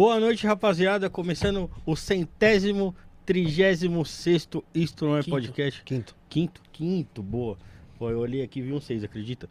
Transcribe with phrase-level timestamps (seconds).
[0.00, 1.10] Boa noite, rapaziada.
[1.10, 5.30] Começando o centésimo, trigésimo sexto Isto Não É Quinto.
[5.30, 5.82] Podcast.
[5.84, 6.16] Quinto.
[6.26, 7.58] Quinto, quinto, boa.
[7.98, 9.46] Pô, eu olhei aqui e vi um seis, acredita?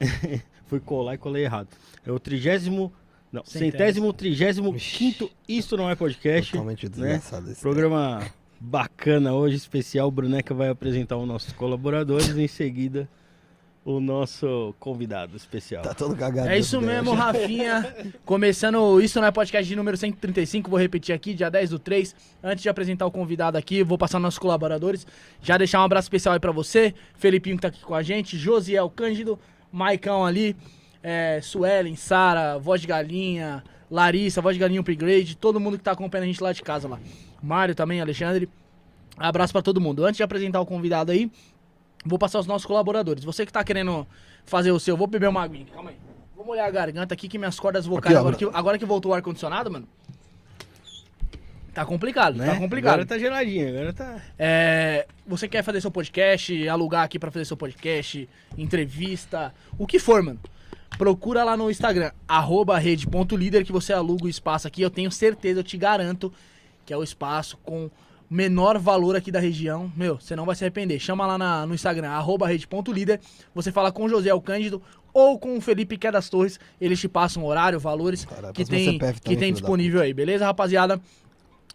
[0.68, 1.68] Fui colar e colei errado.
[2.02, 2.90] É o trigésimo...
[3.30, 4.10] Não, Centésimo.
[4.14, 6.50] trigésimo, quinto Isto Não É Podcast.
[6.50, 6.88] Totalmente né?
[6.88, 8.26] desgraçado esse Programa
[8.58, 10.08] bacana hoje, especial.
[10.08, 13.06] O Bruneca vai apresentar os nossos colaboradores em seguida
[13.84, 15.82] o nosso convidado especial.
[15.82, 16.48] Tá todo cagado.
[16.48, 17.12] É isso mesmo.
[17.12, 17.94] Rafinha.
[18.24, 22.14] Começando isso não é podcast de número 135, vou repetir aqui, dia 10 do 3.
[22.42, 25.06] Antes de apresentar o convidado aqui, vou passar nossos colaboradores.
[25.40, 28.36] Já deixar um abraço especial aí pra você, Felipinho que tá aqui com a gente,
[28.36, 29.38] Josiel Cândido,
[29.72, 30.54] Maicão ali,
[31.02, 35.92] é, Suelen, Sara, Voz de Galinha, Larissa, Voz de Galinha Upgrade, todo mundo que tá
[35.92, 36.98] acompanhando a gente lá de casa lá.
[37.42, 38.48] Mário também, Alexandre.
[39.16, 40.04] Abraço pra todo mundo.
[40.04, 41.30] Antes de apresentar o convidado aí,
[42.04, 43.24] vou passar os nossos colaboradores.
[43.24, 44.06] Você que tá querendo
[44.44, 45.96] fazer o seu, vou beber uma aguinha, calma aí.
[46.34, 49.12] Vou molhar a garganta aqui que minhas cordas vocais, Aqui, agora, que, agora que voltou
[49.12, 49.86] o ar-condicionado, mano.
[51.72, 52.46] Tá complicado, Né?
[52.46, 52.94] tá complicado.
[52.94, 54.20] Agora tá geladinho, agora tá...
[54.38, 59.98] É, você quer fazer seu podcast, alugar aqui pra fazer seu podcast, entrevista, o que
[59.98, 60.40] for, mano.
[60.98, 64.82] Procura lá no Instagram, arroba rede.líder, que você aluga o espaço aqui.
[64.82, 66.32] Eu tenho certeza, eu te garanto,
[66.84, 67.88] que é o espaço com
[68.30, 69.92] menor valor aqui da região.
[69.96, 71.00] Meu, você não vai se arrepender.
[71.00, 73.20] Chama lá na- no Instagram, arroba rede.líder.
[73.54, 74.80] Você fala com o José El Cândido
[75.12, 76.60] ou com o Felipe que é das Torres.
[76.80, 81.00] Eles te passam horário, valores Caralho, que tem, CPF que tem disponível aí, beleza, rapaziada?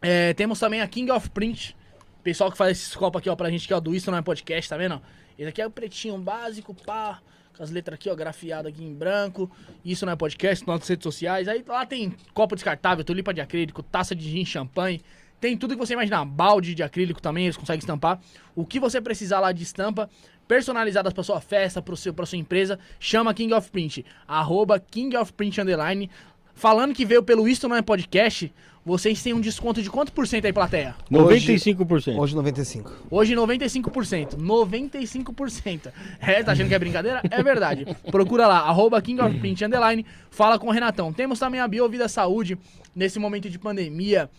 [0.02, 1.75] É, temos também a King of Print.
[2.24, 4.22] Pessoal que faz esses copos aqui, ó, pra gente aqui, ó, do Isso Não é
[4.22, 5.01] Podcast, tá vendo?
[5.38, 7.19] Esse aqui é o pretinho básico, pá,
[7.56, 9.51] com as letras aqui, ó, grafiadas aqui em branco.
[9.84, 11.48] Isso Não é Podcast, nossas redes sociais.
[11.48, 15.01] Aí lá tem copo descartável, tulipa de acrílico, taça de gin, champanhe.
[15.40, 16.26] Tem tudo que você imaginar.
[16.26, 18.20] Balde de acrílico também, eles conseguem estampar.
[18.56, 20.10] O que você precisar lá de estampa,
[20.48, 24.06] personalizadas pra sua festa, pro seu, pra sua empresa, chama King of Print.
[24.28, 26.10] Arroba King of Print Underline.
[26.54, 28.52] Falando que veio pelo Isto Não é Podcast,
[28.86, 30.96] vocês têm um desconto de quanto por cento aí, plateia?
[31.12, 32.18] 95%.
[32.18, 32.94] Hoje 95.
[33.10, 34.38] Hoje 95%.
[34.38, 35.92] 95%.
[36.22, 37.20] É, tá achando que é brincadeira?
[37.30, 37.86] É verdade.
[38.12, 41.12] Procura lá, arroba King of Print Underline, fala com o Renatão.
[41.12, 42.58] Temos também a Biovida Saúde,
[42.96, 44.30] nesse momento de pandemia.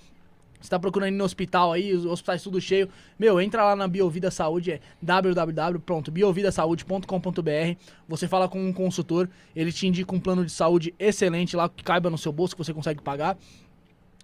[0.60, 2.88] Você tá procurando ir no hospital aí, os hospitais tudo cheio.
[3.18, 7.76] Meu, entra lá na Biovida Saúde, é www.biovidasaude.com.br.
[8.08, 11.84] Você fala com um consultor, ele te indica um plano de saúde excelente lá, que
[11.84, 13.36] caiba no seu bolso, que você consegue pagar.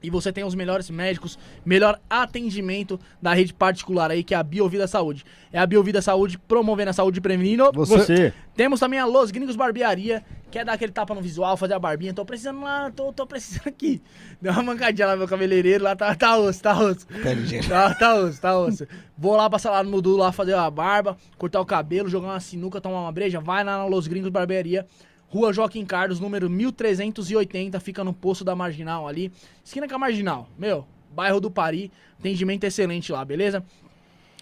[0.03, 4.43] E você tem os melhores médicos, melhor atendimento da rede particular aí, que é a
[4.43, 5.25] Biovida Saúde.
[5.53, 7.71] É a Biovida Saúde promovendo a saúde e prevenindo.
[7.73, 8.33] Você.
[8.55, 12.13] Temos também a Los Gringos Barbearia, quer dar aquele tapa no visual, fazer a barbinha.
[12.13, 14.03] Tô precisando lá, tô, tô precisando aqui.
[14.41, 17.07] Deu uma mancadinha lá, meu cabeleireiro, lá tá, tá osso, tá osso.
[17.47, 17.69] Dinheiro.
[17.69, 18.87] Tá, tá osso, tá osso.
[19.17, 22.41] Vou lá passar lá no Mudu, lá fazer a barba, cortar o cabelo, jogar uma
[22.41, 23.41] sinuca, tomar uma breja.
[23.41, 24.87] Vai lá na Los Gringos Barbearia.
[25.33, 29.33] Rua Joaquim Carlos, número 1380, fica no posto da Marginal ali.
[29.65, 30.47] Esquina com a Marginal.
[30.59, 31.91] Meu, bairro do Pari.
[32.19, 33.65] Atendimento excelente lá, beleza?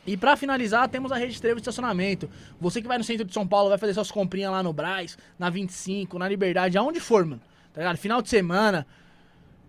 [0.04, 2.28] E pra finalizar, temos a rede Trevo de estacionamento.
[2.60, 5.16] Você que vai no centro de São Paulo, vai fazer suas comprinhas lá no Brás,
[5.38, 7.40] na 25, na Liberdade, aonde for, mano.
[7.72, 7.96] Tá ligado?
[7.96, 8.84] Final de semana,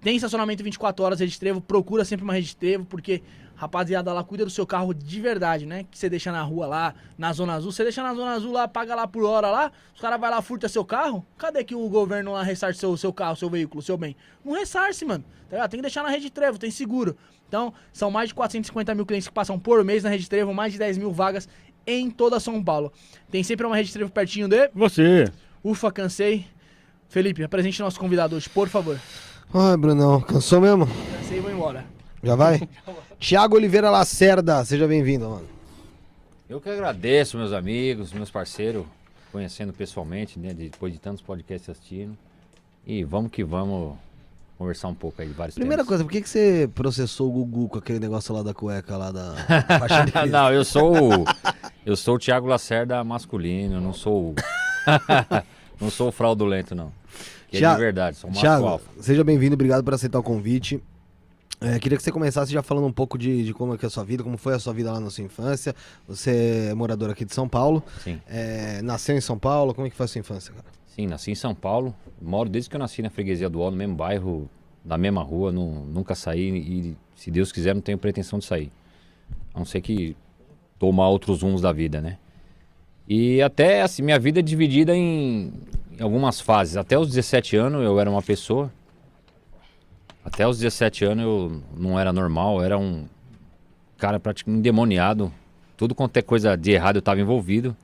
[0.01, 3.21] tem estacionamento 24 horas, rede Trevo, procura sempre uma rede Trevo, porque
[3.61, 5.85] rapaziada lá cuida do seu carro de verdade, né?
[5.89, 8.67] Que você deixa na rua lá, na Zona Azul, você deixa na Zona Azul lá,
[8.67, 11.87] paga lá por hora lá, os caras vai lá, furta seu carro, cadê que o
[11.87, 14.15] governo lá ressarce seu, seu carro, seu veículo, seu bem?
[14.43, 15.69] Não ressarce, mano, tá ligado?
[15.69, 17.15] Tem que deixar na rede Trevo, tem seguro.
[17.47, 20.73] Então, são mais de 450 mil clientes que passam por mês na rede Trevo, mais
[20.73, 21.47] de 10 mil vagas
[21.85, 22.91] em toda São Paulo.
[23.29, 24.71] Tem sempre uma rede Trevo pertinho de...
[24.73, 25.31] Você.
[25.63, 26.47] Ufa, cansei.
[27.09, 28.99] Felipe, apresente nosso convidado hoje, por favor.
[29.53, 30.87] Ai, Brunão, cansou mesmo?
[31.19, 31.85] Cansei e vou embora.
[32.23, 32.67] Já vai?
[33.21, 35.45] Tiago Oliveira Lacerda, seja bem-vindo, mano.
[36.49, 38.83] Eu que agradeço, meus amigos, meus parceiros,
[39.31, 40.53] conhecendo pessoalmente, né?
[40.55, 42.17] Depois de tantos podcasts assistindo.
[42.85, 43.95] E vamos que vamos
[44.57, 45.87] conversar um pouco aí de vários Primeira temas.
[45.87, 49.11] coisa, por que, que você processou o Gugu com aquele negócio lá da cueca lá
[49.11, 49.35] da
[50.29, 51.25] não, eu sou o-
[51.85, 54.35] eu sou o Thiago Lacerda masculino, eu não sou o-
[55.79, 56.91] não sou o fraudulento não.
[57.47, 60.81] Que é de verdade, sou um Tiago, seja bem-vindo, obrigado por aceitar o convite.
[61.59, 63.87] É, queria que você começasse já falando um pouco de, de como é que é
[63.87, 65.75] a sua vida, como foi a sua vida lá na sua infância.
[66.07, 68.19] Você é morador aqui de São Paulo, Sim.
[68.27, 70.65] é, nasceu em São Paulo, como é que foi a sua infância, cara?
[70.87, 71.95] Sim, nasci em São Paulo.
[72.21, 74.49] Moro desde que eu nasci na freguesia do Ó, no mesmo bairro,
[74.83, 78.71] na mesma rua, nu- nunca saí e, se Deus quiser, não tenho pretensão de sair.
[79.53, 80.15] A não ser que
[80.79, 82.17] tomar outros rumos da vida, né?
[83.07, 85.53] E até, assim, minha vida é dividida em,
[85.97, 86.75] em algumas fases.
[86.75, 88.71] Até os 17 anos eu era uma pessoa.
[90.23, 93.05] Até os 17 anos eu não era normal, era um
[93.97, 95.31] cara praticamente endemoniado.
[95.75, 97.75] Tudo quanto é coisa de errado eu estava envolvido.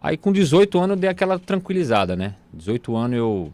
[0.00, 2.34] Aí com 18 anos eu dei aquela tranquilizada, né?
[2.52, 3.52] 18 anos eu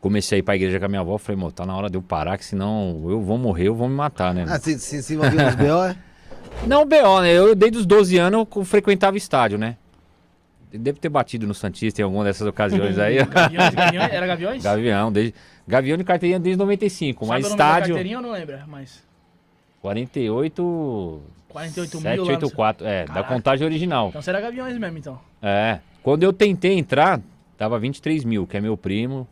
[0.00, 1.18] comecei a ir pra igreja com a minha avó.
[1.18, 3.88] Falei, mô, tá na hora de eu parar, que senão eu vou morrer, eu vou
[3.88, 4.44] me matar, né?
[4.48, 5.96] Ah, se, se, se envolveu nos BO, é?
[6.66, 7.32] Não, BO, né?
[7.32, 9.76] Eu desde os 12 anos eu frequentava estádio, né?
[10.78, 13.24] Devo ter batido no Santista em alguma dessas ocasiões aí.
[13.24, 14.62] Gaviões, gaviões, era Gaviões?
[14.62, 15.34] Gavião, desde,
[15.66, 18.64] Gavião de carteirinha desde 95, Sabe mas da estádio carteirinha ou não lembra?
[18.66, 19.02] Mas
[19.80, 23.32] 48 48 mil lá no 784, é, da Caraca.
[23.32, 24.08] contagem original.
[24.08, 25.20] Então será Gaviões mesmo, então.
[25.40, 25.78] É.
[26.02, 27.20] Quando eu tentei entrar,
[27.56, 29.28] tava 23 mil, que é meu primo,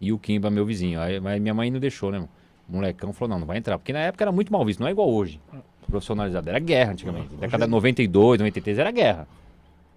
[0.00, 1.00] e o Kimba, meu vizinho.
[1.00, 2.28] Aí, mas minha mãe não deixou, né, mano?
[2.68, 3.78] O molecão falou, não, não vai entrar.
[3.78, 5.40] Porque na época era muito mal visto, não é igual hoje.
[5.88, 6.48] Profissionalizado.
[6.48, 7.34] Era guerra antigamente.
[7.36, 9.26] Década de 92, 93 era guerra.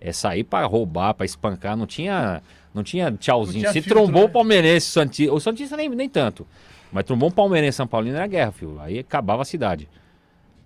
[0.05, 2.39] É sair pra roubar, pra espancar, não tinha,
[2.71, 3.63] não tinha tchauzinho.
[3.63, 4.27] Não tinha Se filtro, trombou né?
[4.27, 6.45] o palmeirense, o Santista, o Santista nem, nem tanto.
[6.91, 8.79] Mas trombou um palmeirense São Paulino era guerra, filho.
[8.79, 9.89] Aí acabava a cidade.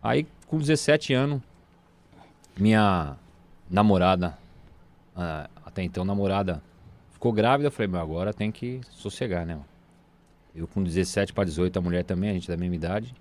[0.04, 1.42] Aí com 17 anos,
[2.58, 3.16] minha
[3.70, 4.38] namorada,
[5.16, 6.62] ah, até então namorada,
[7.14, 7.68] ficou grávida.
[7.68, 9.58] Eu falei, meu, agora tem que sossegar, né?
[10.54, 13.16] Eu com 17 para 18, a mulher também, a gente da mesma idade.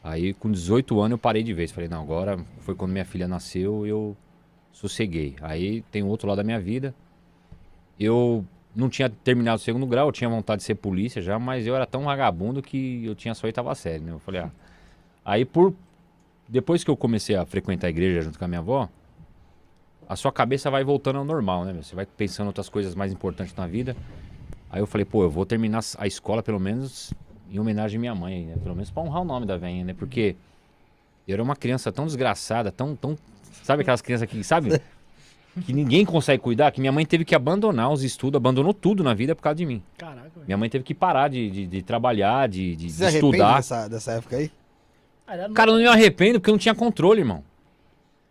[0.00, 1.72] Aí com 18 anos eu parei de vez.
[1.72, 4.16] Falei, não, agora foi quando minha filha nasceu, eu
[4.74, 5.36] sosseguei.
[5.40, 6.94] Aí tem outro lado da minha vida.
[7.98, 11.66] Eu não tinha terminado o segundo grau, eu tinha vontade de ser polícia já, mas
[11.66, 14.12] eu era tão vagabundo que eu tinha só oitava série, né?
[14.12, 14.50] Eu falei, ah.
[15.24, 15.72] Aí por.
[16.46, 18.86] Depois que eu comecei a frequentar a igreja junto com a minha avó,
[20.06, 21.72] a sua cabeça vai voltando ao normal, né?
[21.72, 23.96] Você vai pensando em outras coisas mais importantes na vida.
[24.68, 27.14] Aí eu falei, pô, eu vou terminar a escola pelo menos
[27.50, 28.56] em homenagem à minha mãe, né?
[28.62, 29.94] Pelo menos pra honrar o nome da velhinha, né?
[29.94, 30.36] Porque
[31.26, 33.16] eu era uma criança tão desgraçada, tão, tão.
[33.62, 34.80] Sabe aquelas crianças que, sabe?
[35.64, 39.14] Que ninguém consegue cuidar, que minha mãe teve que abandonar os estudos, abandonou tudo na
[39.14, 39.82] vida por causa de mim.
[39.96, 40.46] Caraca, velho.
[40.46, 43.56] Minha mãe teve que parar de, de, de trabalhar, de, de, Você de estudar.
[43.56, 44.50] dessa, dessa época aí?
[45.54, 47.44] Cara, eu não me arrependo porque eu não tinha controle, irmão.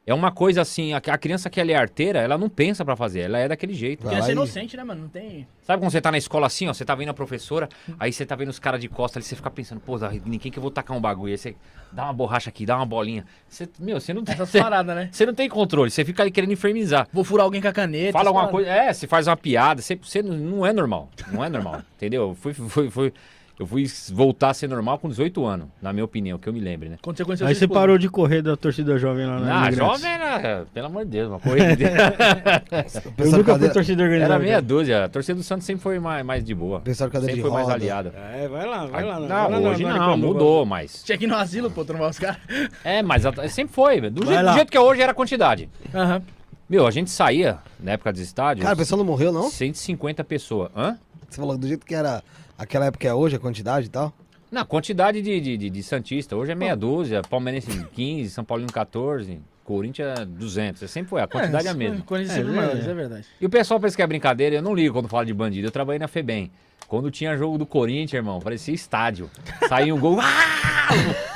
[0.05, 2.93] É uma coisa assim, a, a criança que ela é arteira, ela não pensa pra
[2.93, 4.03] fazer, ela é daquele jeito.
[4.03, 5.03] Vai Criança e- inocente, né, mano?
[5.03, 5.47] Não tem.
[5.61, 8.25] Sabe quando você tá na escola assim, ó, você tá vendo a professora, aí você
[8.25, 10.69] tá vendo os caras de costa ali, você fica pensando, pô, ninguém que eu vou
[10.69, 11.55] tacar um bagulho, aí você
[11.89, 13.25] dá uma borracha aqui, dá uma bolinha.
[13.47, 15.07] Você, meu, você não tem, Essas você, paradas, né?
[15.09, 17.07] você não tem controle, você fica ali querendo infernizar.
[17.13, 18.11] Vou furar alguém com a caneta.
[18.11, 18.67] Fala alguma paradas.
[18.67, 22.23] coisa, é, você faz uma piada, você, você não- é normal, não é normal, entendeu?
[22.29, 23.13] Eu fui, fui, fui-
[23.59, 26.59] eu fui voltar a ser normal com 18 anos, na minha opinião, que eu me
[26.59, 26.97] lembre, né?
[27.01, 27.79] Quando você conheceu Aí você esposa.
[27.79, 31.29] parou de correr da torcida jovem lá na Ah, jovem era, pelo amor de Deus,
[31.29, 31.75] uma corrida.
[33.17, 34.33] Eu nunca fui cadeira, torcida organizada.
[34.35, 35.05] Era meia dúzia.
[35.05, 36.79] A torcida do Santos sempre foi mais, mais de boa.
[36.81, 37.75] pessoal cadeira Sempre de foi mais roda.
[37.75, 38.13] aliada.
[38.33, 39.19] É, vai lá, vai lá.
[39.19, 40.17] não, vai lá, hoje não, Aricanduva.
[40.17, 41.03] mudou, mas.
[41.03, 42.37] Tinha que ir no asilo, pô, trombar os caras.
[42.83, 44.13] É, mas a- sempre foi, velho.
[44.13, 45.69] do, jeito, do jeito que é hoje era a quantidade.
[45.93, 46.21] Aham.
[46.69, 49.49] Meu, a gente saía, na época dos estádios, Cara, o pessoal não morreu, não?
[49.49, 50.69] 150 pessoas.
[50.75, 50.97] Hã?
[51.29, 52.23] Você falou do jeito que era
[52.63, 54.13] aquela época que é hoje, a quantidade e tal?
[54.51, 56.35] Não, quantidade de, de, de, de Santista.
[56.35, 60.89] Hoje é meia dúzia, Palmeirense 15, São Paulino 14, Corinthians 200.
[60.89, 62.01] Sempre foi, a quantidade é, a mesma.
[62.01, 62.55] Corinthians É, sempre é.
[62.55, 63.25] maior, é verdade.
[63.39, 65.67] E o pessoal pensa que é brincadeira, eu não ligo quando fala de bandido.
[65.67, 66.51] Eu trabalhei na FEBEM.
[66.87, 69.29] Quando tinha jogo do Corinthians, irmão, parecia estádio.
[69.67, 70.19] Saía um gol.
[70.21, 70.89] ah!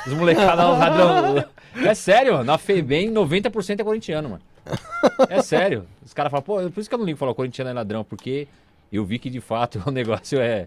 [0.06, 1.44] Os molecados, os ladrão.
[1.84, 2.44] É sério, mano.
[2.44, 4.42] Na FEBEM, 90% é corintiano, mano.
[5.28, 5.86] É sério.
[6.04, 8.46] Os caras falam, pô, por isso que eu não ligo falar corintiano é ladrão, porque
[8.96, 10.66] eu vi que de fato o negócio é,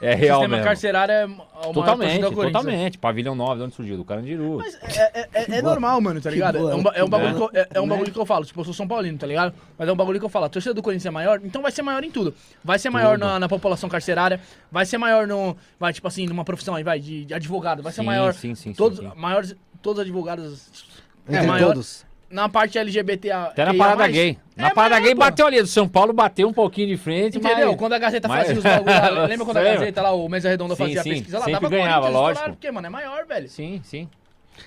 [0.00, 0.64] é O real sistema mesmo.
[0.64, 2.98] carcerário é o maior torcida Totalmente, totalmente.
[2.98, 3.96] Pavilhão 9, de onde surgiu?
[3.96, 4.56] Do Carandiru.
[4.58, 6.58] Mas é, é- é- é normal, mano, tá ligado?
[6.58, 8.44] boa, É um, é um bagulho, que eu, é, é um bagulho que eu falo.
[8.44, 9.54] Tipo, eu sou São Paulino, tá ligado?
[9.78, 10.46] Mas é um bagulho que eu falo.
[10.46, 12.34] A torcida do Corinthians é maior, então vai ser maior em tudo.
[12.64, 14.40] Vai ser maior na, na população carcerária,
[14.72, 15.56] vai ser maior no.
[15.78, 17.82] Vai, tipo assim, numa profissão aí, vai, de, de advogado.
[17.82, 18.32] Vai ser Sim, maior.
[18.34, 19.10] sim, sim, sim, todos, sim.
[19.16, 20.90] Maiores, todos os advogados.
[21.28, 21.68] É maior.
[21.68, 22.04] todos.
[22.30, 23.30] Na parte LGBT.
[23.32, 24.38] Até na parada gay.
[24.56, 25.20] Na É parada maior, gay pô.
[25.20, 25.60] bateu ali.
[25.60, 27.68] Do São Paulo bateu um pouquinho de frente, Entendeu?
[27.70, 27.76] mas...
[27.76, 30.48] Quando a Gazeta mas- fazia os bagulhos lá, lembra quando a Gazeta lá, o Mesa
[30.48, 31.44] Redonda Sim, fazia sim, a pesquisa lá?
[31.44, 32.50] sempre Tava ganhava, lógico.
[32.50, 33.48] porque, mano, é maior, velho.
[33.48, 34.08] Sim, sim.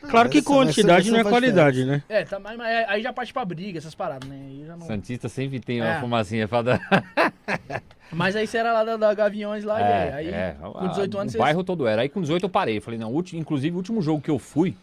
[0.10, 2.03] Claro que Essa- essa- quantidade essa não é qualidade, né?
[2.10, 4.36] É, tá, mas, mas aí já parte pra briga, essas paradas, né?
[4.46, 4.86] Aí já não...
[4.88, 6.00] Santista sempre tem uma É.
[6.01, 6.82] fumacinha pra dar.
[8.12, 10.55] Mas aí você era lá da, da Gaviões lá, e aí, é.
[10.62, 11.38] com 18 anos O você...
[11.39, 12.03] bairro todo era.
[12.03, 12.79] Aí com 18 eu parei.
[12.79, 14.75] Falei, não, ulti- inclusive o último jogo que eu fui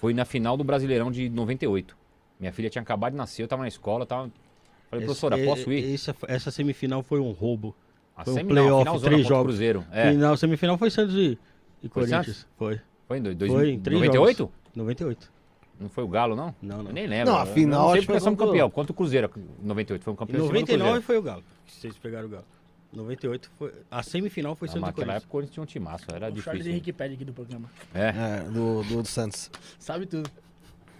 [0.00, 1.96] foi na final do Brasileirão de 98.
[2.44, 4.30] Minha filha tinha acabado de nascer, eu tava na escola, tava.
[4.90, 5.94] Falei, professora, Esse- posso ir?
[5.94, 7.74] Essa, essa semifinal foi um roubo.
[8.14, 9.44] A foi um semifinal, playoff, três o jogos.
[9.46, 9.84] Cruzeiro.
[9.90, 10.10] É.
[10.10, 11.38] Final, semifinal foi Santos e,
[11.82, 12.26] e Foi Corinthians.
[12.26, 12.46] Santos?
[12.58, 12.78] Foi.
[13.08, 14.36] Foi em dois, dois, Foi em três 98?
[14.38, 14.54] jogos.
[14.76, 15.32] 98.
[15.80, 16.54] Não foi o Galo, não?
[16.60, 16.86] Não, não.
[16.90, 17.32] Eu nem lembro.
[17.32, 18.68] Não, a final não sei acho que porque foi somos o- campeão.
[18.70, 19.30] Quanto o Cruzeiro?
[19.62, 20.36] 98 foi um campeão.
[20.36, 21.02] em cima do 99 Cruzeiro.
[21.06, 21.42] foi o Galo.
[21.66, 22.44] Vocês pegaram o Galo.
[22.92, 23.72] 98 foi.
[23.90, 25.16] A semifinal foi Ah, Santos e naquela Corinthians.
[25.16, 26.70] época o Corinthians tinha um timaço, era O Charles difícil.
[26.72, 27.70] Henrique pede aqui do programa.
[27.94, 28.08] É.
[28.10, 29.50] É, do, do, do Santos.
[29.80, 30.30] Sabe tudo.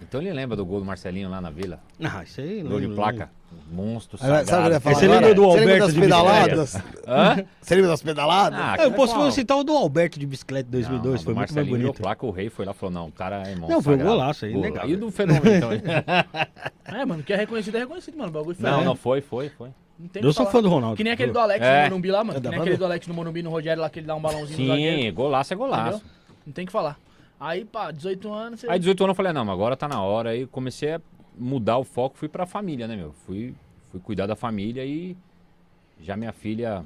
[0.01, 1.79] Então ele lembra do gol do Marcelinho lá na Vila.
[2.03, 3.29] Ah, isso aí não Gol de placa.
[3.71, 5.19] Monstro, sabe o que eu ia falar Você agora?
[5.21, 6.75] lembra do Você lembra Alberto das de pedaladas?
[7.07, 7.45] Hã?
[7.61, 8.59] Você lembra das pedaladas?
[8.59, 9.31] Ah, Ah, eu posso qual?
[9.31, 12.01] citar o do Alberto de bicicleta de 2002, Não, não, foi muito mais Marcelinho bonito.
[12.01, 13.69] placa, o rei foi lá e falou, não, o cara é monstro.
[13.69, 14.17] Não, foi um sagrado.
[14.17, 14.61] golaço aí, Gol.
[14.61, 14.89] legal.
[14.89, 15.69] E do fenômeno, então.
[17.01, 18.29] É, mano, que é reconhecido é reconhecido, mano.
[18.29, 18.69] O bagulho foi.
[18.69, 18.83] não, é.
[18.83, 19.69] não, foi, foi, foi.
[19.97, 20.51] Não tem o Eu sou falar.
[20.51, 20.97] fã do Ronaldo.
[20.97, 21.77] Que nem aquele do Alex É.
[21.83, 22.37] no Morumbi lá, mano.
[22.37, 24.21] É Que nem aquele do Alex no Morumbi, no Rogério lá, que ele dá um
[24.21, 25.01] balãozinho no zagueiro.
[25.01, 25.97] Sim, golaço é golaço.
[25.97, 26.01] Entendeu?
[26.45, 26.97] Não tem o que falar.
[27.39, 28.69] Aí, pá, 18 anos, você...
[28.69, 30.29] Aí 18 anos eu falei, não, mas agora tá na hora.
[30.29, 31.01] Aí comecei a
[31.37, 33.11] mudar o foco, fui pra família, né, meu?
[33.25, 33.53] Fui,
[33.91, 35.17] fui cuidar da família e
[35.99, 36.85] já minha filha.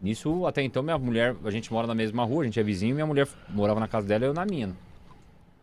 [0.00, 2.94] Nisso, até então, minha mulher, a gente mora na mesma rua, a gente é vizinho,
[2.94, 4.74] minha mulher morava na casa dela e eu na minha.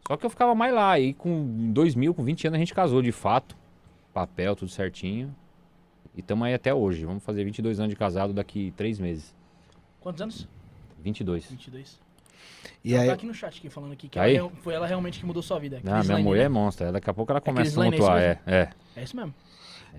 [0.08, 0.92] Só que eu ficava mais lá.
[0.92, 3.58] Aí com em 2000, com 20 anos, a gente casou de fato.
[4.14, 5.36] Papel, tudo certinho.
[6.16, 7.04] E estamos aí até hoje.
[7.04, 9.36] Vamos fazer 22 anos de casado daqui três meses.
[10.00, 10.48] Quantos anos?
[11.04, 11.50] 22.
[11.50, 12.07] 22.
[12.84, 14.36] E ela aí, tá aqui no chat aqui falando aqui que Aí?
[14.36, 15.82] ela foi ela realmente que mudou sua vida.
[15.86, 16.50] Ah, minha mulher é né?
[16.50, 16.92] monstra.
[16.92, 18.20] Daqui a pouco ela começa a é isso tumultuar.
[18.22, 18.70] É, é.
[18.96, 19.34] É isso mesmo.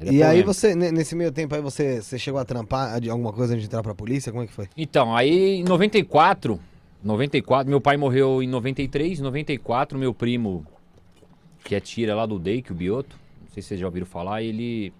[0.01, 0.53] Ela é e aí polêmica.
[0.53, 3.63] você, ne- nesse meio tempo aí, você, você chegou a trampar de alguma coisa antes
[3.63, 4.31] de entrar pra polícia?
[4.31, 4.69] Como é que foi?
[4.77, 6.59] Então, aí em 94,
[7.03, 10.65] 94, meu pai morreu em 93, em 94, meu primo,
[11.65, 14.43] que é tira lá do DEIC, o Bioto, não sei se vocês já ouviram falar,
[14.43, 14.93] ele,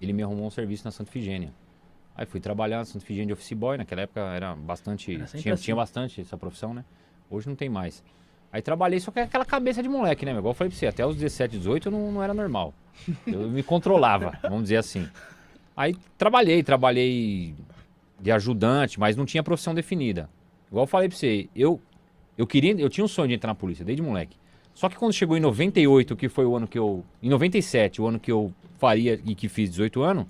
[0.00, 1.52] ele me arrumou um serviço na Santa Figênia.
[2.16, 5.54] Aí fui trabalhar na Santa Figênia de office boy, naquela época era bastante, Era tinha,
[5.54, 5.64] assim.
[5.64, 6.84] tinha bastante essa profissão, né?
[7.30, 8.02] Hoje não tem mais.
[8.52, 10.32] Aí trabalhei, só que é aquela cabeça de moleque, né?
[10.32, 12.74] Igual eu falei pra você, até os 17, 18 eu não, não era normal.
[13.26, 15.08] Eu me controlava, vamos dizer assim.
[15.76, 17.54] Aí trabalhei, trabalhei
[18.20, 20.28] de ajudante, mas não tinha profissão definida.
[20.68, 21.80] Igual eu falei pra você, eu,
[22.36, 24.36] eu queria, eu tinha um sonho de entrar na polícia desde moleque.
[24.74, 27.04] Só que quando chegou em 98, que foi o ano que eu.
[27.22, 30.26] Em 97, o ano que eu faria e que fiz 18 anos,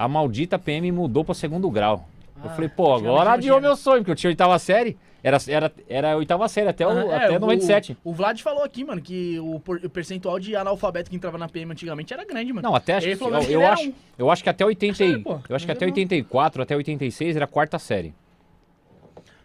[0.00, 2.08] a maldita PM mudou pra segundo grau.
[2.42, 4.96] eu Ah, falei, pô, agora adiou meu sonho, porque eu tinha oitava série.
[5.22, 7.94] Era, era, era oitava série até, o, Ah, é, até o- 97.
[8.02, 11.46] O, Vlad falou aqui, mano, que o, por- o percentual de analfabeto que entrava na
[11.46, 12.66] PM antigamente era grande, mano.
[12.66, 13.92] Não, até acho falou eu, eu era acho, um.
[14.16, 15.92] eu acho que até 80, e- Acho que, pô, eu acho que até é não.
[15.94, 18.14] 84, até 86 era a quarta série.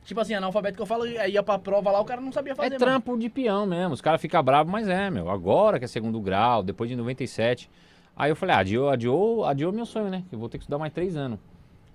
[0.05, 2.67] Tipo assim, analfabeto que eu falo, ia pra prova lá, o cara não sabia fazer,
[2.67, 2.79] é mano.
[2.85, 3.93] trampo de peão mesmo.
[3.93, 5.29] Os caras ficam bravos, mas é, meu.
[5.29, 7.69] Agora que é segundo grau, depois de 97.
[8.15, 10.23] Aí eu falei, ah, adiou, adiou, adiou meu sonho, né?
[10.29, 11.39] Que eu vou ter que estudar mais três anos.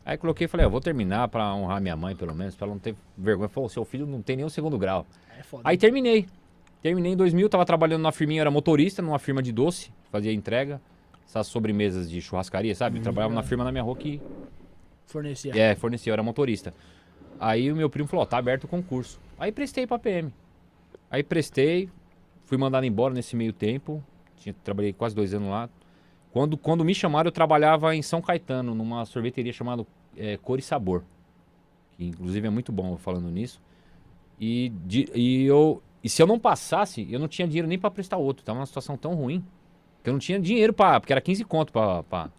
[0.04, 2.74] Aí coloquei e falei, ah, vou terminar pra honrar minha mãe, pelo menos, pra ela
[2.74, 3.48] não ter vergonha.
[3.48, 5.06] Falou, seu filho não tem nenhum segundo grau.
[5.38, 5.42] É.
[5.64, 6.26] Aí terminei.
[6.82, 10.80] Terminei em 2000, tava trabalhando na firminha, era motorista numa firma de doce, fazia entrega,
[11.26, 13.00] essas sobremesas de churrascaria, sabe?
[13.00, 14.20] Trabalhava na firma na minha rua que
[15.04, 15.52] Fornecia.
[15.54, 16.72] é, fornecia, eu era motorista.
[17.38, 19.20] Aí o meu primo falou, ó, tá aberto o concurso.
[19.38, 20.32] Aí prestei pra PM.
[21.10, 21.88] Aí prestei,
[22.46, 24.02] fui mandado embora nesse meio tempo.
[24.36, 25.68] Tinha, trabalhei quase dois anos lá.
[26.32, 29.84] Quando, quando me chamaram, eu trabalhava em São Caetano, numa sorveteria chamada
[30.16, 31.02] é, Cor e Sabor.
[31.96, 33.60] Que inclusive é muito bom eu falando nisso.
[34.40, 37.90] E, de- e, eu, e se eu não passasse, eu não tinha dinheiro nem pra
[37.90, 38.44] prestar outro.
[38.44, 39.44] Tava numa situação tão ruim
[40.02, 41.00] que eu não tinha dinheiro pra.
[41.00, 42.30] Porque era 15 conto pra- pra,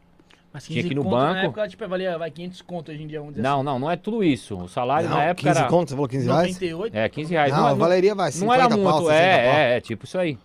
[0.54, 1.38] Mas tinha 15 que ir no conto Na banco.
[1.46, 3.98] época, tipo, valia vai 500 conto hoje em dia, vamos dizer Não, não, não é
[3.98, 4.56] tudo isso.
[4.58, 5.68] O salário Não, na época 15 era.
[5.70, 6.34] conto, você falou 15 assim.
[6.34, 6.48] reais?
[6.56, 6.96] 98.
[6.96, 7.52] É, 15 reais.
[7.52, 8.88] Não, Não, a não, Valeria vai, 50 não era muito.
[8.88, 9.12] 60 pau.
[9.12, 10.38] é, é, é, tipo isso aí.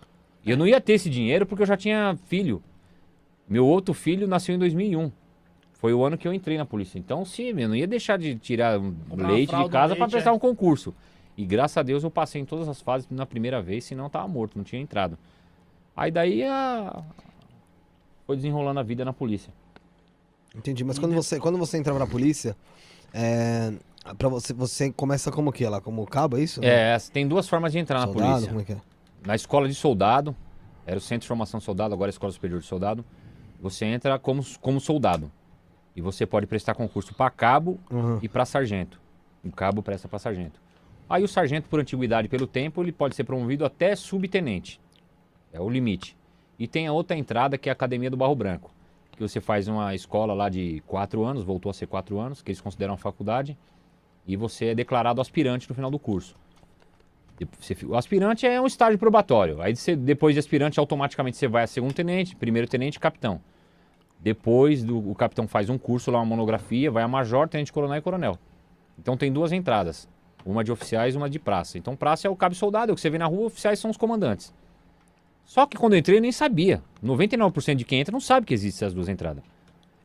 [0.45, 2.61] E eu não ia ter esse dinheiro porque eu já tinha filho.
[3.47, 5.11] Meu outro filho nasceu em 2001.
[5.73, 6.97] Foi o ano que eu entrei na polícia.
[6.97, 8.95] Então, sim, eu não ia deixar de tirar um
[9.27, 10.33] leite de casa para prestar é.
[10.33, 10.93] um concurso.
[11.37, 14.09] E graças a Deus eu passei em todas as fases na primeira vez, senão eu
[14.09, 15.17] tava morto, não tinha entrado.
[15.95, 17.03] Aí daí a...
[18.25, 19.53] foi desenrolando a vida na polícia.
[20.55, 22.57] Entendi, mas quando você, quando você entra pra polícia,
[23.13, 23.71] é,
[24.17, 25.79] pra você, você começa como que lá?
[25.79, 26.59] Como cabo, é isso?
[26.63, 28.47] É, tem duas formas de entrar na Soldado, polícia.
[28.47, 28.77] como é que é?
[29.27, 30.35] na escola de soldado,
[30.85, 33.03] era o Centro de Formação Soldado, agora é a Escola Superior de Soldado,
[33.59, 35.31] você entra como, como soldado.
[35.95, 38.19] E você pode prestar concurso para cabo Uhum.
[38.21, 39.01] e para sargento.
[39.43, 40.59] O cabo presta para sargento.
[41.09, 44.79] Aí o sargento, por antiguidade e pelo tempo, ele pode ser promovido até subtenente.
[45.53, 46.15] É o limite.
[46.59, 48.71] E tem a outra entrada que é a Academia do Barro Branco.
[49.11, 52.51] Que você faz uma escola lá de quatro anos, voltou a ser quatro anos, que
[52.51, 53.57] eles consideram faculdade.
[54.27, 56.35] E você é declarado aspirante no final do curso.
[57.59, 59.61] Fi- O aspirante é um estágio probatório.
[59.61, 63.39] Aí você- depois de aspirante, automaticamente você vai a segundo tenente, primeiro tenente, capitão.
[64.19, 67.97] Depois do o capitão faz um curso lá, uma monografia, vai a major, tenente coronel
[67.97, 68.37] e coronel.
[68.97, 70.09] Então tem duas entradas.
[70.45, 71.77] Uma de oficiais uma de praça.
[71.77, 73.91] Então praça é o cabo soldado, é o que você vê na rua, oficiais são
[73.91, 74.53] os comandantes.
[75.45, 76.81] Só que quando eu entrei eu nem sabia.
[77.03, 79.43] 99% de quem entra não sabe que existem essas duas entradas.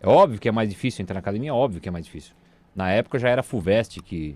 [0.01, 2.35] É óbvio que é mais difícil entrar na academia, é óbvio que é mais difícil.
[2.75, 4.35] Na época já era a Fulvestre que,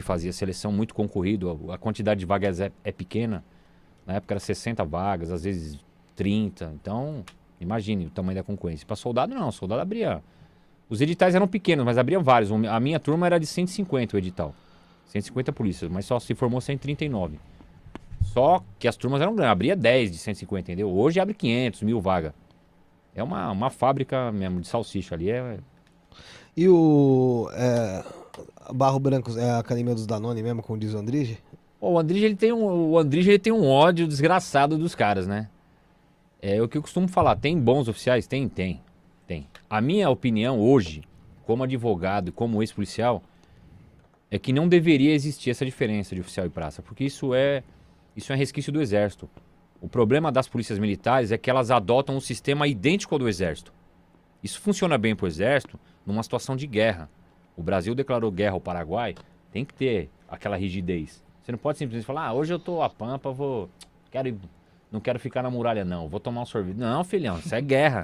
[0.00, 3.44] que fazia seleção muito concorrido, a, quantidade de vagas é, é pequena.
[4.06, 5.78] Na época era 60 vagas, às vezes
[6.16, 6.72] 30.
[6.80, 7.22] Então,
[7.60, 8.86] imagine o tamanho da concorrência.
[8.86, 9.52] Para soldado, não.
[9.52, 10.22] Soldado abria.
[10.88, 12.50] Os editais eram pequenos, mas abria vários.
[12.50, 14.54] A minha turma era de 150 o edital.
[15.06, 17.38] 150 polícias, mas só se formou 139.
[18.22, 20.90] Só que as turmas eram grandes, abria 10 de 150, entendeu?
[20.90, 22.34] Hoje abre 500, mil vaga.
[23.14, 25.30] É uma, uma fábrica mesmo de salsicha ali.
[25.30, 25.58] É,
[26.56, 28.04] E o é,
[28.72, 31.38] Barro Branco é a academia dos Danone mesmo, como diz o Andrige?
[31.80, 35.48] O Andrige ele tem um, o Andrige ele tem um ódio desgraçado dos caras, né?
[36.42, 37.36] É o que eu costumo falar.
[37.36, 38.26] Tem bons oficiais?
[38.26, 38.80] Tem, tem,
[39.26, 39.46] tem.
[39.68, 41.02] A minha opinião hoje,
[41.44, 43.22] como advogado e como ex-policial,
[44.30, 47.62] é que não deveria existir essa diferença de oficial e praça, porque isso é
[48.16, 49.28] isso é resquício do exército.
[49.80, 53.72] O problema das polícias militares é que elas adotam um sistema idêntico ao do exército.
[54.42, 57.08] Isso funciona bem para o exército numa situação de guerra.
[57.56, 59.14] O Brasil declarou guerra ao Paraguai,
[59.52, 61.22] tem que ter aquela rigidez.
[61.42, 63.68] Você não pode simplesmente falar, ah, hoje eu tô a pampa, vou.
[64.10, 64.36] Quero ir-
[64.92, 66.08] Não quero ficar na muralha, não.
[66.08, 66.76] Vou tomar um sorvete.
[66.76, 68.02] Não, filhão, isso é guerra.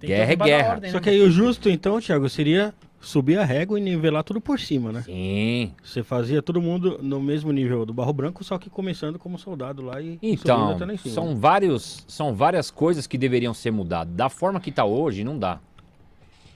[0.00, 0.70] Tem Guerra é guerra.
[0.74, 4.24] ordem, Só né, que aí o justo, então, Thiago, seria subir a régua e nivelar
[4.24, 5.02] tudo por cima, né?
[5.02, 5.72] Sim.
[5.82, 9.82] Você fazia todo mundo no mesmo nível do Barro Branco, só que começando como soldado
[9.82, 11.14] lá e subindo Então, até lá em cima.
[11.14, 14.14] são, vários, são várias coisas que deveriam ser mudadas.
[14.14, 15.60] Da forma que tá hoje, não dá.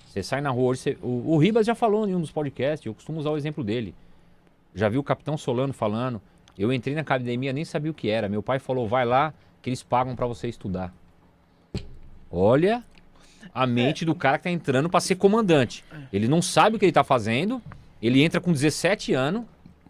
[0.08, 0.80] Você sai na rua hoje.
[0.80, 3.62] você- o, o Ribas já falou em um dos podcasts, eu costumo usar o exemplo
[3.62, 3.94] dele.
[4.74, 6.20] Já vi o Capitão Solano falando.
[6.58, 8.28] Eu entrei na academia, nem sabia o que era.
[8.28, 10.92] Meu pai falou: vai lá, que eles pagam pra você estudar.
[12.30, 12.84] Olha
[13.54, 15.84] a mente do cara que tá entrando pra ser comandante.
[16.12, 17.62] Ele não sabe o que ele tá fazendo.
[18.02, 19.44] Ele entra com 17 anos.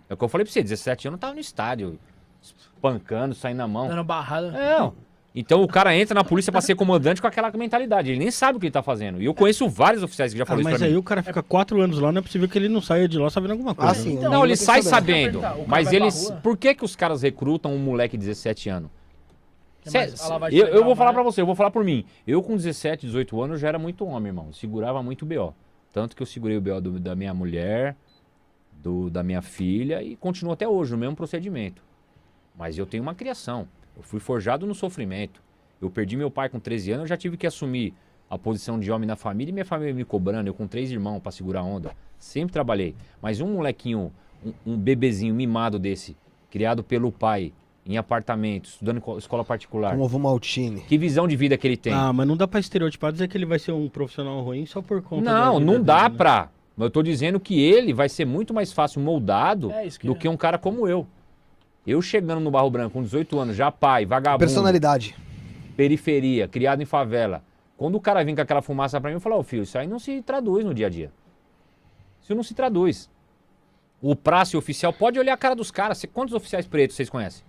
[0.09, 1.99] É o que eu falei pra você: 17 anos tava no estádio,
[2.43, 3.89] espancando, saindo na mão.
[3.89, 4.49] Dando barrada.
[4.57, 4.93] É,
[5.41, 8.11] então o cara entra na polícia pra ser comandante com aquela mentalidade.
[8.11, 9.21] Ele nem sabe o que ele tá fazendo.
[9.21, 10.99] E eu conheço vários oficiais que já Ah, falaram mas isso pra aí mim.
[10.99, 13.29] o cara fica quatro anos lá, não é possível que ele não saia de lá
[13.31, 13.91] sabendo alguma coisa.
[13.93, 14.15] Ah, sim.
[14.15, 15.41] Então, Não, eu ele sai sabendo.
[15.41, 16.31] o Mas eles.
[16.43, 18.91] Por que, que os caras recrutam um moleque de 17 anos?
[19.85, 20.21] Cê- mais?
[20.21, 21.15] A lavagem eu, eu vou falar né?
[21.15, 22.05] pra você, eu vou falar por mim.
[22.27, 24.47] Eu com 17, 18 anos já era muito homem, irmão.
[24.49, 25.55] Eu segurava muito BO.
[25.93, 27.97] Tanto que eu segurei o BO do- da minha mulher,
[28.83, 31.83] do, da minha filha e continuo até hoje no mesmo procedimento.
[32.57, 33.67] Mas eu tenho uma criação.
[33.99, 35.43] Eu fui forjado no sofrimento.
[35.83, 37.93] Eu perdi meu pai com 13 anos, eu já tive que assumir
[38.31, 40.49] a posição de homem na família e minha família me cobrando.
[40.49, 41.93] Eu com três irmãos pra segurar a onda.
[42.19, 42.95] Sempre trabalhei.
[43.23, 44.13] Mas um molequinho,
[44.45, 46.17] um, um bebezinho mimado desse,
[46.51, 47.53] criado pelo pai,
[47.87, 49.97] em apartamento, estudando em co- escola particular.
[49.97, 50.81] Um ovo maltine.
[50.83, 51.93] Que visão de vida que ele tem?
[51.93, 54.83] Ah, mas não dá pra estereotipar dizer que ele vai ser um profissional ruim só
[54.83, 56.17] por conta Não, não dá dele, né?
[56.19, 56.51] pra.
[56.77, 60.13] Mas eu tô dizendo que ele vai ser muito mais fácil moldado É, que do
[60.13, 60.17] é.
[60.17, 61.07] que um cara como eu.
[61.89, 65.17] Eu chegando no Barro Branco com 18 anos, já pai, vagabundo, Personalidade.
[65.75, 67.43] periferia, criado em favela.
[67.79, 69.87] Quando o cara vem com aquela fumaça pra mim, eu falo, ô filho, isso aí
[69.87, 71.11] não se traduz no dia a dia.
[72.23, 73.09] Isso não se traduz.
[74.03, 76.05] O praça e o oficial pode olhar a cara dos caras.
[76.13, 77.43] Quantos oficiais pretos vocês conhecem?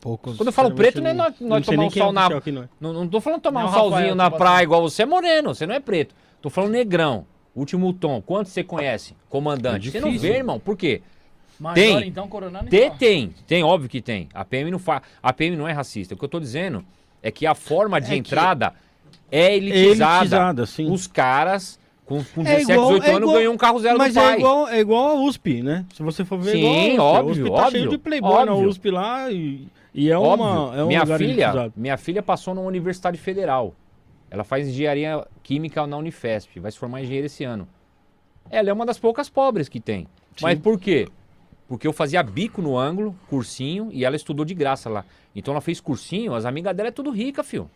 [0.00, 0.36] Poucos.
[0.36, 2.28] Quando eu falo preto, não é nós, nós sei tomar um quem é sol na,
[2.28, 2.68] não é.
[2.80, 5.06] Não, não tô falando tomar Não, um solzinho Rafael, na tipo praia igual você é
[5.06, 6.14] moreno, você não é preto.
[6.40, 8.22] Tô falando negrão, último tom.
[8.22, 9.16] Quantos você conhece?
[9.28, 9.88] Comandante.
[9.88, 10.60] É você não vê, irmão.
[10.60, 11.02] Por quê?
[11.58, 12.08] Major, Tem.
[12.08, 12.98] então, coronando Tem, então.
[12.98, 14.28] tem, tem, óbvio que tem.
[14.34, 15.02] A PM não fa...
[15.22, 16.14] a PM não é racista.
[16.14, 16.84] O que eu tô dizendo
[17.22, 18.74] é que a forma de É que- entrada
[19.30, 20.16] é elitizada.
[20.20, 20.90] Elitizada, sim.
[20.90, 23.98] Os caras com, com É 17, igual- 18 é anos igual- ganhou um carro zero
[23.98, 24.34] Mas do pai.
[24.34, 25.84] é igual, é igual a USP, né?
[25.94, 27.28] Se você for ver, Sim, é igual a USP.
[27.30, 28.68] óbvio, a USP tá cheio óbvio, de playboy na óbvio.
[28.68, 30.46] USP lá e, e é, Óbvio.
[30.46, 31.72] uma, é um minha lugar filha, elitizado.
[31.76, 33.74] minha filha passou numa universidade federal.
[34.30, 37.66] Ela faz engenharia química na Unifesp, vai se formar em engenheiro esse ano.
[38.50, 40.06] Ela é uma das poucas pobres que tem.
[40.40, 41.08] Mas por quê?
[41.68, 45.04] Porque eu fazia bico no ângulo, cursinho, e ela estudou de graça lá.
[45.34, 47.68] Então ela fez cursinho, as amigas dela é tudo rica, fio.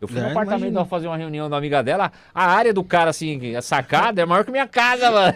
[0.00, 3.10] Eu fui É, no apartamento fazer uma reunião da amiga dela, a área do cara,
[3.10, 5.34] assim, a sacada é maior que minha casa, mano.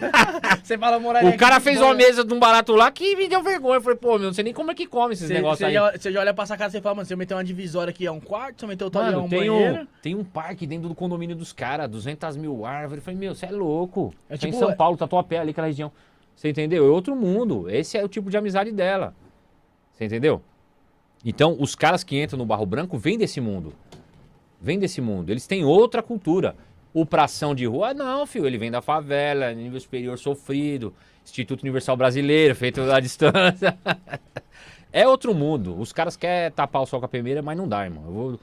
[0.63, 3.43] Você fala morar O cara fez uma mesa de um barato lá que me deu
[3.43, 3.75] vergonha.
[3.75, 5.65] Eu falei, pô, meu, não sei nem como é que come esses Você, negócios você
[5.65, 5.73] aí.
[5.73, 8.05] já, você já olha pra sacada e fala, mano, se eu meter uma divisória aqui
[8.05, 9.81] é um quarto, se eu meter outra ali é Mano, um tem banheiro.
[9.81, 12.99] um, tem um parque dentro do condomínio dos caras, 200 mil árvores.
[12.99, 14.13] Eu falei, meu, você é louco.
[14.29, 15.91] É Tá em tipo- São Paulo, Tatuapé, ali, aquela região.
[16.35, 16.85] Você entendeu?
[16.85, 17.69] É outro mundo.
[17.69, 19.15] Esse é o tipo de amizade dela.
[19.91, 20.41] Você entendeu?
[21.23, 23.73] Então, os caras que entram no Barro Branco vêm desse mundo.
[24.59, 25.29] Vêm desse mundo.
[25.29, 26.55] Eles têm outra cultura.
[26.93, 28.45] O pração de rua, não, filho.
[28.45, 30.93] Ele vem da favela, nível superior sofrido.
[31.23, 33.77] Instituto Universal Brasileiro, feito à distância.
[34.91, 35.79] é outro mundo.
[35.79, 38.03] Os caras querem tapar o sol com a primeira, mas não dá, irmão.
[38.05, 38.39] Eu vou,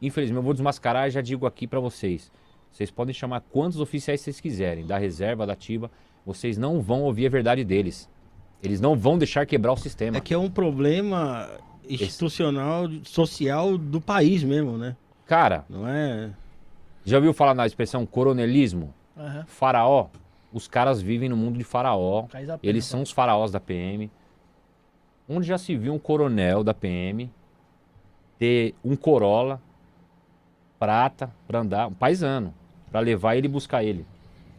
[0.00, 2.32] infelizmente, eu vou desmascarar e já digo aqui pra vocês.
[2.70, 5.90] Vocês podem chamar quantos oficiais vocês quiserem, da reserva, da ativa.
[6.24, 8.08] Vocês não vão ouvir a verdade deles.
[8.62, 10.16] Eles não vão deixar quebrar o sistema.
[10.16, 11.48] É que é um problema
[11.88, 14.96] institucional, social do país mesmo, né?
[15.26, 16.30] Cara, Não é...
[17.04, 18.92] já ouviu falar na expressão coronelismo?
[19.16, 19.44] Aham.
[19.46, 20.08] Faraó?
[20.52, 22.22] Os caras vivem no mundo de faraó.
[22.22, 24.10] Pena, Eles são os faraós da PM.
[25.28, 27.30] Onde já se viu um coronel da PM
[28.38, 29.60] ter um Corolla
[30.78, 32.52] prata pra andar, um paisano,
[32.90, 34.06] pra levar ele e buscar ele.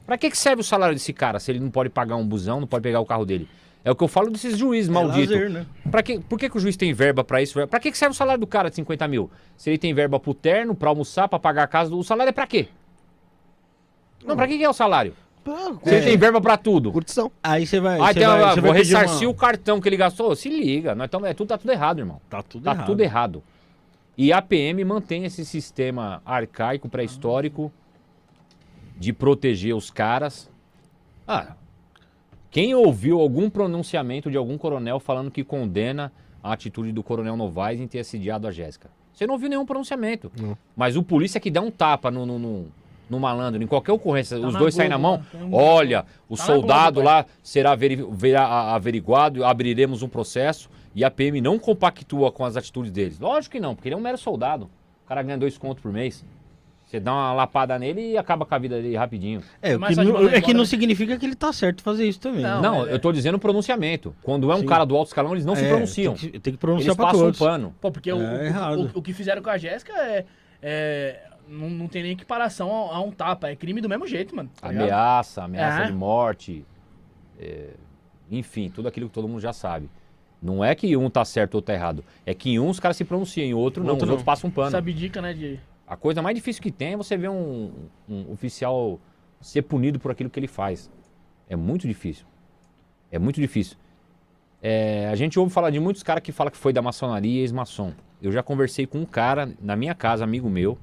[0.06, 2.60] Pra que, que serve o salário desse cara se ele não pode pagar um busão,
[2.60, 3.48] não pode pegar o carro dele?
[3.84, 5.52] É o que eu falo desses juízes É malditos.
[5.52, 5.65] né?
[5.91, 7.68] Pra que, por que, que o juiz tem verba pra isso?
[7.68, 9.30] Pra que, que serve o salário do cara de 50 mil?
[9.56, 12.34] Se ele tem verba pro terno, pra almoçar, pra pagar a casa, o salário é
[12.34, 12.68] pra quê?
[14.26, 15.13] Não, pra que, que é o salário?
[15.44, 16.91] Pra- Se ele tem verba pra tudo.
[16.91, 17.32] Curtição.
[17.44, 18.00] Aí você vai.
[18.00, 20.36] Ah, você tem vai, uma- você vou ressarcir uma- o cartão que ele gastou.
[20.36, 22.20] Se liga, nós tamo, é, tudo, tá tudo errado, irmão.
[22.28, 22.86] Tá tudo Tá errado.
[22.88, 23.44] tudo errado.
[24.18, 27.72] E a PM mantém esse sistema arcaico, pré-histórico,
[28.97, 30.49] de proteger os caras.
[31.27, 31.55] Ah,
[32.51, 37.79] quem ouviu algum pronunciamento de algum coronel falando que condena a atitude do coronel Novaes
[37.81, 38.89] em ter assediado a Jéssica?
[39.13, 40.31] Você não ouviu nenhum pronunciamento.
[40.39, 40.58] Não.
[40.75, 42.65] Mas o polícia que dá um tapa no, no, no,
[43.10, 45.49] no malandro, em qualquer ocorrência, Tá os dois saem na mão, né?
[45.51, 51.41] Olha, o Tá soldado lá será verá- a- averiguado, abriremos um processo e a PM
[51.41, 53.19] não compactua com as atitudes deles.
[53.19, 54.69] Lógico que não, porque ele é um mero soldado.
[55.05, 56.23] O cara ganha dois contos por mês.
[56.86, 59.41] Você dá uma lapada nele e acaba com a vida dele rapidinho.
[59.62, 60.65] É, o Mas que não- é que não né?
[60.67, 62.43] significa que ele tá certo fazer isso também.
[62.43, 62.62] Não?
[62.62, 64.15] Não, é- eu tô dizendo pronunciamento.
[64.21, 64.65] Quando é um Sim.
[64.67, 66.13] cara do alto escalão, eles não se É, pronunciam.
[66.13, 67.39] Tem que, tem que pronunciar Eles pra passam um todos.
[67.39, 67.76] pano.
[67.82, 68.91] Pô, porque o, É o- errado.
[68.95, 70.26] o, o que fizeram com a Jéssica é.
[70.62, 73.50] é, não, não tem nem equiparação a, a um tapa.
[73.50, 74.50] É crime do mesmo jeito, mano.
[74.62, 74.84] tá ligado?
[74.84, 75.86] Ameaça, ameaça É.
[75.88, 76.65] de morte.
[77.39, 77.69] é,
[78.32, 79.89] enfim, tudo aquilo que todo mundo já sabe.
[80.41, 82.04] Não é que um tá certo ou tá errado.
[82.26, 83.91] É que em um os caras se pronunciam, em outro não.
[83.91, 84.13] Outro os não.
[84.13, 84.69] outros passam um pano.
[84.71, 85.34] Sabe dica, né?
[85.34, 85.60] De.
[85.88, 87.71] A coisa mais difícil que tem é você ver um,
[88.10, 89.00] um oficial
[89.39, 90.89] ser punido por aquilo que ele faz.
[91.48, 92.26] É muito difícil.
[93.12, 93.78] É muito difícil.
[94.62, 97.43] É, a gente ouve falar de muitos caras que falam que foi da maçonaria e
[97.43, 97.93] ex-maçom.
[98.21, 100.76] Eu já conversei com um cara na minha casa, amigo meu,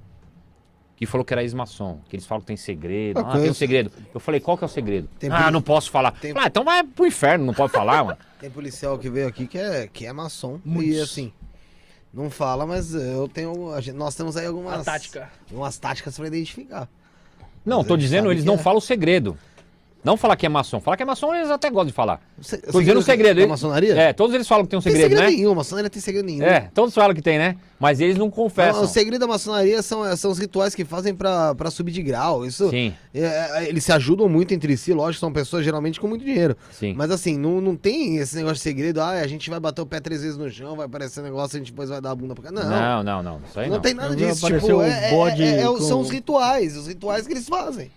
[0.94, 1.98] que falou que era ex-maçom.
[2.08, 3.18] Que eles falam que tem segredo.
[3.18, 3.90] Eu Ah, tem um segredo.
[4.14, 5.08] Eu falei, qual que é o segredo?
[5.18, 6.12] Tem ah, não posso falar.
[6.12, 8.18] tem- Ah, então vai pro inferno, não pode falar, mano.
[8.38, 10.60] Tem policial que veio aqui que é, que é maçom.
[10.66, 11.32] E assim,
[12.12, 13.72] não fala, mas eu tenho.
[13.72, 14.80] a gente- nós temos aí algumas.
[14.80, 15.30] A tática.
[15.50, 16.88] Algumas táticas pra identificar.
[17.64, 18.58] Não, Mas tô dizendo, eles não é.
[18.58, 19.38] falam o segredo.
[20.04, 20.80] Não falar que é maçom.
[20.80, 22.20] Falar que é maçom, eles até gostam de falar.
[22.36, 23.40] Você- Tô dizendo um segredo.
[23.40, 23.94] Da maçonaria?
[23.96, 25.36] É, todos eles falam que tem um Tem segredo, segredo né?
[25.36, 26.42] nenhum, maçonaria tem segredo nenhum.
[26.42, 27.56] É, todos falam que tem, né?
[27.78, 28.82] Mas eles não Não, confessam.
[28.82, 32.02] o segredo da maçonaria são, é, são os rituais que fazem pra, pra subir de
[32.02, 32.44] grau.
[32.44, 33.20] Isso, Sim, é,
[33.64, 36.56] é, eles se ajudam muito entre si, lógico, são pessoas geralmente com muito dinheiro.
[36.72, 36.94] sim.
[36.96, 39.86] Mas assim, não, não tem esse negócio de segredo, ah, a gente vai bater o
[39.86, 42.14] pé três vezes no chão, vai aparecer um negócio, a gente depois vai dar a
[42.16, 42.50] bunda pra cá.
[42.50, 43.40] Não, não, Não, não, não.
[43.48, 43.78] Isso aí não.
[43.80, 44.46] tem nada Não disso.
[44.46, 47.88] Tipo, é, é- bode é- é com- são os rituais, os rituais que eles fazem.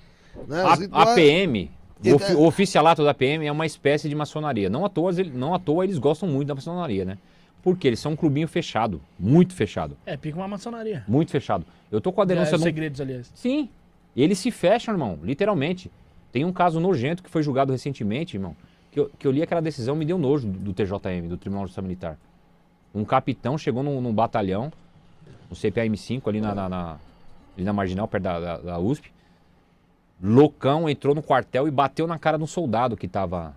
[0.47, 0.61] Né?
[0.61, 1.71] A, rituais- a PM,
[2.03, 4.69] o, Então- ofi- o oficialato da PM é uma espécie de maçonaria.
[4.69, 7.17] Não à, toa, não à toa eles gostam muito da maçonaria, né?
[7.63, 9.01] Porque eles são um clubinho fechado.
[9.17, 9.97] Muito fechado.
[10.05, 11.03] É, pica uma maçonaria.
[11.07, 11.65] Muito fechado.
[11.91, 13.31] Eu tô com a É, denúncia os no segredos, aliás.
[13.33, 13.69] Sim.
[14.15, 15.89] Eles se fecham, irmão, literalmente.
[16.31, 18.55] Tem um caso nojento que foi julgado recentemente, irmão,
[18.91, 21.63] que eu, que eu li aquela decisão me deu nojo do, do TJM, do Tribunal
[21.65, 22.17] de Justiça Militar.
[22.93, 24.71] Um capitão chegou num, num batalhão,
[25.49, 26.97] no CPAM5, ali na, na, na-
[27.55, 29.11] ali na Marginal, perto da, da, da USP.
[30.21, 33.55] Loucão entrou no quartel e bateu na cara de um soldado que tava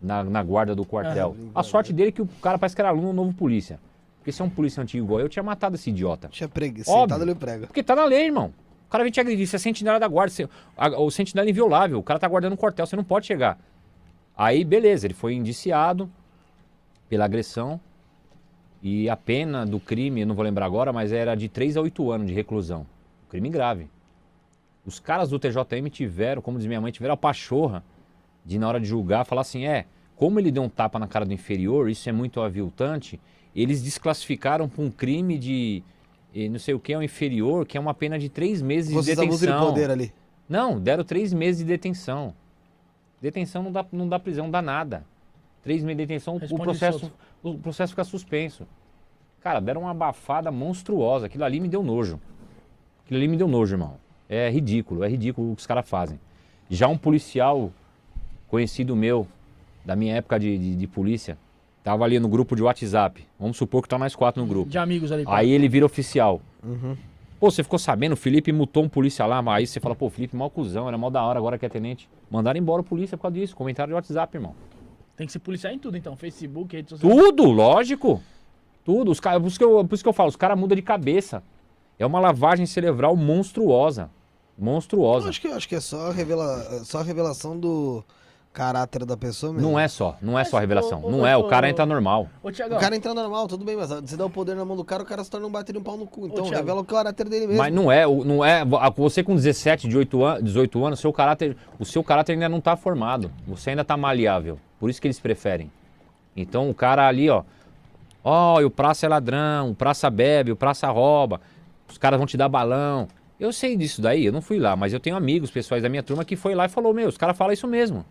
[0.00, 1.34] na, na guarda do quartel.
[1.54, 3.80] A sorte dele é que o cara parece que era aluno novo polícia.
[4.18, 6.28] Porque se é um polícia antigo igual eu, eu tinha matado esse idiota.
[6.28, 7.66] Tinha prego, sentado ele prega.
[7.66, 8.52] Porque tá na lei, irmão.
[8.86, 10.30] O cara vem te agredir, você é sentinela da guarda.
[10.32, 13.26] você- a- o sentinela é inviolável, o cara tá guardando um quartel, você não pode
[13.26, 13.58] chegar.
[14.36, 16.08] Aí, beleza, ele foi indiciado
[17.08, 17.80] pela agressão.
[18.82, 21.80] E a pena do crime, eu não vou lembrar agora, mas era de 3 a
[21.80, 22.84] 8 anos de reclusão.
[23.30, 23.88] Crime grave.
[24.84, 27.84] Os caras do TJM tiveram, como diz minha mãe, tiveram a pachorra
[28.44, 31.24] de, na hora de julgar, falar assim: é, como ele deu um tapa na cara
[31.24, 33.20] do inferior, isso é muito aviltante,
[33.54, 35.82] eles desclassificaram para um crime de
[36.50, 39.16] não sei o que, é o inferior, que é uma pena de três meses Vocês
[39.16, 39.66] de abusam de detenção.
[39.66, 40.12] poder ali.
[40.48, 42.34] Não, deram três meses de detenção.
[43.20, 45.04] Detenção não dá, não dá prisão, não dá nada.
[45.62, 48.66] Três meses de detenção, o processo, o processo fica suspenso.
[49.40, 51.26] Cara, deram uma abafada monstruosa.
[51.26, 52.18] Aquilo ali me deu nojo.
[53.04, 53.96] Aquilo ali me deu nojo, irmão.
[54.34, 56.18] É ridículo, é ridículo o que os caras fazem.
[56.70, 57.70] Já um policial
[58.48, 59.28] conhecido meu,
[59.84, 61.36] da minha época de, de, de polícia,
[61.84, 63.26] tava ali no grupo de WhatsApp.
[63.38, 64.70] Vamos supor que tá mais quatro no grupo.
[64.70, 65.24] De amigos ali.
[65.26, 66.40] Aí ele vira oficial.
[66.64, 66.96] Uhum.
[67.38, 70.08] Pô, você ficou sabendo, o Felipe mutou um polícia lá, mas aí você fala, pô,
[70.08, 72.08] Felipe mal cuzão, era mal da hora, agora que é tenente.
[72.30, 73.54] Mandaram embora o polícia por causa disso.
[73.54, 74.54] Comentário de WhatsApp, irmão.
[75.14, 76.16] Tem que se policiar em tudo, então.
[76.16, 77.12] Facebook, rede social.
[77.12, 78.22] Tudo, lógico.
[78.82, 79.10] Tudo.
[79.10, 80.80] Os cara, por, isso que eu, por isso que eu falo, os caras mudam de
[80.80, 81.42] cabeça.
[81.98, 84.08] É uma lavagem cerebral monstruosa.
[84.62, 85.28] Eu Monstruosa.
[85.28, 88.04] acho que, eu acho que é só a, revela, só a revelação do
[88.52, 89.68] caráter da pessoa mesmo.
[89.68, 91.02] Não é só, não é só a Mas, revelação.
[91.02, 92.28] ô, ô, Não é, o cara entra normal.
[92.42, 95.02] O cara entra normal, tudo bem, mas você dá o poder na mão do cara,
[95.02, 96.26] o cara se torna um bater um pau no cu.
[96.26, 97.60] Então revela o caráter dele mesmo.
[97.62, 98.62] Mas não é, não é.
[98.96, 102.76] Você com 17, 18 anos, 18 anos, seu caráter, o seu caráter ainda não está
[102.76, 103.32] formado.
[103.46, 104.58] Você ainda está maleável.
[104.78, 105.72] Por isso que eles preferem.
[106.36, 107.42] Então o cara ali, ó.
[108.24, 111.40] Ó, e o praça é ladrão, o praça bebe, o praça rouba.
[111.88, 113.08] Os caras vão te dar balão.
[113.42, 116.02] Eu sei disso daí, eu não fui lá, mas eu tenho amigos pessoais da minha
[116.04, 118.06] turma que foi lá e falou: Meu, os caras falam isso mesmo.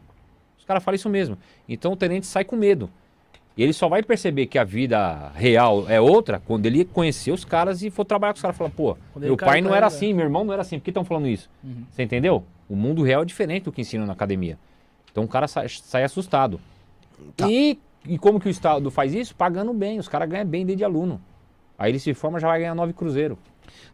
[0.60, 1.38] Os caras falam isso mesmo.
[1.70, 2.90] Então o tenente sai com medo.
[3.56, 7.46] E ele só vai perceber que a vida real é outra quando ele conhecer os
[7.46, 8.58] caras e for trabalhar com os caras.
[8.58, 10.78] Falar, pô, Quando meu pai não era ele, assim, meu irmão não era assim.
[10.78, 11.50] Por que estão falando isso?
[11.64, 11.86] Uhum.
[11.90, 12.44] Você entendeu?
[12.68, 14.60] O mundo real é diferente do que ensinam na academia.
[15.14, 16.60] Então o cara sai, sai assustado.
[17.38, 17.50] Tá.
[17.50, 19.34] E, e como que o Estado faz isso?
[19.34, 19.98] Pagando bem.
[19.98, 21.22] Os caras ganham bem desde aluno.
[21.80, 23.40] Aí ele se forma já vai ganhar nove cruzeiro.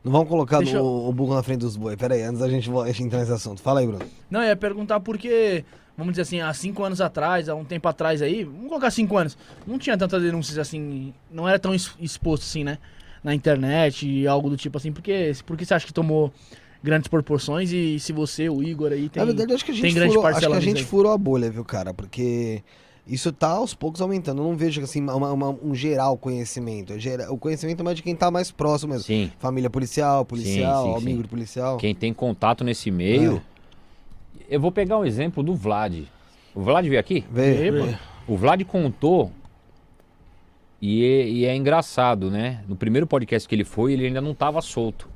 [0.03, 1.95] Não vamos colocar Deixa o, o burro na frente dos bois.
[1.95, 3.61] Pera aí, antes da gente vo- entrar nesse assunto.
[3.61, 4.03] Fala aí, Bruno.
[4.29, 5.65] Não, eu ia perguntar porque,
[5.97, 9.17] vamos dizer assim, há cinco anos atrás, há um tempo atrás aí, vamos colocar cinco
[9.17, 12.77] anos, não tinha tantas denúncias assim, não era tão ex- exposto assim, né?
[13.23, 16.31] Na internet e algo do tipo assim, porque, porque você acha que tomou
[16.83, 19.19] grandes proporções e se você, o Igor aí, tem...
[19.19, 20.83] Na verdade, acho que a tem gente, grande furou, acho parcela que a gente aí.
[20.85, 21.93] furou a bolha, viu, cara?
[21.93, 22.63] Porque
[23.07, 24.41] isso tá aos poucos aumentando.
[24.41, 26.93] Eu não vejo assim, uma- uma- um geral conhecimento.
[26.93, 29.05] É O conhecimento é mais de quem tá mais próximo mesmo.
[29.05, 29.31] Sim.
[29.39, 31.21] Família policial, policial, sim, amigo sim.
[31.23, 31.77] de policial.
[31.77, 33.41] Quem tem contato nesse meio.
[34.49, 36.03] Eu vou pegar um exemplo do Vlad.
[36.55, 37.25] O Vlad veio aqui?
[37.31, 37.85] Vê, Epa.
[37.85, 37.97] vê.
[38.27, 39.31] O Vlad contou.
[40.81, 42.63] E é, e é engraçado, né?
[42.67, 45.09] No primeiro podcast que ele foi, ele ainda não tava solto.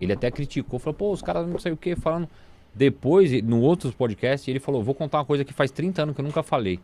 [0.00, 2.28] Ele até criticou, falou, pô, os caras não sei o que falando.
[2.74, 6.20] Depois, no outro podcast, ele falou, vou contar uma coisa que faz 30 anos que
[6.20, 6.78] eu nunca falei.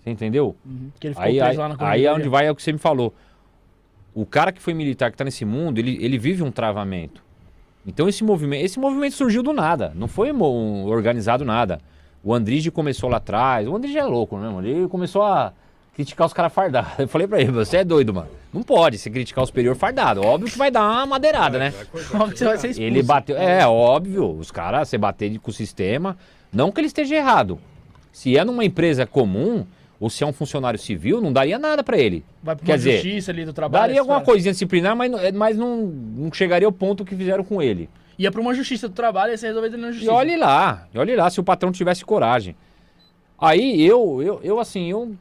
[0.00, 0.54] Você entendeu?
[0.64, 2.54] Uhum, que ele ficou Aí, preso aí, lá na aí é onde vai é o
[2.54, 3.14] que você me falou.
[4.14, 7.22] O cara que foi militar, que tá nesse mundo, ele, ele vive um travamento.
[7.86, 11.80] Então esse movimento, esse movimento surgiu do nada, não foi organizado nada.
[12.22, 14.66] O Andrige começou lá atrás, o Andrige é louco, né, mano?
[14.66, 15.52] Ele começou a
[15.94, 16.92] criticar os caras fardados.
[16.98, 18.28] Eu falei pra ele, você é doido, mano.
[18.52, 20.20] Não pode se criticar o superior fardado.
[20.22, 21.72] Óbvio que vai dar uma madeirada, né?
[22.14, 22.82] Óbvio que você vai ser expulso.
[22.82, 23.36] Ele bateu.
[23.36, 24.30] É, óbvio.
[24.38, 26.16] Os caras, você bater com o sistema.
[26.52, 27.58] Não que ele esteja errado.
[28.12, 29.66] Se é numa empresa comum,
[29.98, 32.24] ou se é um funcionário civil, não daria nada pra ele.
[32.42, 33.82] Vai pra Quer uma dizer, justiça ali do trabalho.
[33.82, 37.42] Daria alguma coisinha disciplinar, mas, não- é, mas não, não chegaria ao ponto que fizeram
[37.42, 37.88] com ele.
[38.16, 40.12] Ia pra uma justiça do trabalho e você resolveu ele na E justiça.
[40.12, 42.54] olhe lá, e olhe lá se o patrão tivesse coragem.
[43.36, 45.16] Aí eu, eu, eu assim, eu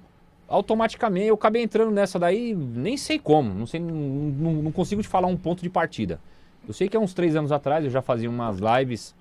[0.54, 5.08] automaticamente, eu acabei entrando nessa daí, nem sei como, não sei, não, não, consigo te
[5.08, 6.20] falar um ponto de partida.
[6.68, 9.16] Eu sei que há uns três anos atrás eu já fazia umas lives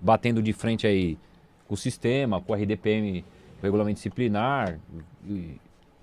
[0.00, 1.18] batendo de frente aí
[1.66, 3.24] com o sistema, com o RDPM,
[3.58, 4.78] o regulamento disciplinar,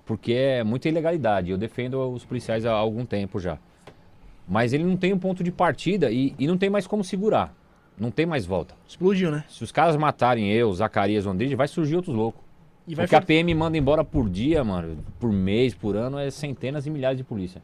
[0.04, 1.50] porque é muita ilegalidade.
[1.50, 3.58] Eu defendo os policiais há algum tempo já.
[4.46, 7.54] Mas ele não tem um ponto de partida e, e não tem mais como segurar.
[7.98, 8.74] Não tem mais volta.
[8.86, 9.44] Explodiu, né?
[9.48, 12.45] Se os caras matarem eu, Zacarias, o Andrige, vai surgir outros loucos.
[12.86, 16.18] E vai Porque a for- PM manda embora por dia, mano, por mês, por ano,
[16.18, 17.60] é centenas e milhares de polícia.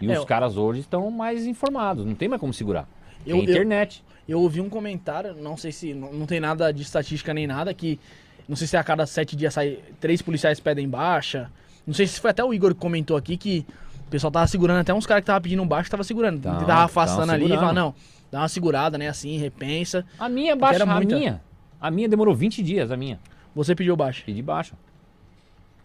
[0.00, 2.86] E É, os eu- caras hoje estão mais informados, não tem mais como segurar.
[3.26, 4.04] Eu- tem eu- internet.
[4.28, 5.94] Eu ouvi um comentário, não sei se.
[5.94, 7.98] Não, não tem nada de estatística nem nada, que.
[8.48, 9.78] Não sei se a cada sete dias sai.
[10.00, 11.50] Três policiais pedem baixa.
[11.86, 13.64] Não sei se foi até o Igor que comentou aqui que
[14.06, 16.40] o pessoal tava segurando, até uns caras que tava pedindo baixa tava segurando.
[16.42, 17.60] Tão, tava afastando ali e segurando.
[17.60, 17.94] fala, não,
[18.30, 19.08] dá uma segurada, né?
[19.08, 20.04] Assim, repensa.
[20.18, 21.16] A minha baixa, a muita.
[21.16, 21.40] minha.
[21.80, 23.18] A minha demorou 20 dias, a minha.
[23.54, 24.22] Você pediu baixa.
[24.24, 24.74] Pedi baixa.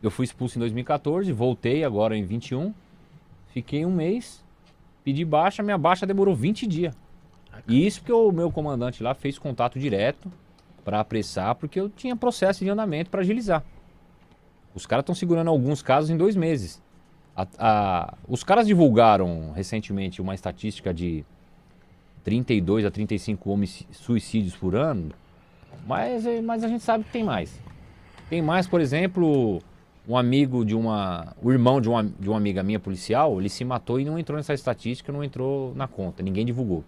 [0.01, 2.73] Eu fui expulso em 2014, voltei agora em 21.
[3.53, 4.43] Fiquei um mês,
[5.03, 6.95] pedi baixa, minha baixa demorou 20 dias.
[7.67, 10.31] E isso porque o meu comandante lá fez contato direto
[10.85, 13.63] para apressar, porque eu tinha processo de andamento para agilizar.
[14.75, 16.79] Os caras estão segurando alguns casos em dois meses.
[17.35, 21.25] A- a- os caras divulgaram recentemente uma estatística de
[22.23, 25.09] 32 a 35 homici- suicídios por ano,
[25.85, 27.59] mas, eh, mas a gente sabe que tem mais.
[28.29, 29.61] Tem mais, por exemplo,
[30.07, 31.35] um amigo de uma.
[31.41, 34.37] O irmão de uma, de uma amiga minha policial, ele se matou e não entrou
[34.37, 36.23] nessa estatística, não entrou na conta.
[36.23, 36.83] Ninguém divulgou.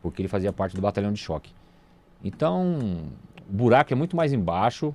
[0.00, 1.52] Porque ele fazia parte do batalhão de choque.
[2.22, 3.08] Então,
[3.48, 4.94] o buraco é muito mais embaixo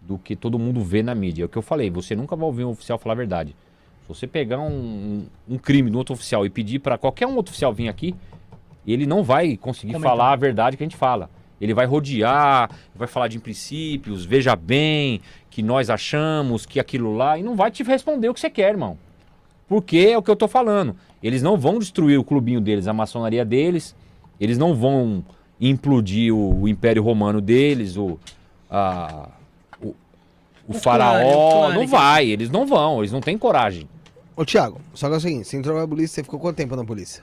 [0.00, 1.44] do que todo mundo vê na mídia.
[1.44, 3.56] É o que eu falei, você nunca vai ouvir um oficial falar a verdade.
[4.02, 7.52] Se você pegar um, um crime do outro oficial e pedir para qualquer um outro
[7.52, 8.14] oficial vir aqui,
[8.86, 10.10] ele não vai conseguir Comentar.
[10.10, 11.30] falar a verdade que a gente fala.
[11.62, 17.38] Ele vai rodear, vai falar de princípios, veja bem, que nós achamos, que aquilo lá,
[17.38, 18.98] e não vai te responder o que você quer, irmão.
[19.68, 20.96] Porque é o que eu tô falando.
[21.22, 23.94] Eles não vão destruir o clubinho deles, a maçonaria deles,
[24.40, 25.24] eles não vão
[25.60, 28.18] implodir o, o Império Romano deles, o,
[28.68, 29.28] a-
[29.80, 29.94] o, o
[30.66, 31.68] O faraó.
[31.68, 31.86] clã, não né?
[31.86, 33.88] vai, eles não vão, eles não têm coragem.
[34.36, 36.74] Ô, Thiago, só que é o seguinte, você entrou na polícia, você ficou quanto tempo
[36.74, 37.22] na polícia?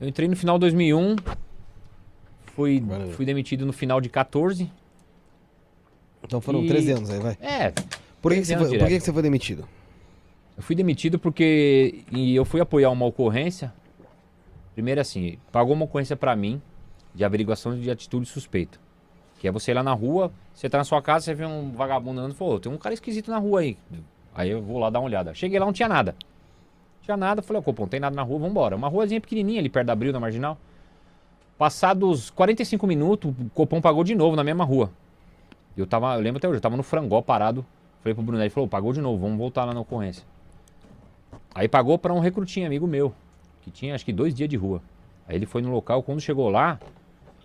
[0.00, 1.16] Eu entrei no final de 2001,
[2.54, 2.82] fui,
[3.12, 4.70] fui demitido no final de 14.
[6.22, 7.36] Então foram E- 13 anos aí, vai.
[7.40, 7.70] É,
[8.22, 9.68] Por que, que 13 você, foi, por que, que você foi demitido?
[10.56, 13.72] Eu fui demitido porque e eu fui apoiar uma ocorrência.
[14.74, 16.60] Primeiro assim, pagou uma ocorrência pra mim
[17.14, 18.78] de averiguação de atitude suspeita.
[19.38, 21.72] Que é você ir lá na rua, você tá na sua casa, você vê um
[21.72, 23.76] vagabundo andando e falou, tem um cara esquisito na rua aí.
[24.34, 25.34] Aí eu vou lá dar uma olhada.
[25.34, 26.12] Cheguei lá, não tinha nada.
[26.12, 28.74] Não tinha nada, falei, pô, não tem nada na rua, vambora.
[28.74, 30.58] Uma ruazinha pequenininha ali perto da Abril, na Marginal.
[31.56, 34.90] Passados 45 minutos, o Copom pagou de novo na mesma rua.
[35.76, 37.64] Eu tava, eu lembro até hoje, eu tava no frangó parado.
[38.02, 40.24] Falei pro Brunelli, falou, pagou de novo, vamos voltar lá na ocorrência.
[41.54, 43.14] Aí pagou pra um recrutinho, amigo meu,
[43.62, 44.82] que tinha acho que dois dias de rua.
[45.28, 46.78] Aí ele foi no local, quando chegou lá,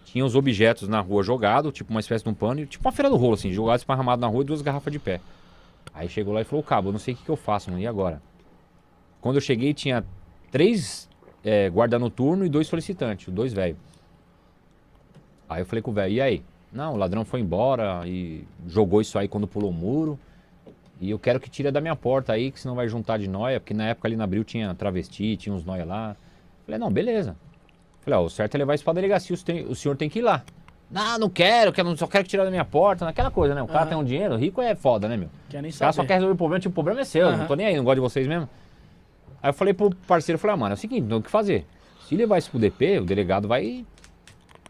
[0.06, 3.10] tinha os objetos na rua jogados, tipo uma espécie de um pano, tipo uma feira
[3.10, 5.22] do rolo, assim, jogados esparramados na rua e duas garrafas de pé.
[5.94, 7.82] Aí chegou lá e falou, cabo, eu não sei o que, que eu faço, mano,
[7.82, 8.22] e agora?
[9.22, 10.04] Quando eu cheguei, tinha
[10.52, 11.08] três
[11.44, 13.78] é, guarda noturno e dois solicitantes, dois velhos.
[15.50, 16.44] Aí eu falei com o velho, e aí?
[16.72, 20.20] Não, o ladrão foi embora e jogou isso aí quando pulou o muro.
[21.02, 23.60] E eu quero que tire da minha porta aí, que senão vai juntar de noia,
[23.60, 26.16] porque na época ali na Abril tinha travesti, tinha uns noia lá.
[26.66, 27.36] Falei, não, beleza.
[28.02, 29.36] Falei, ó, o certo é levar isso pra delegacia,
[29.68, 30.44] o senhor- tem que ir lá.
[30.92, 33.62] Não, não quero, quero só quero que tirar da minha porta, naquela coisa, né?
[33.62, 35.30] O cara tem um dinheiro, rico é foda, né, meu?
[35.50, 36.08] Quer nem O cara só saber.
[36.08, 37.38] quer resolver o problema, tipo, o problema é seu, eu Aham.
[37.38, 38.50] não tô nem aí, não gosto de vocês mesmo.
[39.42, 41.30] Aí eu falei pro parceiro, falei, ah, mano, é o seguinte, não tem o que
[41.32, 41.66] fazer.
[42.08, 43.86] Se levar isso pro DP, o delegado vai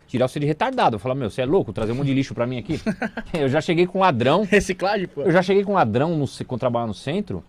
[0.10, 0.96] tirar você de retardado.
[0.96, 2.82] Eu falei, meu, você é louco, trazer um monte de lixo pra mim aqui?
[3.32, 5.22] eu já cheguei com um ladrão, Reciclagem, pô.
[5.22, 7.44] eu já cheguei com um ladrão no, quando trabalhava no centro,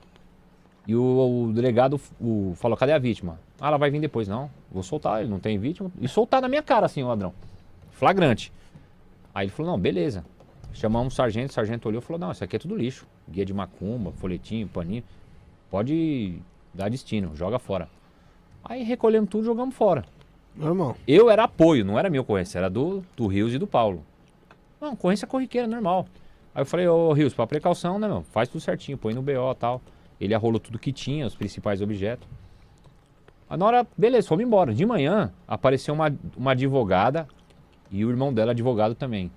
[0.86, 3.40] e o, o delegado o, falou, cadê a vítima?
[3.60, 4.50] Ah, ela vai vir depois, não.
[4.70, 5.90] Vou soltar, ele não tem vítima.
[6.00, 7.32] E soltar na minha cara, assim, o ladrão.
[7.92, 8.52] Flagrante.
[9.34, 10.24] Aí ele falou, não, beleza.
[10.72, 13.06] Chamamos o sargento, o sargento olhou e falou, não, isso aqui é tudo lixo.
[13.28, 15.04] Guia de macumba, folhetinho, paninho.
[15.70, 16.38] Pode
[16.74, 17.88] dar destino, joga fora.
[18.64, 20.04] Aí recolhemos tudo e jogamos fora.
[20.54, 20.96] Normal.
[21.06, 24.04] Eu era apoio, não era minha ocorrência, era do, do Rios e do Paulo.
[24.80, 26.06] Não, ocorrência corriqueira, normal.
[26.54, 28.22] Aí eu falei, ô Rios, pra precaução, né, meu?
[28.22, 29.80] Faz tudo certinho, põe no BO e tal.
[30.20, 32.28] Ele arrolou tudo que tinha, os principais objetos.
[33.48, 34.74] Aí na hora, beleza, fomos embora.
[34.74, 37.26] De manhã, apareceu uma, uma advogada
[37.90, 39.30] e o irmão dela advogado também.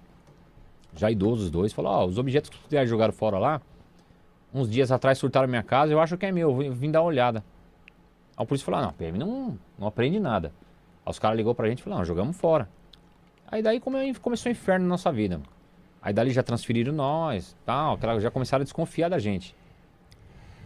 [0.96, 3.62] Já idosos os dois, falou, ó, os objetos que vocês jogaram fora lá,
[4.54, 7.08] uns dias atrás surtaram minha casa, eu acho que é meu, eu vim, dar uma
[7.08, 7.44] olhada.
[8.38, 10.52] Aí o polícia falou, ah, não, PM não, não aprende nada.
[11.06, 12.68] Aí os caras ligou pra gente e falaram, não, jogamos fora.
[13.52, 15.40] Aí daí come- começou o inferno na nossa vida.
[16.02, 19.56] Aí dali já transferiram nós, tal, aquela, já começaram a desconfiar da gente.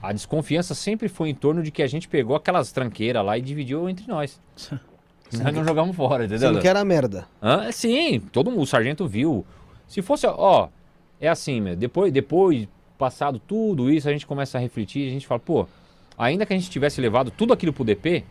[0.01, 3.41] A desconfiança sempre foi em torno de que a gente pegou aquelas tranqueiras lá e
[3.41, 4.39] dividiu entre nós.
[5.33, 6.53] Nós não jogamos fora, Você entendeu?
[6.53, 7.27] não quer a merda.
[7.43, 7.69] Hã?
[7.73, 9.45] Sim, todo mundo, o sargento viu.
[9.85, 10.69] Se fosse, ó,
[11.19, 12.65] é assim, meu, depois, depois,
[12.97, 15.67] passado tudo isso, a gente começa a refletir, a gente fala, pô,
[16.17, 18.23] ainda que a gente tivesse levado tudo aquilo pro DP,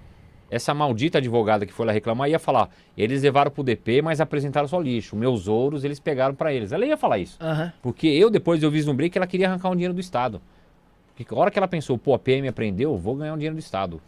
[0.50, 4.68] essa maldita advogada que foi lá reclamar ia falar, eles levaram pro DP, mas apresentaram
[4.68, 6.72] só lixo, meus ouros eles pegaram pra eles.
[6.72, 7.36] Ela ia falar isso.
[7.40, 7.72] Aham.
[7.82, 10.40] Porque eu, depois eu vislumbrei que ela queria arrancar um dinheiro do Estado.
[11.16, 13.56] Porque a hora que ela pensou, pô, a PM aprendeu, eu vou ganhar um dinheiro
[13.56, 14.00] do Estado.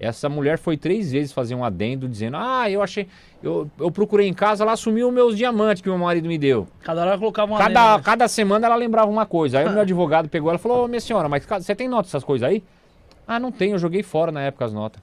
[0.00, 3.06] Essa mulher foi três vezes fazer um adendo dizendo, ah, eu achei,
[3.40, 6.66] eu, eu procurei em casa, ela assumiu os meus diamantes que meu marido me deu.
[6.80, 8.02] Cada hora ela colocava uma Cada, lenda.
[8.02, 9.58] cada semana ela lembrava uma coisa.
[9.60, 12.04] Aí o meu advogado pegou ela e falou, ô minha senhora, mas você tem nota
[12.04, 12.64] dessas coisas aí?
[13.26, 15.00] Ah, não tenho, eu joguei fora na época as notas.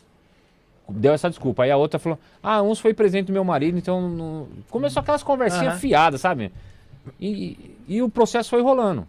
[0.91, 1.63] Deu essa desculpa.
[1.63, 4.47] Aí a outra falou, ah, uns foi presente do meu marido, então não...
[4.69, 5.77] Começou aquelas conversinhas Aham.
[5.79, 6.51] fiadas, sabe?
[7.19, 9.07] E, e o processo foi rolando.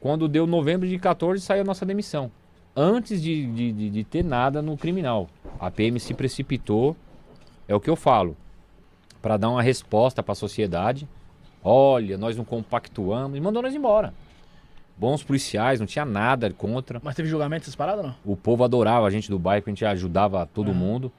[0.00, 2.30] Quando deu novembro de 14, saiu a nossa demissão.
[2.76, 5.28] Antes de, de, de- de ter nada no criminal.
[5.58, 6.94] A PM se precipitou,
[7.66, 8.36] é o que eu falo,
[9.22, 11.08] para dar uma resposta para a sociedade.
[11.64, 14.12] Olha, nós não compactuamos e mandou nós embora.
[14.98, 17.00] Bons policiais, não tinha nada contra.
[17.04, 18.16] Mas teve julgamento essas paradas ou não?
[18.24, 21.12] O povo adorava a gente do bairro, a gente ajudava todo mundo.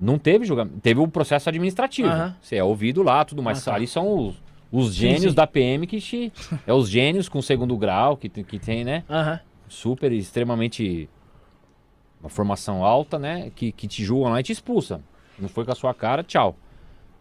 [0.00, 0.80] Não teve julgamento.
[0.80, 2.08] Teve o processo administrativo.
[2.08, 2.34] Aham.
[2.40, 3.60] Você é ouvido lá, tudo mais.
[3.60, 3.74] Ah, tá.
[3.76, 4.34] Ali são os,
[4.72, 5.34] os Sim, gênios sim.
[5.34, 6.32] da PM que te,
[6.66, 9.04] É os gênios com segundo grau que, tem- que tem, né?
[9.08, 9.38] Aham.
[9.68, 11.08] Super, extremamente.
[12.20, 13.50] Uma formação alta, né?
[13.54, 15.02] Que, que te julgam lá e te expulsam.
[15.38, 16.56] Não foi com a sua cara, tchau.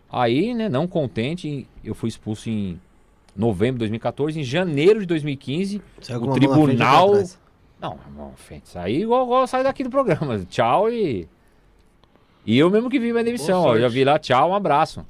[0.10, 2.80] Aí, né, não contente, eu fui expulso em
[3.36, 4.40] novembro de 2014.
[4.40, 7.14] Em janeiro de 2015, Saiu o frente tribunal.
[7.80, 10.40] Não, não, Fente, saí igual, igual sair daqui do programa.
[10.50, 11.28] Tchau e.
[12.46, 13.76] E eu mesmo que vi minha demissão, Boa ó.
[13.76, 13.94] Já sorte.
[13.94, 15.06] vi lá, tchau, um abraço.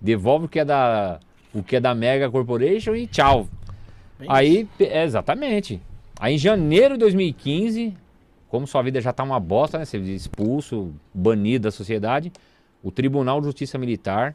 [0.00, 1.20] Devolve o que é da.
[1.52, 3.48] O que é da Mega Corporation e tchau.
[4.18, 5.80] Bem Aí, é, exatamente.
[6.18, 7.96] Aí em janeiro de 2015,
[8.48, 9.84] como sua vida já tá uma bosta, né?
[9.84, 12.32] Você é expulso, banido da sociedade,
[12.82, 14.34] o Tribunal de Justiça Militar,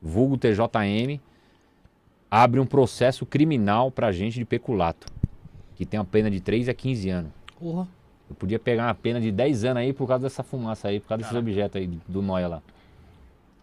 [0.00, 1.20] vulgo TJM,
[2.30, 5.06] abre um processo criminal pra gente de peculato,
[5.76, 7.30] que tem uma pena de 3 a 15 anos.
[8.28, 11.08] Eu podia pegar uma pena de 10 anos aí por causa dessa fumaça aí, por
[11.08, 12.62] causa desses objetos aí do Noia lá.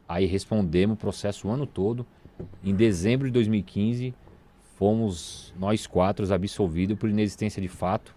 [0.08, 2.06] Aí respondemos o processo o ano todo.
[2.64, 4.14] Em dezembro de 2015,
[4.78, 8.16] fomos nós quatro absolvidos por inexistência de fato.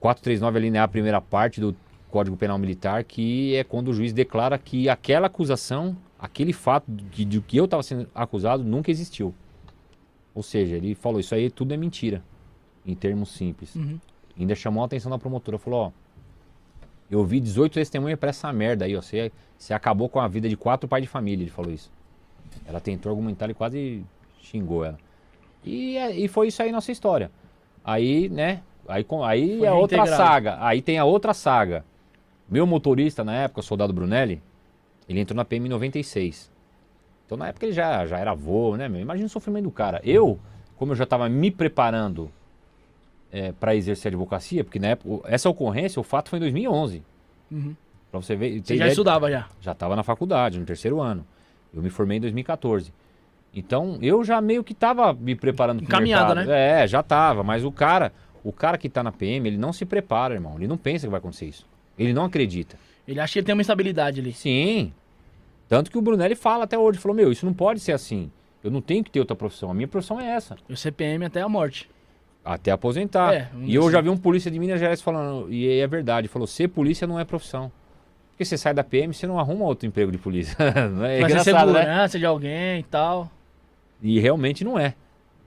[0.00, 1.76] 439 alinear a primeira parte do
[2.10, 7.24] Código Penal Militar, que é quando o juiz declara que aquela acusação, aquele fato de,
[7.24, 9.34] de que eu estava sendo acusado, nunca existiu.
[10.32, 12.22] Ou seja, ele falou, isso aí tudo é mentira,
[12.86, 13.74] em termos simples.
[13.74, 13.98] Uhum.
[14.38, 15.90] Ainda chamou a atenção da promotora, falou, ó,
[17.10, 20.48] eu vi 18 testemunhas pra essa merda aí, ó, você, você acabou com a vida
[20.48, 21.90] de quatro pais de família, ele falou isso.
[22.64, 24.04] Ela tentou argumentar e quase
[24.40, 24.98] xingou ela.
[25.64, 27.32] E, é- e foi isso aí nossa história.
[27.84, 28.62] Aí, né?
[28.86, 30.56] Aí, aí Foi é outra saga.
[30.64, 31.84] Aí tem a outra saga.
[32.48, 34.40] Meu motorista na época, o soldado Brunelli,
[35.12, 36.50] ele entrou na PM em 96.
[37.26, 38.88] Então na época ele já, já era avô, né?
[38.88, 39.00] meu?
[39.00, 40.00] Imagina o sofrimento do cara.
[40.04, 40.38] Eu,
[40.76, 42.30] como eu já estava me preparando
[43.58, 47.02] para exercer a advocacia, porque na época, essa ocorrência, o fato foi em 2011.
[47.50, 47.74] Uhum.
[48.10, 48.62] Pra você ver.
[48.62, 49.48] Você já estudava já.
[49.60, 51.24] já estava na faculdade, no terceiro ano.
[51.72, 52.92] Eu me formei em 2014.
[53.54, 56.46] Então, eu já meio que estava me preparando Encaminhado, mercado.
[56.46, 56.82] né?
[56.82, 57.42] É, já estava.
[57.42, 58.12] Mas o cara,
[58.44, 60.56] o cara que está na PM, ele não se prepara, irmão.
[60.56, 61.66] Ele não pensa que vai acontecer isso.
[61.98, 62.76] Ele não acredita.
[63.08, 64.32] Ele acha que ele tem uma estabilidade ali.
[64.32, 64.92] Sim.
[65.68, 66.98] Tanto que o Brunelli fala até hoje.
[66.98, 68.30] Falou, meu, isso não pode ser assim.
[68.62, 69.70] Eu não tenho que ter outra profissão.
[69.70, 70.56] A minha profissão é essa.
[70.68, 71.88] O CPM até a morte.
[72.44, 73.34] Até aposentar.
[73.34, 76.46] É, e eu já vi um polícia de Minas Gerais falando, e é verdade, falou,
[76.46, 77.70] ser polícia não é profissão.
[78.30, 80.56] Porque você sai da PM, você não arruma outro emprego de polícia.
[80.90, 81.80] Não é ser engraçado, né?
[81.80, 83.30] segurança de alguém e tal.
[84.00, 84.94] E realmente não é.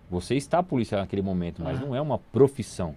[0.10, 1.86] Você está polícia naquele momento, mas Ah.
[1.86, 2.96] não é uma profissão.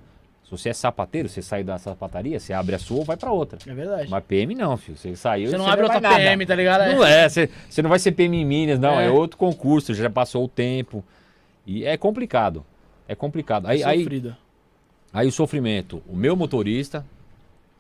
[0.49, 3.31] Se você é sapateiro, você sai da sapataria, você abre a sua ou vai pra
[3.31, 3.59] outra.
[3.71, 4.09] É verdade.
[4.09, 4.97] Mas PM não, filho.
[4.97, 6.01] Você saiu Você não abre outra.
[6.01, 6.91] PM, tá ligado?
[6.91, 8.99] Não é, você, você não vai ser PM em Minas, não.
[8.99, 9.09] É.
[9.09, 9.11] É.
[9.11, 11.05] outro concurso, já passou o tempo.
[11.67, 12.65] E é complicado.
[13.07, 13.67] É complicado.
[13.67, 14.37] Aí, aí, Sofrido.
[15.13, 16.03] aí o sofrimento.
[16.09, 17.05] O meu motorista,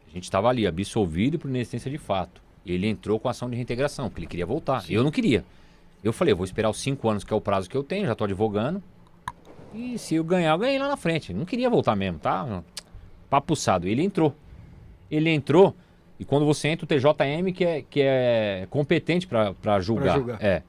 [0.06, 2.42] a gente estava ali, absolvido por inexistência de fato.
[2.66, 4.84] Ele entrou com ação de reintegração, porque ele queria voltar.
[4.90, 5.42] Eu não queria.
[6.04, 8.06] Eu falei, eu vou esperar os cinco anos, que é o prazo que eu tenho,
[8.06, 8.82] já tô advogando.
[9.74, 11.32] E se eu ganhar, eu ganhei lá na frente.
[11.32, 12.62] Não queria voltar mesmo, tá?
[13.28, 13.86] Papuçado.
[13.86, 14.34] Ele entrou.
[15.10, 15.74] Ele entrou,
[16.18, 20.18] e quando você entra, o TJM que é, que é competente para julgar.
[20.18, 20.42] julgar.
[20.42, 20.62] É.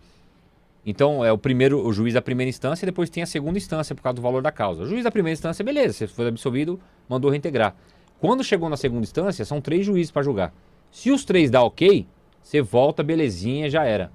[0.85, 3.93] Então, é o primeiro, o juiz da primeira instância, e depois tem a segunda instância
[3.93, 4.83] por causa do valor da causa.
[4.83, 7.75] O juiz da primeira instância, beleza, você foi absolvido, mandou reintegrar.
[8.19, 10.53] Quando chegou na segunda instância, são três juízes para julgar.
[10.91, 12.07] Se os três dá ok,
[12.41, 14.11] você volta, belezinha, já era.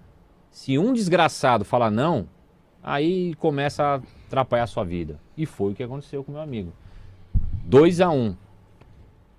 [0.51, 2.28] Se um desgraçado falar não,
[2.82, 4.01] aí começa a
[4.35, 5.18] atrapalhar a sua vida.
[5.37, 6.72] E foi o que aconteceu com meu amigo.
[7.64, 8.37] 2 a 1 um.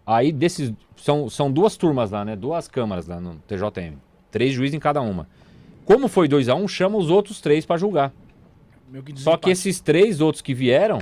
[0.05, 0.73] Aí desses.
[0.95, 2.35] São, são duas turmas lá, né?
[2.35, 3.97] Duas câmaras lá no TJM.
[4.31, 5.27] Três juízes em cada uma.
[5.85, 8.11] Como foi 2 a 1 um, chama os outros três para julgar.
[9.05, 10.99] Que Só que esses três outros que vieram,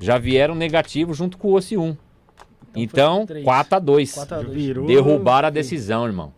[0.00, 1.96] já vieram negativos junto com o OSI 1.
[2.74, 3.44] Então, três.
[3.44, 4.54] 4 a 2 4 a 2.
[4.54, 4.86] Virou.
[4.86, 6.32] Derrubaram a decisão, irmão.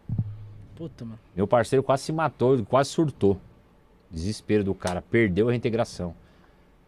[0.76, 1.18] Puta, mano.
[1.34, 3.38] Meu parceiro quase se matou, quase surtou.
[4.10, 6.14] Desespero do cara, perdeu a reintegração.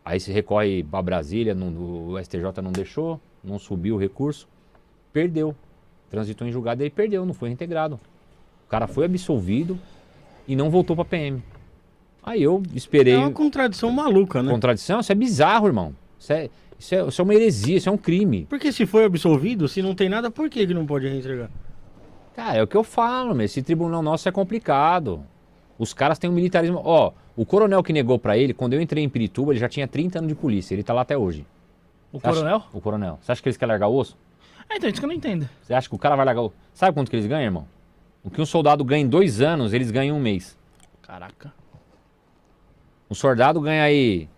[0.04, 4.48] Aí se recorre pra Brasília, não- o STJ não deixou, não subiu o recurso,
[5.12, 5.54] perdeu.
[6.10, 7.98] Transitou em julgado e ele perdeu, não foi reintegrado.
[8.66, 9.78] O cara foi absolvido
[10.46, 11.42] e não voltou pra PM.
[12.22, 13.14] Aí eu esperei.
[13.14, 14.50] É uma contradição maluca, né?
[14.50, 15.00] Contradição?
[15.00, 15.94] Isso é bizarro, irmão.
[16.18, 18.46] Isso é, isso, é, isso é uma heresia, isso é um crime.
[18.48, 21.50] Porque se foi absolvido, se não tem nada, por que, que não pode reentregar?
[22.36, 23.44] Cara, é o que eu falo, meu.
[23.44, 25.22] Esse tribunal nosso é complicado.
[25.78, 26.80] Os caras têm um militarismo.
[26.84, 29.86] Ó, o coronel que negou pra ele, quando eu entrei em Pirituba, ele já tinha
[29.88, 30.74] 30 anos de polícia.
[30.74, 31.46] Ele tá lá até hoje.
[32.12, 32.62] O Você acha- coronel?
[32.72, 33.18] O coronel.
[33.22, 34.16] Você acha que eles querem largar o osso?
[34.68, 35.48] É, então, isso que eu não entendo.
[35.62, 36.52] Você acha que o cara vai largar o.
[36.74, 37.66] Sabe quanto que eles ganham, irmão?
[38.22, 40.56] O que um soldado ganha em dois anos, eles ganham em um mês.
[41.02, 41.52] Caraca.
[43.10, 44.28] Um soldado ganha aí,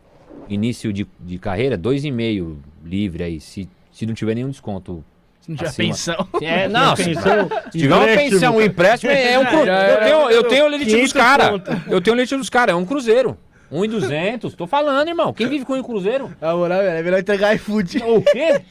[0.49, 5.05] início de, de carreira, dois e meio livre aí, se, se não tiver nenhum desconto.
[5.45, 5.89] Se não tiver Acima.
[5.89, 6.29] pensão.
[6.41, 9.71] É, não, se, Pensão, Se tiver uma pensão, um empréstimo, é um cruzeiro.
[9.85, 11.61] Eu tenho, eu tenho o limite dos 500 caras.
[11.87, 13.37] Eu tenho o limite dos caras, é um cruzeiro.
[13.71, 14.55] Um e duzentos.
[14.55, 15.35] Tô falando, irmão.
[15.35, 16.33] Quem vive com um cruzeiro?
[16.41, 17.99] Na moral, velho, é melhor entregar iFood.
[18.07, 18.63] O quê?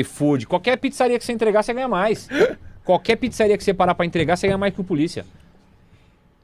[0.00, 0.46] iFood.
[0.46, 2.28] Qualquer pizzaria que você entregar, você ganha mais.
[2.84, 5.24] Qualquer pizzaria que você parar pra entregar, você ganha mais que o polícia.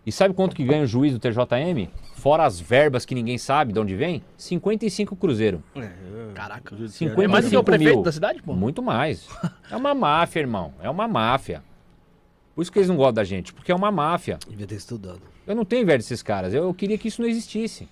[0.07, 1.89] E sabe quanto que ganha o juiz do TJM?
[2.15, 4.23] Fora as verbas que ninguém sabe de onde vem?
[4.37, 5.63] 55 cruzeiro.
[5.75, 5.91] É,
[6.33, 6.77] Caraca.
[6.77, 7.15] judiciário.
[7.17, 8.03] 50 É mais do que o 55 prefeito mil.
[8.05, 8.53] da cidade, pô?
[8.55, 9.29] Muito mais.
[9.71, 10.73] É uma máfia, irmão.
[10.81, 11.63] É uma máfia.
[12.55, 14.39] Por isso que eles não gostam da gente, porque é uma máfia.
[14.49, 15.21] Devia ter estudado.
[15.47, 16.55] Eu não tenho inveja desses caras.
[16.55, 17.89] Eu, eu queria que isso não existisse.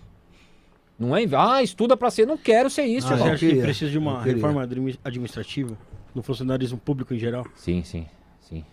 [0.98, 1.54] Não é inveja.
[1.56, 2.26] Ah, estuda pra ser.
[2.26, 3.28] Não quero ser isso, Ah, Você irmão.
[3.28, 5.76] eu acha que precisa de uma reforma admi- administrativa
[6.14, 7.44] no funcionarismo público em geral?
[7.56, 8.06] Sim, sim,
[8.40, 8.64] sim.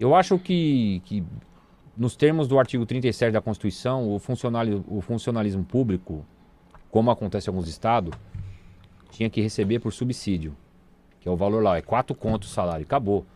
[0.00, 1.22] Eu acho que, que
[1.98, 6.24] nos termos do artigo 37 da Constituição, o, o funcionalismo público,
[6.90, 8.14] como acontece em alguns estados,
[9.10, 10.56] tinha que receber por subsídio.
[11.20, 12.84] Que é o valor lá, é 4 contos o salário.
[12.84, 13.26] Acabou.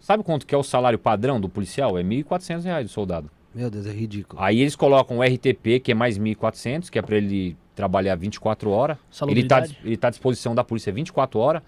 [0.00, 1.98] Sabe quanto que é o salário padrão do policial?
[1.98, 3.30] É 1.400 reais do soldado.
[3.54, 4.42] Meu Deus, é ridículo.
[4.42, 8.70] Aí eles colocam o RTP, que é mais 1.400, que é para ele trabalhar 24
[8.70, 8.96] horas.
[9.28, 11.62] Ele está ele tá à disposição da polícia 24 horas,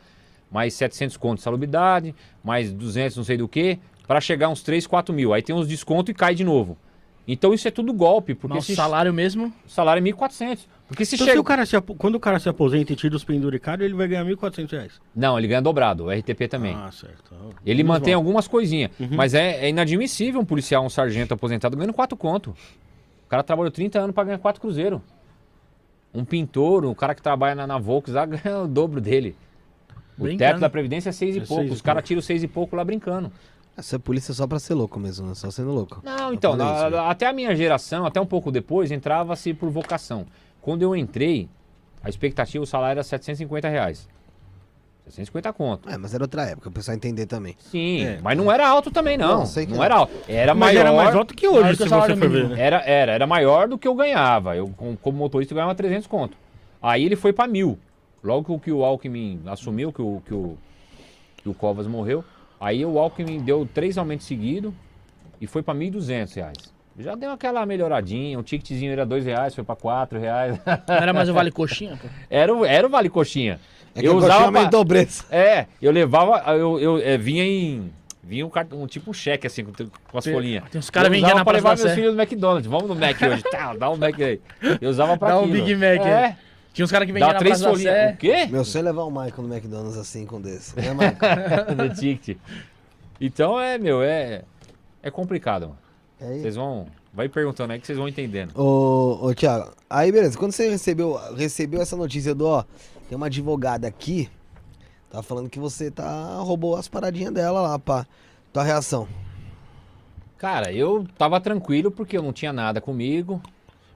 [0.51, 4.87] mais 700 conto de salubridade, mais 200 não sei do que, para chegar uns 3,
[4.87, 5.33] 4 mil.
[5.33, 6.77] Aí tem uns descontos e cai de novo.
[7.29, 9.53] Então isso é tudo golpe, porque Mas o se salário mesmo.
[9.67, 10.61] o salário é 1.400.
[10.87, 11.37] Porque se Então, chega...
[11.37, 13.95] se o cara se apo- quando o cara se aposenta e tira os penduricados, ele
[13.95, 15.01] vai ganhar 1.400 reais.
[15.15, 16.77] Não, ele ganha dobrado, o RTP também.
[16.77, 17.35] Ah, certo.
[17.67, 18.21] Ele Menos mantém mal.
[18.23, 18.93] algumas coisinhas.
[19.01, 19.09] Uhum.
[19.11, 22.51] Mas é, é inadmissível um policial, um sargento aposentado ganhando 4 conto.
[22.51, 25.03] O cara trabalhou 30 anos para ganhar 4 cruzeiro.
[26.15, 29.35] Um pintor, o cara que trabalha na, na Volks lá ganha o dobro dele.
[30.17, 30.39] O Brincando.
[30.53, 31.63] teto da Previdência é seis e É pouco.
[31.65, 33.31] seis Os caras tiram seis e pouco lá brincando.
[33.77, 35.35] Essa é polícia só pra ser louco mesmo, né?
[35.35, 36.01] Só sendo louco.
[36.03, 37.11] Não, então, fazer na- isso, né?
[37.11, 40.27] até a minha geração, até um pouco depois, entrava-se por vocação.
[40.63, 41.49] Quando eu entrei,
[42.03, 44.09] a expectativa, o salário era 750 reais.
[45.05, 45.89] 750 conto.
[45.89, 47.55] É, mas era outra época, o pessoal entender também.
[47.59, 48.19] Sim, É.
[48.23, 49.29] mas não era alto também, não.
[49.29, 50.13] Não, Não, sei que era alto.
[50.27, 50.81] Era Mas maior.
[50.81, 52.57] era mais alto que hoje, que se você for ver, né?
[52.61, 54.57] Era, era, era maior do que eu ganhava.
[54.57, 56.37] Eu, com- como motorista, eu ganhava 300 conto.
[56.83, 57.79] Aí ele foi pra mil.
[58.25, 60.57] Logo que o- que o Alckmin assumiu, que o, que o,
[61.37, 62.25] que o Covas morreu,
[62.61, 64.73] aí o Alckmin deu três aumentos seguidos
[65.41, 66.57] e foi pra 1.200 reais.
[66.99, 70.59] Já deu aquela melhoradinha, o ticketzinho era dois reais, foi pra quatro reais.
[70.89, 72.09] Não era mais o Vale Coxinha, pô?
[72.31, 73.61] era, o- era o Vale Coxinha.
[73.95, 75.25] É que o coxinha pra- aumentou o preço.
[75.31, 77.93] É, eu levava, eu, eu é, vinha em...
[78.29, 80.65] Vinha um, cartão, um tipo cheque, assim, com, com as Tem- folhinhas.
[80.69, 82.67] tem uns caras Eu vendendo usava Praça levar meus filhos no McDonald's.
[82.69, 83.43] Vamos no Mac hoje.
[83.45, 84.41] Tá, dá um Mac aí.
[84.81, 85.65] Eu usava pra Dá um aquilo.
[85.65, 86.35] Big Mac aí.
[86.77, 87.95] Tinha uns caras que vendiam dá na três Praça folhinhas.
[87.95, 88.13] Sé.
[88.13, 88.47] O quê?
[88.51, 90.77] Meu sonho é levar o Michael no McDonald's assim com desse.
[90.77, 91.75] Né, Michael?
[91.89, 92.37] no ticket.
[93.19, 94.43] Então, é, meu, é...
[95.03, 95.79] É complicado, mano.
[96.21, 96.43] É isso.
[96.43, 96.87] Vocês vão...
[97.15, 98.53] Vai perguntando aí que vocês vão entendendo.
[98.55, 102.63] Ô, ô, Thiago, aí beleza, quando você recebeu, recebeu essa notícia do, ó,
[103.09, 104.29] tem uma advogada aqui,
[105.11, 108.07] tá falando que você tá, roubou as paradinhas dela lá, pá.
[108.53, 109.09] Tua reação?
[110.37, 113.41] Cara, eu tava tranquilo porque eu não tinha nada comigo.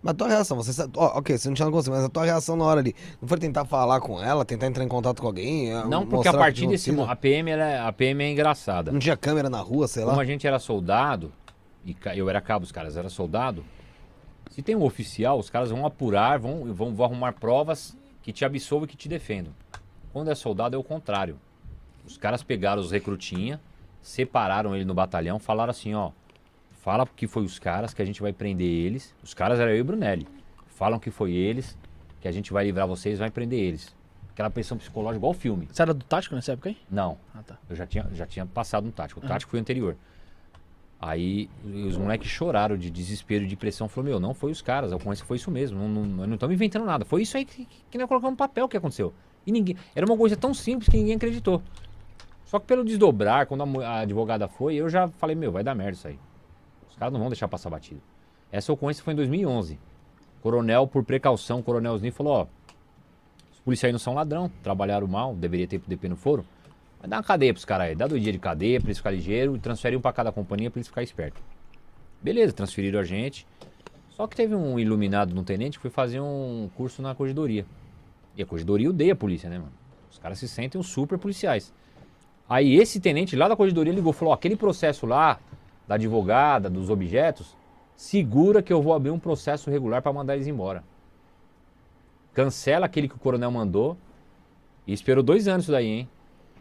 [0.03, 2.57] Mas tua reação, você sabe, ó, ok, você não tinha você, mas a tua reação
[2.57, 5.71] na hora ali, não foi tentar falar com ela, tentar entrar em contato com alguém?
[5.73, 6.89] é, Não, porque a partir desse...
[6.91, 6.95] aconteceu?
[7.07, 8.91] mo- A PM, ela é- a PM é engraçada.
[8.91, 10.11] Não tinha câmera na rua, sei lá?
[10.13, 11.31] Como a gente era soldado,
[11.85, 13.63] e eu era cabo, os caras eram soldado,
[14.51, 18.43] se tem um oficial, os caras vão apurar, vão, vão, vão arrumar provas que te
[18.45, 19.53] absolvam e que te defendam.
[20.15, 21.39] Quando é soldado é o contrário.
[22.07, 23.61] Os caras pegaram os recrutinha,
[24.03, 26.11] separaram ele no batalhão, falaram assim, ó,
[26.81, 29.15] fala que foi os caras, que a gente vai prender eles.
[29.23, 30.27] Os caras eram eu e Brunelli.
[30.69, 31.77] Falam que foi eles,
[32.21, 33.95] que a gente vai livrar vocês, vai prender eles.
[34.31, 35.69] Aquela pressão psicológica igual filme.
[35.71, 36.79] Você era do tático nessa época aí?
[36.91, 37.59] Não, Ah, tá.
[37.69, 39.21] eu já tinha, já tinha passado no tático.
[39.21, 39.97] O tático foi anterior.
[40.99, 43.89] Aí os moleques choraram de desespero, de pressão.
[43.89, 45.79] Falou, meu, não foi os caras, a ocorrência foi isso mesmo.
[45.79, 47.05] Não, não, nós não estamos inventando nada.
[47.05, 49.13] Foi isso aí que, que, nós colocamos no papel que aconteceu.
[49.47, 49.77] E ninguém.
[49.95, 51.63] Era uma coisa tão simples que ninguém acreditou.
[52.45, 55.75] Só que pelo desdobrar, quando a, a advogada foi, eu já falei, meu, vai dar
[55.75, 56.19] merda isso aí.
[57.01, 58.03] Caras não vão deixar passar batido.
[58.53, 59.79] Essa ocorrência foi em 2011.
[60.43, 62.47] Coronel, por precaução, o coronel Osni falou, ó,
[63.51, 66.45] os policiais não são ladrão, trabalharam mal, deveria ter pro DP não foram.
[67.01, 69.19] Vai dar uma cadeia pros caras aí, dá dois dias de cadeia pra eles ficarem
[69.19, 71.43] ligeiros e transfere um pra cada companhia pra eles ficarem espertos.
[72.21, 73.47] Beleza, transferiram a gente.
[74.11, 77.65] Só que teve um iluminado no tenente que foi fazer um curso na corredoria.
[78.37, 79.73] E a corredoria odeia a polícia, né, mano?
[80.11, 81.73] Os caras se sentem os super policiais.
[82.47, 85.41] Aí esse tenente lá da corredoria ligou falou: ó, aquele processo lá,
[85.91, 87.57] da advogada, dos objetos,
[87.97, 90.85] segura que eu vou abrir um processo regular pra mandar eles embora.
[92.33, 93.97] Cancela aquele que o coronel mandou.
[94.87, 96.09] E esperou dois anos isso daí, hein?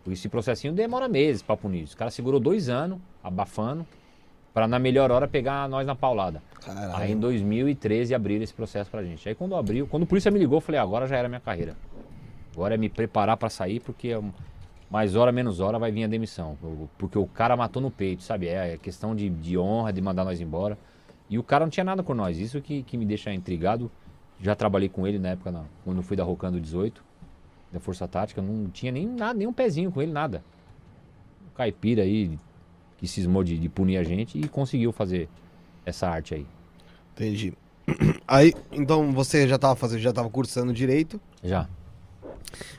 [0.03, 1.83] Porque esse processinho demora meses pra punir.
[1.83, 3.85] Os caras segurou dois anos, abafando,
[4.51, 6.41] pra na melhor hora pegar nós na paulada.
[6.65, 6.95] Caralho.
[6.95, 9.29] Aí em 2013 abriram esse processo pra gente.
[9.29, 11.39] Aí quando abriu, quando o polícia me ligou, eu falei, "Ah, agora já era minha
[11.39, 11.77] carreira.
[12.55, 14.09] Agora é me preparar pra sair, porque
[14.89, 16.57] mais hora, menos hora vai vir a demissão.
[16.63, 18.47] O- Porque o cara matou no peito, sabe?
[18.47, 20.77] É questão de, de honra, de mandar nós embora.
[21.29, 22.37] E o cara não tinha nada com nós.
[22.39, 23.91] Isso que, que me deixa intrigado.
[24.41, 27.03] Já trabalhei com ele na época, na- quando fui da Rocando 18,
[27.71, 28.41] da Força Tática.
[28.41, 30.43] Não tinha nem nada, nem um pezinho com ele, nada.
[31.51, 32.39] Um caipira aí
[32.97, 35.29] que cismou de, de punir a gente e conseguiu fazer
[35.85, 36.47] essa arte aí.
[37.13, 37.53] Entendi.
[38.27, 41.67] Aí, então você já tava fazendo, já tava cursando direito, Já.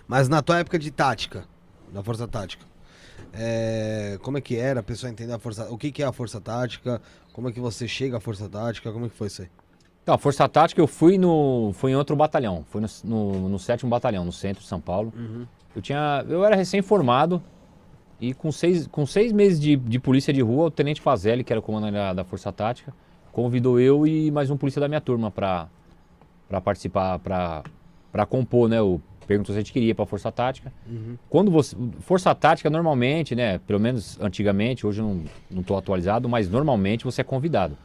[0.06, 1.44] mas na tua época de tática,
[1.92, 2.64] da força tática,
[3.32, 4.80] é, como é que era?
[4.80, 7.00] A pessoa entender a força, o que que é a força tática?
[7.32, 8.92] Como é que você chega à força tática?
[8.92, 9.48] Como é que foi isso aí?
[10.02, 11.72] Então, a Força Tática eu fui no.
[11.74, 12.64] Fui em outro batalhão.
[12.70, 15.12] Fui no, no, no sétimo batalhão, no centro de São Paulo.
[15.76, 16.24] Eu tinha.
[16.28, 17.40] Eu era recém-formado
[18.20, 21.52] e com seis, com seis meses de, de polícia de rua, o Tenente Fazelli, que
[21.52, 22.92] era o comandante da, da Força Tática,
[23.32, 25.70] convidou eu e mais um polícia da minha turma para
[26.62, 28.80] participar, para compor, né?
[28.82, 30.72] O, perguntou se a gente queria para Força Tática.
[31.28, 31.76] Quando você.
[32.00, 33.58] Força Tática, normalmente, né?
[33.58, 37.76] Pelo menos antigamente, hoje eu não, não tô atualizado, mas normalmente você é convidado.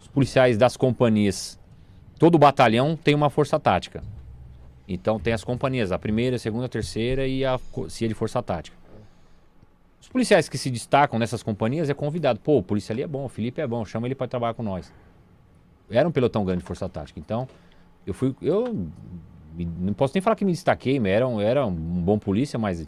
[0.00, 1.58] Os policiais das companhias,
[2.18, 4.02] todo batalhão tem uma força tática.
[4.88, 7.58] Então tem as companhias, a primeira, a segunda, a terceira e a
[7.88, 8.76] CIA de força tática.
[10.00, 12.38] Os policiais que se destacam nessas companhias é convidado.
[12.38, 14.62] Pô, o polícia ali é bom, o Felipe é bom, chama ele para trabalhar com
[14.62, 14.92] nós.
[15.90, 17.18] Era um pelotão grande de força tática.
[17.18, 17.48] Então,
[18.06, 18.34] eu fui.
[18.40, 18.88] Eu
[19.64, 22.86] não posso nem falar que me destaquei, mas era um, era um bom polícia, mas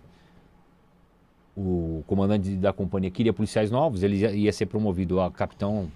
[1.56, 5.90] o comandante da companhia queria policiais novos, ele ia, ser promovido a capitão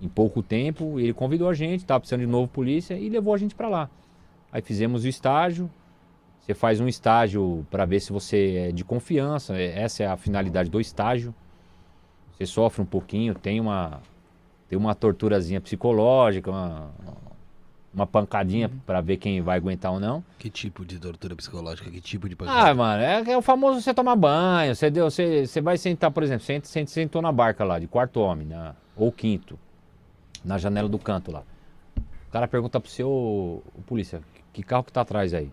[0.00, 0.98] em pouco tempo.
[0.98, 3.90] Ele convidou a gente, estava precisando de novo polícia e levou a gente para lá.
[4.50, 5.70] Aí fizemos o estágio.
[6.40, 9.56] Você faz um estágio para ver se você é de confiança.
[9.56, 11.34] é- Essa é a finalidade do estágio.
[12.32, 14.00] Você sofre um pouquinho, tem uma
[14.68, 16.90] tem uma torturazinha psicológica, uma,
[17.94, 20.24] uma pancadinha pra ver quem vai aguentar ou não.
[20.38, 21.90] Que tipo de tortura psicológica?
[21.90, 25.46] Que tipo de Ah, mano, é, é o famoso você tomar banho, você, deu, você,
[25.46, 28.74] você vai sentar, por exemplo, você, você sentou na barca lá, de quarto homem, né,
[28.96, 29.58] ou quinto,
[30.44, 31.42] na janela do canto lá.
[32.28, 34.22] O cara pergunta pro seu, o polícia,
[34.52, 35.50] que carro que tá atrás aí?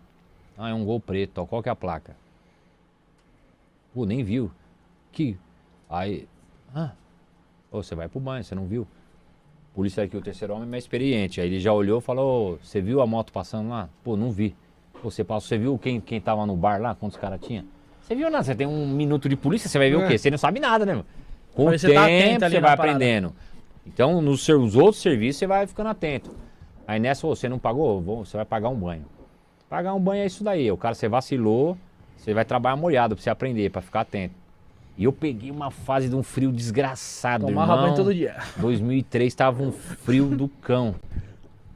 [0.58, 2.16] Ah, é um gol preto, ó, qual que é a placa?
[3.94, 4.52] Pô, nem viu.
[5.12, 5.38] Que?
[5.90, 6.28] Aí,
[6.74, 6.92] ah,
[7.72, 8.88] ô, você vai pro banho, você não viu?
[9.74, 11.40] Polícia aqui, o terceiro homem é mais experiente.
[11.40, 13.88] Aí ele já olhou e falou, "Ô, você viu a moto passando lá?
[14.04, 14.56] Pô, não vi.
[15.04, 17.66] Você passou, você viu quem, quem tava no bar lá, quantos caras tinha?
[18.02, 20.08] Você viu nada, você tem um minuto de polícia, você vai ver o É.
[20.08, 20.18] quê?
[20.18, 20.94] Você não sabe nada, né?
[20.94, 21.06] mano?
[21.54, 23.34] Com o Mas você tempo tá atento ali você vai aprendendo.
[23.86, 26.32] Então, nos seus outros serviços, você vai ficando atento.
[26.88, 29.06] Aí nessa, você não pagou, você vai pagar um banho.
[29.70, 30.72] Pagar um banho é isso daí.
[30.72, 31.78] O cara, você vacilou,
[32.18, 34.34] você vai trabalhar molhado pra você aprender, pra ficar atento.
[35.00, 37.86] E eu peguei uma fase de um frio desgraçado, Tomava irmão.
[37.86, 38.36] banho todo dia.
[38.60, 40.94] 2003 tava um frio do cão.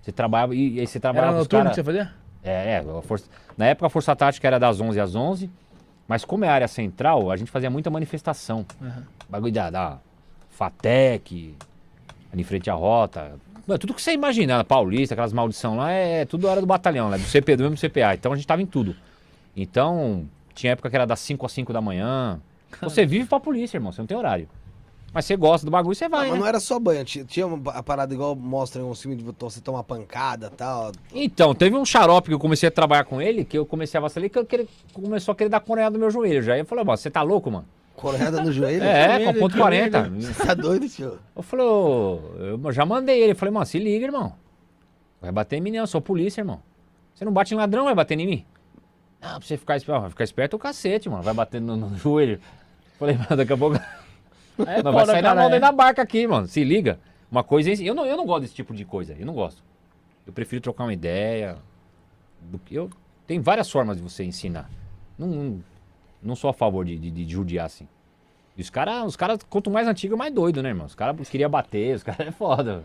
[0.02, 2.12] Você trabalhava e, e aí você trabalhava Era noturno cara- que você fazia?
[2.44, 5.50] É, é, força- na época a Força Tática era das 11 às 11,
[6.06, 8.66] mas como é área central, a gente fazia muita manifestação.
[8.82, 9.04] Aham.
[9.30, 9.98] Bagulho da, da
[10.50, 11.56] FATEC,
[12.34, 13.36] ali em frente à rota.
[13.66, 17.10] Mano, tudo que você imagina, na Paulista, aquelas maldição lá, é tudo era do batalhão,
[17.10, 17.18] né?
[17.18, 18.14] Do CP, do mesmo CPA.
[18.16, 18.94] Então a gente tava em tudo.
[19.56, 22.42] Então, tinha época que era das 5 às 5 da manhã.
[22.82, 24.48] Você vive pra polícia, irmão, você não tem horário.
[25.14, 26.40] Mas você gosta do bagulho, você Não, vai, mas né?
[26.40, 29.24] não era só banho, tinha, tinha uma a parada igual mostra em um filme de
[29.24, 30.92] você tomar pancada e tal.
[31.14, 34.02] Então, teve um xarope que eu comecei a trabalhar com ele, que eu comecei a
[34.02, 36.54] vacilar, que eu queria, começou a querer dar coronhada no meu joelho já.
[36.54, 37.68] Aí eu falei, "Ó, você tá louco, mano?
[37.96, 38.82] Correada no joelho.
[38.84, 40.12] É, com ponto que 40.
[40.46, 41.20] Tá doido, tio?
[41.36, 43.34] Eu falei, ô, eu já mandei ele.
[43.34, 44.34] Eu falei, mano, se liga, irmão.
[45.22, 45.80] Vai bater em mim, não.
[45.82, 46.60] Eu sou polícia, irmão.
[47.14, 48.46] Você não bate em ladrão, vai bater em mim.
[49.22, 51.22] Não, pra você ficar esperto, vai ficar esperto é o cacete, mano.
[51.22, 52.40] Vai bater no, no joelho.
[53.04, 53.78] Falei, mano, daqui a pouco.
[54.68, 55.60] É Não, vai sair na mão é.
[55.60, 56.48] da barca aqui, mano.
[56.48, 57.00] Se liga.
[57.32, 57.76] Uma coisa é.
[57.80, 59.16] Eu não, eu não gosto desse tipo de coisa.
[59.20, 59.64] Eu não gosto.
[60.28, 61.58] Eu prefiro trocar uma ideia.
[62.40, 62.88] Do que eu.
[63.26, 64.70] Tem várias formas de você ensinar.
[65.18, 65.64] Não, não,
[66.22, 67.88] não sou a favor de, de, de judiar assim.
[68.56, 70.86] E os caras, os cara, quanto mais antigo, mais doido, né, irmão?
[70.86, 72.84] Os caras queriam bater, os caras é foda.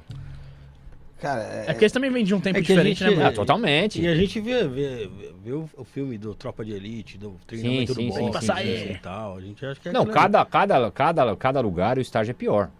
[1.21, 3.25] Cara, É é, porque eles também vêm de um tempo É diferente, gente- né, Ah,
[3.25, 3.35] mano?
[3.37, 4.01] totalmente.
[4.01, 5.11] E a gente vê, vê,
[5.43, 8.93] vê o, filme do Tropa de Elite, do treinamento sim, do sim, boxe sim, sim.
[8.93, 9.37] e tal.
[9.37, 10.13] A gente acha que é Não, ali.
[10.13, 12.71] cada, cada, cada, cada lugar o estágio é pior.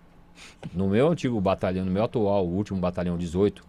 [0.73, 3.65] No meu antigo batalhão, no meu atual, o último batalhão 18,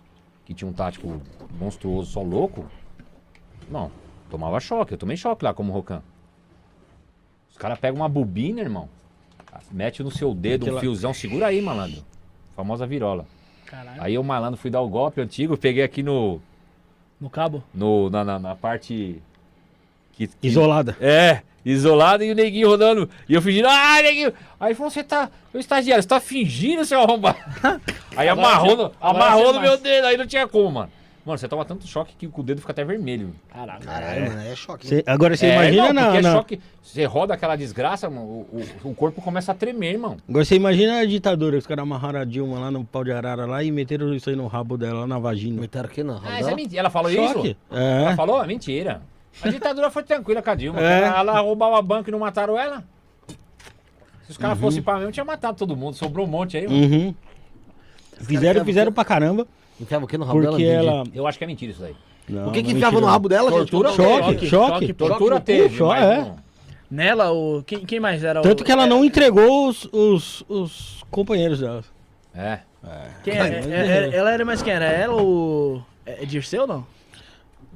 [0.46, 1.20] que tinha um tático
[1.60, 2.70] monstruoso, só louco,
[3.72, 3.92] não,
[4.30, 4.94] tomava choque.
[4.94, 6.04] Eu tomei choque lá como Rocan.
[7.50, 8.88] Os caras pegam uma bobina, irmão,
[9.72, 12.04] mete no seu dedo Aquela- um fiozão, segura aí, malandro.
[12.56, 13.26] Famosa virola.
[13.70, 14.02] Caralho.
[14.02, 16.42] Aí eu, malandro, fui dar o golpe antigo, peguei aqui no,
[17.22, 17.64] No cabo?
[17.74, 19.22] no na, na, na parte...
[20.14, 20.98] Que, que- Isolada.
[21.00, 23.10] é, isolado e o neguinho rodando.
[23.28, 24.34] E eu fingindo, ah, neguinho.
[24.60, 25.30] Aí falou: você tá.
[25.54, 27.38] Ô estagiário, você tá fingindo, seu arrombado.
[28.18, 29.70] Aí Agora amarrou, você- no, amarrou no mais.
[29.70, 30.92] meu dedo, aí não tinha como, mano.
[31.26, 33.36] Mano, você toma tanto choque que o dedo fica até vermelho.
[33.54, 33.82] Caralho.
[33.84, 34.88] Caralho, mano, é choque.
[34.88, 36.62] Cê- agora você é, imagina irmão, na, porque na- choque.
[36.82, 40.18] Você roda aquela desgraça, mano, o, o, o corpo começa a tremer, irmão.
[40.28, 43.12] Agora você imagina a ditadura, que os caras amarraram a Dilma lá no pau de
[43.12, 45.56] arara lá e meteram isso aí no rabo dela, lá na vagina.
[45.56, 46.80] Comentaram aqui não, Ah, isso é mentira.
[46.80, 47.50] Ela falou Choque.
[47.50, 47.58] isso?
[47.70, 48.16] Ela É.
[48.16, 48.44] falou?
[48.44, 49.02] É mentira.
[49.44, 50.80] A ditadura foi tranquila com a Dilma.
[50.82, 51.00] É.
[51.04, 52.84] Ela, ela roubava banco e não mataram ela.
[54.26, 54.62] Se os caras Uhum.
[54.64, 55.96] fossem pra mim, eu tinha matado todo mundo.
[55.96, 56.80] Sobrou um monte aí, mano.
[56.80, 57.16] Uhum.
[58.22, 59.48] Fizeram, fizeram pra caramba,
[59.80, 60.92] Enfiava o que no rabo porque dela?
[60.92, 61.04] ela...
[61.14, 61.96] Eu acho que é mentira isso daí.
[62.28, 63.72] Não, O que que não, enfiava mentira, no rabo dela, gente?
[63.72, 64.48] Tortura, Choque, Choque, choque.
[64.48, 64.94] choque.
[64.94, 66.32] Tortura teve, mas é.
[66.92, 67.64] Nela, o.
[67.64, 68.44] Quem, quem mais era o.
[68.44, 71.84] Tanto que ela é, não entregou os, os, os companheiros dela.
[72.36, 72.60] É.
[73.24, 73.48] Quem era?
[73.48, 74.86] É- é- ela era mais quem era?
[74.86, 75.84] Ela ou.
[76.06, 76.86] É é Dirceu ou não?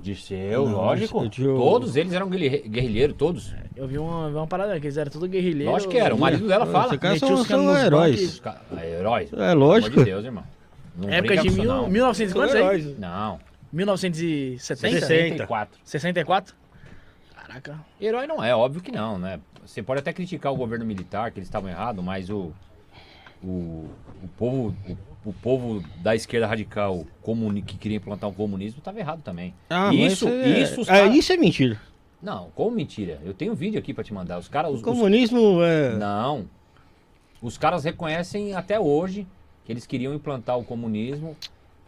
[0.01, 1.23] Dirceu, Não, lógico.
[1.39, 3.53] eu Todos eles eram guerri- guerrilheiros, todos.
[3.73, 5.71] Eu vi uma, uma parada que eles eram tudo guerrilheiro.
[5.71, 6.13] Lógico que era.
[6.13, 6.87] O marido dela fala.
[6.87, 8.41] Esse cara Metia são, os caras são nos heróis.
[8.77, 9.29] É, heróis.
[9.31, 9.91] É lógico.
[9.91, 10.43] Pelo amor de Deus, irmão.
[10.95, 11.89] Não Época de mil, não.
[11.89, 12.95] 1900 São quantos aí?
[12.99, 13.39] Não.
[13.71, 14.59] 1970?
[14.99, 14.99] 60.
[15.07, 15.79] 64.
[15.83, 16.55] 64?
[17.35, 17.79] Caraca.
[17.99, 19.39] Herói não é, óbvio que não, né?
[19.65, 22.51] Você pode até criticar o governo militar, que eles estavam errados, mas o,
[23.43, 23.89] o,
[24.23, 24.75] o povo
[25.25, 29.53] o, o povo da esquerda radical comuni, que queria implantar o comunismo estava errado também.
[29.69, 31.79] Ah, isso, é, isso, os é, cara- isso é mentira.
[32.21, 33.19] Não, como mentira?
[33.25, 34.37] Eu tenho um vídeo aqui pra te mandar.
[34.37, 34.69] Os caras.
[34.71, 35.95] Os, O os- comunismo é.
[35.97, 36.45] Não.
[37.41, 39.27] Os caras reconhecem até hoje
[39.65, 41.35] que eles queriam implantar o comunismo.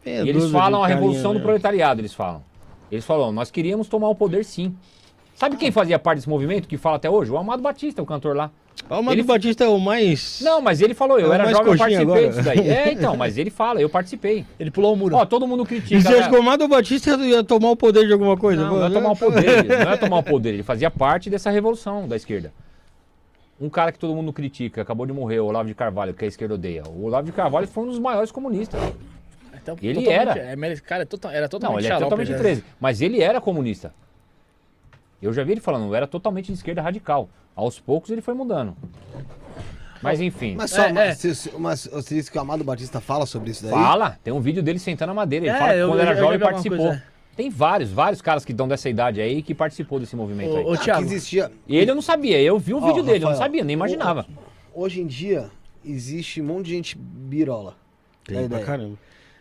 [0.06, 2.44] é e eles falam a revolução carinha, do proletariado, eles falam.
[2.92, 4.76] Eles falam, nós queríamos tomar o poder sim.
[5.34, 7.30] Sabe quem fazia parte desse movimento que fala até hoje?
[7.32, 8.50] O Amado Batista, o cantor lá.
[8.90, 10.40] O Amado Ele- Batista é o mais.
[10.42, 12.28] Não, mas ele falou, eu É era jovem, eu participei agora.
[12.30, 12.60] disso daí.
[12.70, 14.46] É, então, mas ele fala, eu participei.
[14.60, 15.16] Ele pulou o muro.
[15.16, 16.00] Ó, todo mundo E critica.
[16.02, 16.30] você acha né?
[16.30, 18.64] que o Amado Batista ia tomar o poder de alguma coisa?
[18.66, 21.50] Não, não é tomar o poder, não é tomar o poder, ele fazia parte dessa
[21.50, 22.54] revolução da esquerda.
[23.60, 26.28] Um cara que todo mundo critica, acabou de morrer, o Olavo de Carvalho, que a
[26.28, 26.84] esquerda odeia.
[26.88, 28.80] O Olavo de Carvalho foi um dos maiores comunistas.
[29.54, 30.38] Então, ele era.
[30.38, 32.38] É, mas, cara, é tota- era totalmente Não, ele é totalmente né?
[32.38, 33.94] 13, mas ele era comunista.
[35.22, 37.30] Eu já vi ele falando, era totalmente de esquerda radical.
[37.56, 38.76] Aos poucos ele foi mudando.
[40.02, 41.34] Mas enfim, Mas, só, É, mas, é.
[41.34, 43.72] se- mas você disse que o Amado Batista fala sobre isso daí?
[43.72, 45.46] fala, tem um vídeo dele sentando na madeira.
[45.46, 46.96] Ele É, fala que eu- quando eu era eu jovem participou.
[47.36, 50.64] Tem vários, vários caras que dão dessa idade aí que participou desse movimento aí.
[50.64, 51.52] Ô, ô, Ah, que Thiago, existia.
[51.68, 54.26] E ele eu não sabia, eu vi o vídeo dele, eu não sabia, nem imaginava.
[54.74, 55.50] Hoje em dia,
[55.84, 57.76] existe um monte de gente birola.
[58.24, 58.66] Tem Da pra ideia.
[58.66, 58.98] caramba.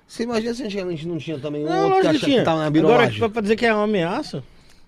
[0.06, 2.70] Você imagina se antigamente não tinha também um Não, outro que que tava na Agora,
[2.70, 3.18] birolagem?
[3.18, 4.42] pra, pra dizer que é uma ameaça.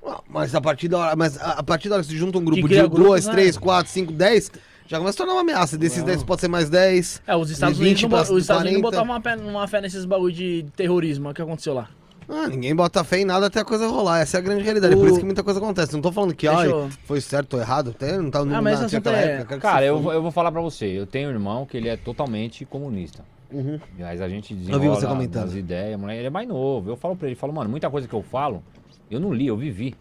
[0.07, 2.45] Ah, Mas a partir da hora, mas a, partir da hora que se junta um
[2.45, 3.33] grupo de grupos, 2, né?
[3.33, 4.53] 3, 4, 5, 10,
[4.87, 5.77] já começa a tornar uma ameaça.
[5.79, 7.23] Desses 10 pode ser mais 10.
[7.27, 9.05] É, os Estados Unidos, 20 não, bo- pra os Estados Unidos não 40.
[9.05, 11.31] botavam uma fé, uma fé nesses bagulho de terrorismo.
[11.31, 11.89] O que aconteceu lá?
[12.29, 14.21] Ah, ninguém bota fé em nada até a coisa rolar.
[14.21, 14.95] Essa é a grande realidade.
[14.95, 15.93] O- Por isso que muita coisa acontece.
[15.93, 17.91] Não tô falando que ai, eu- foi certo ou errado.
[17.91, 19.55] Até não tá no Ah, mas na- é- época.
[19.57, 21.89] que Cara, se eu, eu vou falar pra você, eu tenho um irmão que ele
[21.89, 23.25] é totalmente comunista.
[23.53, 23.79] Uhum.
[23.97, 25.45] Mas a gente desenrola comentando.
[25.45, 26.91] as ideias, moleque, ele é mais novo.
[26.91, 28.61] Eu falo pra ele, falo, mano, muita coisa que eu falo,
[29.09, 29.95] eu não li, eu vivi.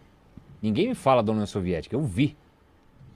[0.60, 2.36] Ninguém me fala da União Soviética, eu vi.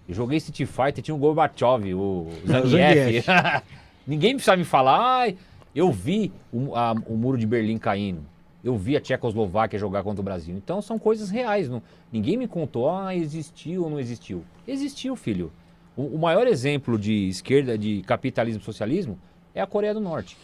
[0.09, 3.27] Eu joguei City Fighter, tinha o Gorbachev, o Zangief.
[4.07, 5.37] Ninguém precisa me falar, ai,
[5.75, 8.23] eu vi o, a- o muro de Berlim caindo.
[8.63, 10.55] Eu vi a Tchecoslováquia jogar contra o Brasil.
[10.57, 11.69] Então são coisas reais.
[11.69, 11.83] Não,
[12.13, 14.45] ninguém me contou, ah, existiu ou não existiu.
[14.69, 15.51] Existiu, filho.
[15.97, 19.19] O, o maior exemplo de esquerda, de capitalismo e socialismo,
[19.55, 20.37] é a Coreia do Norte.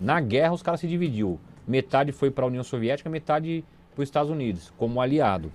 [0.00, 1.38] Na guerra, os caras se dividiu.
[1.66, 3.62] Metade foi para a União Soviética, metade
[3.94, 5.52] para os Estados Unidos, como aliado.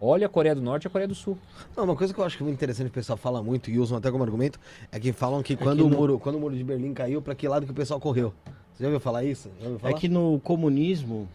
[0.00, 1.38] Olha a Coreia do Norte e a Coreia do Sul.
[1.76, 3.78] Não, uma coisa que eu acho que é muito interessante o pessoal fala muito e
[3.78, 4.58] usam até como argumento
[4.92, 7.22] é que falam que quando, que o, no- muro, quando o muro de Berlim caiu,
[7.22, 8.34] pra que lado que o pessoal correu?
[8.72, 9.48] Você já ouviu falar isso?
[9.60, 9.94] Ouviu É falar?
[9.94, 11.28] que no comunismo,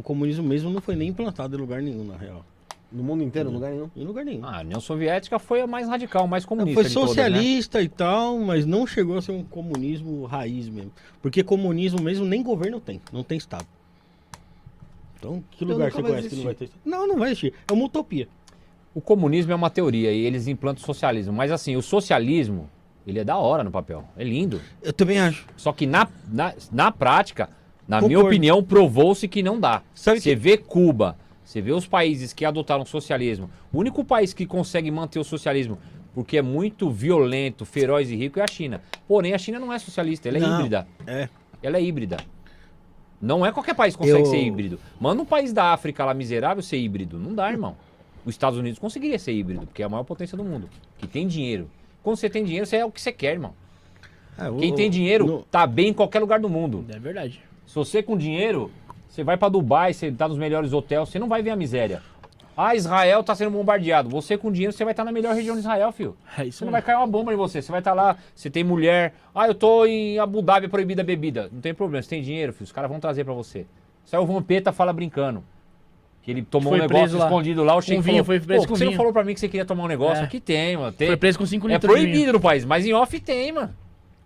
[0.00, 2.44] o comunismo mesmo não foi nem implantado em lugar nenhum, na real.
[2.90, 3.90] No mundo inteiro, em lugar nenhum.
[3.94, 4.44] Em lugar nenhum.
[4.44, 6.80] Ah, a União Soviética foi a mais radical, mais comunista.
[6.80, 7.22] Foi de todas, né?
[7.24, 10.90] socialista e tal, mas não chegou a ser um comunismo raiz mesmo.
[11.22, 13.66] Porque comunismo mesmo nem governo tem, não tem Estado.
[15.18, 16.78] Então, que Então lugar nunca você conhece que não vai ter existir.
[16.78, 16.90] Estado?
[16.90, 17.54] Não, não vai existir.
[17.68, 18.26] É uma utopia.
[18.94, 21.32] O comunismo é uma teoria e eles implantam o socialismo.
[21.32, 22.68] Mas assim, o socialismo,
[23.06, 24.04] ele é da hora no papel.
[24.16, 24.60] É lindo.
[24.82, 25.46] Eu também acho.
[25.56, 27.50] Só que na, na, na prática,
[27.90, 28.28] na minha Concordo.
[28.28, 29.82] opinião, provou-se que não dá.
[29.94, 33.50] Sabe Você que- vê Cuba, você vê os países que adotaram o socialismo.
[33.72, 35.76] O único país que consegue manter o socialismo
[36.14, 38.80] porque é muito violento, feroz e rico é a China.
[39.08, 40.56] Porém, a China não é socialista, ela é Não.
[40.58, 40.86] híbrida.
[41.06, 41.28] É.
[41.62, 42.16] Ela é híbrida.
[43.20, 44.78] Não é qualquer país que consegue Eu- ser híbrido.
[44.98, 47.18] Manda um país da África lá miserável ser híbrido.
[47.18, 47.76] Não dá, irmão.
[48.24, 50.68] Os Estados Unidos conseguiria ser híbrido, porque é a maior potência do mundo.
[50.98, 51.68] Que tem dinheiro.
[52.02, 53.52] Quando você tem dinheiro, você é o que você quer, irmão.
[54.38, 56.84] É, o- Quem tem dinheiro no- tá bem em qualquer lugar do mundo.
[56.88, 57.42] É verdade.
[57.70, 58.68] Se você com dinheiro,
[59.06, 62.02] você vai pra Dubai, você tá nos melhores hotéis, você não vai ver a miséria.
[62.56, 64.08] Ah, Israel tá sendo bombardeado.
[64.10, 66.16] Você com dinheiro, você vai estar na melhor região de Israel, filho.
[66.36, 67.62] É isso Você não vai cair uma bomba em você.
[67.62, 69.14] Você vai estar lá, você tem mulher.
[69.32, 71.48] Ah, eu tô em Abu Dhabi, é proibida a bebida.
[71.52, 72.64] Não tem problema, você tem dinheiro, filho.
[72.64, 73.64] Os caras vão trazer pra você.
[74.04, 75.44] Saiu o Vampeta, fala brincando.
[76.22, 77.26] Que ele tomou Foi um negócio lá.
[77.26, 79.32] escondido lá, o Sheik vinho, falou, foi preso com você não vinho." falou pra mim
[79.32, 80.22] que você queria tomar um negócio?
[80.22, 80.24] É.
[80.24, 80.90] Aqui tem, mano.
[80.92, 81.06] Tem.
[81.06, 82.04] Foi preso com 5 É litros vinho.
[82.08, 83.72] proibido no país, mas em off tem, mano.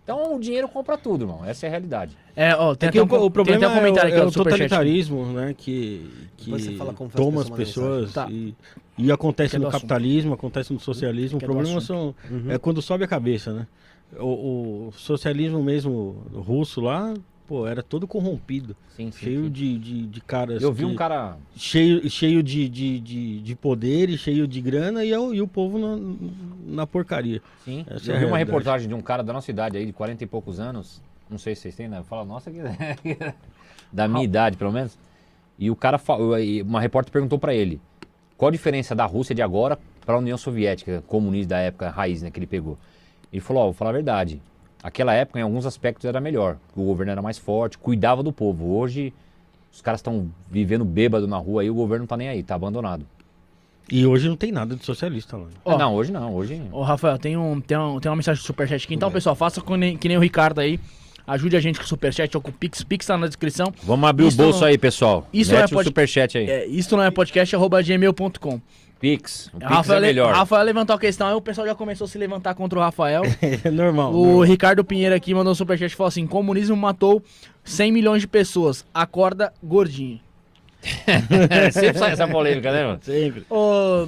[0.05, 1.43] Então o dinheiro compra tudo, irmão.
[1.45, 2.15] Essa é a realidade.
[2.37, 4.13] É, ó, tem É que até o, um, o problema tem até um comentário é,
[4.13, 5.55] aqui é o totalitarismo, né?
[5.57, 6.53] Que, que
[7.17, 8.29] toma as pessoas Tá.
[8.31, 8.55] e,
[8.99, 9.81] e acontece é do no assunto.
[9.81, 11.39] capitalismo, acontece no socialismo.
[11.39, 12.15] Que O é problema assunto.
[12.27, 13.67] são, é quando sobe a cabeça, né?
[14.19, 17.15] O, o socialismo mesmo russo lá,
[17.47, 18.77] pô, era todo corrompido.
[18.97, 19.25] Sim, sim.
[19.25, 19.51] cheio sim.
[19.51, 20.63] De, de, de caras.
[20.63, 21.37] Eu vi um que- cara.
[21.57, 25.41] Cheio, cheio de, de, de, de poder e cheio de grana e, é o- e
[25.43, 26.15] o povo na,
[26.67, 27.41] na porcaria.
[27.65, 27.85] Sim.
[27.89, 30.25] Essa eu é vi uma reportagem de um cara da nossa idade aí, de 40
[30.25, 31.03] e poucos anos.
[31.31, 32.03] Não sei se vocês têm, né?
[32.09, 32.59] Fala, nossa, que...
[33.93, 34.99] da minha idade, pelo menos.
[35.59, 36.01] E o cara,
[36.67, 37.81] uma repórter perguntou pra ele:
[38.37, 42.23] qual a diferença da Rússia de agora para a União Soviética, comunista da época raiz,
[42.23, 42.77] né, que ele pegou?
[43.33, 44.41] Ele falou: Ó, vou falar a verdade.
[44.85, 46.59] Aquela época, em alguns aspectos, era melhor.
[46.77, 48.77] O governo era mais forte, cuidava do povo.
[48.77, 49.15] Hoje,
[49.73, 52.55] os caras estão vivendo bêbado na rua aí, o governo não tá nem aí, tá
[52.55, 53.07] abandonado.
[53.91, 55.47] E hoje não tem nada de socialista lá.
[55.65, 55.75] Ó.
[55.75, 56.63] Ah, não, hoje não, hoje.
[56.71, 58.95] Ô, Rafael, tem, um, tem, um, tem uma mensagem do Superchat aqui.
[58.95, 60.79] Então, pessoal, faça que nem, que nem o Ricardo aí.
[61.27, 62.85] Ajude a gente com o Superchat ou com o Pix.
[62.85, 63.73] Pix tá na descrição.
[63.83, 65.27] Vamos abrir Isso o bolso não- aí, pessoal.
[65.33, 66.51] isso Mete não é o pod- superchat aí.
[66.51, 68.61] É, isto não é podcast, arroba gmail.com.
[69.05, 69.51] Pix.
[69.53, 70.35] O Pix Rafael, é melhor.
[70.35, 73.23] Rafael levantou a questão, aí o pessoal já começou a se levantar contra o Rafael.
[73.63, 74.15] É normal.
[74.15, 74.41] o normal.
[74.45, 77.23] Ricardo Pinheiro aqui mandou um superchat e falou assim: comunismo matou
[77.63, 78.85] 100 milhões de pessoas.
[78.95, 80.21] Acorda gordinho.
[81.73, 82.99] Sempre sai essa polêmica, né, mano?
[83.03, 83.45] Sempre.
[83.51, 84.07] Ô,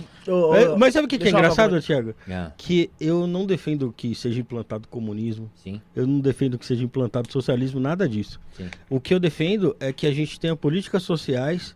[0.55, 2.15] É, mas sabe o que, que é engraçado, Thiago?
[2.29, 6.85] É, Que eu não defendo que seja implantado comunismo, sim, eu não defendo que seja
[6.85, 8.41] implantado socialismo, nada disso.
[8.57, 8.69] sim.
[8.91, 11.75] O que eu defendo é que a gente tenha políticas sociais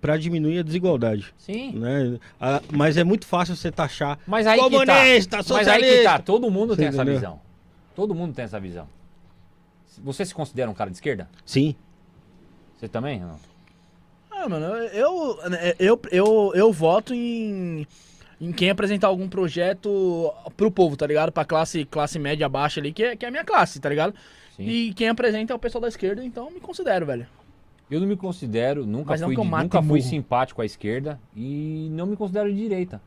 [0.00, 1.34] para diminuir a desigualdade.
[1.36, 1.72] Sim.
[1.72, 2.18] Né?
[2.40, 4.70] Ah, mas é muito fácil você taxar Mas aí que tá.
[4.70, 5.86] comunista, Mas socialista.
[5.92, 7.14] aí que tá, todo mundo Você tem essa entendeu?
[7.14, 7.40] visão.
[7.94, 8.88] Todo mundo tem essa visão.
[10.02, 11.28] Você se considera um cara de esquerda?
[11.44, 11.74] Sim.
[12.78, 13.20] Você também?
[13.20, 13.38] Não.
[14.30, 15.38] Ah, mano, eu,
[15.78, 17.86] eu, eu, eu voto em,
[18.40, 21.30] em quem apresentar algum projeto pro povo, tá ligado?
[21.30, 24.14] Pra classe, classe média baixa ali, que é, que é a minha classe, tá ligado?
[24.56, 24.62] Sim.
[24.66, 27.26] E quem apresenta é o pessoal da esquerda, então eu me considero, velho.
[27.90, 30.02] Eu não me considero, nunca Mas fui, de- nunca fui burro.
[30.10, 33.02] simpático à esquerda e não me considero de direita.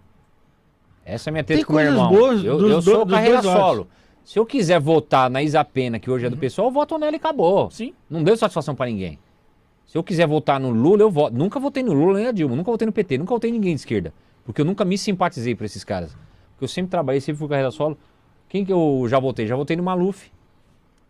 [1.05, 2.19] Essa é a minha Tem treta com o meu coisas irmão.
[2.19, 3.61] boas eu dos eu do- sou dos carreira dois lados.
[3.61, 3.87] solo.
[4.23, 7.11] Se eu quiser votar na Isa Pena, que hoje é do pessoal, eu voto nela
[7.13, 7.69] e acabou.
[7.71, 7.93] Sim.
[8.09, 9.19] Não deu satisfação pra ninguém.
[9.85, 11.35] Se eu quiser votar no Lula, eu voto.
[11.35, 13.75] Nunca votei no Lula nem na Dilma, nunca votei no PT, nunca votei em ninguém
[13.75, 14.13] de esquerda.
[14.45, 16.11] Porque eu nunca me simpatizei por esses caras.
[16.51, 17.97] Porque eu sempre trabalhei, sempre fui carreira solo.
[18.47, 19.45] Quem que eu já votei?
[19.45, 20.31] Já votei no Maluf,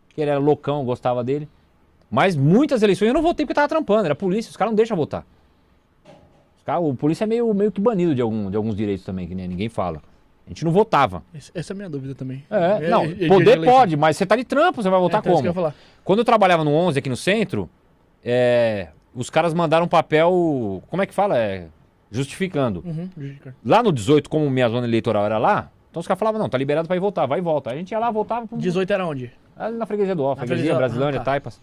[0.10, 1.48] que ele era loucão, eu gostava dele.
[2.14, 4.96] Mas muitas eleições eu não votei porque tava trampando, era polícia, os caras não deixam
[4.96, 5.26] votar.
[6.56, 9.28] Os caras, o polícia é meio, meio que banido de, algum, de alguns direitos também,
[9.28, 10.00] que ninguém fala.
[10.46, 11.24] A gente não votava.
[11.34, 12.46] Essa é a minha dúvida também.
[12.52, 15.22] É, não, é, poder é, é, pode, mas você tá de trampo, você vai votar
[15.22, 15.48] então, como?
[15.48, 15.74] eu.
[16.04, 17.68] Quando eu trabalhava no 11 aqui no centro,
[19.16, 21.36] os caras mandaram um papel, como é que fala?
[22.12, 22.84] Justificando.
[22.86, 23.10] Uhum.
[23.66, 26.60] Lá no 18, como minha zona eleitoral era lá, então os caras falavam, não, tá
[26.60, 27.72] liberado pra ir votar, vai e volta.
[27.72, 29.32] A gente ia lá, voltava, pum, 18 era onde?
[29.58, 31.32] ali na freguesia do Ó, freguesia, freguesia- Brasilândia, ah, tá.
[31.32, 31.60] Taipas.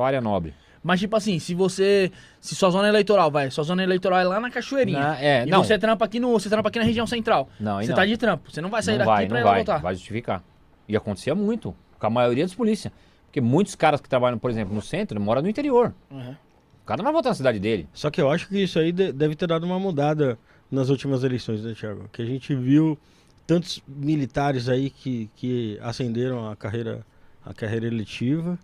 [0.00, 0.54] Só área nobre.
[0.82, 2.10] Mas tipo assim, se você.
[2.40, 4.98] Se sua zona eleitoral, vai, sua zona eleitoral é lá na Cachoeirinha.
[4.98, 5.62] Na- é, e não.
[5.62, 6.32] você trampa aqui no.
[6.32, 7.50] Você trampa aqui na região central.
[7.60, 7.96] Não, aí você não.
[7.96, 8.50] tá de trampo.
[8.50, 9.80] Você não vai sair não daqui vai, pra não ir lá vai, votar.
[9.82, 10.42] vai justificar.
[10.88, 12.90] E acontecia muito, com a maioria dos polícia.
[13.26, 15.94] Porque muitos caras que trabalham, por exemplo, no centro, moram no interior.
[16.10, 16.34] Uhum.
[16.82, 17.86] O cara não vai votar na cidade dele.
[17.92, 20.38] Só que eu acho que isso aí de- deve ter dado uma mudada
[20.70, 22.08] nas últimas eleições, né, Thiago?
[22.10, 22.98] Que a gente viu
[23.46, 27.04] tantos militares aí que, que ascenderam a carreira,
[27.44, 28.58] a carreira eletiva.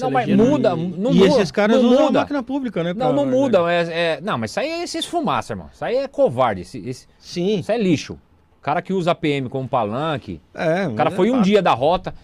[0.00, 1.26] Não, mas muda, e- não e muda.
[1.26, 2.18] esses caras não usam muda.
[2.18, 2.90] a máquina pública, né?
[2.94, 3.58] Não, pra- não muda.
[3.72, 5.68] É, é- não, mas isso aí é esses fumaça, irmão.
[5.72, 6.62] Isso aí é covarde.
[6.62, 7.58] Esse- esse- Sim.
[7.60, 8.14] isso é lixo.
[8.58, 10.40] O cara que usa a PM como palanque.
[10.54, 12.14] É, O cara mas foi é um dia da rota,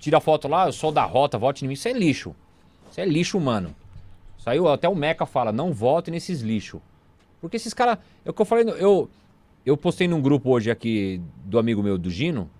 [0.00, 1.74] tira foto lá, eu sou da rota, vote em mim.
[1.74, 2.34] Isso é lixo.
[2.90, 3.74] Isso é lixo humano.
[4.38, 6.80] Saiu até o Meca fala, não vote nesses lixo.
[7.40, 7.98] Porque esses caras.
[8.24, 8.64] É o que eu falei.
[8.78, 9.08] Eu,
[9.64, 12.50] eu postei num grupo hoje aqui do amigo meu, do Gino.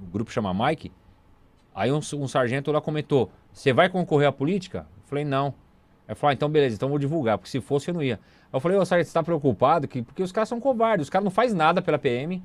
[0.00, 0.90] O grupo chama Mike.
[1.78, 4.78] Aí um, um sargento lá comentou: Você vai concorrer à política?
[4.96, 5.54] Eu falei, não.
[6.08, 8.18] Aí falei, ah, então beleza, então vou divulgar, porque se fosse eu não ia.
[8.52, 9.86] Eu falei, ô sargento, você tá preocupado?
[9.86, 12.42] Que, porque os caras são covardes, os caras não fazem nada pela PM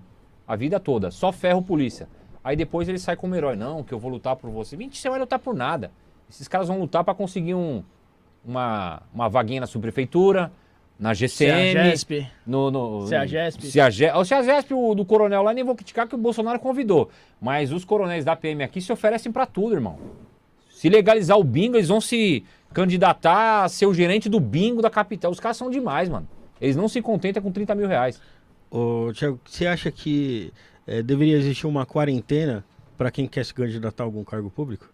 [0.48, 2.08] a vida toda, só ferro polícia.
[2.44, 4.78] Aí depois ele sai como herói, não, que eu vou lutar por você.
[4.78, 5.92] Mentira, você vai lutar por nada.
[6.30, 7.84] Esses caras vão lutar pra conseguir um,
[8.46, 10.52] uma, uma vaguinha na subprefeitura,
[11.00, 12.28] na GCM, CEAGESP.
[12.46, 13.66] no, no, CEAGESP.
[13.68, 17.10] CEAGE- O CEAGESP, o do coronel lá, nem vou criticar que o Bolsonaro convidou.
[17.42, 19.98] Mas os coronéis da PM aqui se oferecem pra tudo, irmão.
[20.70, 24.90] Se legalizar o bingo, eles vão se candidatar a ser o gerente do bingo da
[24.90, 25.32] capital.
[25.32, 26.28] Os caras são demais, mano.
[26.62, 28.20] Eles não se contentam com 30 mil reais.
[28.72, 30.52] Ô, Thiago, você acha que
[30.88, 32.64] eh, deveria existir uma quarentena
[32.98, 34.90] para quem quer se candidatar a algum cargo público?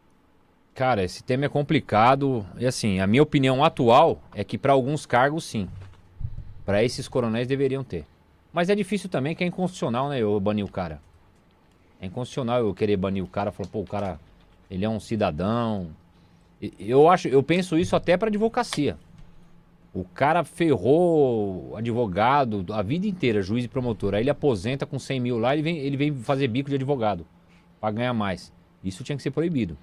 [0.75, 2.45] Cara, esse tema é complicado.
[2.57, 5.67] E assim, a minha opinião atual é que pra alguns cargos, sim.
[6.69, 8.05] Pra esses coronéis deveriam ter.
[8.53, 10.19] Mas é difícil também, que é inconstitucional, né?
[10.19, 11.01] Eu banir o cara.
[11.99, 14.19] É inconstitucional eu querer banir o cara, falar, pô, o cara,
[14.69, 15.89] ele é um cidadão.
[16.77, 18.99] Eu acho, eu penso isso até pra advocacia.
[19.91, 24.13] O cara ferrou advogado a vida inteira, juiz e promotor.
[24.13, 27.25] Aí ele aposenta com 100 mil lá, ele vem, ele vem fazer bico de advogado
[27.81, 28.53] pra ganhar mais.
[28.83, 29.75] Isso tinha que ser proibido.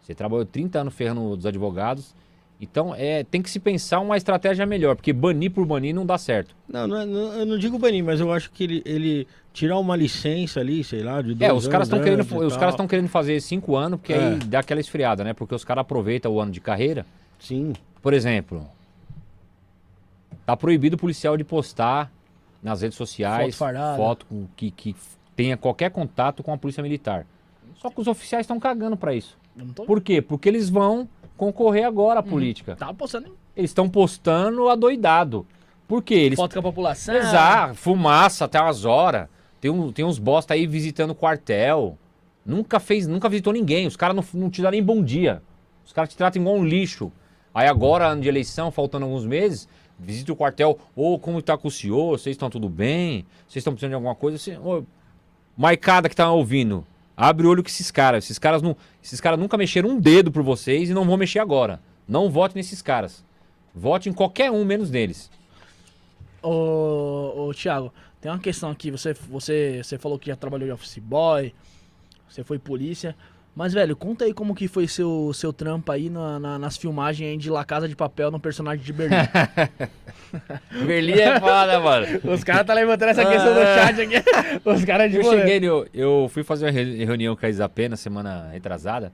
[0.00, 2.14] Você trabalhou 30 anos ferrando dos advogados.
[2.60, 6.18] Então, é, tem que se pensar uma estratégia melhor, porque banir por banir não dá
[6.18, 6.54] certo.
[6.68, 9.78] Não, não, é- não- eu não digo banir, mas eu acho que ele, ele tirar
[9.78, 12.74] uma licença ali, sei lá, de dois É, os caras estão anos querendo, os caras
[12.74, 14.36] estão querendo fazer cinco anos, porque aí É.
[14.36, 15.32] dá aquela esfriada, né?
[15.32, 17.06] Porque os caras aproveitam o ano de carreira.
[17.38, 17.72] Sim.
[18.02, 18.66] Por exemplo,
[20.44, 22.12] tá proibido o policial de postar
[22.62, 24.94] nas redes sociais Foto foto com- que, que
[25.34, 27.26] tenha qualquer contato com a polícia militar.
[27.76, 29.38] Só que os oficiais estão cagando pra isso.
[29.56, 30.20] Eu não tô Por quê?
[30.20, 31.08] Porque eles vão
[31.40, 32.28] concorrer agora à Uhum.
[32.28, 32.76] política.
[32.76, 35.46] Tava postando Eles estão postando adoidado.
[35.88, 36.14] Por quê?
[36.14, 37.14] Eles foto com a população.
[37.16, 39.26] Exato, fumaça até umas horas.
[39.60, 41.96] Tem, um, tem uns bosta aí visitando o quartel.
[42.44, 43.86] Nunca fez, nunca visitou ninguém.
[43.86, 45.42] Os caras não, não te dão nem bom dia.
[45.84, 47.10] Os caras te tratam igual um lixo.
[47.54, 49.66] Aí agora, ano de eleição, faltando alguns meses,
[49.98, 50.78] visita o quartel.
[50.94, 52.18] Ô, como tá com o senhor?
[52.18, 53.26] Vocês estão tudo bem?
[53.48, 54.36] Vocês estão precisando de alguma coisa?
[54.36, 54.82] Assim, ô,
[55.56, 56.86] Maicada que tá ouvindo,
[57.20, 58.24] abre o olho com esses caras.
[58.24, 61.38] Esses caras, não, esses caras nunca mexeram um dedo por vocês e não vão mexer
[61.38, 61.78] agora.
[62.08, 63.22] Não vote nesses caras.
[63.74, 65.30] Vote em qualquer um, menos neles.
[66.42, 67.92] Ô, ô Thiago,
[68.22, 68.90] tem uma questão aqui.
[68.90, 71.52] Você, você, você falou que já trabalhou de office boy,
[72.26, 73.14] você foi polícia.
[73.54, 77.30] Mas, velho, conta aí como que foi seu, seu trampo aí na- na- nas filmagens
[77.30, 79.16] aí de La Casa de Papel no personagem de Berlim.
[80.86, 82.06] Berlim é foda, mano.
[82.32, 84.14] Os caras tá levantando essa questão no chat aqui.
[84.64, 85.38] Os caras de Eu rolê.
[85.40, 89.12] cheguei, no, eu fui fazer uma re- reunião com a Isapê na semana retrasada.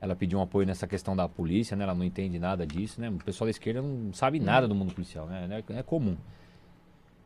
[0.00, 1.84] Ela pediu um apoio nessa questão da polícia, né?
[1.84, 3.08] Ela não entende nada disso, né?
[3.10, 5.62] O pessoal da esquerda não sabe nada do mundo policial, né?
[5.70, 6.16] É, é comum.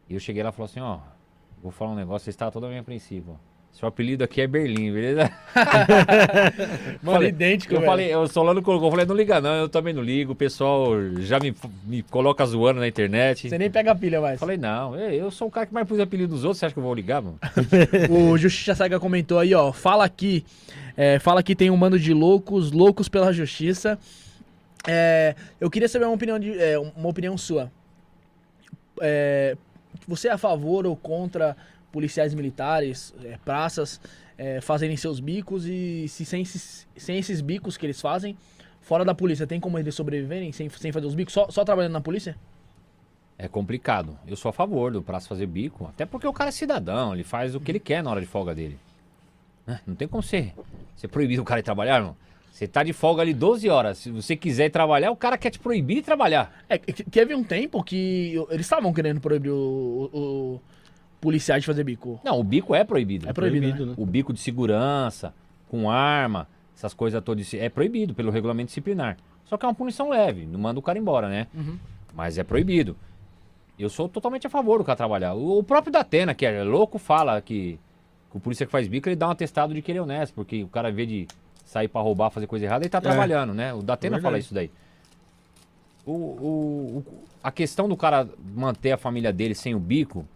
[0.09, 0.99] E eu cheguei lá e falou assim, ó,
[1.62, 3.33] vou falar um negócio, você está toda bem apreensivo.
[3.33, 3.58] ó.
[3.73, 5.31] Seu apelido aqui é Berlim, beleza?
[7.01, 7.91] Mano, Falei- idêntico, eu velho.
[7.91, 10.89] falei, o Solano colocou, eu falei, não liga não, eu também não ligo, o pessoal
[11.21, 11.55] já me,
[11.85, 13.49] me coloca zoando na internet.
[13.49, 14.41] Você nem pega a pilha mais.
[14.41, 16.79] Falei, não, eu, sou o cara que mais pôs apelido dos outros, você acha que
[16.81, 17.39] eu vou ligar, mano?
[18.11, 19.73] O Justiça Cega comentou aí, ó.
[19.73, 20.45] Fala aqui.
[20.97, 23.97] é, fala que tem um bando de loucos, loucos pela justiça.
[24.89, 27.71] É, eu queria saber uma opinião, de, é, uma opinião sua.
[29.01, 29.57] É,
[30.07, 31.57] você é a favor ou contra
[31.99, 34.01] policiais militares, é, praças,
[34.39, 38.37] é, fazerem seus bicos e se sem esses, sem esses bicos que eles fazem,
[38.81, 41.35] fora da polícia, tem como eles sobreviverem sem, sem fazer os bicos?
[41.35, 42.37] Só, só trabalhando na polícia?
[43.37, 44.17] É complicado.
[44.29, 47.25] Eu sou a favor do prazo fazer bico, até porque o cara é cidadão, ele
[47.25, 48.79] faz o que ele quer na hora de folga dele.
[49.67, 49.81] Né?
[49.85, 50.55] Não tem como ser,
[50.95, 52.17] ser proibido o cara de trabalhar, irmão.
[52.53, 53.99] Você tá de folga ali 12 horas.
[53.99, 56.65] Se você quiser trabalhar, o cara quer te proibir de trabalhar.
[56.69, 60.61] É, que- teve um tempo que eles estavam querendo proibir o, o
[61.21, 62.21] policiais de fazer bico.
[62.25, 63.29] Não, o bico é proibido.
[63.29, 63.91] É proibido, proibido, né?
[63.93, 64.03] né?
[64.03, 65.35] O bico de segurança,
[65.69, 66.47] com arma,
[66.77, 69.16] essas coisas todas, é proibido pelo regulamento disciplinar.
[69.45, 71.47] Só que é uma punição leve, não manda o cara embora, né?
[71.55, 71.79] Uhum.
[72.14, 72.97] Mas é proibido.
[73.79, 75.35] Eu sou totalmente a favor do cara trabalhar.
[75.35, 77.79] O, próprio Datena, que é louco, fala que,
[78.31, 80.35] que o polícia que faz bico, ele dá um atestado de que ele é honesto,
[80.35, 81.27] porque o cara, vê de
[81.64, 83.73] sair pra roubar, fazer coisa errada, ele tá trabalhando, né?
[83.75, 84.23] O Datena Verdade.
[84.23, 84.71] fala isso daí.
[86.05, 90.27] O, o- o- a questão do cara manter a família dele sem o bico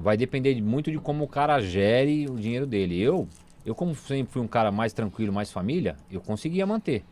[0.00, 2.98] vai depender de- muito de como o cara gere o dinheiro dele.
[3.00, 3.28] Eu,
[3.64, 7.04] eu como sempre fui um cara mais tranquilo, mais família, eu conseguia manter.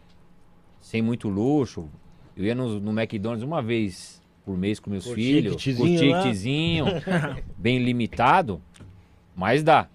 [0.81, 1.89] Sem muito luxo.
[2.37, 6.11] Eu ia no, no McDonald's uma vez por mês com meus Com filhos, com ticketzinho
[6.13, 6.21] lá.
[6.23, 6.87] ticketzinho,
[7.59, 8.63] bem limitado,
[9.37, 9.87] mas dá.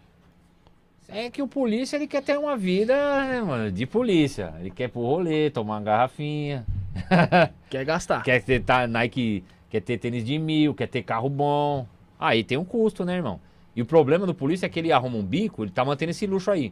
[1.09, 2.93] É que o polícia ele quer ter uma vida
[3.25, 4.53] né, mano, de polícia.
[4.59, 6.65] Ele quer pro rolê, tomar uma garrafinha,
[7.69, 8.23] Quer gastar.
[8.23, 11.87] quer ter tá, Nike, quer ter tênis de mil, quer ter carro bom.
[12.20, 13.39] Aí tem um custo, né, irmão?
[13.76, 16.26] E o problema do polícia é que ele arruma um bico, ele tá mantendo esse
[16.28, 16.72] luxo aí.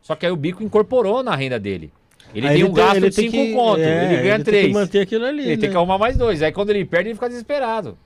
[0.00, 1.92] Só que aí o bico incorporou na renda dele.
[2.34, 4.44] Ele Aí tem um gasto ele de tem 5 que- conto, é, ele ganha Tem
[4.44, 4.66] 3.
[4.66, 5.42] que manter aquilo ali.
[5.42, 5.56] Ele né?
[5.58, 6.42] tem que arrumar mais dois.
[6.42, 7.96] Aí quando ele perde, ele fica desesperado.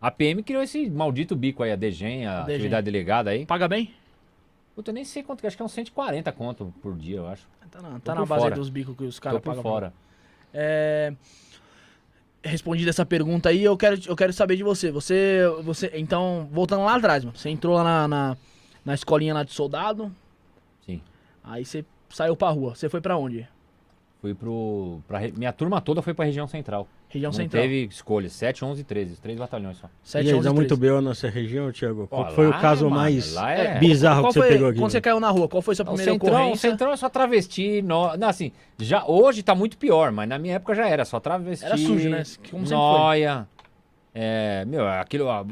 [0.00, 2.54] A PM criou esse maldito bico aí, a DGEM, a DGEM.
[2.56, 3.44] atividade delegada aí.
[3.46, 3.92] Paga bem?
[4.74, 7.48] Puta, eu nem sei quanto, acho que é uns 140 conto por dia, eu acho.
[7.70, 9.62] Tá na, Tô tá por na base dos bicos que os Tô caras por pagam.
[9.62, 9.92] fora.
[10.54, 11.12] É...
[12.42, 14.90] Respondida essa pergunta aí, eu quero, eu quero saber de você.
[14.90, 15.90] Você, você.
[15.94, 17.36] Então, voltando lá atrás, mano.
[17.36, 18.36] Você entrou lá na, na,
[18.84, 20.14] na escolinha lá de soldado,
[20.86, 21.02] Sim.
[21.42, 22.74] aí você saiu pra rua.
[22.74, 23.46] Você foi pra onde?
[24.20, 25.00] Fui pro.
[25.06, 26.88] Pra, minha turma toda foi pra região central.
[27.10, 27.62] Região Não Central.
[27.62, 28.28] teve escolha.
[28.28, 29.16] 7, 11 e 13.
[29.16, 29.88] Três batalhões só.
[30.02, 30.80] 7, e aí, 11, dá muito 13.
[30.80, 32.06] bem a nossa região, Thiago?
[32.06, 34.68] Qual Ó, foi o lá, caso mano, mais é- bizarro Qual que você foi, pegou
[34.68, 34.78] aqui?
[34.78, 35.04] Quando você mano?
[35.04, 36.70] caiu na rua, qual foi sua O primeira centrão, o ocorrência?
[36.70, 37.80] centrão é só travesti.
[37.80, 41.04] No, não, assim, já, hoje tá muito pior, mas na minha época já era.
[41.06, 41.64] Só travesti.
[41.64, 42.22] Era sujo, né?
[42.50, 42.68] Como.
[42.68, 43.48] Noia.
[44.14, 45.42] É, meu, aquilo, ó,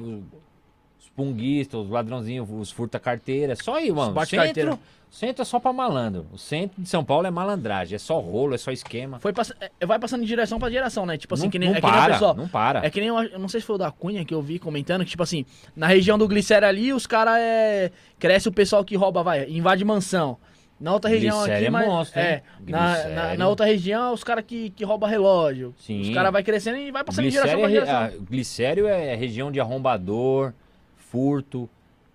[0.98, 3.54] os punguistas, os ladrãozinhos, os furta-carteira.
[3.56, 4.12] Só aí, mano.
[4.12, 4.72] bate-carteira.
[4.72, 6.26] Centro, centro é só pra malandro.
[6.32, 7.94] O centro de São Paulo é malandragem.
[7.96, 9.18] É só rolo, é só esquema.
[9.18, 9.52] Foi pass...
[9.80, 11.16] é, vai passando de direção pra direção, né?
[11.16, 12.34] Tipo assim, não, que nem, não é que nem a para, pessoa.
[12.34, 12.84] não para.
[12.84, 14.58] É que nem, eu, eu não sei se foi o da Cunha que eu vi
[14.58, 17.90] comentando, que tipo assim, na região do Glicério ali, os caras é...
[18.18, 20.36] Cresce o pessoal que rouba, vai, invade mansão.
[20.78, 21.86] Na outra região Glicério aqui, é mas...
[21.86, 25.74] monstro, é, na, na, na outra região, os caras que, que rouba relógio.
[25.78, 26.02] Sim.
[26.02, 28.22] Os caras vai crescendo e vai passando de direção Glicério, pra é, re- direção.
[28.24, 30.52] a- Glicério é região de arrombador,
[30.96, 31.68] furto,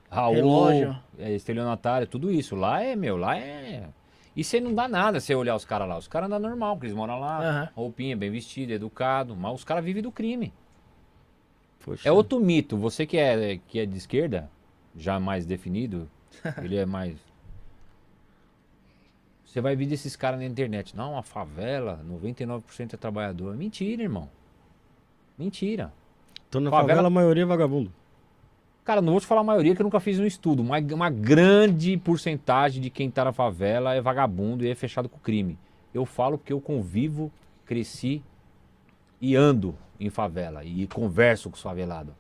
[0.10, 0.96] Raul, Relógio.
[1.22, 2.56] É, estelionatário, tudo isso.
[2.56, 3.88] Lá é, meu, lá é.
[4.36, 5.98] E você não dá nada você olhar os caras lá.
[5.98, 7.70] Os caras andam normal, porque eles moram lá, Aham.
[7.76, 10.54] roupinha, bem vestido, educado, mas os caras vivem do crime.
[11.84, 12.08] Poxa.
[12.08, 12.78] É outro mito.
[12.78, 14.50] Você que é, que é de esquerda,
[14.96, 16.10] já mais definido,
[16.64, 17.18] ele é mais.
[19.46, 20.96] Você vai ver desses caras na internet.
[20.96, 23.56] Não, a favela, 99% é trabalhador.
[23.58, 24.30] Mentira, irmão.
[25.38, 25.92] Mentira.
[26.50, 27.92] Tô na favela- favela, a maioria é vagabundo.
[28.84, 30.62] Cara, não vou te falar a maioria que eu nunca fiz um estudo.
[30.62, 35.20] Uma, uma grande porcentagem de quem tá na favela é vagabundo e é fechado com
[35.20, 35.58] crime.
[35.94, 37.32] Eu falo porque eu convivo,
[37.66, 38.24] cresci
[39.20, 42.14] e ando em favela e converso com os favelados.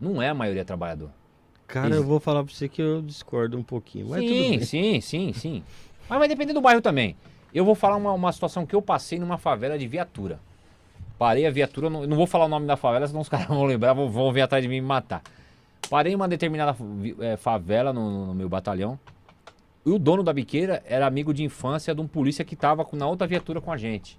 [0.00, 1.10] Não é a maioria trabalhador.
[1.66, 4.08] Cara, eu vou falar pra você que eu discordo um pouquinho.
[4.08, 5.62] Mas sim, sim, sim, sim.
[6.08, 7.14] Mas vai depender do bairro também.
[7.54, 10.40] Eu vou falar uma, uma situação que eu passei numa favela de viatura.
[11.16, 13.64] Parei a viatura, não, não vou falar o nome da favela, senão os caras vão
[13.64, 15.22] lembrar, vão, vão vir atrás de mim e me matar.
[15.88, 16.76] Parei em uma determinada
[17.20, 18.98] eh, favela no, no meu batalhão.
[19.84, 23.06] E o dono da biqueira era amigo de infância de um polícia que tava na
[23.06, 24.18] outra viatura com a gente.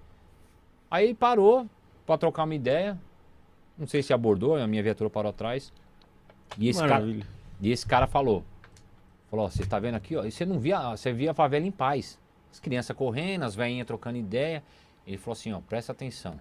[0.89, 1.67] Aí ele parou
[2.05, 2.97] pra trocar uma ideia.
[3.77, 5.71] Não sei se abordou, a minha viatura parou atrás.
[6.57, 7.05] E esse cara,
[7.61, 8.43] e esse cara falou:
[9.31, 11.65] Falou, ó, você tá vendo aqui, ó, e você não via, você via a favela
[11.65, 12.19] em paz.
[12.51, 14.61] As crianças correndo, as velhinhas trocando ideia.
[15.07, 16.37] Ele falou assim, ó, presta atenção.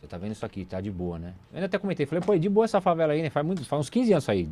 [0.00, 1.34] Você tá vendo isso aqui, tá de boa, né?
[1.50, 3.28] Eu ainda até comentei, falei, pô, é de boa essa favela aí, né?
[3.28, 4.48] Faz, muito, faz uns 15 anos aí.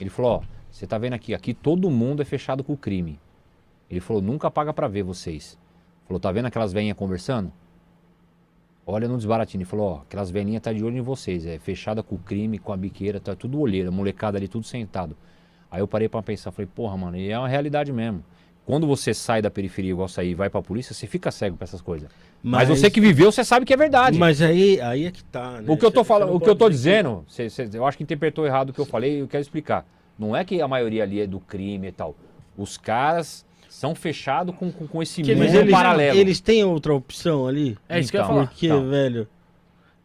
[0.00, 3.20] Ele falou, ó, você tá vendo aqui, aqui todo mundo é fechado com o crime.
[3.88, 5.56] Ele falou, nunca paga pra ver vocês.
[6.06, 7.52] Falou, tá vendo aquelas velhinhas conversando?
[8.84, 9.60] Olha no desbaratinho.
[9.60, 11.46] Ele falou, ó, aquelas velhinhas tá de olho em vocês.
[11.46, 15.16] É fechada com o crime, com a biqueira, tá tudo olheira, molecada ali, tudo sentado.
[15.70, 18.24] Aí eu parei pra pensar, falei, porra, mano, e é uma realidade mesmo.
[18.66, 21.64] Quando você sai da periferia igual sair e vai pra polícia, você fica cego pra
[21.64, 22.08] essas coisas.
[22.42, 24.18] Mas, você que viveu, você sabe que é verdade.
[24.18, 25.64] Mas aí, aí é que tá, né?
[25.66, 28.02] O que eu tô falando, o que eu tô dizendo, cê- cê- eu acho que
[28.02, 29.86] interpretou errado o que eu falei e eu quero explicar.
[30.18, 32.14] Não é que a maioria ali é do crime e tal.
[32.56, 36.18] Os caras são fechados com, com, com esse Que- mundo Mas eles, paralelo.
[36.18, 37.76] eles têm outra opção ali?
[37.88, 38.46] É isso que eu ia Então, falar.
[38.46, 38.88] Porque, Então.
[38.88, 39.28] velho,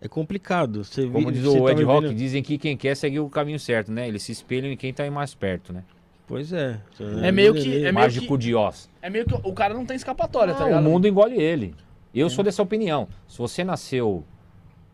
[0.01, 0.83] é complicado.
[0.83, 3.19] Você vi- Como diz você o tá Ed Rock, vivendo- dizem que quem quer segue
[3.19, 4.07] o caminho certo, né?
[4.07, 5.83] Eles se espelham em quem tá aí mais perto, né?
[6.29, 6.79] Pois é.
[7.23, 8.87] É meio que- é meio Mágico de Oz.
[9.01, 10.85] É meio que o cara não tem escapatória, tá Ah, ligado?
[10.85, 11.75] o mundo engole ele.
[12.13, 13.07] Eu sou dessa opinião.
[13.27, 14.23] Se você nasceu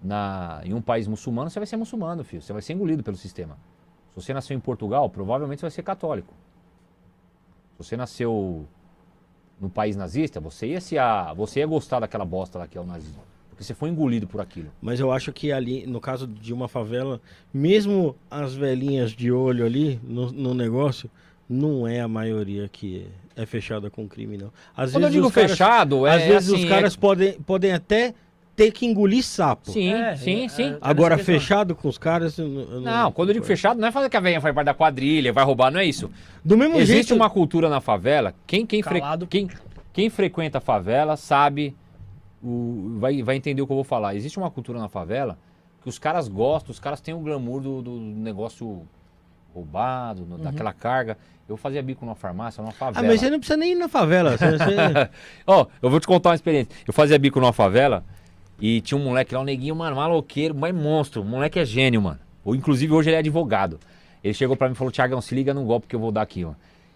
[0.02, 2.42] na, em um país muçulmano, você vai ser muçulmano, filho.
[2.42, 3.58] Você vai ser engolido pelo sistema.
[4.12, 6.34] Se você nasceu em Portugal, provavelmente você vai ser católico.
[7.74, 8.66] Se você nasceu
[9.60, 12.82] no país nazista, você ia, se a, você ia gostar daquela bosta lá que é
[12.82, 13.22] o nazismo.
[13.50, 14.70] Porque você foi engolido por aquilo.
[14.82, 17.22] Mas eu acho que ali, no caso de uma favela,
[17.54, 21.10] mesmo as velhinhas de olho ali no, no negócio,
[21.50, 24.52] não é a maioria que é fechada com crime, não.
[24.76, 26.98] Às Quando eu vezes digo os caras, fechado, é às vezes assim, os caras é-
[26.98, 28.14] podem, podem até
[28.56, 29.70] ter que engolir sapo.
[29.72, 30.64] Sim, É, sim, é, sim.
[30.72, 30.78] é.
[30.80, 32.38] Agora, fechado com os caras.
[32.38, 34.66] eu eu Não, quando eu digo fechado, não é fazer que a velha faz parte
[34.68, 36.10] da quadrilha, vai roubar, não é isso.
[36.44, 37.16] Do mesmo Existe jeito.
[37.16, 38.34] uma cultura na favela.
[38.48, 39.50] Quem, quem, fre- quem,
[39.92, 41.76] quem frequenta a favela sabe,
[42.42, 44.16] o, vai, vai entender o que eu vou falar.
[44.16, 45.38] Existe uma cultura na favela
[45.84, 48.88] que os caras gostam, os caras têm o glamour do, do negócio
[49.54, 51.18] roubado, no- daquela carga.
[51.48, 53.08] Eu fazia bico numa farmácia, numa Ah, favela.
[53.08, 54.32] mas você não precisa nem ir na favela.
[54.36, 54.46] Você,
[55.46, 56.74] Ó, eu vou te contar uma experiência.
[56.88, 58.04] Eu fazia bico numa favela
[58.60, 61.22] e tinha um moleque lá, um neguinho, mano, maloqueiro, mas monstro.
[61.22, 62.20] O moleque é gênio, mano.
[62.44, 63.80] Ou, inclusive, hoje ele é advogado.
[64.24, 66.24] Ele chegou pra mim e falou, Tiagão, se liga no golpe que eu vou dar
[66.24, 66.54] aqui, ó.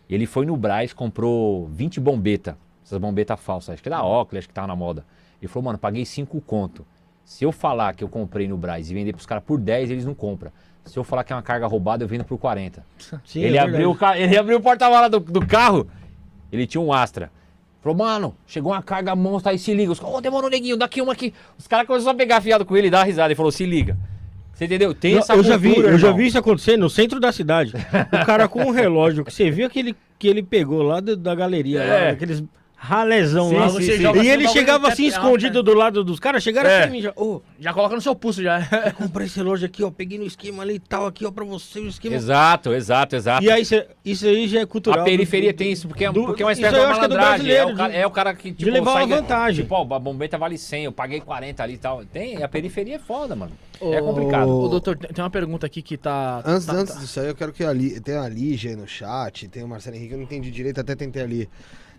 [0.10, 4.40] Ele foi no Braz, comprou 20 bombeta, essas bombetas falsas, acho que é da Oakley,
[4.40, 5.06] acho que tava na moda.
[5.40, 6.84] Ele falou, mano, paguei 5 conto.
[7.30, 10.04] Se eu falar que eu comprei no Braz e vender pros caras por 10, eles
[10.04, 10.52] não compram.
[10.84, 12.84] Se eu falar que é uma carga roubada, eu vendo por 40.
[13.24, 15.88] Sim, ele, é abriu o ele abriu o porta-mala do, do carro,
[16.52, 17.32] ele tinha um Astra.
[17.84, 19.92] Falou, mano, chegou uma carga monstra aí, se liga.
[19.92, 21.32] Os caras, ô, demorou, neguinho, daqui uma aqui.
[21.56, 23.28] Os caras começaram a pegar fiado com ele e dar uma risada.
[23.28, 23.96] Ele falou, se liga.
[24.52, 24.96] Você entendeu?
[24.96, 27.32] Tem Não, essa eu já vi, cultura, eu já vi isso acontecer no centro da
[27.32, 27.74] cidade.
[28.12, 31.36] O cara com um relógio que você viu que ele, que ele pegou lá da
[31.36, 32.06] galeria, É.
[32.06, 32.44] lá, aqueles
[32.82, 33.70] ralezão Sim, lá.
[33.70, 34.22] sim, Você sim.
[34.24, 36.80] e ele chegava assim escondido do lado dos caras, chegaram É.
[36.80, 37.12] assim em mim já.
[37.16, 38.62] Ô, Já coloca no seu pulso já.
[38.98, 41.80] comprei esse relógio aqui, ó, peguei no esquema ali e tal, aqui, ó, pra você,
[41.80, 42.16] o esquema.
[42.16, 43.44] Exato, exato, exato.
[43.44, 43.64] E aí,
[44.06, 45.02] isso aí já é cultural.
[45.02, 46.90] a periferia do- tem isso, porque é, do- porque é uma espécie de é do
[46.90, 47.52] malandragem.
[47.52, 49.64] É, brasileiro, o cara, de- é o cara que, tipo, levar uma sai- vantagem.
[49.66, 52.06] Tipo, ó, a bombeta vale 100, eu paguei 40 ali e tal.
[52.06, 53.52] Tem, a periferia é foda, mano.
[53.82, 54.50] É complicado.
[54.50, 56.42] Ô, doutor, tem uma pergunta aqui que tá.
[56.46, 58.00] Antes, tá- antes tá- disso aí, eu quero que a Li...
[58.00, 60.96] tem a Lígia aí no chat, tem o Marcelo Henrique, eu não entendi direito, até
[60.96, 61.50] tentei ali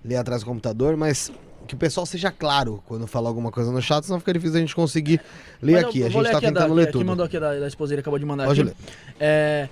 [0.05, 1.31] ler atrás do computador, mas
[1.67, 4.61] que o pessoal seja claro quando falar alguma coisa no chat, senão fica difícil a
[4.61, 5.21] gente conseguir
[5.63, 6.01] ler eu- aqui.
[6.01, 7.05] eu A vou gente tá aqui a tentando da- ler aqui tudo.
[7.05, 8.71] mandou aqui da, da esposa, ele acabou de mandar Pode aqui.
[8.71, 8.77] ler.
[9.21, 9.69] É,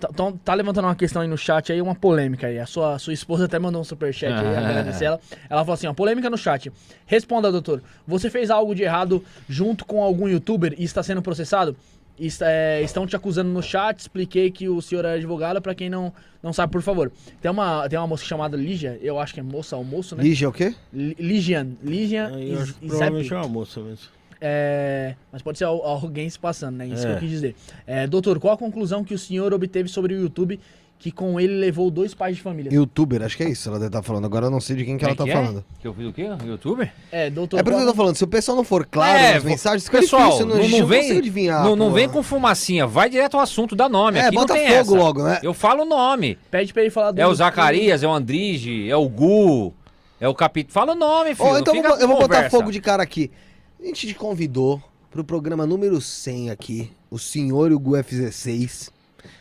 [0.00, 2.58] tá, então, tá levantando uma questão aí no chat aí, uma polêmica aí.
[2.58, 5.20] A sua, sua esposa até mandou um superchat aí, agradecer ela.
[5.50, 6.72] Ela falou assim, ó, polêmica no chat.
[7.04, 7.82] Responda, doutor.
[8.06, 11.76] Você fez algo de errado junto com algum youtuber e está sendo processado?
[12.18, 15.90] Está- é, estão te acusando no chat, expliquei que o senhor é advogado, pra quem
[15.90, 16.12] não,
[16.42, 17.10] não sabe, por favor.
[17.42, 20.22] Tem uma, tem uma moça chamada Lígia, eu acho que é moça ou moço, né?
[20.22, 20.74] Lígia é o quê?
[20.92, 21.68] Li- Ligian.
[21.82, 24.06] Ligian Aí eu acho Is- que provavelmente é uma moça mesmo.
[24.40, 26.86] É, mas pode ser al- alguém se passando, né?
[26.86, 27.10] Isso É.
[27.10, 27.56] que eu quis dizer.
[27.86, 30.60] É, doutor, qual a conclusão que o senhor obteve sobre o YouTube
[30.98, 32.72] que com ele levou dois pais de família?
[32.72, 34.24] Youtuber, acho que é isso, ela deve estar falando.
[34.24, 35.32] Agora eu não sei de quem que ela tá é?
[35.32, 35.64] falando.
[35.80, 36.26] Que eu fiz o quê?
[36.46, 36.92] Youtuber?
[37.12, 37.60] É, doutor.
[37.60, 39.44] É por isso que eu tô falando, se o pessoal não for claro É, nas
[39.44, 41.62] mensagens, fica Pessoal, difícil, não, não vem, consigo adivinhar.
[41.64, 44.18] não, não vem com fumacinha, vai direto ao assunto, dá nome.
[44.18, 45.04] É, Aqui bota não tem fogo essa.
[45.04, 45.40] logo, né?
[45.42, 46.38] Eu falo o nome.
[46.50, 47.34] Pede pra ele falar do É o.
[47.34, 49.74] Zacarias, é o Andrige, é o Gu,
[50.18, 50.72] é o Capítulo.
[50.72, 51.48] Fala o nome, filho.
[51.50, 53.30] Ó, então vou, eu vou botar fogo de cara aqui.
[53.78, 58.90] A gente te convidou pro programa número 100 aqui, o senhor e o Gu FZ6.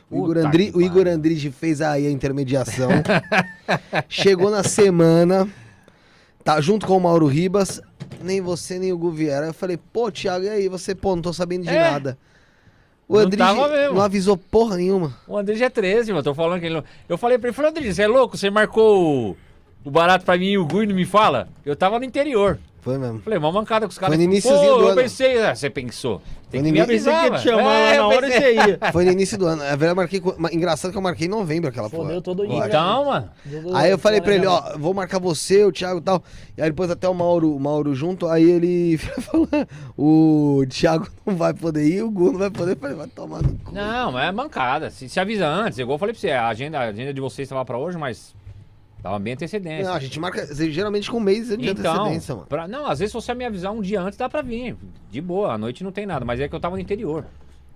[0.09, 1.07] O Igor, Andri, o Igor.
[1.07, 2.89] Andrige fez aí a intermediação.
[4.07, 5.47] Chegou na semana,
[6.43, 7.81] tá junto com o Mauro Ribas.
[8.21, 9.43] nem você nem o Gu vieram.
[9.43, 10.69] Aí eu falei, pô, Thiago, e aí?
[10.69, 11.91] Você, pô, não tô sabendo de É.
[11.91, 12.17] nada.
[13.07, 13.95] O Não André tava mesmo.
[13.95, 15.15] não avisou porra nenhuma.
[15.27, 16.23] O André já é 13, mano.
[16.23, 16.83] Tô falando que ele não...
[17.09, 18.37] Eu falei pra ele, falei, André, você é louco?
[18.37, 19.37] Você marcou o-
[19.83, 21.49] o barato pra mim e o Gui não me fala?
[21.65, 22.57] Eu tava no interior.
[22.83, 23.19] Foi mesmo.
[23.21, 24.15] Falei, uma mancada com os caras.
[24.15, 25.01] Foi no Pô, iniciozinho do eu ano.
[25.01, 26.21] pensei, ah, você pensou.
[26.51, 28.03] Tem Foi que no me início- Pensei avisar, que ia te chamar É, na eu
[28.05, 28.55] hora e pensei.
[28.55, 28.79] você ia.
[28.91, 29.63] Foi no início do ano.
[29.63, 30.19] É verdade, eu marquei.
[30.19, 32.03] com- Engraçado que eu marquei em novembro aquela porra.
[32.03, 32.67] Fodeu todo Eu acho.
[32.67, 33.29] Então, mano.
[33.73, 36.21] Aí eu falei pra ele, ó, vou marcar você, o Thiago e tal.
[36.57, 39.47] E aí depois até o Mauro, o Mauro junto, aí ele falou,
[39.97, 42.73] o Thiago não vai poder ir, o Gu não vai poder.
[42.73, 43.71] Eu falei, vai tomar no cu.
[43.73, 44.89] Não, mas é mancada.
[44.89, 47.45] Se, se avisa antes, igual eu falei pra você, a agenda, a agenda de vocês
[47.45, 48.35] estava pra hoje, mas
[49.03, 49.83] tava bem antecedência.
[49.85, 52.47] Não, a gente marca geralmente com um mês de Então, antecedência, mano.
[52.47, 54.75] pra- não, às vezes se você me avisar um dia antes, dá pra vir.
[55.11, 57.25] De boa, à noite não tem nada, mas é que eu tava no interior.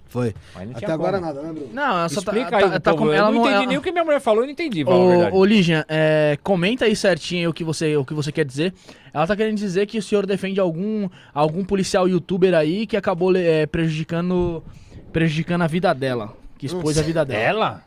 [0.10, 0.34] Foi.
[0.56, 1.26] Não Até agora como.
[1.28, 1.70] nada, né, Bruno?
[1.74, 3.66] Não, ela só tá, Explica tá, aí, tá, tá com- ela eu não entendi ela-
[3.66, 4.86] nem o que minha mulher falou, eu não entendi.
[4.86, 8.74] Ô, ô Lígia, é, comenta aí certinho o que, você, o que você quer dizer.
[9.14, 13.36] Ela tá querendo dizer que o senhor defende algum, algum policial youtuber aí que acabou
[13.36, 14.64] é, prejudicando,
[15.12, 16.34] prejudicando a vida dela.
[16.58, 17.44] Que expôs a vida dela.
[17.44, 17.84] Ela?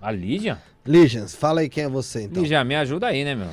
[0.00, 0.58] A Lígia?
[0.86, 2.42] Legions, fala aí quem é você, então.
[2.42, 3.48] Lígia, me ajuda aí, né, meu?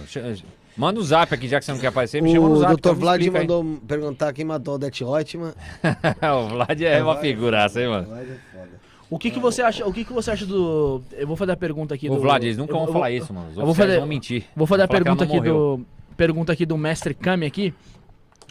[0.75, 2.71] Manda o zap aqui, já que você não quer aparecer, me chama no O zap.
[2.73, 2.79] Dr.
[2.79, 3.29] então me Vlad aí.
[3.29, 5.53] mandou perguntar quem matou o Det Reutemann.
[6.43, 8.07] o Vlad é uma figuraça, hein, mano?
[8.07, 8.69] Vlad é foda.
[9.09, 9.85] O que, que você acha?
[9.85, 11.01] O que, que você acha do?
[11.11, 12.21] Eu vou fazer a pergunta aqui Ô, do.
[12.21, 13.49] Vlad, eles nunca eu vão vou- falar isso, mano.
[13.51, 14.45] Os eu vou fazer- vão mentir.
[14.55, 15.77] Vou fazer a falar que pergunta aqui morreu.
[15.77, 15.85] do.
[16.15, 17.73] Pergunta aqui do mestre Kami aqui.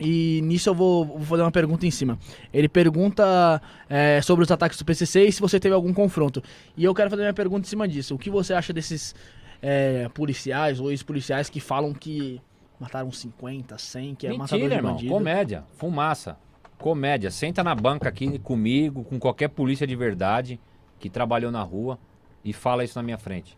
[0.01, 2.19] E nisso eu vou, vou fazer uma pergunta em cima.
[2.53, 6.43] Ele pergunta é, sobre os ataques do PCC e se você teve algum confronto.
[6.77, 8.15] E eu quero fazer minha pergunta em cima disso.
[8.15, 9.15] O que você acha desses
[9.61, 12.41] é, policiais ou ex-policiais que falam que
[12.81, 14.93] mataram 50, 100, que é matador Mentira, de irmão.
[14.95, 15.13] bandido?
[15.13, 15.65] Comédia.
[15.77, 16.39] Fumaça.
[16.79, 17.31] Comédia.
[17.31, 20.59] Senta na banca aqui comigo, com qualquer polícia de verdade
[20.99, 21.99] que trabalhou na rua
[22.43, 23.57] e fala isso na minha frente.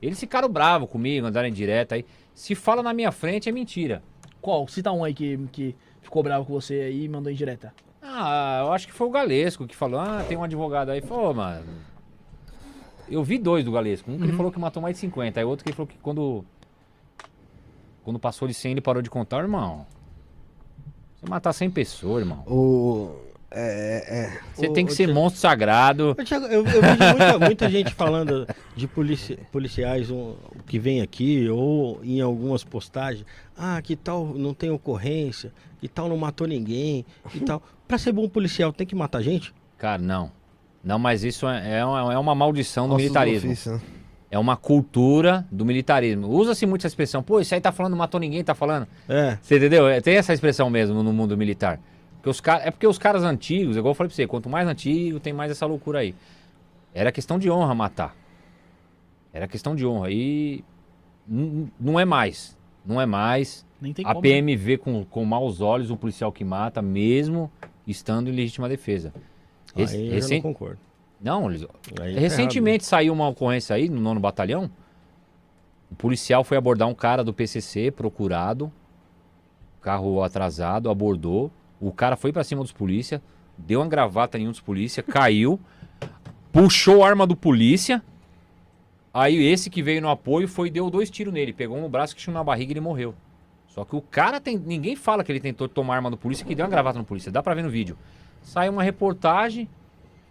[0.00, 2.04] Eles ficaram bravos comigo, andaram em direta aí.
[2.32, 4.02] Se fala na minha frente, é mentira.
[4.44, 4.68] Qual?
[4.68, 7.72] Cita um aí que, que ficou bravo com você aí e mandou em direta.
[8.02, 11.00] Ah, eu acho que foi o Galesco que falou: ah, tem um advogado aí.
[11.00, 11.64] Falou, mano.
[13.08, 14.10] Eu vi dois do Galesco.
[14.10, 15.40] Um que ele falou que matou mais de 50.
[15.40, 16.44] Aí outro que ele falou que quando.
[18.02, 19.86] Quando passou de 100, ele parou de contar, irmão.
[21.16, 22.44] Você matar 100 pessoas, irmão.
[22.46, 23.16] O.
[23.56, 24.38] É, é.
[24.54, 26.14] Você Ô, tem que ser Thiago- monstro sagrado.
[26.24, 30.34] Thiago, eu, eu vejo muita, muita gente falando de polici- policiais um,
[30.66, 33.24] que vem aqui ou em algumas postagens.
[33.56, 37.62] Ah, que tal não tem ocorrência, que tal não matou ninguém, que tal.
[37.86, 39.54] Pra ser bom policial tem que matar gente?
[39.78, 40.32] Cara, não.
[40.82, 43.50] Não, mas isso é, é uma, é uma maldição do ossos militarismo.
[43.52, 43.80] ofício, né?
[44.30, 46.26] É uma cultura do militarismo.
[46.28, 47.22] Usa-se muito essa expressão.
[47.22, 48.86] Pô, isso aí tá falando, matou ninguém, tá falando.
[49.08, 49.38] É.
[49.40, 49.86] Você entendeu?
[49.86, 51.78] É, Tem essa expressão mesmo no mundo militar.
[52.24, 54.66] Porque os car- é porque os caras antigos, igual eu falei pra você, quanto mais
[54.66, 56.14] antigo, tem mais essa loucura aí.
[56.94, 58.16] Era questão de honra matar.
[59.30, 60.10] Era questão de honra.
[60.10, 60.64] E
[61.28, 62.56] n- não é mais.
[62.82, 63.66] Não é mais.
[63.78, 64.22] Nem tem A como.
[64.22, 64.30] né?
[64.30, 67.52] PM vê com, com maus olhos um policial que mata, mesmo
[67.86, 69.12] estando em legítima defesa.
[69.76, 70.78] Rec- eu não concordo.
[71.20, 71.66] não, eles-
[72.00, 74.70] Aí tá recentemente saiu uma ocorrência aí no nono batalhão.
[75.92, 78.72] O policial foi abordar um cara do PCC, procurado.
[79.82, 81.50] Carro atrasado, abordou.
[81.86, 83.20] O cara foi pra cima dos polícia,
[83.58, 85.60] deu uma gravata em um dos polícia, caiu,
[86.52, 88.02] puxou a arma do polícia.
[89.12, 92.14] Aí esse que veio no apoio foi deu dois tiros nele, pegou um no braço
[92.16, 93.14] que tinha na barriga e ele morreu.
[93.68, 96.46] Só que o cara tem, ninguém fala que ele tentou tomar a arma do polícia,
[96.46, 97.30] que deu uma gravata no polícia.
[97.30, 97.98] Dá pra ver no vídeo.
[98.42, 99.68] Sai uma reportagem,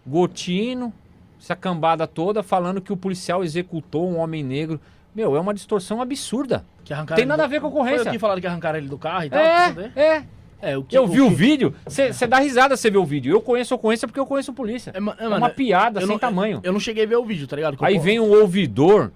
[0.06, 0.92] Gotino,
[1.40, 4.80] essa cambada toda falando que o policial executou um homem negro.
[5.14, 6.64] Meu, é uma distorção absurda.
[6.84, 8.10] Que arrancaram Tem nada do- a ver com a Foi ocorrência.
[8.10, 9.38] o que falaram que arrancaram ele do carro e tal?
[9.40, 10.24] É, é.
[10.62, 13.04] É, o que, Eu o vi o que- vídeo, você dá risada você vê o
[13.04, 13.32] vídeo.
[13.34, 14.90] Eu conheço a ocorrência porque eu conheço o polícia.
[14.90, 16.60] É, é, É mano, uma piada sem não- tamanho.
[16.62, 17.76] Eu não cheguei a ver o vídeo, tá ligado?
[17.76, 19.12] Que Aí eu- vem um ouvidor,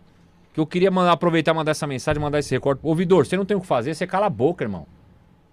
[0.53, 2.81] que eu queria mandar, aproveitar e mandar essa mensagem, mandar esse recorde.
[2.83, 4.87] Ouvidor, você não tem o que fazer, você cala a boca, irmão.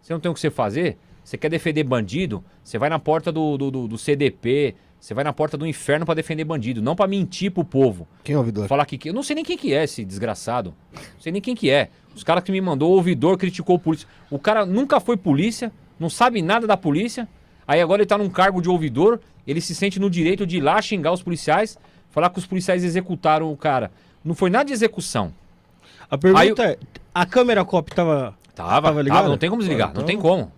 [0.01, 0.97] Você não tem o que você fazer?
[1.23, 2.43] Você quer defender bandido?
[2.63, 6.05] Você vai na porta do, do, do- do CDP, você vai na porta do inferno
[6.05, 8.07] pra defender bandido, não pra mentir pro povo.
[8.23, 8.67] Quem é o ouvidor?
[8.67, 9.09] Falar que.
[9.09, 10.73] Eu não sei nem quem que é esse desgraçado.
[10.93, 11.89] Não sei nem quem que é.
[12.15, 14.07] Os caras que me mandou, o ouvidor criticou o polícia.
[14.31, 17.27] O cara nunca foi polícia, não sabe nada da polícia.
[17.67, 20.61] Aí agora ele tá num cargo de ouvidor, ele se sente no direito de ir
[20.61, 21.77] lá xingar os policiais,
[22.11, 23.91] falar que os policiais executaram o cara.
[24.23, 25.33] Não foi nada de execução.
[26.09, 26.77] A pergunta é:
[27.13, 28.33] a câmera cop tava.
[28.55, 29.27] Tava, Tava tava, ligado?
[29.27, 30.49] não tem como desligar, Então- não tem como.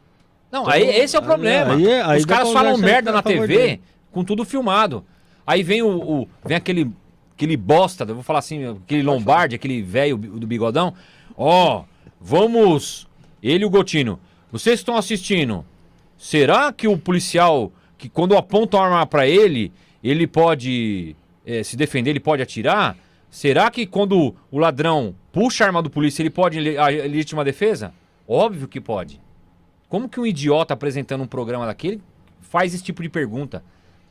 [0.51, 1.73] Não, aí esse é o problema.
[1.73, 3.79] aí é- aí Os caras falam merda a na TV
[4.11, 5.03] com tudo filmado.
[5.45, 6.91] Aí vem o, o- vem aquele
[7.37, 10.95] aquele bosta, eu vou falar assim, aquele Lombardi, aquele velho do bigodão.
[11.37, 11.83] Ó,
[12.19, 13.07] vamos,
[13.41, 14.19] ele e o Gotino.
[14.51, 15.63] Vocês estão assistindo?
[16.17, 19.71] Será que o policial que quando aponta a arma pra ele,
[20.03, 21.15] ele pode
[21.45, 22.97] eh, se defender, ele pode atirar?
[23.29, 27.93] Será que quando o ladrão puxa a arma do polícia, ele pode a legítima defesa?
[28.27, 29.21] Óbvio que pode.
[29.87, 32.01] Como que um idiota apresentando um programa daquele
[32.41, 33.63] faz esse tipo de pergunta?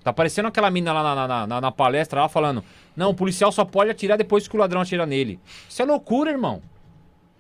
[0.07, 2.63] Tá parecendo aquela mina lá na, na- na- na palestra lá falando:
[2.97, 5.41] Não, o policial só pode atirar depois que o ladrão atira nele.
[5.69, 6.63] Isso é loucura, irmão.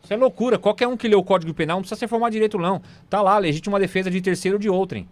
[0.02, 0.58] Isso é loucura.
[0.58, 2.82] Qualquer um que lê o Código Penal não precisa ser formado direito, não.
[3.08, 5.08] Tá lá, legítima defesa de terceiro ou de outrem.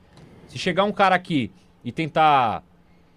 [0.48, 1.48] Se chegar um cara aqui
[1.84, 2.64] e tentar,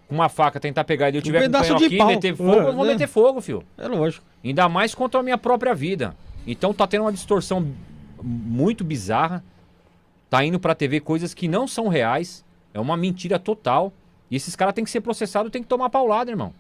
[0.07, 2.07] com uma faca, tentar pegar ele e eu tiver com um pedaço canhão de pau.
[2.07, 2.93] meter fogo, eu vou É, né?
[2.93, 3.63] meter fogo, filho.
[3.75, 4.23] É lógico.
[4.45, 6.15] Ainda mais contra a minha própria vida.
[6.45, 7.67] Então tá tendo uma distorção
[8.21, 9.43] muito bizarra.
[10.29, 12.45] Tá indo pra TV coisas que não são reais.
[12.71, 13.91] É uma mentira total.
[14.29, 16.53] E esses caras têm que ser processados, tem que tomar paulada, irmão.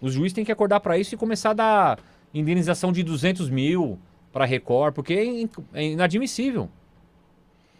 [0.00, 1.98] Os juízes têm que acordar pra isso e começar a dar
[2.32, 3.98] indenização de 200 mil
[4.32, 6.68] pra Record, porque é é inadmissível.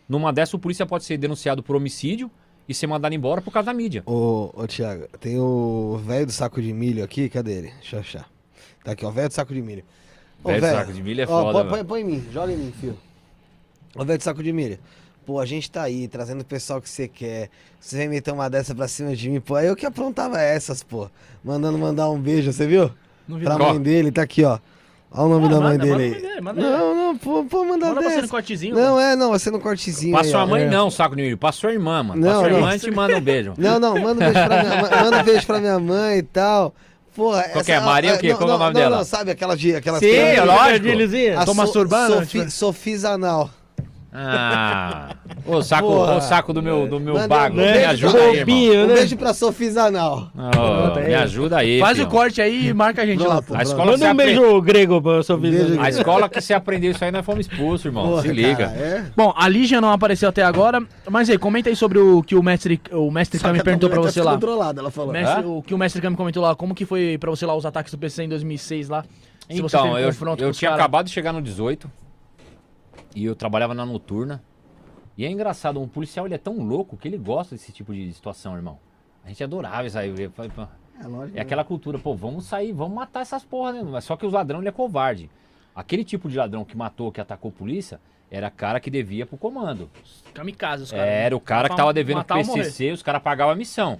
[0.09, 2.31] Numa dessa, o polícia pode ser denunciado por homicídio
[2.69, 4.03] e ser mandado embora por causa da mídia.
[4.07, 7.71] Ô, ô Thiago, tem o velho do saco de milho aqui, cadê ele?
[7.75, 8.29] Deixa eu achar.
[8.83, 9.85] Tá aqui, ó, velho do saco de milho.
[10.43, 12.53] Ô, Velho do saco de milho é ó, foda, põe, põe, põe em mim, joga
[12.53, 12.99] em mim, filho.
[13.95, 14.79] Ô, velho do saco de milho.
[15.29, 17.51] Pô, a gente tá aí, trazendo o pessoal que você quer.
[17.79, 19.57] Você vem meter uma dessa pra cima de mim, pô.
[19.57, 21.11] Aí eu que aprontava essas, pô.
[21.45, 22.91] Mandando mandar um beijo, você viu?
[23.29, 24.59] Não vi Pra mãe dele, tá aqui, ó.
[25.13, 26.41] Olha o nome Ah, da mãe manda, dele manda aí.
[26.41, 28.75] manda não, não, pô, pô, mandar Manda você no cortezinho.
[28.75, 30.71] Não, é, não, ser no cortezinho Pra sua mãe É.
[30.71, 31.37] não, saco de milho.
[31.37, 32.23] Pra sua irmã, mano.
[32.23, 32.57] Não, pra sua não.
[32.57, 33.53] irmã te manda um beijo.
[33.59, 36.23] Não, não, manda um beijo pra minha mãe, manda um beijo pra minha mãe e
[36.23, 36.75] tal.
[37.15, 37.81] Porra, Qual que é?
[37.81, 38.31] Maria o quê?
[38.31, 38.97] não, Qual é o nome não, dela?
[38.97, 40.87] Não, sabe aquela de aquelas Sim, é lógico.
[41.37, 43.51] A Tô So- masturbando, Sofi, tipo- Sofizanal.
[44.11, 45.15] Ah,
[45.47, 48.21] ô saco, ô saco do meu, do meu Manda um bago, me beijo ajuda pra-
[48.23, 48.47] aí, irmão.
[48.57, 48.95] Bobinho, Um né?
[48.95, 50.31] beijo pra Sofizanal.
[50.35, 53.55] Ô, me ajuda aí, Faz o corte aí e marca a gente lá, pô.
[53.55, 55.21] A escola, Manda um apre- beijo grego pra
[55.83, 58.09] a escola que você aprendeu isso aí, nós fomos expulsos, irmão.
[58.09, 58.57] Porra, Se liga.
[58.69, 59.05] cara, é?
[59.17, 62.43] Bom, a Lígia não apareceu até agora, mas aí, comenta aí sobre o que o
[62.43, 64.33] mestre, o mestre Kami perguntou pra você lá.
[64.33, 65.13] Controlada, ela falou.
[65.13, 65.47] Mestre- Hã?
[65.47, 67.93] o que o mestre Kami comentou lá, como que foi pra você lá os ataques
[67.93, 69.03] do PC em 2006 lá?
[69.51, 71.91] Se Então, eu, eu tinha acabado de chegar no 18
[73.19, 74.41] e eu trabalhava na noturna.
[75.17, 78.13] E é engraçado, um policial ele é tão louco que ele gosta desse tipo de
[78.13, 78.79] situação, irmão.
[79.25, 80.15] A gente adorava isso aí.
[80.17, 80.63] eu falei, pô,
[81.03, 81.37] É lógico.
[81.37, 83.83] É aquela cultura, pô, vamos sair, vamos matar essas porra, né?
[83.83, 85.29] Mas só que os ladrões ele é covarde.
[85.75, 88.01] Aquele tipo de ladrão que matou, que atacou a polícia,
[88.31, 89.91] era cara que devia pro comando.
[90.33, 91.07] Kamikaze, os caras.
[91.07, 92.37] Era o cara que tava devendo pro.
[92.37, 93.99] PCC, os caras pagavam a missão.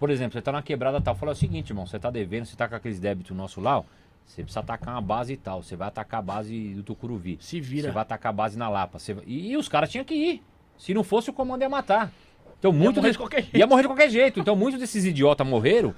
[0.00, 2.56] Por exemplo, você tá na quebrada tal, fala o seguinte, irmão, você tá devendo, você
[2.56, 3.84] tá com aqueles débitos nosso lá, ó,
[4.26, 7.38] você precisa atacar uma base e tal, você vai atacar a base do Tucuruvi.
[7.40, 7.88] Se vira.
[7.88, 8.98] Você vai atacar a base na Lapa.
[8.98, 10.42] você E, e os caras tinham que ir.
[10.78, 12.10] Se não fosse, o comando ia matar.
[12.58, 13.56] Então, muito morrer desse- de qualquer jeito.
[13.58, 14.40] Ia morrer de qualquer jeito.
[14.40, 15.94] Então, muitos desses idiotas morreram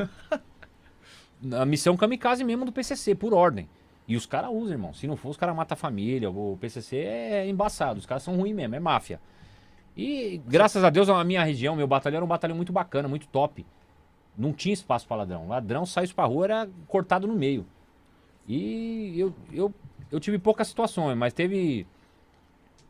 [1.40, 3.68] na missão kamikaze mesmo do PCC, por ordem.
[4.08, 4.94] E os caras usam, irmão.
[4.94, 6.30] Se não for, os caras matam a família.
[6.30, 7.98] O PCC é embaçado.
[7.98, 9.20] Os caras são ruins mesmo, é máfia.
[9.96, 13.26] E graças a Deus, a minha região, meu batalhão era um batalhão muito bacana, muito
[13.28, 13.64] top.
[14.36, 15.48] Não tinha espaço para ladrão.
[15.48, 17.66] Ladrão saísse pra rua, era cortado no meio.
[18.48, 19.74] E eu, eu,
[20.10, 21.86] eu tive poucas situações, mas teve.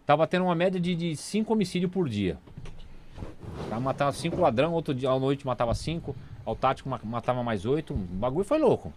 [0.05, 2.39] Tava tendo uma média de, de cinco homicídios por dia.
[3.69, 6.15] Tava matava cinco ladrão, outro dia à noite matava cinco,
[6.45, 7.95] ao tático ma- matava mais oito.
[7.95, 8.93] O bagulho foi louco.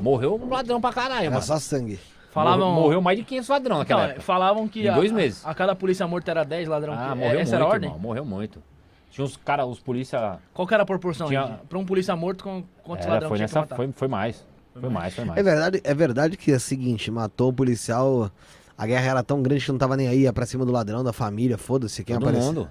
[0.00, 1.42] Morreu um ladrão pra caralho, Era mano.
[1.42, 1.98] só sangue.
[2.32, 4.20] Falavam- Morreu, morreu mais de 500 ladrão naquela Não, época.
[4.22, 5.44] falavam que Em a, dois meses.
[5.44, 6.94] A, a cada polícia morta era 10 ladrão.
[6.94, 7.88] Ah, que- morreu essa muito, era a ordem?
[7.88, 8.00] irmão.
[8.00, 8.62] Morreu muito.
[9.10, 10.38] Tinha uns caras, os polícia.
[10.54, 11.26] Qual que era a proporção?
[11.26, 11.58] Tinha-.
[11.68, 13.76] Pra um polícia morto, com quantos Era, ladrões foi, tinha que nessa, matar?
[13.76, 14.46] foi, foi mais.
[14.80, 15.38] Foi mais, foi mais.
[15.38, 18.30] É verdade, é verdade que é o seguinte, matou o policial,
[18.76, 21.04] a guerra era tão grande que não tava nem aí, ia pra cima do ladrão,
[21.04, 22.46] da família, foda-se, quem Todo apareceu.
[22.52, 22.70] mundo.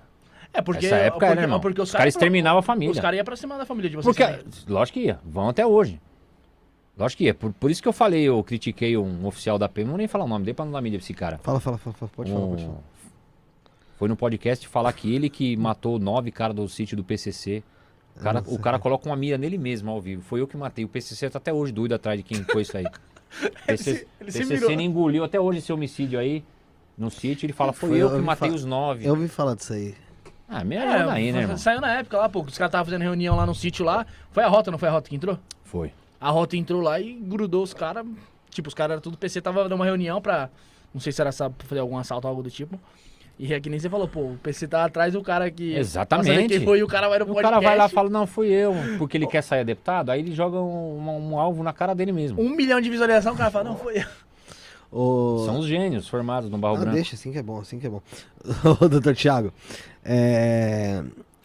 [0.51, 1.59] É porque, Nessa época porque, era, irmão.
[1.59, 2.91] porque os Os caras exterminavam a família.
[2.91, 4.45] Os caras iam pra cima da família de vocês Porque, também.
[4.67, 6.01] lógico que ia, vão até hoje.
[6.97, 7.33] Lógico que ia.
[7.35, 10.07] Por, por isso que eu falei, eu critiquei um oficial da PM, não vou nem
[10.07, 11.37] falar o nome dele pra não dar mídia pra esse cara.
[11.43, 12.79] Fala, fala, fala, fala, pode falar, pode Um- falar.
[13.97, 17.61] Foi no podcast falar que ele que matou nove caras do sítio do PCC.
[18.19, 20.21] O cara, o cara coloca uma mira nele mesmo ao vivo.
[20.21, 20.83] Foi eu que matei.
[20.83, 22.85] O PCC tá até hoje doido atrás de quem foi isso aí.
[23.65, 24.75] PC, ele se PCC virou.
[24.75, 26.43] nem engoliu até hoje esse homicídio aí
[26.97, 27.45] no sítio.
[27.45, 29.05] Ele fala, foi, Foi, eu eu que matei os nove.
[29.05, 29.95] Eu ouvi falar disso aí.
[30.49, 31.55] Ah, me ajuda aí, né, irmão?
[31.55, 32.41] É, Saiu na época lá, pô.
[32.41, 34.05] Os caras estavam fazendo reunião lá no sítio lá.
[34.31, 35.37] Foi a rota, não foi a rota que entrou?
[35.63, 35.93] Foi.
[36.19, 38.05] A rota entrou lá e grudou os caras.
[38.49, 40.49] Tipo, os caras eram tudo PC, tava dando uma reunião pra.
[40.91, 42.79] Não sei se era sabe, fazer algum assalto ou algo do tipo.
[43.39, 45.73] E é que nem você falou, pô, o PC tá atrás do cara que.
[45.73, 46.49] Exatamente.
[46.57, 47.49] Quem foi e o cara vai no O podcast.
[47.53, 50.35] cara vai lá e fala, não, fui eu, porque ele quer sair deputado, aí ele
[50.35, 52.41] joga um, um alvo na cara dele mesmo.
[52.41, 54.05] Um milhão de visualização, o cara fala, não, foi eu.
[54.91, 56.95] Ô, São os gênios formados no Barro Ah, Branco.
[56.95, 58.01] deixa, assim que é bom, assim que é bom.
[58.81, 59.53] Ô, doutor Thiago,
[60.03, 61.03] é,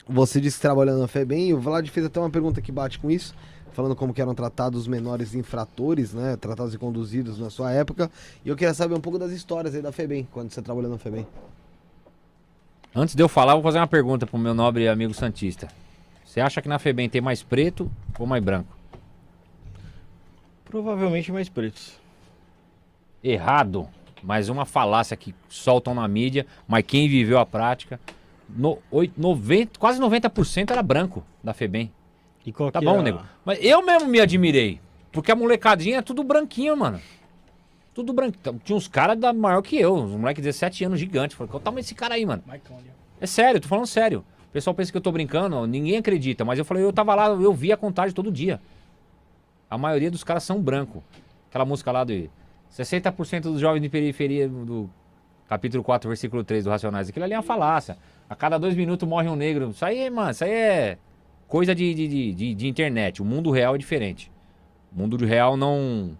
[0.08, 2.98] você disse que trabalhando na FEBEM, e o Vlad fez até uma pergunta que bate
[2.98, 3.34] com isso,
[3.72, 8.10] falando como que eram tratados os menores infratores, né, tratados e conduzidos na sua época,
[8.44, 10.98] e eu queria saber um pouco das histórias aí da FEBEM, quando você trabalhou na
[10.98, 11.26] FEBEM.
[12.94, 15.68] Antes de eu falar, vou fazer uma pergunta pro meu nobre amigo Santista.
[16.24, 18.76] Você acha que na FEBEM tem mais preto ou mais branco?
[20.64, 21.94] Provavelmente mais pretos.
[23.22, 23.88] Errado.
[24.22, 28.00] mais uma falácia que soltam na mídia, mas quem viveu a prática,
[28.48, 31.92] no, oit- 90, quase 90% era branco da FEBEM.
[32.46, 33.20] E qual Tá bom, é a- nego.
[33.44, 34.80] Mas eu mesmo me admirei.
[35.12, 37.00] Porque a molecadinha é tudo branquinho, mano.
[37.94, 38.36] Tudo branco.
[38.40, 41.36] Então, Tinha uns caras da maior que eu, uns moleques de 17 anos gigantes.
[41.36, 42.42] Falei, qual tamanho desse cara aí, mano?
[42.48, 42.50] Ó.
[43.20, 44.24] É sério, tô falando sério.
[44.48, 46.44] O pessoal pensa que eu tô brincando, ninguém acredita.
[46.44, 48.60] Mas eu falei, eu tava lá, eu vi a contagem todo dia.
[49.70, 51.02] A maioria dos caras são branco.
[51.48, 52.28] Aquela música lá de
[52.72, 54.90] 60% dos jovens de periferia do
[55.48, 57.08] capítulo 4, versículo 3 do Racionais.
[57.08, 57.96] Aquilo ali é uma falácia.
[58.28, 59.70] A cada dois minutos morre um negro.
[59.70, 60.98] Isso aí, mano, isso aí é
[61.46, 63.22] coisa de, de, de, de- de internet.
[63.22, 64.30] O mundo real é diferente.
[64.94, 66.16] O mundo real não.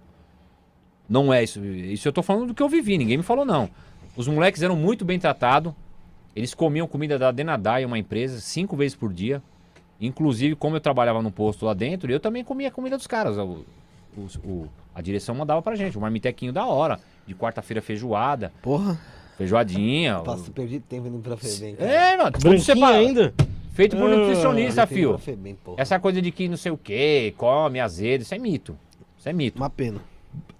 [1.09, 1.65] Não é isso.
[1.65, 3.69] Isso eu tô falando do que eu vivi, ninguém me falou não.
[4.17, 5.73] Os moleques eram muito bem tratados.
[6.35, 9.43] Eles comiam comida da Denadai, uma empresa, cinco vezes por dia.
[10.01, 13.37] Inclusive, como eu trabalhava no posto lá dentro, eu também comia a comida dos caras.
[13.39, 13.65] O,
[14.17, 16.99] o- o- a direção mandava pra gente, um marmitequinho da hora.
[17.27, 18.99] De quarta-feira feijoada, Porra,
[19.39, 20.19] feijoadinha.
[20.19, 21.77] o- passa, perdi tempo indo pra Febem.
[21.77, 21.91] cara.
[21.91, 22.99] É, mano, tudo separado.
[22.99, 23.35] ainda?
[23.73, 25.19] Feito por Ah, nutricionista, fio.
[25.19, 25.57] Febem.
[25.77, 28.77] Essa coisa de que não sei o que, come azedo, isso é mito.
[29.19, 29.57] Isso é mito.
[29.57, 30.01] Uma pena.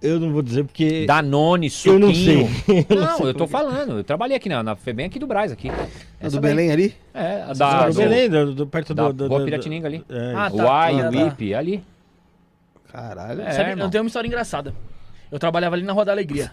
[0.01, 1.05] Eu não vou dizer porque.
[1.05, 1.99] Danone, eu suquinho.
[1.99, 2.85] não sei.
[2.89, 3.97] Eu Não, sei eu tô falando.
[3.97, 5.69] Eu trabalhei aqui na, na FEBEM aqui do Braz, aqui.
[6.21, 6.39] A do.
[6.39, 6.95] Belém ali?
[7.13, 9.27] É, a Ah, da, do do- Belém, do, do- perto da do.
[9.29, 10.05] do- Piratininga ali.
[10.09, 10.73] É, Ah, o tá.
[10.81, 11.57] Ai, Ah, o tá.
[11.59, 11.83] Ali.
[12.91, 13.41] Caralho.
[13.41, 13.85] É, Sabe, irmão.
[13.87, 14.73] eu tenho uma história engraçada.
[15.31, 16.51] Eu trabalhava ali na Rua da Alegria.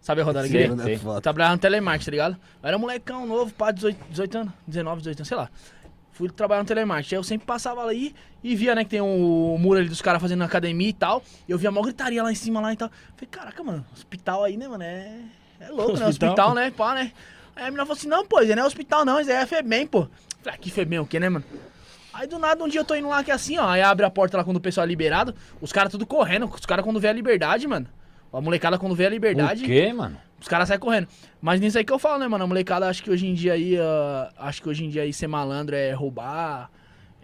[0.00, 0.64] Sabe a Rua da Sei.
[0.66, 0.84] Alegria?
[0.84, 0.96] sei.
[0.96, 1.18] foda.
[1.18, 2.36] Eu trabalhava no telemarketing, tá ligado?
[2.62, 5.50] Eu era molecão novo, pá, 18, 18 anos, 19, 18 anos, sei lá.
[6.12, 7.14] Fui trabalhar no telemarketing.
[7.14, 8.14] Aí eu sempre passava ali
[8.44, 11.22] e via, né, que tem um muro ali dos caras fazendo academia e tal.
[11.48, 12.90] E eu via mó gritaria lá em cima lá e tal.
[13.16, 14.82] Falei, caraca, mano, hospital aí, né, mano?
[14.82, 15.20] É,
[15.60, 16.06] é louco, né?
[16.06, 16.30] Hospital?
[16.30, 16.70] Hospital, né?
[16.70, 17.12] Pá, né?
[17.56, 19.46] Aí a menina falou assim: não, pô, isso não é hospital, não, isso aí é
[19.46, 20.08] FEBEM, pô.
[20.42, 21.44] Falei, ah, que FEBEM o quê, né, mano?
[22.12, 23.66] Aí do nada um dia eu tô indo lá que é assim, ó.
[23.66, 25.34] Aí abre a porta lá quando o pessoal é liberado.
[25.60, 26.46] Os caras tudo correndo.
[26.46, 27.86] Os caras quando vê a liberdade, mano.
[28.32, 29.64] A molecada quando vê a liberdade.
[29.64, 30.16] O quê, mano?
[30.40, 31.06] Os caras saem correndo.
[31.40, 32.44] Mas nisso aí que eu falo, né, mano?
[32.44, 33.78] A molecada acho que hoje em dia aí.
[33.78, 36.68] ah, acho que hoje em dia aí ser malandro é roubar,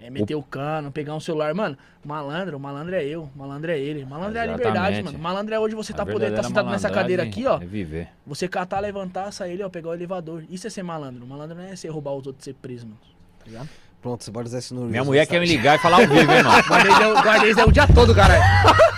[0.00, 1.52] é meter o cano, pegar um celular.
[1.52, 4.04] Mano, malandro, malandro é eu, malandro é ele.
[4.04, 5.04] Malandro é a liberdade, Exatamente.
[5.04, 5.18] mano.
[5.18, 7.60] Malandro é hoje você tá podendo estar verdadeira sentado nessa cadeira aqui, ó.
[7.60, 8.08] É viver.
[8.24, 10.44] Você catar, levantar, sair ali, ó, pegar o elevador.
[10.48, 11.26] Isso é ser malandro.
[11.26, 12.98] Malandro não é ser roubar os outros e ser preso, mano.
[13.40, 13.68] Tá ligado?
[14.00, 16.30] Pronto, você pode usar isso no Minha mulher quer me ligar e falar ao vivo,
[16.30, 16.62] hein, mano?
[16.68, 18.42] Guardei, guardei o dia todo, caralho.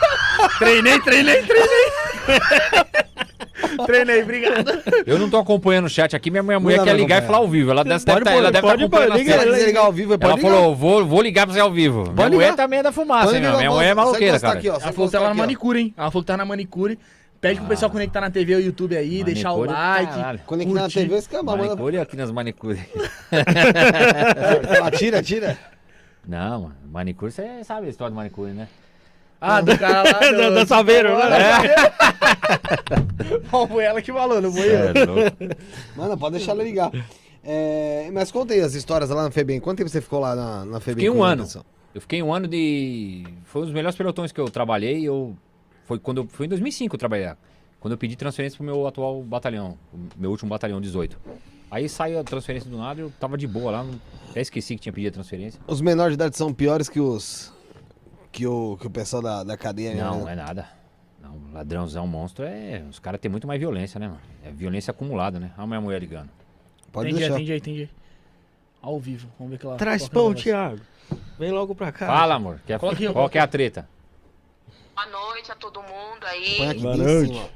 [0.58, 1.99] treinei, treinei, treinei.
[3.86, 4.82] treinei, obrigado.
[5.06, 7.38] Eu não tô acompanhando o chat aqui, minha minha mulher dá quer ligar e falar
[7.38, 7.70] ao vivo.
[7.70, 9.92] Ela deve Pode estar pôr, ela deve pode tá acompanhando a liga, quiser ligar ao
[9.92, 10.50] vivo, pode Ela ligar.
[10.50, 12.02] falou, vou, vou ligar pra você ao vivo.
[12.02, 12.56] minha Pode mulher ligar.
[12.56, 13.56] também é da fumaça, Pode hein, ligar?
[13.58, 13.94] Minha pode- mulher é
[14.28, 14.58] encostar cara.
[14.58, 15.94] aqui, ó, Ela falou que tava na manicure, hein?
[15.96, 16.98] Ela falou que tava na manicure.
[17.40, 20.12] Pede pro pessoal conectar na TV ou YouTube aí, deixar o Manicure, like.
[20.14, 20.40] caralho.
[20.44, 20.88] Conectar na.
[20.90, 21.62] TV, esse cara manda.
[21.62, 22.78] Manicure aqui nas manicures.
[24.82, 25.56] Ah, Tira, tira.
[26.28, 26.74] Não, mano.
[26.92, 28.68] Manicure, você sabe a história do manicure, né?
[29.40, 30.20] Ah, do cara lá.
[30.48, 31.38] Do, da Saveiro, né?
[33.50, 34.78] Bom, foi ela que falou, não foi eu.
[34.78, 35.56] é.
[35.96, 36.90] Mano, pode deixar ela ligar.
[37.42, 39.60] É, mas conta aí as histórias lá na FEBEM.
[39.60, 41.04] Quanto tempo você ficou lá na, na FEBEM?
[41.06, 41.46] Fiquei um ano.
[41.94, 43.24] Eu fiquei um ano de.
[43.44, 45.02] Foi um dos melhores pelotões que eu trabalhei.
[45.02, 45.36] Eu...
[45.86, 46.28] Foi quando eu...
[46.28, 47.30] Foi em 2005 que eu trabalhei.
[47.80, 51.16] Quando eu pedi transferência pro meu atual batalhão, o meu último batalhão 18.
[51.70, 53.98] Aí saiu a transferência do nada, eu tava de boa lá, não-
[54.28, 55.58] até esqueci que tinha pedido a transferência.
[55.66, 57.52] Os menores de idade são piores que os.
[58.32, 59.94] Que o, que o pessoal da, da cadeia.
[59.94, 60.02] né?
[60.02, 60.68] Não, é nada.
[61.20, 62.82] Não, ladrãozão, monstro é.
[62.88, 64.20] Os caras têm muito mais violência, né, mano?
[64.44, 65.52] É violência acumulada, né?
[65.56, 66.30] Olha a minha mulher ligando.
[66.92, 67.34] Pode entendi, deixar.
[67.40, 67.90] entendi, entendi.
[68.80, 69.76] Ao vivo, vamos ver que ela.
[69.76, 70.42] Traz qual é pão.
[70.42, 70.80] Thiago.
[71.38, 72.06] Vem logo pra cá.
[72.06, 72.60] Fala, amor.
[72.66, 72.74] Quer...
[72.74, 73.88] Aqui, Qual coloca que é a treta?
[74.94, 76.74] Boa noite a todo mundo aí.
[76.80, 77.50] Boa noite.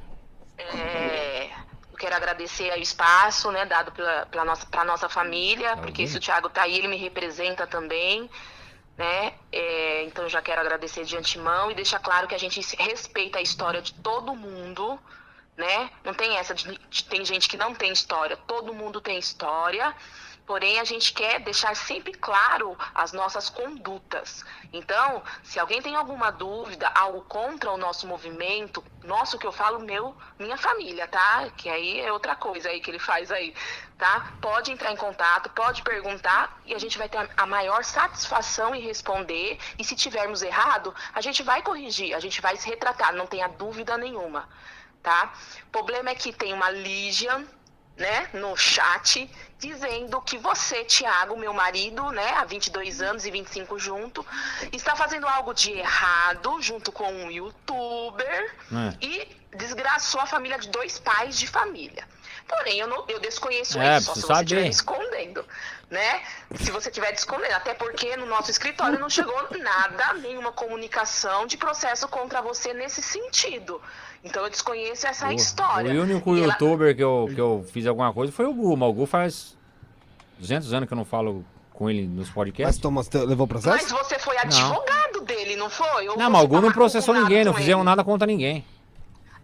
[0.57, 1.45] É,
[1.91, 6.07] eu quero agradecer o espaço, né, dado pela, pela nossa, pra nossa família, porque bem.
[6.07, 8.29] se o Thiago tá aí, ele me representa também,
[8.97, 9.33] né?
[9.51, 13.41] É, então já quero agradecer de antemão e deixar claro que a gente respeita a
[13.41, 14.99] história de todo mundo,
[15.57, 15.89] né?
[16.03, 19.95] Não tem essa de, de- tem gente que não tem história, todo mundo tem história.
[20.45, 24.45] Porém, a gente quer deixar sempre claro as nossas condutas.
[24.71, 29.79] Então, se alguém tem alguma dúvida, algo contra o nosso movimento, nosso que eu falo,
[29.79, 31.49] meu, minha família, tá?
[31.57, 33.55] Que aí é outra coisa aí que ele faz aí,
[33.97, 34.33] tá?
[34.39, 38.81] Pode entrar em contato, pode perguntar e a gente vai ter a- maior satisfação em
[38.81, 39.57] responder.
[39.79, 43.47] E se tivermos errado, a gente vai corrigir, a gente vai se retratar, não tenha
[43.47, 44.47] dúvida nenhuma,
[45.01, 45.33] tá?
[45.67, 47.45] O problema é que tem uma Legion
[47.97, 53.79] né, no chat, dizendo que você, Tiago, meu marido, né, há 22 anos e 25
[53.79, 54.25] junto,
[54.71, 59.05] está fazendo algo de errado junto com um youtuber É.
[59.05, 62.05] e desgraçou a família de dois pais de família.
[62.47, 65.43] Porém, eu, não, eu desconheço É, isso, só se você estiver escondendo,
[65.89, 66.21] né?
[66.55, 71.57] Se você estiver escondendo, até porque no nosso escritório não chegou nada, nenhuma comunicação de
[71.57, 73.81] processo contra você nesse sentido.
[74.25, 75.93] Então eu desconheço essa história.
[75.93, 78.75] O único E ela- youtuber que eu, que eu fiz alguma coisa foi o Gu,
[78.75, 79.55] mas o Gu faz
[80.39, 82.79] 200 anos que eu não falo com ele nos Mas podcasts.
[82.81, 83.95] Thomas te- levou Mas processo?
[83.95, 86.07] você foi advogado dele, não foi?
[86.07, 87.85] Ou Não, mas o Gu não processou ninguém, não fizeram ele?
[87.85, 88.65] nada contra ninguém.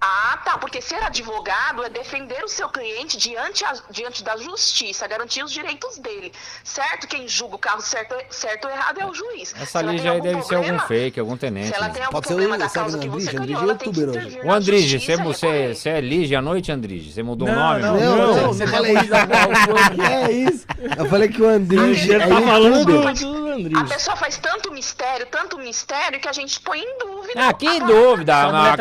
[0.02, 0.58] Ah, tá.
[0.58, 5.52] Porque ser advogado é defender o seu cliente diante, a- diante da justiça, garantir os
[5.52, 6.32] direitos dele.
[6.64, 7.08] Certo?
[7.08, 9.54] Quem julga o carro certo, certo ou errado é o juiz.
[9.62, 11.68] Essa Lígia aí deve ser algum problema- fake, algum tenente.
[11.68, 11.94] Se ela né?
[11.94, 13.76] tem algum Pode ser o- problema da sabe causa o que você Andrige é ela
[13.76, 17.14] tem que intervir Ô Andrige, você, e você, você é Lígia à noite, Andrige?
[17.14, 17.82] Você mudou o nome?
[17.82, 19.02] não, Não, não, não, você falei com
[20.04, 20.66] É isso.
[20.98, 23.14] Eu falei que o Andrige Ele é tá falando youtuber.
[23.14, 27.34] do, do A pessoa faz tanto mistério, tanto mistério, que a gente põe em dúvida.
[27.48, 28.48] Ah, que dúvida.
[28.52, 28.72] Mulher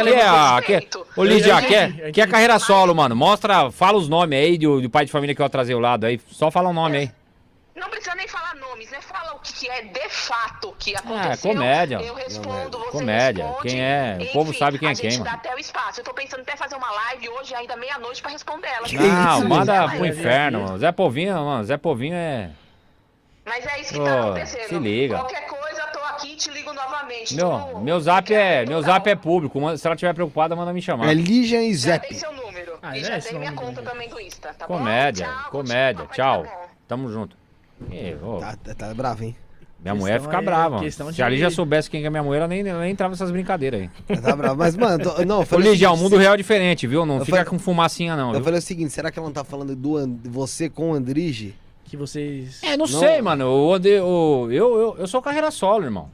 [0.58, 0.80] Aqui é,
[1.16, 1.20] a- é.
[1.20, 2.26] Ô Lídia, é, é entendi.
[2.26, 3.14] carreira solo, mano.
[3.16, 6.04] Mostra, fala os nomes aí do, do pai de família que eu atrasei ao lado
[6.06, 6.20] aí.
[6.30, 7.10] Só fala o nome aí.
[7.76, 8.98] Não precisa nem falar nomes, né?
[9.00, 11.50] Fala o que, que é de fato que aconteceu.
[11.52, 11.96] Ah, comédia.
[12.02, 13.44] Eu respondo, você Comédia.
[13.46, 13.68] responde.
[13.68, 14.18] Quem é?
[14.20, 15.30] O povo sabe quem é a quem, gente mano.
[15.30, 16.00] dá até o espaço.
[16.00, 18.86] Eu tô pensando até fazer uma live hoje, ainda meia-noite, pra responder ela.
[18.92, 20.60] Não, isso, manda pro inferno.
[20.62, 20.78] mano.
[20.78, 21.64] Zé Povinho, mano.
[21.64, 22.50] Zé Povinho é.
[23.44, 24.68] Mas é isso que Ô, tá acontecendo.
[24.68, 25.16] se liga.
[25.18, 27.34] Qualquer coisa, tô aqui e te ligo novamente.
[27.34, 28.64] Meu, Tu- meu zap é.
[28.66, 29.58] Meu zap é público.
[29.76, 31.08] Se ela estiver preocupada, manda me chamar.
[31.08, 32.14] É Ligia e Já tem Zep.
[32.14, 32.72] seu número.
[32.82, 35.32] Ah, e é já esse tem minha conta também do Insta, tá Comédia, bom?
[35.32, 36.06] Tchau, comédia.
[36.12, 36.42] Tchau.
[36.44, 36.68] papai, tá.
[36.88, 37.36] Tamo junto.
[37.90, 39.36] Ih, ô, Tá, tá, tá bravo, hein?
[39.82, 40.90] minha mulher fica aí, brava.
[40.90, 43.80] Se a Lígia soubesse quem é minha mulher, ela nem, ela nem entrava nessas brincadeiras
[44.08, 44.16] aí.
[44.20, 44.56] Tá bravo.
[44.56, 47.06] Mas, mano, tô- não, Ô, Lígia, o seguinte, mundo real é diferente, viu?
[47.06, 48.28] Não Eu fica falei- com fumacinha, não.
[48.28, 48.44] Eu viu?
[48.44, 51.54] falei o seguinte, será que ela não tá falando do And- você com o Andrige?
[51.90, 52.62] Que vocês.
[52.62, 53.46] É, não, Não- sei, mano.
[53.50, 56.08] O, Ande- o- eu, eu, eu sou carreira solo, irmão.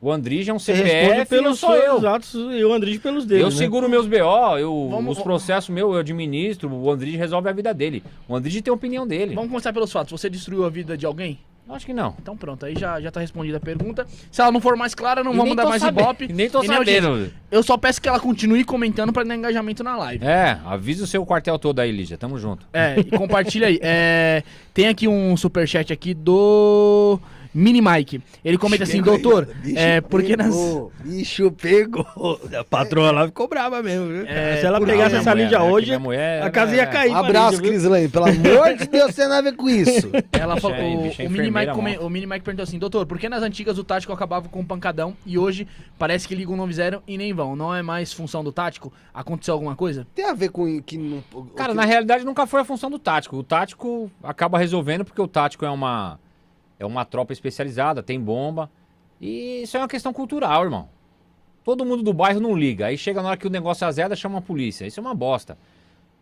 [0.00, 2.08] O Andrige é um CPF e eu pelos sou eu.
[2.08, 3.44] atos e o Andrés pelos deles.
[3.44, 3.54] Eu né?
[3.56, 7.72] seguro meus BO, eu, Vamos- os processos meus eu administro, o Andrige resolve a vida
[7.72, 8.02] dele.
[8.26, 9.34] O Andrige tem a opinião dele.
[9.34, 10.10] Vamos começar pelos fatos.
[10.18, 11.38] Você destruiu a vida de alguém?
[11.72, 12.14] Acho que não.
[12.20, 14.06] Então pronto, aí já, já tá respondida a pergunta.
[14.30, 16.32] Se ela não for mais clara, não E vamos dar mais sabendo, ibope.
[16.32, 17.32] Nem tô E nem sabendo.
[17.50, 20.24] Eu só peço que ela continue comentando pra dar engajamento na live.
[20.24, 22.18] É, avisa o seu quartel todo aí, Lígia.
[22.18, 22.66] Tamo junto.
[22.72, 23.78] É, e compartilha aí.
[23.82, 24.42] É,
[24.74, 27.18] tem aqui um superchat aqui do
[27.52, 28.22] Mini Mike.
[28.44, 29.46] Ele comenta assim, doutor.
[29.46, 30.54] Bicho é, porque nas...
[30.54, 32.06] pegou, Bicho pegou.
[32.58, 34.26] A patroa lá ficou brava mesmo, viu?
[34.26, 35.64] É, Se ela pegasse essa mulher, Lídia né?
[35.64, 37.10] Hoje, minha mulher, a casa ia é- cair.
[37.12, 37.58] Um abraço?
[37.60, 38.08] Cris Lane.
[38.08, 40.10] Pelo amor de Deus, você não a ver com isso.
[40.32, 42.78] Ela falou, é- o, bicho é o, Mini Mike come- o Mini Mike perguntou assim,
[42.78, 45.66] doutor, por que nas antigas o tático acabava com um pancadão e hoje
[45.98, 47.56] parece que ligam fizeram e nem vão?
[47.56, 48.92] Não é mais função do tático?
[49.12, 50.06] Aconteceu alguma coisa?
[50.14, 51.22] Tem a ver com que não.
[51.56, 53.36] Cara, que- na realidade nunca foi a função do tático.
[53.36, 56.18] O tático acaba resolvendo porque o tático é uma
[56.80, 58.70] é uma tropa especializada, tem bomba.
[59.20, 60.88] E isso é uma questão cultural, irmão.
[61.62, 62.86] Todo mundo do bairro não liga.
[62.86, 64.86] Aí chega na hora que o negócio azeda, chama a polícia.
[64.86, 65.58] Isso é uma bosta.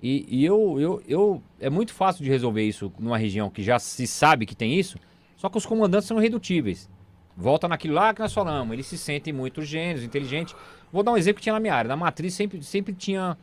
[0.02, 1.42] E, e eu, eu, eu.
[1.60, 4.98] É muito fácil de resolver isso numa região que já se sabe que tem isso.
[5.36, 6.90] Só que os comandantes são irredutíveis.
[7.36, 8.72] Volta naquilo lá que nós falamos.
[8.72, 10.56] Eles se sentem muito gênios, inteligentes.
[10.92, 11.88] Vou dar um exemplo que tinha na minha área.
[11.88, 13.38] Na matriz sempre, sempre tinha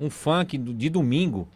[0.00, 1.46] um funk de domingo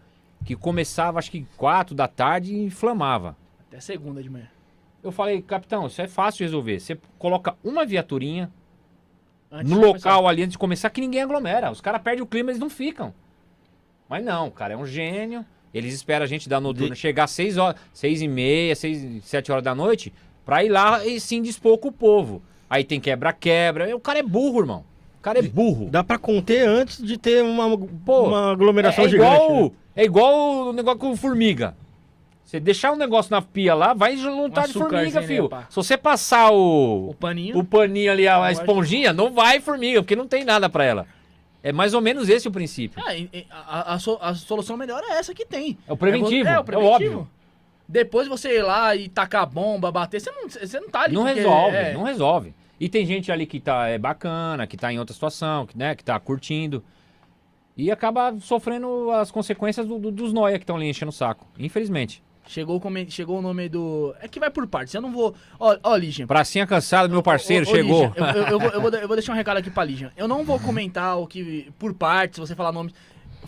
[0.44, 3.36] que começava acho que 4 da tarde e inflamava.
[3.68, 4.48] Até segunda de manhã.
[5.02, 6.78] Eu falei, capitão, isso é fácil de resolver.
[6.80, 8.50] Você coloca uma viaturinha
[9.50, 10.10] Antes no de começar.
[10.10, 11.70] local ali antes de começar que ninguém aglomera.
[11.70, 13.12] Os caras perdem o clima, eles não ficam.
[14.08, 15.44] Mas não, o cara é um gênio.
[15.72, 19.52] Eles esperam a gente dar noturno chegar às 6 horas, 6 e meia, 6, 7
[19.52, 20.12] horas da noite,
[20.44, 22.42] pra ir lá e se indispor com o povo.
[22.68, 23.94] Aí tem quebra-quebra.
[23.96, 24.84] O cara é burro, irmão.
[25.18, 25.88] O cara é burro.
[25.90, 29.32] Dá pra conter antes de ter uma, Pô, uma aglomeração é, é gigante.
[29.42, 29.70] igual, né?
[29.96, 31.76] É igual o negócio com formiga.
[32.50, 35.48] Você deixar um negócio na pia lá, vai juntar de formiga, né, fio.
[35.48, 35.66] pá?
[35.70, 37.56] Se você passar o, O paninho.
[37.56, 41.06] o paninho ali, a, a esponjinha, não vai formiga, porque não tem nada pra ela.
[41.62, 43.00] É mais ou menos esse o princípio.
[43.06, 43.98] É, e a, a
[44.30, 45.78] a solução melhor é essa que tem.
[45.86, 46.92] É o preventivo, É, é o o preventivo.
[47.20, 47.28] óbvio.
[47.88, 51.14] Depois você ir lá e tacar bomba, bater, você não, você não tá ali.
[51.14, 52.52] Não resolve, é, não resolve.
[52.80, 55.94] E tem gente ali que tá é, bacana, que tá em outra situação, que, né,
[55.94, 56.82] que tá curtindo.
[57.76, 61.46] E acaba sofrendo as consequências do- do- dos noia que estão ali enchendo o saco.
[61.56, 62.22] Infelizmente.
[62.50, 64.12] Chegou, chegou o nome do.
[64.20, 64.92] É que vai por partes.
[64.92, 65.32] Eu não vou.
[65.58, 66.26] Ó, ó Ligian.
[66.26, 68.12] Pracinha cansada, meu parceiro, Ô, ô, chegou.
[68.16, 70.10] Eu, eu- eu vou, eu vou de- eu vou deixar um recado aqui pra Ligian.
[70.16, 71.70] Eu não vou comentar o que.
[71.78, 72.92] Por partes, se você falar nomes.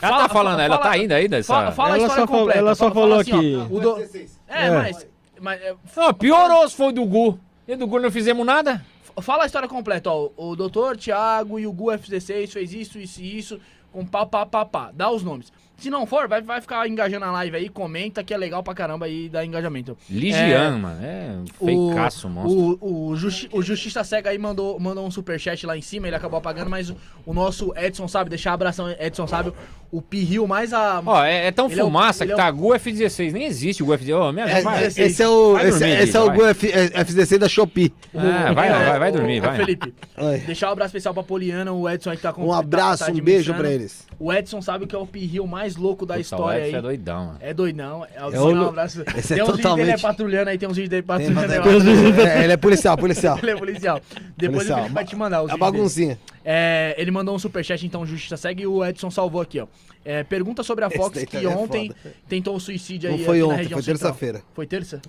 [0.00, 1.52] Ela tá falando, ela tá ainda aí dessa.
[1.52, 2.58] Fala, fala a Ela história só falou- completa.
[2.60, 4.00] ela só Fala- fala falou assim, que- o do-
[4.48, 4.70] É, É.
[4.70, 5.06] mas.
[5.40, 7.38] mas é, Não, piorou se foi do Gu.
[7.66, 8.84] E do Gu não fizemos nada?
[9.20, 10.30] fala a história completa, ó.
[10.36, 13.60] O doutor Thiago e o Gu F16 fez isso, isso e isso,
[13.92, 14.90] com pá, pá, pá, pá.
[14.94, 15.52] Dá os nomes.
[15.82, 18.72] Se não for, vai, vai ficar engajando a live aí, comenta que é legal pra
[18.72, 19.98] caramba aí dá engajamento.
[20.08, 21.00] Ligiano, mano.
[21.04, 22.78] É um feikaço, monstro.
[22.80, 26.14] O, o, Justi o Justiça Cega aí mandou, mandou um superchat lá em cima, ele
[26.14, 26.96] acabou apagando, mas o,
[27.26, 29.52] o nosso Edson sabe, deixar abração, Edson sabe,
[29.90, 31.02] o Pirril mais a.
[31.04, 33.32] Ó, é, é tão Ele é o- fumaça que é o- tá Gu F16.
[33.32, 34.14] Nem existe o Gu F16.
[34.28, 34.84] Ô, minha É, vai.
[34.86, 36.36] esse, é o, Vai esse, dormir, esse é o vai.
[36.36, 37.92] Gu F, F16 da Shopee.
[38.14, 39.56] Ah, vai, vai, vai dormir, Ô, vai.
[39.56, 40.38] Felipe, Oi.
[40.38, 43.10] deixar um abraço especial pra Poliana, o Edson aí que tá com Um abraço, tá-
[43.12, 44.06] tá um beijo pra eles.
[44.24, 46.74] O Edson sabe que é o Pirril mais louco da Puta, o história Edson aí.
[46.78, 47.38] é doidão, mano.
[47.40, 48.04] É doidão.
[48.04, 49.02] É, É um o- abraço.
[49.16, 52.20] esse é tem uns vídeos dele totalmente- patrulhando aí, tem uns vídeos dele Tem- patrulhando.
[52.20, 53.36] é, é, ele é policial, policial.
[53.42, 54.00] Ele é policial.
[54.36, 54.78] Depois Policial.
[54.78, 56.18] o Felipe vai te mandar os baguncinha.
[56.44, 59.66] É, ele mandou um superchat, então, Justiça Segue, e o Edson salvou aqui, ó.
[60.04, 62.14] É, pergunta sobre a Fox daí que é ontem foda.
[62.28, 64.42] tentou o suicídio aí Não foi ontem, região foi terça-feira.
[64.54, 65.02] Foi terça?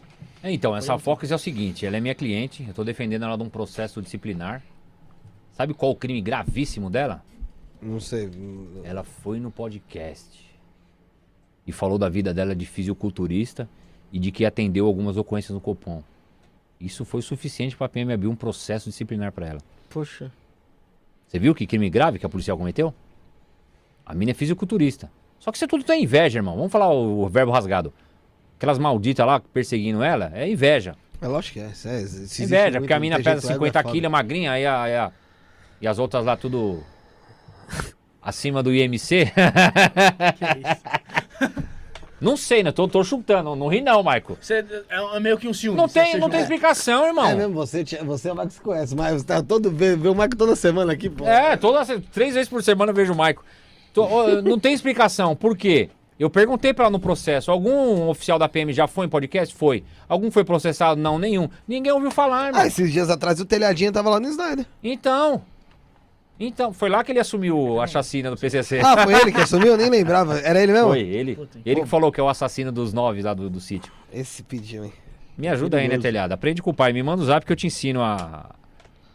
[0.43, 3.37] É, Então, essa Fox é o seguinte, ela é minha cliente, eu tô defendendo ela
[3.37, 4.63] de um processo disciplinar.
[5.55, 7.21] Sabe qual o crime gravíssimo dela?
[7.85, 8.29] Não sei.
[8.83, 10.43] Ela foi no podcast
[11.65, 13.67] e falou da vida dela de fisiculturista
[14.11, 16.03] e de que atendeu algumas ocorrências no Copom.
[16.79, 19.61] Isso foi suficiente pra PM abrir um processo disciplinar pra ela.
[19.89, 20.31] Poxa.
[21.27, 22.93] Você viu que crime grave que a policial cometeu?
[24.05, 25.09] A mina é fisiculturista.
[25.39, 26.55] Só que você tudo tem inveja, irmão.
[26.55, 27.93] Vamos falar o, o verbo rasgado.
[28.57, 30.95] Aquelas malditas lá perseguindo ela, é inveja.
[31.21, 31.71] É lógico que é.
[31.85, 33.93] é- inveja, porque a mina pesa jeito, ego 50 é foda.
[33.93, 35.11] quilos, é magrinha, aí a, aí a-
[35.81, 36.83] e as outras lá tudo
[38.21, 39.31] acima do IMC.
[40.37, 41.63] Que é isso?
[42.21, 42.71] não sei, né?
[42.71, 43.53] Tô, tô chutando.
[43.55, 44.37] Não ri não, Maico.
[44.39, 45.75] Você é meio que um ciúme.
[45.77, 47.27] Não tem, não tem explicação, irmão.
[47.27, 50.07] É mesmo, você, você é o Max que conhece, mas você tá todo, vê, vê
[50.07, 51.25] o Max toda semana aqui, pô.
[51.27, 53.43] É, toda, se- três vezes por semana eu vejo o Maico.
[53.93, 55.35] Tô- ó, não tem explicação.
[55.35, 55.89] Por quê?
[56.17, 57.51] Eu perguntei pra ela no processo.
[57.51, 59.53] Algum oficial da PM já foi em podcast?
[59.53, 59.83] Foi.
[60.07, 61.01] Algum foi processado?
[61.01, 61.49] Não, nenhum.
[61.67, 62.61] Ninguém ouviu falar, irmão.
[62.61, 64.65] Ah, esses dias atrás o telhadinho tava lá no Snyder.
[64.81, 65.41] Então.
[66.39, 68.79] Então, foi lá que ele assumiu a chacina do PCC.
[68.83, 69.67] Ah, foi ele que assumiu?
[69.73, 70.39] Eu nem lembrava.
[70.39, 70.87] Era ele mesmo?
[70.89, 71.35] Foi, ele.
[71.35, 73.91] Puta, Ele que falou que é o assassino dos nove lá do, do sítio.
[74.11, 74.93] Esse pediu, hein?
[75.37, 76.31] Me ajuda aí, né, telhado?
[76.33, 76.91] Aprende com o pai.
[76.91, 78.49] Me manda o zap que eu te ensino a,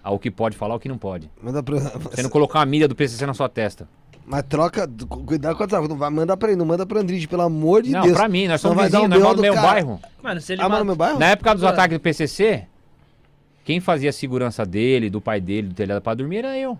[0.02, 1.28] a o que pode falar e o que não pode.
[1.42, 1.78] Manda pra.
[1.78, 3.88] Você não colocar uma milha do PCC na sua testa.
[4.24, 4.88] Mas troca.
[5.08, 5.88] cu- Cuidado com a troca.
[5.88, 8.16] Não vai mandar pra ele, não manda pra Andrige, pelo amor de não, Deus.
[8.16, 9.68] pra mim, nós somos vizinhos, nós moramos no do mesmo cara.
[9.68, 10.00] bairro.
[10.22, 11.18] Mano, se ele Ah, mas mata- no meu bairro?
[11.18, 12.64] Na época dos ataques do PCC,
[13.64, 16.78] quem fazia a segurança dele, do pai dele, do telhado pra dormir era eu.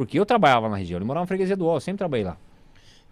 [0.00, 2.38] Porque eu trabalhava na região, ele morava na freguesia do Ó, eu sempre trabalhei lá.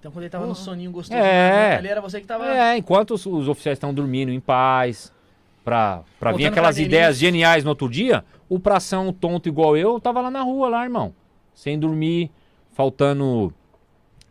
[0.00, 1.76] Então quando ele tava no soninho gostoso, É.
[1.76, 2.46] ali era você que tava...
[2.46, 5.12] É, enquanto os, os oficiais estão dormindo em paz,
[5.62, 10.00] pra, pra vir aquelas pra ideias geniais no outro dia, o pração tonto igual eu
[10.00, 11.12] tava lá na rua, lá, irmão.
[11.54, 12.30] Sem dormir,
[12.72, 13.52] faltando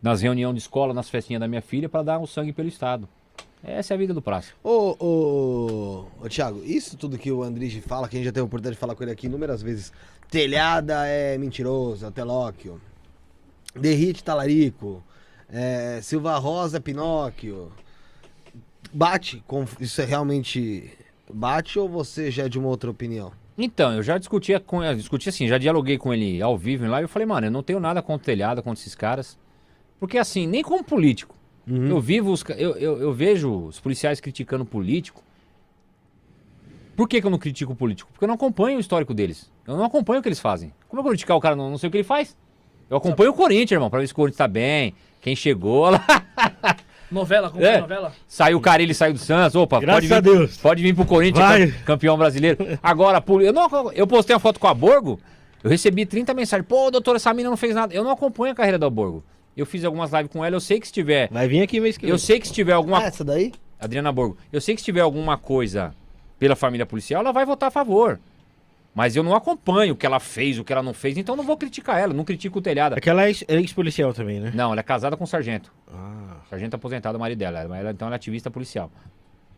[0.02, 3.08] nas reuniões de escola, nas festinhas da minha filha, pra dar o sangue pelo Estado.
[3.68, 4.54] Essa é a vida do praça.
[4.64, 8.42] Ô, ô, ô, Thiago, isso tudo que o Andrige fala, que a gente já teve
[8.42, 9.92] a oportunidade de falar com ele aqui inúmeras vezes.
[10.32, 12.80] Telhada é mentiroso, é telóquio.
[13.76, 15.04] Derrite talarico.
[15.50, 17.70] É, Silva Rosa é Pinóquio.
[18.94, 20.90] Bate, com, isso é realmente
[21.32, 23.34] bate ou você já é de uma outra opinião?
[23.58, 26.88] Então, eu já discutia com eu discuti assim, já dialoguei com ele ao vivo em
[26.88, 29.38] live, eu falei, mano, eu não tenho nada contra o telhado, contra esses caras.
[30.00, 31.37] Porque assim, nem como político.
[31.70, 35.22] Eu vivo os, eu, eu, eu vejo os policiais criticando o político.
[36.96, 38.10] Por que, que eu não critico o político?
[38.12, 39.52] Porque eu não acompanho o histórico deles.
[39.68, 40.74] Eu não acompanho o que eles fazem.
[40.88, 42.36] Como eu vou criticar o cara, não, não sei o que ele faz?
[42.90, 46.04] Eu acompanho o Corinthians, irmão, pra ver se o Corinthians tá bem, quem chegou lá.
[47.12, 47.76] Novela, como É.
[47.76, 48.12] é novela?
[48.28, 49.56] Saiu o cara, ele saiu do Santos.
[49.56, 50.58] Opa, Graças pode vir, a Deus.
[50.58, 51.68] Pode vir pro Corinthians, Vai.
[51.68, 52.58] cam- campeão brasileiro.
[52.84, 55.18] Agora, eu, não, eu postei uma foto com a Borgo,
[55.64, 56.68] eu recebi 30 mensagens.
[56.68, 57.94] Pô, doutor, essa mina não fez nada.
[57.94, 59.24] Eu não acompanho a carreira da Borgo.
[59.58, 61.28] Eu fiz algumas lives com ela, eu sei que se tiver.
[61.32, 62.12] Vai vir aqui mês que vem.
[62.12, 63.00] Eu sei que se tiver alguma.
[63.00, 63.52] Ah, essa daí?
[63.80, 65.94] Adriana Borgo, eu sei que se tiver alguma coisa
[66.40, 68.20] pela família policial, ela vai votar a favor.
[68.94, 71.38] Mas eu não acompanho o que ela fez, o que ela não fez, então eu
[71.38, 72.94] não vou criticar ela, não critico o telhado.
[72.94, 74.52] Aquela é ex- é ex-policial também, né?
[74.56, 75.72] Não, ela é casada com o sargento.
[75.94, 76.38] Ah.
[76.50, 77.60] Sargento aposentado, o marido dela.
[77.60, 78.90] Ela, ela- então ela é ativista policial.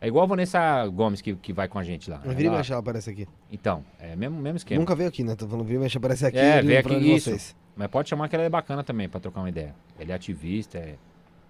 [0.01, 2.17] É igual a Vanessa Gomes que, que vai com a gente lá.
[2.17, 3.27] Vira e Ela- mexe, ela aparece aqui.
[3.51, 4.79] Então, é mesmo, mesmo esquema.
[4.79, 5.35] Nunca veio aqui, né?
[5.35, 6.37] Tô falando vira e mexe, aparece aqui.
[6.37, 7.29] É, falando aqui isso.
[7.29, 7.55] vocês.
[7.79, 9.73] Mas pode chamar que ela é bacana também, pra trocar uma ideia.
[9.97, 10.97] Ela é ativista, é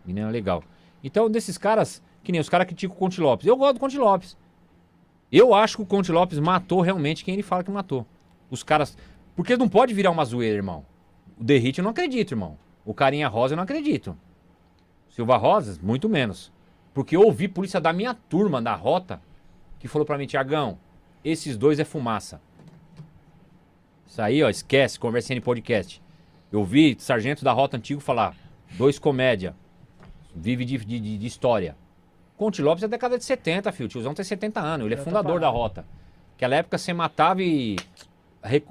[0.06, 0.64] menina legal.
[1.04, 3.48] Então, desses caras, que nem os caras criticam o Conte Lopes.
[3.48, 4.38] Eu gosto do Conte Lopes.
[5.32, 8.06] Eu acho que o Conte Lopes matou realmente quem ele fala que matou.
[8.48, 8.96] Os caras.
[9.36, 10.86] Porque não pode virar uma zoeira, irmão.
[11.36, 12.60] O Derrite eu não acredito, irmão.
[12.86, 14.16] O Carinha Rosa eu não acredito.
[15.10, 16.52] Silva Rosas, muito menos.
[16.94, 19.20] Porque eu ouvi polícia da minha turma, da rota,
[19.80, 20.78] que falou pra mim, Tiagão,
[21.26, 22.40] esses dois é fumaça.
[24.06, 26.00] Isso aí, ó, esquece, conversinha em podcast.
[26.52, 28.36] Eu vi sargento da rota antigo falar,
[28.72, 29.56] dois comédia,
[30.36, 31.76] vive de, de, de- história.
[32.38, 33.86] Conte Lopes é década de 70, filho.
[33.86, 35.86] O tiozão tem 70 anos, ele é fundador da rota.
[36.36, 37.76] Aquela época você matava e.
[38.42, 38.64] re-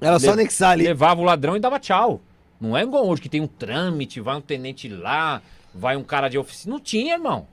[0.00, 0.84] Era só anexar ali.
[0.84, 2.20] Levava o ladrão e dava tchau.
[2.60, 5.42] Não é igual hoje que tem um trâmite, vai um tenente lá,
[5.74, 6.72] vai um cara de oficina.
[6.74, 7.46] Não tinha, irmão.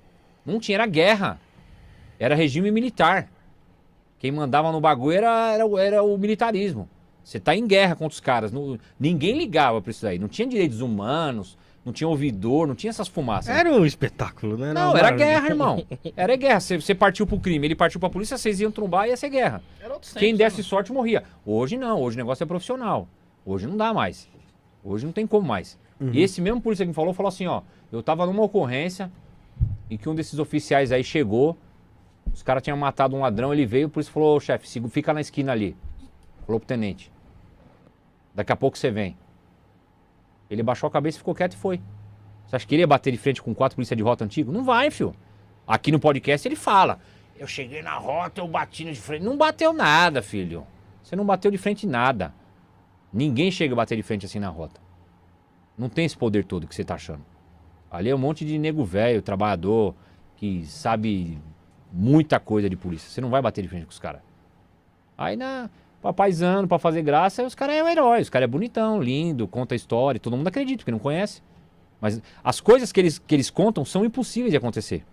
[0.45, 1.39] Não tinha, era guerra.
[2.19, 3.27] Era regime militar.
[4.19, 6.87] Quem mandava no bagulho era, era, era o militarismo.
[7.23, 8.51] Você tá em guerra contra os caras.
[8.51, 10.19] Não- ninguém ligava pra isso aí.
[10.19, 13.55] Não tinha direitos humanos, não tinha ouvidor, não tinha essas fumaças.
[13.55, 14.73] Era um espetáculo, né?
[14.73, 15.85] Não, era guerra, irmão.
[16.15, 16.59] Era guerra.
[16.59, 19.29] Você, você partiu pro crime, ele partiu pra polícia, vocês iam trombar e ia ser
[19.29, 19.61] guerra.
[19.81, 21.23] Era outro Quem desse né, sorte morria.
[21.45, 23.07] Hoje não, hoje o negócio é profissional.
[23.45, 24.27] Hoje não dá mais.
[24.83, 25.77] Hoje não tem como mais.
[26.11, 29.09] E esse mesmo polícia que me falou, falou assim, ó, eu tava numa ocorrência
[29.89, 31.57] em que um desses oficiais aí chegou,
[32.33, 35.13] os caras tinham matado um ladrão, ele veio, por isso falou, "Ô, chefe, siga- fica
[35.13, 35.77] na esquina ali.
[36.45, 37.09] Falou pro tenente.
[38.33, 39.17] Daqui a pouco você vem.
[40.49, 41.81] Ele baixou a cabeça, ficou quieto e foi.
[42.45, 44.51] Você acha que ele ia bater de frente com quatro polícias de rota antigo?
[44.51, 45.15] Não vai, filho.
[45.65, 46.99] Aqui no podcast ele fala.
[47.37, 49.23] Eu cheguei na rota, eu bati de frente.
[49.23, 50.65] Não bateu nada, filho.
[51.01, 52.33] Você não bateu de frente nada.
[53.11, 54.81] Ninguém chega a bater de frente assim na rota.
[55.77, 57.25] Não tem esse poder todo que você tá achando.
[57.89, 59.95] Ali é um monte de nego velho, trabalhador,
[60.35, 61.39] que sabe
[61.91, 63.09] muita coisa de polícia.
[63.09, 64.21] Você não vai bater de frente com os caras.
[65.17, 65.69] Aí na
[66.03, 68.21] papaizando, pra fazer graça, os caras é o herói.
[68.21, 70.19] Os caras é bonitão, lindo, conta história.
[70.19, 71.41] Todo mundo acredita, porque não conhece.
[72.01, 75.05] Mas as coisas que eles, que eles contam são impossíveis de acontecer.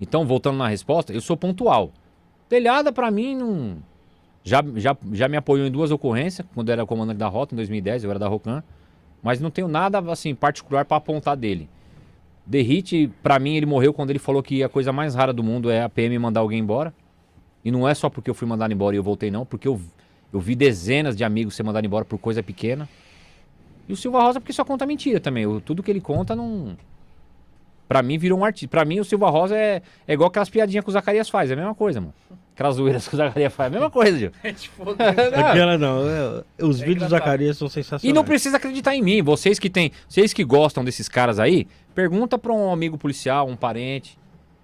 [0.00, 1.92] Então, voltando na resposta, eu sou pontual.
[2.48, 3.76] Telhada, pra mim, não.
[4.42, 7.56] Já, já, já me apoiou em duas ocorrências, quando eu era comandante da rota, em
[7.56, 8.64] 2010, eu era da Rocan.
[9.22, 11.68] Mas não tenho nada, assim, particular pra apontar dele.
[12.46, 15.70] Derrite, pra mim, ele morreu quando ele falou que a coisa mais rara do mundo
[15.70, 16.94] é a PM mandar alguém embora.
[17.64, 19.80] E não é só porque eu fui mandado embora e eu voltei, não, porque eu,
[20.32, 22.88] eu vi dezenas de amigos ser mandados embora por coisa pequena.
[23.88, 25.42] E o Silva Rosa, porque só conta mentira também.
[25.44, 26.76] Eu- tudo que ele conta não.
[27.88, 28.68] Pra mim, virou um artista.
[28.68, 31.50] Pra mim, o Silva Rosa é, é igual aquelas piadinhas que o Zacarias faz.
[31.50, 32.14] É a mesma coisa, mano.
[32.54, 33.66] Aquelas zoeiras que o Zacarias faz.
[33.66, 34.30] É a mesma coisa, Gil.
[34.54, 36.08] Tipo, Aquela não.
[36.08, 37.10] é, os É vídeos do.
[37.10, 38.04] Zacarias são sensacionais.
[38.04, 39.22] E não precisa acreditar em mim.
[39.22, 43.56] Vocês que tem, vocês que gostam desses caras aí, pergunta pra um amigo policial, um
[43.56, 44.16] parente.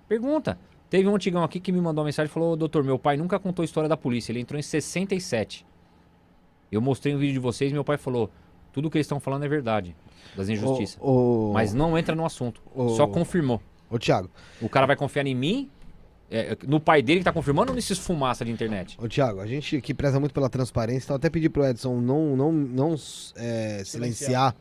[0.09, 0.57] Pergunta.
[0.89, 3.17] Teve um antigão aqui que me mandou uma mensagem e falou: "Ô, doutor, meu pai
[3.17, 4.31] nunca contou a história da polícia.
[4.33, 5.67] Ele entrou em 67.
[6.71, 8.31] Eu mostrei um vídeo de vocês e meu pai falou:
[8.73, 9.97] tudo que eles estão falando é verdade.
[10.37, 10.99] Das injustiças.
[11.01, 12.61] Ô, ô, Mas não entra no assunto.
[12.75, 13.61] Ô- Só confirmou.
[13.91, 14.31] ô, Thiago,
[14.61, 15.71] O cara vai confiar em mim,
[16.31, 18.99] é, no pai dele que tá confirmando ou nesses fumaça de internet?
[19.01, 22.37] ô, Thiago, a gente aqui preza muito pela transparência, então até pedi pro Edson não,
[22.37, 22.95] não, não
[23.37, 24.55] é, silenciar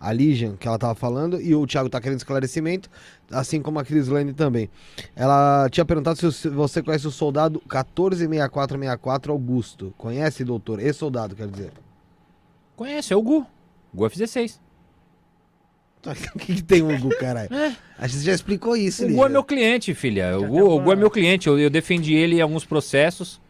[0.00, 2.88] a Ligian que ela tava falando, e o Thiago tá querendo esclarecimento,
[3.30, 4.68] assim como a Crislane também.
[5.14, 9.94] Ela tinha perguntado se você conhece o soldado 146464 Augusto.
[9.98, 10.80] Conhece, doutor?
[10.80, 11.72] Esse soldado, quer dizer.
[12.76, 13.46] Conhece, é o Gu.
[13.94, 14.58] Gu F16.
[16.06, 17.50] O que, que tem o Hugo, caralho?
[17.98, 20.38] A gente já explicou isso, O Gu é meu cliente, filha.
[20.38, 21.48] O Gu, o Gu é meu cliente.
[21.48, 23.40] Eu, eu defendi ele em alguns processos.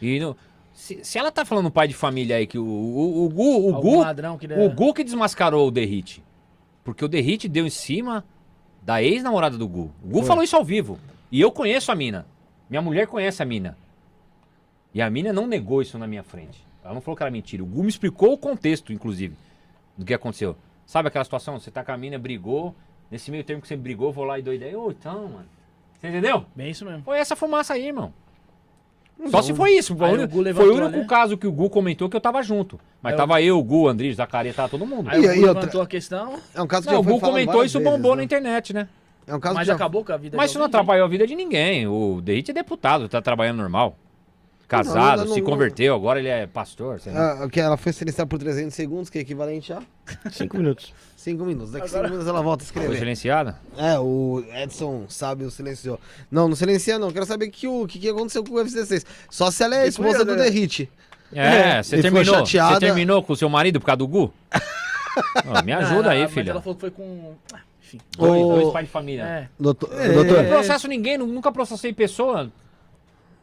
[0.00, 0.36] E no-
[0.74, 3.74] se, se ela tá falando pai de família aí que o, o, o Gu, o
[3.74, 6.22] algum Gu, ladrão que o Gu que desmascarou o Derrite.
[6.84, 8.24] Porque o Derrite deu em cima
[8.82, 9.90] da ex-namorada do Gu.
[10.02, 10.26] O Gu Foi.
[10.26, 10.98] falou isso ao vivo.
[11.30, 12.26] E eu conheço a mina.
[12.68, 13.76] Minha mulher conhece a mina.
[14.92, 16.64] E a mina não negou isso na minha frente.
[16.82, 17.62] Ela não falou que era mentira.
[17.62, 19.36] O Gu me explicou o contexto, inclusive,
[19.96, 20.56] do que aconteceu.
[20.86, 21.58] Sabe aquela situação?
[21.58, 22.74] Você tá com a mina, brigou.
[23.10, 24.78] Nesse meio termo que você brigou, vou lá e dou ideia.
[24.78, 25.46] Ô, então, mano.
[25.98, 26.46] Você entendeu?
[26.54, 27.02] Bem isso mesmo.
[27.02, 28.12] Foi essa fumaça aí, irmão.
[29.28, 29.94] Só se foi isso.
[29.96, 31.06] Foi, Aí o Gu foi levantou, o único né?
[31.08, 32.78] caso que o Gu comentou que eu tava junto.
[33.02, 35.10] Mas Aí tava eu, o Gu, o Andrés, o Zacarias, tava todo mundo.
[35.10, 37.12] Aí E- o Gu outra- levantou a questão, É um caso que Não, já o
[37.12, 38.18] Gu comentou isso vezes, bombou né?
[38.18, 38.88] na internet, né?
[39.26, 39.74] É um caso mas que já...
[39.74, 41.86] acabou com a vida Mas isso não atrapalhou a vida de ninguém.
[41.86, 43.96] O Derrite é deputado, tá trabalhando normal.
[44.66, 47.00] Casado, não, não, se converteu, agora ele é pastor.
[47.00, 47.12] sei.
[47.12, 49.82] Ah, que ela foi silenciada por 300 segundos, que é equivalente a
[50.30, 50.94] Cinco minutos.
[51.20, 51.72] 5 minutos.
[51.72, 52.98] Daqui 5 minutos ela volta a Foi escrever.
[52.98, 53.58] silenciada?
[53.76, 56.00] É, o Edson sabe o silenciou.
[56.30, 57.10] Não, não silencia não.
[57.10, 59.04] Quero saber o que, o que, que aconteceu com o F16.
[59.28, 60.44] Só se ela é esposa foi, do né?
[60.44, 60.90] Derrite.
[61.32, 62.46] É, É, você foi terminou.
[62.46, 64.32] Você terminou com o seu marido por causa do Gu?
[65.46, 66.50] Ó, me ajuda não, aí, mas filha.
[66.52, 67.34] Ela falou que foi com.
[67.52, 67.98] Ah, Enfim.
[68.16, 69.22] Dois, Ô- dois pais de família.
[69.24, 69.48] É.
[69.58, 72.50] Doutor, É, doutor, Não processo ninguém, nu- nunca processei pessoa.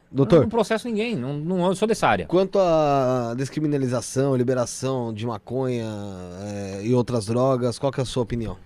[0.09, 2.25] Doutor, não processo ninguém, não, não sou dessa área.
[2.27, 5.85] quanto à descriminalização, liberação de maconha
[6.41, 8.57] é, e outras drogas, qual que é a sua opinião?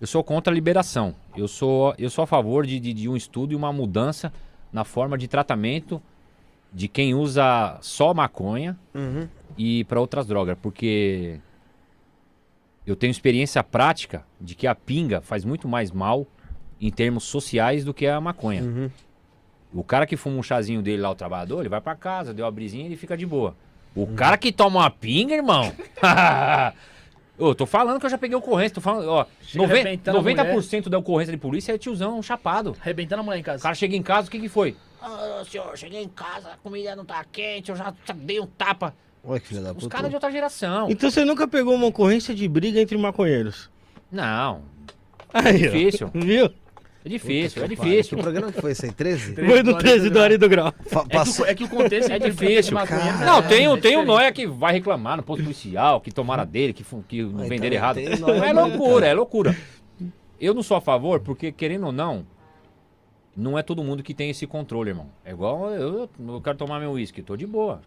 [0.00, 1.14] Eu sou contra a liberação.
[1.34, 4.30] Eu sou, eu sou a favor de, de, de um estudo e uma mudança
[4.72, 6.02] na forma de tratamento
[6.72, 9.26] de quem usa só maconha Uhum.
[9.56, 11.38] e para outras drogas, porque
[12.86, 16.26] eu tenho experiência prática de que a pinga faz muito mais mal
[16.80, 18.62] em termos sociais do que a maconha.
[18.62, 18.90] Uhum.
[19.74, 22.46] O cara que fuma um chazinho dele lá, o trabalhorador, ele vai pra casa, deu
[22.46, 23.56] a brisinha e ele fica de boa.
[23.94, 25.72] O cara que toma uma pinga, irmão.
[27.36, 30.22] Ô, tô falando que eu já peguei ocorrência, tô falando, ó, Chega noven- arrebentando a
[30.22, 32.76] 90% da ocorrência de polícia é tiozão chapado.
[32.80, 33.62] Arrebentando a mulher em O casa.
[33.62, 34.76] cara chega em casa, o que que foi?
[35.02, 38.94] Ah, senhor, cheguei em casa, a comida não tá quente, eu já dei um tapa.
[39.24, 39.88] Olha que filha da Os puta.
[39.88, 40.88] caras de outra geração.
[40.88, 43.68] Então você nunca pegou uma ocorrência de briga entre maconheiros?
[44.12, 44.62] Não.
[45.32, 45.70] Aí, ó.
[45.72, 46.10] difícil.
[46.14, 46.50] Viu?
[47.04, 48.16] É difícil, é Que difícil.
[48.16, 48.92] programa que foi esse aí?
[48.92, 49.34] 13?
[49.44, 50.72] Foi do 13 do Ari do Grau.
[51.10, 52.72] É que, é que o contexto É difícil.
[52.72, 54.06] maconheiro, Não, né, tem, é tem o diferente.
[54.06, 57.72] Noia que vai reclamar no posto policial, que tomaram dele, que, que Ah, venderam então
[57.72, 57.96] errado.
[57.96, 59.56] tem Noia É loucura, é loucura.
[60.40, 62.26] Eu não sou a favor, porque querendo ou não,
[63.36, 65.08] não é todo mundo que tem esse controle, irmão.
[65.24, 67.82] É igual eu, eu quero tomar meu uísque, tô de boa.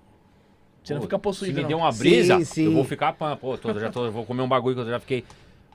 [0.84, 1.69] Você não fica possuído, Se me não.
[1.69, 2.65] der uma brisa, Sim, sim.
[2.65, 3.35] eu vou ficar pã.
[3.35, 5.26] Pô, tô, já tô, eu vou comer um bagulho que eu já fiquei.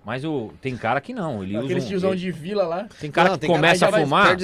[0.05, 1.45] Mas o, tem cara que não.
[1.45, 2.89] Ele usa Aqueles um- tiozão ele- de vila lá.
[3.01, 4.37] Tem cara Não, que tem cara começa que a fumar.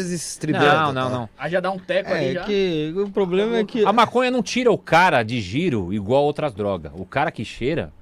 [0.52, 1.10] Não, não, tá?
[1.10, 1.28] não.
[1.36, 2.44] Aí já dá um teco ali É já.
[2.44, 3.84] que o problema é que.
[3.84, 6.92] A maconha não tira o cara de giro igual outras drogas.
[6.94, 7.92] O cara que cheira,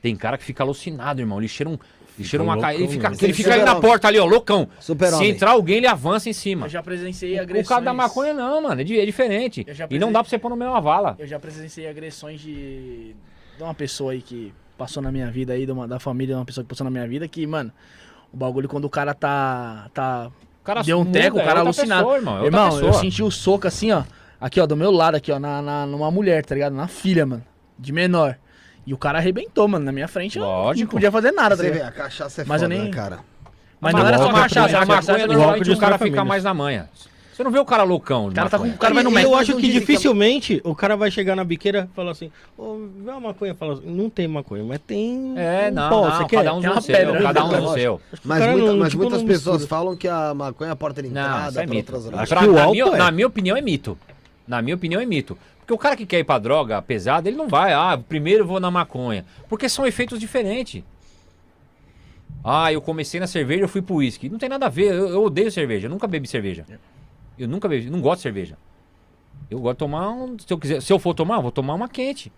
[0.00, 1.38] tem cara que fica alucinado, irmão.
[1.38, 1.76] Ele cheira um.
[2.18, 3.16] Ele cheira uma loucão, ca- Ele fica, né?
[3.20, 4.68] ele fica ali na porta ali, ó, loucão.
[4.78, 5.30] Se Super-homem.
[5.30, 6.66] entrar alguém, ele avança em cima.
[6.66, 7.68] Eu já presenciei O agressões.
[7.68, 8.80] cara da maconha não, mano.
[8.80, 9.64] É, é diferente.
[9.70, 11.16] Já E não presen- dá pra você pôr no mesmo vala.
[11.18, 13.16] Eu já presenciei agressões de.
[13.56, 14.52] de uma pessoa aí que
[14.82, 16.90] passou na minha vida aí, de uma, da família de uma pessoa que passou na
[16.90, 17.70] minha vida, que, mano,
[18.32, 19.86] o bagulho quando o cara tá.
[19.94, 20.28] tá
[20.60, 22.02] O cara deu um teco, o é cara outra alucinado.
[22.02, 24.02] pessoa, irmão, é Irmão, eu senti o soco assim, ó.
[24.40, 26.74] Aqui, ó, do meu lado, aqui, ó, na, na, numa mulher, tá ligado?
[26.74, 27.44] Na filha, mano.
[27.78, 28.36] De menor.
[28.84, 30.36] E o cara arrebentou, mano, na minha frente.
[30.36, 30.86] eu Lógico.
[30.86, 31.88] Não podia fazer nada, tá Você vê, ligado?
[31.88, 33.20] a cachaça é Mas eu foda, nem- né, cara?
[33.80, 35.92] Mas não era só cachaça, Mas a cachaça maconha, era- o o cara destrói a
[35.92, 36.24] fica família.
[36.24, 36.90] mais na manha.
[37.42, 39.10] Você não vê o cara loucão de O cara, tá com, o cara vai no
[39.10, 39.32] médico.
[39.32, 42.30] eu acho não que que- dificilmente o cara vai chegar na biqueira e falar assim,
[42.56, 46.08] ô, vê uma maconha, fala assim, não tem maconha, mas tem É, um não, pó,
[46.08, 46.36] não, você quer?
[46.36, 48.00] cada um Tem no seu, pedra, cada um no seu.
[48.24, 49.68] Mas, muita- não- mas tipo, muitas não pessoas mistura.
[49.80, 51.96] falam que a maconha é a porta de Não, entrada isso é mito.
[51.96, 52.96] outras Pra- na, minha, é.
[52.96, 53.98] na minha opinião é mito.
[54.46, 55.36] Na minha opinião é mito.
[55.58, 58.46] Porque o cara que quer ir pra droga pesada, ele não vai, ah, primeiro eu
[58.46, 59.24] vou na maconha.
[59.48, 60.84] Porque são efeitos diferentes.
[62.44, 64.28] Ah, eu comecei na cerveja, eu fui pro uísque.
[64.28, 66.64] Não tem nada a ver, eu, eu odeio cerveja, eu nunca bebi cerveja.
[67.38, 68.56] Eu nunca bebi, não gosto de cerveja.
[69.50, 71.74] Eu gosto de tomar um, se eu quiser, se eu for tomar, eu vou tomar
[71.74, 72.32] uma quente.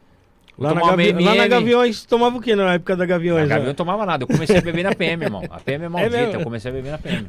[0.57, 1.13] Lá na, Gavi...
[1.13, 1.49] lá na.
[1.49, 3.49] Gaviões tomava o que na época da Gaviões?
[3.49, 3.67] Gabi né?
[3.69, 4.23] não tomava nada.
[4.23, 5.43] Eu comecei a beber na PM, irmão.
[5.51, 6.17] A PM é maldita.
[6.17, 6.35] mesmo?
[6.35, 7.29] eu comecei a beber na PM.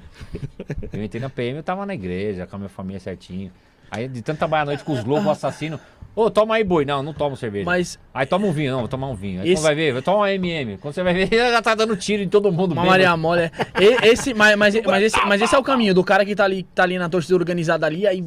[0.94, 3.52] Eu entrei na PM, eu tava na igreja, com a minha família certinho.
[3.90, 5.80] Aí, de tanto trabalhar à noite com os lobos assassinos.
[6.16, 6.86] Ô, toma aí, boi.
[6.86, 7.66] Não, não tomo cerveja.
[7.66, 9.42] Mas Aí toma um vinho, não, vou tomar um vinho.
[9.42, 10.78] Aí Esse- quando vai ver, vai tomar uma MM.
[10.78, 12.72] Quando você vai ver, já tá dando tiro em todo mundo.
[12.72, 12.86] Uma.
[12.86, 13.42] Maria Mole.
[13.42, 13.52] é-
[14.08, 16.64] Esse, mas, mas, mas, esse, mas esse é o caminho do cara que tá ali,
[16.64, 18.24] tá ali na torcida organizada ali, aí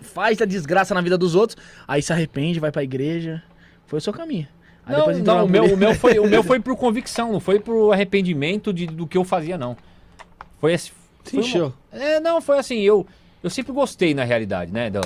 [0.00, 1.56] faz a desgraça na vida dos outros,
[1.88, 3.42] aí se arrepende, vai pra igreja.
[3.86, 4.46] Foi o seu caminho.
[4.84, 7.58] Aí Não, não o, meu, o, meu foi, o meu foi por convicção, não foi
[7.58, 9.76] por arrependimento de, do que eu fazia, não.
[10.60, 10.92] Foi esse.
[11.24, 11.72] Se foi uma-.
[11.90, 13.04] É, não, foi assim, eu,
[13.42, 15.00] eu sempre gostei, na realidade, né, da,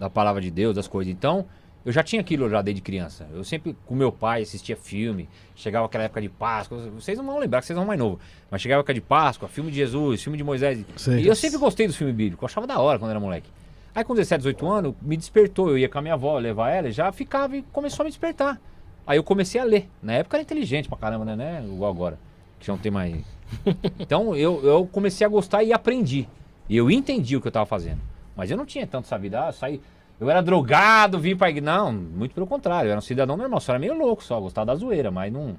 [0.00, 1.12] da palavra de Deus, das coisas.
[1.12, 1.44] Então,
[1.84, 3.28] eu já tinha aquilo já desde criança.
[3.34, 7.38] Eu sempre, com meu pai, assistia filme, chegava aquela época de Páscoa, vocês não vão
[7.38, 8.18] lembrar, que vocês são mais novos,
[8.50, 10.82] mas chegava a época de Páscoa, filme de Jesus, filme de Moisés.
[10.96, 11.22] Sei.
[11.22, 13.50] E eu sempre gostei dos filmes bíblicos, eu achava da hora quando era moleque.
[13.94, 16.88] Aí com 17, 18 anos, me despertou, eu ia com a minha avó levar ela,
[16.88, 18.58] e já ficava e começou a me despertar.
[19.06, 19.88] Aí eu comecei a ler.
[20.02, 21.36] Na época era inteligente pra caramba, né?
[21.36, 21.64] né?
[21.66, 22.18] Igual agora,
[22.58, 23.22] que já não tem mais...
[23.98, 26.28] Então eu, eu comecei a gostar e aprendi.
[26.68, 28.09] E eu entendi o que eu tava fazendo.
[28.40, 29.48] Mas eu não tinha tanto essa vida.
[29.48, 29.82] Ah, saí.
[30.18, 31.52] Eu era drogado, vim pra.
[31.60, 32.88] Não, muito pelo contrário.
[32.88, 33.60] Eu era um cidadão normal.
[33.60, 35.58] Só era meio louco só, gostava da zoeira, mas não,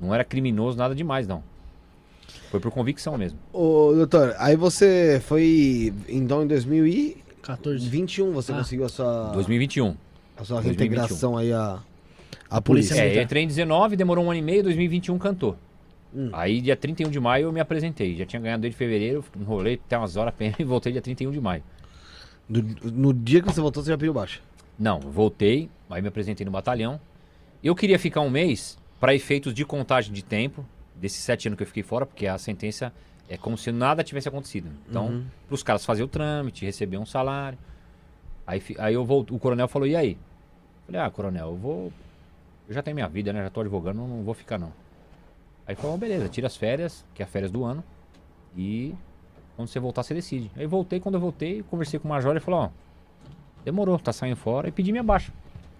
[0.00, 1.40] não era criminoso, nada demais, não.
[2.50, 3.38] Foi por convicção mesmo.
[3.52, 5.94] Ô, doutor, aí você foi.
[6.08, 7.88] Então em 2021 14.
[8.32, 8.56] você Ah.
[8.56, 9.94] conseguiu a sua, 2021.
[10.36, 10.64] a sua 2021.
[10.64, 11.78] reintegração aí à,
[12.50, 13.00] à Polícia.
[13.00, 15.56] É, eu entrei em 19, demorou um ano e meio, 2021 cantou.
[16.12, 16.30] Hum.
[16.32, 18.16] Aí, dia 31 de maio, eu me apresentei.
[18.16, 21.62] Já tinha ganhado desde fevereiro, enrolei até umas horas e voltei dia 31 de maio.
[22.50, 24.40] Do- no dia que você voltou, você já pediu baixa.
[24.78, 27.00] Não, voltei, aí me apresentei no batalhão.
[27.62, 30.66] Eu queria ficar um mês para efeitos de contagem de tempo,
[30.96, 32.92] desses sete anos que eu fiquei fora, porque a sentença
[33.28, 34.68] é como se nada tivesse acontecido.
[34.88, 35.24] Então, Uhum.
[35.46, 37.56] para os caras fazer o trâmite, receber um salário.
[38.46, 40.18] Aí, aí eu volto, o coronel falou, e aí?
[40.86, 41.92] Falei, ah, coronel, eu vou.
[42.66, 43.42] Eu já tenho minha vida, né?
[43.44, 44.72] Já tô advogando, não, não vou ficar não.
[45.66, 47.84] Aí falou, beleza, tira as férias, que é as férias do ano,
[48.56, 48.92] e
[49.56, 50.50] quando você voltar, você decide.
[50.56, 52.68] Aí voltei, quando eu voltei, conversei com o major e falou, ó,
[53.64, 55.32] demorou, tá saindo fora, e pedi minha baixa.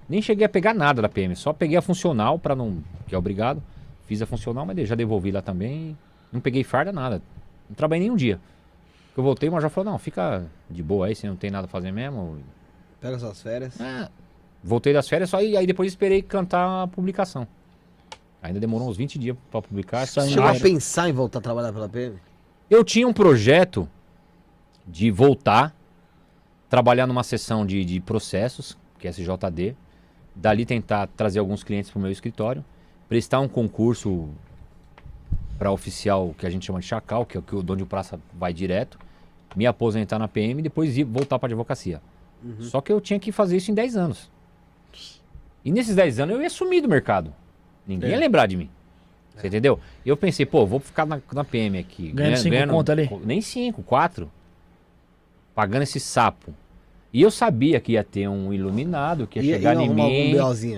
[0.08, 2.82] Nem cheguei a pegar nada da PM, só peguei a funcional para não.
[3.06, 3.62] que é obrigado.
[4.06, 5.96] Fiz a funcional, mas já devolvi lá também.
[6.32, 7.22] Não peguei farda, nada.
[7.68, 8.40] Não trabalhei nem um dia.
[9.16, 11.68] Eu voltei, o major falou, não, fica de boa aí, você não tem nada a
[11.68, 12.38] fazer mesmo.
[13.00, 13.80] Pega suas férias.
[13.80, 14.08] É,
[14.62, 17.46] voltei das férias só e aí depois esperei cantar a publicação.
[18.42, 20.06] Ainda demorou uns 20 dias para publicar.
[20.06, 22.16] Só Chegou a pensar em voltar a trabalhar pela PM?
[22.70, 23.88] Eu tinha um projeto
[24.86, 25.74] de voltar,
[26.68, 29.74] trabalhar numa sessão de, de processos, que é SJD,
[30.34, 32.64] dali tentar trazer alguns clientes para o meu escritório,
[33.08, 34.28] prestar um concurso
[35.58, 37.84] para oficial que a gente chama de chacal, que é o que o dono de
[37.86, 38.98] praça vai direto,
[39.56, 42.00] me aposentar na PM e depois ir voltar para advocacia.
[42.60, 44.30] Só que eu tinha que fazer isso em 10 anos.
[45.62, 47.34] E nesses 10 anos eu ia sumir do mercado.
[47.86, 48.12] Ninguém É.
[48.14, 48.70] ia lembrar de mim.
[49.40, 49.78] Você entendeu?
[50.04, 52.12] E eu pensei, pô, vou ficar na, na PM aqui.
[52.12, 53.06] Ganhando cinco conto ali?
[53.24, 54.30] Nem cinco, quatro.
[55.54, 56.54] Pagando esse sapo.
[57.12, 60.30] E eu sabia que ia ter um iluminado que ia, Ia- chegar ia em mim.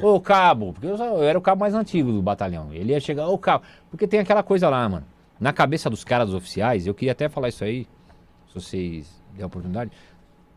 [0.02, 2.72] Ô, cabo, porque eu, eu era o cabo mais antigo do batalhão.
[2.72, 3.64] Ele ia chegar, ô, cabo.
[3.90, 5.04] Porque tem aquela coisa lá, mano.
[5.38, 7.86] Na cabeça dos caras dos oficiais, eu queria até falar isso aí,
[8.48, 9.90] se vocês der a oportunidade.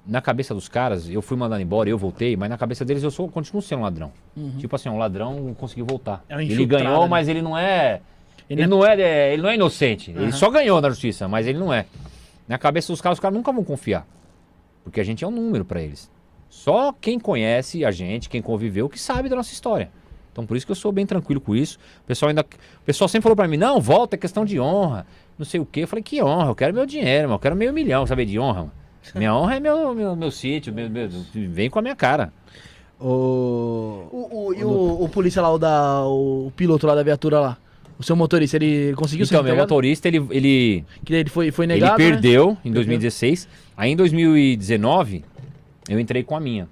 [0.08, 3.10] Na cabeça dos caras, eu fui mandado embora, eu voltei, mas na cabeça deles eu
[3.10, 4.12] sou, continuo sendo um ladrão.
[4.60, 6.24] Tipo assim, um ladrão conseguiu voltar.
[6.30, 7.08] É um ele ganhou, né?
[7.08, 8.02] mas ele não é.
[8.48, 10.12] Ele Ele, é- não é, é, ele não é inocente.
[10.12, 10.22] Aham.
[10.22, 11.86] Ele só ganhou na justiça, mas ele não é.
[12.48, 14.06] Na cabeça dos caras, os caras nunca vão confiar.
[14.84, 16.12] Porque a gente é um número pra eles.
[16.48, 19.90] Só quem conhece a gente, quem conviveu, que sabe da nossa história.
[20.32, 21.80] Então por isso que eu sou bem tranquilo com isso.
[22.04, 22.42] O pessoal ainda.
[22.42, 25.08] O pessoal sempre falou pra mim, não, volta, é questão de honra.
[25.40, 25.82] Não sei o quê.
[25.82, 26.50] Eu falei, que honra?
[26.52, 27.36] Eu quero meu dinheiro, mano.
[27.36, 28.60] Eu quero meio milhão, saber de honra.
[28.60, 28.72] mano.
[29.16, 31.10] Minha honra é meu, meu, meu sítio, meu, meu-
[31.50, 32.32] vem com a minha cara.
[33.00, 34.08] O...
[34.12, 37.58] O, o- e o, o polícia lá, o, da, o piloto lá da viatura lá,
[38.00, 39.70] o seu motorista, ele conseguiu ser Então, meu entregado?
[39.70, 42.14] motorista, ele, ele, Que ele foi, foi negado, ele né?
[42.16, 43.48] perdeu em 2016.
[43.78, 45.24] Aí em 2019,
[45.90, 46.68] eu entrei com a minha.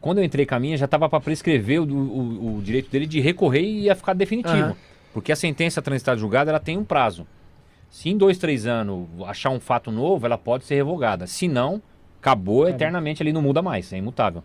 [0.00, 3.06] Quando eu entrei com a minha, já estava para prescrever o, o- o direito dele
[3.06, 4.54] de recorrer e ia ficar definitivo.
[4.56, 4.76] Aham.
[5.12, 7.26] Porque a sentença transitada julgada, ela tem um prazo.
[7.90, 11.26] Se em dois, três anos achar um fato novo, ela pode ser revogada.
[11.26, 11.80] Se não,
[12.20, 14.42] acabou eternamente, ali não muda mais, é imutável.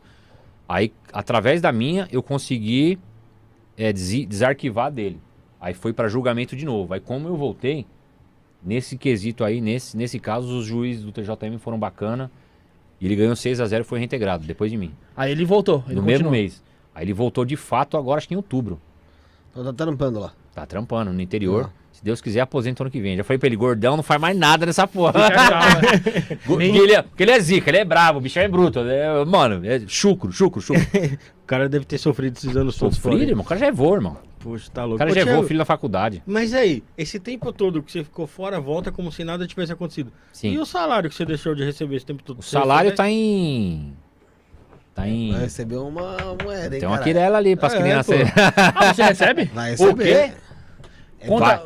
[0.70, 2.98] Aí, através da minha, eu consegui
[3.78, 5.20] é, desi- desarquivar dele.
[5.60, 6.94] Aí foi para julgamento de novo.
[6.94, 7.86] Aí como eu voltei,
[8.64, 12.32] nesse quesito aí, nesse, nesse caso, os juízes do TJM foram bacana.
[13.02, 14.94] E ele ganhou 6 a 0 e foi reintegrado, depois de mim.
[15.18, 15.84] Aí ele voltou.
[15.88, 16.06] Ele no continuou.
[16.06, 16.64] mesmo mês.
[16.94, 18.80] Aí ele voltou de fato agora, acho que em outubro.
[19.50, 20.34] Então tá trampando lá.
[20.54, 21.72] Tá trampando no interior.
[21.76, 21.81] Ah.
[22.02, 23.16] Se Deus quiser, aposenta ano que vem.
[23.16, 25.14] Já falei pra ele, gordão, não faz mais nada nessa porra.
[26.48, 28.48] Go- Nem- porque, ele é, porque ele é zica, ele é bravo, o bichão é
[28.48, 28.80] bruto.
[28.80, 30.82] é- mano, é chucro, chucro, chucro.
[31.42, 33.14] O cara deve ter sofrido esses anos todos fora.
[33.14, 33.44] Sofrido, irmão.
[33.44, 34.18] O cara já é vô, irmão.
[34.40, 35.00] Poxa, tá O louco.
[35.00, 36.24] cara Ô, já é vô, Thiago, filho da faculdade.
[36.26, 40.14] Mas aí, esse tempo todo que você ficou fora, volta como se nada tivesse acontecido.
[40.32, 40.54] Sim.
[40.54, 42.40] E o salário que você deixou de receber esse tempo todo?
[42.40, 43.94] O Você- salário você- tá em.
[44.96, 45.34] Tá em.
[45.34, 47.04] Vai receber uma moeda, hein, Tem uma caralho?
[47.04, 48.16] quirela ali pras É, crianças.
[48.18, 48.40] pô.
[48.76, 49.46] Ah, você recebe?
[49.54, 50.30] Vai O receber.
[51.20, 51.28] quê?
[51.28, 51.46] Conta.
[51.46, 51.62] Vai.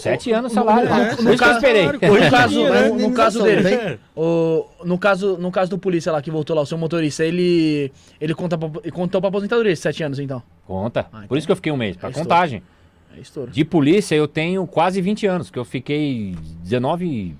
[0.00, 0.88] Sete anos salário.
[0.88, 1.86] no- É, no caso- esperei.
[1.86, 2.88] No caso, né?
[2.88, 6.54] no, no caso Indenização, dele, o, no, caso, no caso do polícia lá que voltou
[6.56, 10.42] lá, o seu motorista, ele, ele conta pra, contou pra aposentadoria esses sete anos, então.
[10.66, 11.06] Conta.
[11.12, 11.28] Ah, então.
[11.28, 12.28] Por isso que eu fiquei um mês, pra É estouro.
[12.28, 12.62] contagem.
[13.16, 13.50] É estouro.
[13.50, 17.36] De polícia eu tenho quase 20 anos, que eu fiquei 19.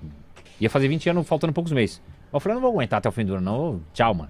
[0.59, 2.01] Ia fazer 20 anos faltando poucos meses.
[2.31, 3.81] Eu falei, eu não vou aguentar até o fim do ano, não.
[3.93, 4.29] Tchau, mano.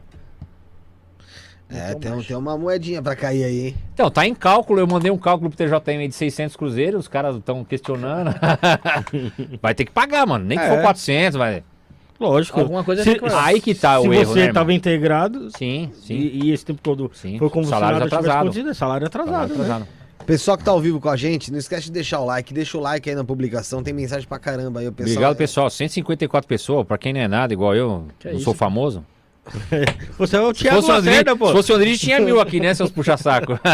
[1.69, 3.75] É, tem, tem uma moedinha pra cair aí, hein?
[3.93, 7.07] Então, tá em cálculo, eu mandei um cálculo pro TJM aí de 600 cruzeiros, os
[7.07, 8.31] caras estão questionando.
[9.61, 10.45] vai ter que pagar, mano.
[10.45, 10.69] Nem que É.
[10.69, 11.63] for 400, vai.
[12.19, 12.59] Lógico.
[12.61, 14.77] Alguma coisa Se- que- Aí que tá se o erro, você né, estava irmão?
[14.77, 16.13] integrado Sim, sim.
[16.13, 17.37] e, e esse tempo todo Sim.
[17.37, 18.69] foi como Salário se atrasado.
[18.69, 19.63] é salário atrasado, Salário né?
[19.63, 19.87] atrasado.
[20.25, 22.53] Pessoal que tá ao vivo com a gente, não esquece de deixar o like.
[22.53, 24.87] Deixa o like aí na publicação, tem mensagem pra caramba aí.
[24.87, 25.69] O pessoal, Obrigado, pessoal.
[25.69, 29.05] 154 pessoas, pra quem não é nada, igual eu, Que não isso, sou famoso.
[30.17, 31.47] Você é o Se Thiago fosse, o André, Lacerda, pô.
[31.47, 33.59] se fosse o André, tinha mil aqui, né, seus puxa-saco?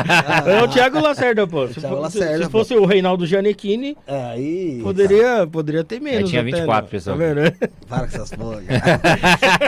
[0.46, 1.68] É o Thiago Lacerda, pô.
[1.68, 2.60] Se, Thiago Lacerda, se pô.
[2.60, 4.80] fosse o Reinaldo Giannichini, É, aí...
[4.84, 6.30] poderia, poderia ter menos.
[6.30, 6.90] tinha até, 24 né?
[6.90, 7.18] pessoas.
[7.18, 7.72] Tá vendo?
[7.88, 8.62] Para com essas porra.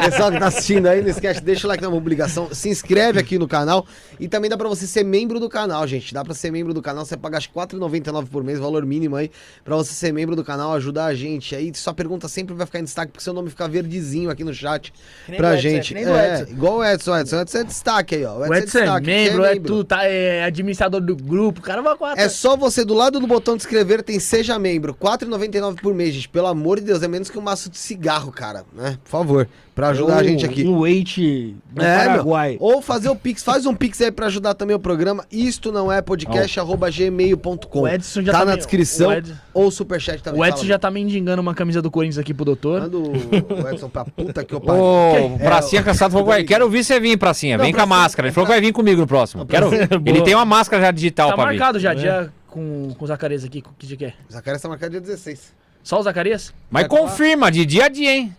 [0.06, 3.38] Pessoal que tá assistindo aí, não esquece, deixa o like na publicação, se inscreve aqui
[3.38, 3.86] no canal
[4.20, 6.14] e também dá pra você ser membro do canal, gente.
[6.14, 9.16] Dá pra ser membro do canal, você paga acho que R$4,99 por mês, valor mínimo
[9.16, 9.32] aí,
[9.64, 11.72] pra você ser membro do canal, ajudar a gente aí.
[11.74, 14.94] Sua pergunta sempre vai ficar em destaque, porque seu nome fica verdezinho aqui no chat
[15.38, 15.93] pra gente.
[15.94, 16.52] Que nem do É, Edson.
[16.52, 18.38] igual o Edson, o Edson, o Edson é destaque aí, ó.
[18.38, 20.04] O Edson é destaque, membro, você é tudo, tá?
[20.06, 22.14] É administrador do grupo, o cara a...
[22.18, 24.96] É só você, do lado do botão de inscrever, tem Seja Membro.
[25.00, 26.30] R$4,99 por mês, gente.
[26.30, 28.64] Pelo amor de Deus, é menos que um maço de cigarro, cara.
[28.74, 28.98] Né?
[29.04, 30.64] Por favor, pra ajudar a gente aqui.
[30.68, 32.50] Um weight do É, Paraguai.
[32.52, 32.60] meu.
[32.62, 33.44] Ou fazer o Pix.
[33.44, 35.26] Faz um Pix aí pra ajudar também o programa.
[35.32, 37.82] Isto não é podcast, arroba gmail.com.
[37.82, 39.10] O Edson já tá, tá na me- descrição.
[39.10, 40.40] o Ed- Ou superchat também.
[40.42, 42.82] O Edson fala, já tá mendigando uma camisa do Corinthians aqui pro doutor.
[42.82, 44.82] Manda o o Edson pra puta que eu pariu.
[44.84, 47.58] Ô, É, Pracinha o- Caçado falou, vai, quero ouvir você vir, Pracinha.
[47.58, 48.28] Não, Vem com a Pracinha- máscara.
[48.28, 49.46] Ele falou que vai vir comigo no próximo.
[49.46, 49.70] Quero.
[50.06, 51.58] Ele tem uma máscara já digital Tá pra vir.
[51.58, 53.64] marcado já, dia com, com o Zacarias aqui.
[53.78, 54.14] Que dia que é?
[54.32, 55.63] Zacarias tá marcado dia 16.
[55.84, 56.54] Só o Zacarias?
[56.72, 58.34] Mas Quer confirma, de dia a dia, hein?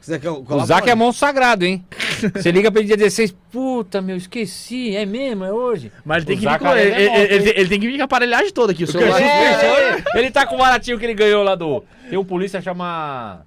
[0.48, 1.84] O Zac é monstro sagrado, hein?
[2.34, 5.92] Você liga pra ele dia 16, puta, meu, esqueci, é mesmo, é hoje.
[6.06, 7.54] Mas ele tem O que vir com, Zacarias ele, é monstro, ele- hein?
[7.56, 8.84] ele- tem que vir com a aparelhagem toda aqui.
[8.84, 9.20] O celular.
[9.20, 11.84] É, ele, ele tá com o baratinho que ele ganhou lá do.
[12.08, 13.42] Tem um polícia chama.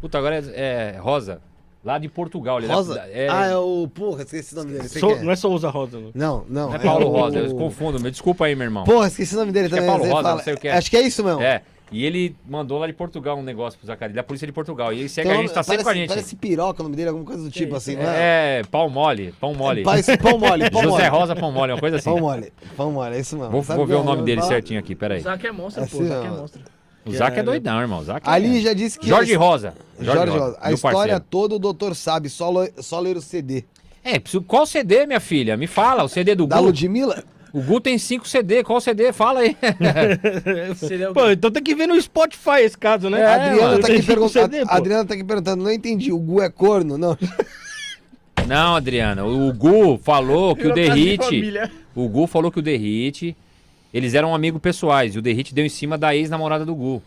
[0.00, 1.40] Puta, agora é, é Rosa.
[1.84, 2.58] Lá de Portugal.
[2.58, 3.00] Ele é da- Rosa?
[3.12, 3.88] É, Ah, é o.
[3.92, 4.88] Porra, esqueci o nome dele.
[4.88, 5.22] Sei Sou- quem é.
[5.24, 6.10] Não é Souza Rosa, não.
[6.14, 6.68] Não, não.
[6.70, 8.00] não é Paulo o- Rosa, eu confundo.
[8.00, 8.84] Me desculpa aí, meu irmão.
[8.84, 9.90] Porra, esqueci o nome dele Acho que é também.
[9.92, 10.72] Paulo ele Rosa, fala- não sei o que é.
[10.76, 11.40] Acho que é isso mesmo.
[11.42, 11.62] É.
[11.92, 14.92] E ele mandou lá de Portugal um negócio pro Zacarias, da polícia de Portugal.
[14.92, 16.08] E ele segue Tem a gente, tá sempre parece, com a gente.
[16.08, 18.04] Parece piroca o nome dele, alguma coisa do tipo assim, né?
[18.06, 19.82] É, pão mole, pão mole.
[19.82, 21.08] Parece pão mole, pão José mole.
[21.08, 22.10] Rosa Pão Mole, uma coisa assim.
[22.10, 23.50] Pão mole, pão mole, é isso mesmo.
[23.50, 25.20] Vou, vou ver o é, nome dele fala- certinho aqui, O peraí.
[25.20, 25.96] Zac é monstro, pô.
[25.96, 26.62] Assim, O Zac é monstro.
[27.04, 27.98] O Zac é doidão, irmão.
[27.98, 28.60] O Zac Ali é...
[28.62, 29.08] já disse que...
[29.08, 29.74] Jorge Rosa.
[30.00, 30.56] Jorge, Rosa.
[30.60, 31.24] A história parceiro.
[31.28, 33.64] toda o doutor sabe, só, lo- só ler o CD.
[34.04, 35.56] É, qual CD, minha filha?
[35.56, 36.58] Me fala, o CD do Da.
[36.58, 37.22] Ludmilla?
[37.52, 39.12] O Gu tem 5 CD, qual CD?
[39.12, 39.56] Fala aí.
[41.10, 43.20] O Pô, então tem que ver no Spotify esse caso, né?
[43.20, 46.42] É, a Adriana, tá aqui CD, a Adriana tá aqui perguntando, não entendi, o Gu
[46.42, 46.96] é corno?
[46.96, 47.16] Não.
[48.46, 51.24] Não, Adriana, o Gu falou que o Virou casa de Derrite...
[51.24, 51.70] família.
[51.94, 53.36] O Gu falou que o Derrite...
[53.92, 57.02] Eles eram amigos pessoais e o Derrite deu em cima da ex-namorada do Gu.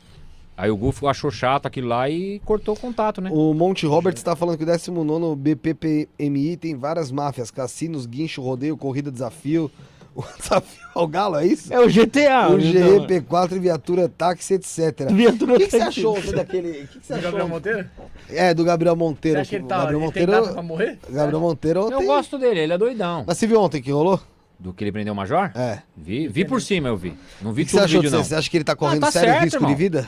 [0.55, 3.29] Aí o Gu achou chato aquilo lá e cortou o contato, né?
[3.33, 8.77] O Monte Roberts tá falando que o 19 BPPMI tem várias máfias, cassinos, guincho, rodeio,
[8.77, 9.69] corrida, desafio.
[10.17, 11.73] O desafio ao galo, é isso?
[11.73, 12.49] É o GTA.
[12.49, 12.61] o então.
[12.61, 15.11] GE, P4, viatura, táxi, etc.
[15.11, 16.69] Viatura O que, que você achou você, daquele...
[16.83, 17.31] O que, que você O achou?
[17.31, 17.89] Gabriel Monteiro?
[18.29, 19.41] É, do Gabriel Você Monteiro.
[19.41, 20.31] acha que ele tá Gabriel ele Monteiro...
[20.31, 20.99] tem pra morrer?
[21.09, 22.05] Gabriel Monteiro Eu ontem...
[22.05, 23.25] gosto dele, ele é doidão.
[23.27, 24.21] Mas você viu ontem que rolou?
[24.57, 25.51] Do que ele prendeu o Major?
[25.53, 25.81] É.
[25.97, 27.13] Vi, vi por cima, eu vi.
[27.41, 28.23] Não vi que, que você tudo o achou vídeo, não.
[28.23, 29.69] Você acha que ele tá correndo tá sério certo, risco irmão.
[29.69, 30.07] de vida?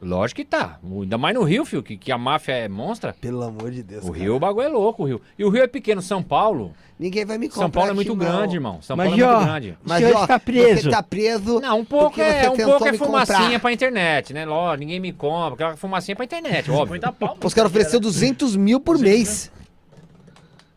[0.00, 0.78] Lógico que tá.
[0.84, 3.14] Ainda mais no Rio, filho, que, que a máfia é monstra.
[3.20, 4.04] Pelo amor de Deus.
[4.04, 4.18] O cara.
[4.22, 5.20] Rio, o bagulho é louco, o Rio.
[5.36, 6.72] E o Rio é pequeno, São Paulo.
[6.98, 8.80] Ninguém vai me comprar São Paulo é muito grande, irmão.
[8.80, 9.78] São Mas, Paulo é muito ó, grande.
[9.84, 10.82] O senhor está preso.
[10.82, 11.60] Você tá preso.
[11.60, 13.60] Não, um pouco porque é, um pouco é fumacinha comprar.
[13.60, 14.44] pra internet, né?
[14.44, 15.54] Lógico, ninguém me compra.
[15.54, 16.96] Aquela fumacinha pra internet, óbvio.
[16.96, 17.36] 50 pau.
[17.42, 19.50] Os caras ofereceram 200 mil por mês.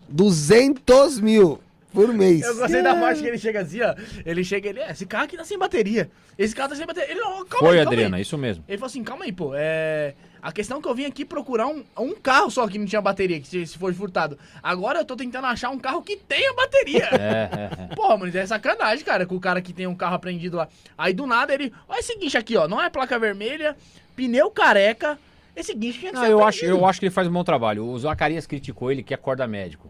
[0.10, 1.60] 200 mil
[1.94, 2.42] por mês.
[2.42, 3.94] Eu gostei da parte que ele chega assim, ó.
[4.26, 6.10] Ele chega, ele, é, esse carro aqui tá sem bateria.
[6.38, 7.12] Esse carro tá sem bateria.
[7.12, 8.22] Ele, não, calma Foi, aí, calma Adriana, aí.
[8.22, 8.64] isso mesmo.
[8.68, 9.52] Ele falou assim, calma aí, pô.
[9.56, 10.14] É...
[10.42, 13.00] A questão é que eu vim aqui procurar um, um carro só que não tinha
[13.00, 14.40] bateria, que se, se for furtado.
[14.64, 17.10] Agora eu tô tentando achar um carro que tenha bateria.
[17.22, 17.96] É, é, é.
[17.96, 20.68] Porra, mano, isso é sacanagem, cara, com o cara que tem um carro apreendido lá.
[20.98, 21.72] Aí do nada ele.
[21.88, 22.68] Olha esse guincho aqui, ó.
[22.68, 23.76] Não é placa vermelha,
[24.16, 25.20] pneu careca.
[25.56, 27.86] Esse guincho tinha que Não, eu acho, eu acho que ele faz um bom trabalho.
[27.86, 29.88] O Zacarias criticou ele que acorda médico.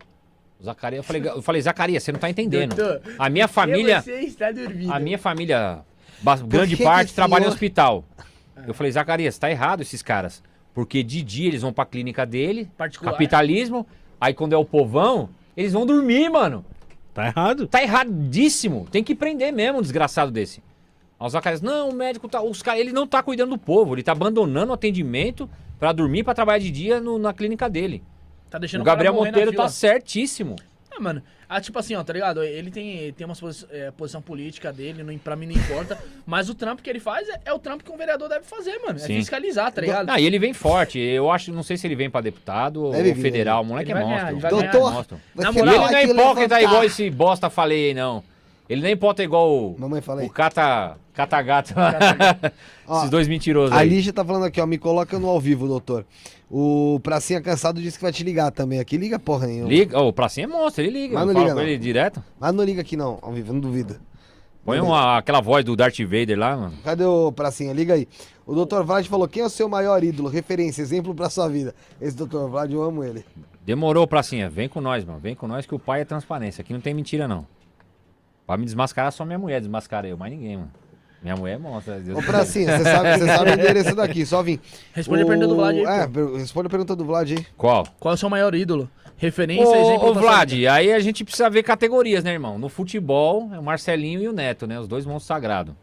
[0.64, 2.76] Zacarias, eu falei, eu falei, Zacarias, você não tá entendendo.
[2.76, 4.92] Doutor, A minha família, Você está dormindo.
[4.94, 5.80] a minha família,
[6.48, 8.06] grande que parte, que trabalha em senhor- hospital.
[8.68, 10.44] Eu falei, Zacarias, tá errado esses caras.
[10.74, 13.12] Porque de dia eles vão pra clínica dele, Particular.
[13.12, 13.86] capitalismo,
[14.20, 16.64] aí quando é o povão, eles vão dormir, mano.
[17.14, 17.68] Tá errado.
[17.68, 18.88] Tá erradíssimo.
[18.92, 20.64] Tem que prender mesmo um desgraçado desse.
[21.20, 22.42] Aí o Zacarias, não, o médico tá.
[22.42, 26.24] Os cara, ele não tá cuidando do povo, ele tá abandonando o atendimento pra dormir,
[26.24, 28.02] pra trabalhar de dia no- na clínica dele.
[28.52, 30.58] Tá deixando o Gabriel Monteiro tá certíssimo.
[30.94, 31.24] Ah, mano.
[31.48, 32.44] Ah, tipo assim, ó, tá ligado?
[32.44, 35.98] Ele tem, tem uma posi- é, posição política dele, não, pra mim não importa.
[36.26, 38.78] mas o trampo que ele faz é, é o trampo que um vereador deve fazer,
[38.80, 38.98] mano.
[38.98, 39.16] É Sim.
[39.16, 40.10] fiscalizar, tá ligado?
[40.10, 41.00] Ah, e ele vem forte.
[41.00, 43.62] Eu acho, não sei se ele vem pra deputado ou Deve vir, federal.
[43.64, 44.38] O moleque Ele é monstro.
[44.38, 44.76] ganhar.
[44.76, 45.18] é monstro.
[45.34, 46.62] Na moral, ele não é que hipócrita levantar.
[46.62, 48.22] igual esse bosta falei aí, não.
[48.70, 50.28] Ele é hipócrita igual o, Mamãe, fala aí.
[50.28, 51.74] o Cata, Cata Gato.
[52.88, 53.84] Ó, Esses dois mentirosos A.
[53.84, 56.06] Lígia tá falando aqui, ó, me coloca no ao vivo, doutor.
[56.54, 58.98] O Pracinha Cansado disse que vai te ligar também aqui.
[58.98, 59.70] Liga porra nenhuma.
[59.70, 61.14] Liga, ô, o Pracinha é monstro, ele liga.
[61.14, 61.62] Mas não liga, não.
[61.62, 62.22] ele direto.
[62.38, 64.02] Mas não liga aqui não, ao vivo, não duvida.
[64.66, 66.74] Põe uma, aquela voz do Darth Vader lá, mano.
[66.84, 67.72] Cadê o Pracinha?
[67.72, 68.06] Liga aí.
[68.46, 71.74] O doutor Vlad falou, quem é o seu maior ídolo, referência, exemplo pra sua vida?
[72.02, 73.24] Esse doutor Vlad, eu amo ele.
[73.66, 74.50] Demorou, Pracinha.
[74.50, 75.20] Vem com nós, mano.
[75.20, 76.62] Vem com nós que o pai é transparência.
[76.62, 77.48] Aqui não tem mentira, não.
[78.46, 80.72] Pra me desmascarar, só minha mulher desmascara eu, mais ninguém, mano.
[81.22, 82.00] Minha mulher é monstra.
[82.00, 84.60] Deus Ô me Pracinha, você sabe, você sabe o endereço daqui, só vim.
[84.94, 86.36] Responde a pergunta do Vlad aí, É, pô.
[86.38, 87.46] responde a pergunta do Vlad aí.
[87.58, 87.86] Qual?
[88.00, 88.90] Qual é o seu maior ídolo?
[89.18, 90.74] Referência, Ô, exemplo ô sua Vlad, vida.
[90.74, 92.58] aí a gente precisa ver categorias, né, irmão?
[92.58, 94.80] No futebol, é o Marcelinho e o Neto, né?
[94.80, 95.76] Os dois monstros sagrados.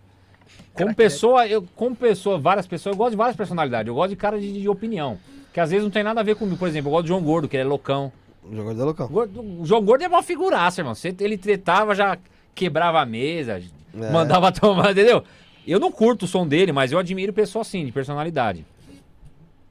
[0.73, 3.87] Como Craque, pessoa, eu, como pessoa, várias pessoas, eu gosto de várias personalidades.
[3.89, 5.19] Eu gosto de cara de, de opinião.
[5.53, 6.57] Que às vezes não tem nada a ver comigo.
[6.57, 8.13] Por exemplo, eu gosto do João Gordo, que ele é loucão.
[8.43, 9.09] O jogador da local.
[9.09, 10.95] Gordo- o João Gordo é uma figuraça, irmão.
[10.95, 12.19] Você- Ele tretava, já
[12.55, 13.61] quebrava a mesa,
[14.01, 14.11] É.
[14.11, 15.23] mandava tomar, entendeu?
[15.67, 18.65] Eu não curto o som dele, mas eu admiro pessoa assim, de personalidade.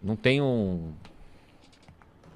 [0.01, 0.93] Não tenho.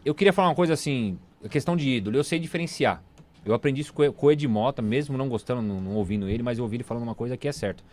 [0.03, 3.03] Eu queria falar uma coisa assim, a questão de ídolo, eu sei diferenciar.
[3.45, 6.41] Eu aprendi isso com o- o Ed Mota, mesmo não gostando, não, não ouvindo ele,
[6.43, 7.84] mas eu ouvi ele falando uma coisa que é certo.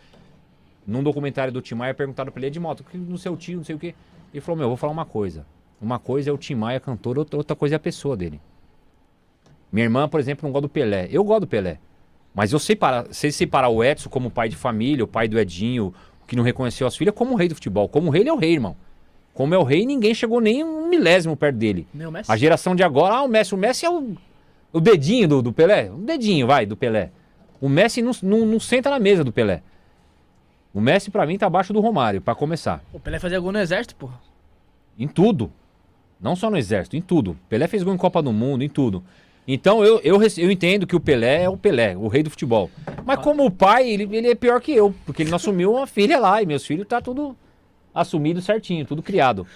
[0.85, 3.57] Num documentário do Tim Maia, perguntaram pra ele, Ed Mota, o que no seu tio,
[3.57, 3.93] não sei o quê.
[4.33, 5.45] Ele falou, meu, eu vou falar uma coisa.
[5.81, 8.39] Uma coisa é o Tim Maia cantor, outra coisa é a pessoa dele.
[9.71, 11.07] Minha irmã, por exemplo, não gosta do Pelé.
[11.11, 11.79] Eu gosto do Pelé.
[12.33, 15.39] Mas eu sei, parar, sei separar o Edson como pai de família, o pai do
[15.39, 15.93] Edinho,
[16.27, 17.89] que não reconheceu as filhas, como o rei do futebol.
[17.89, 18.75] Como rei, ele é o rei, irmão.
[19.33, 21.87] Como é o rei, ninguém chegou nem um milésimo perto dele.
[21.93, 22.31] Meu Messi.
[22.31, 23.55] A geração de agora, ah, o Messi.
[23.55, 24.15] O Messi é o,
[24.71, 25.89] o dedinho do, do Pelé.
[25.89, 27.11] O dedinho, vai, do Pelé.
[27.59, 29.63] O Messi não, não, não senta na mesa do Pelé.
[30.73, 32.83] O Messi, pra mim, tá abaixo do Romário, pra começar.
[32.93, 34.19] O Pelé fazia gol no exército, porra.
[34.97, 35.51] Em tudo.
[36.19, 37.37] Não só no exército, em tudo.
[37.47, 39.03] Pelé fez gol em Copa do Mundo, em tudo.
[39.51, 42.69] Então eu, eu, eu entendo que o Pelé é o Pelé, o rei do futebol.
[43.03, 45.87] Mas como o pai, ele, ele é pior que eu, porque ele não assumiu uma
[45.87, 47.35] filha lá, e meus filhos tá tudo
[47.93, 49.47] assumido certinho, tudo criado.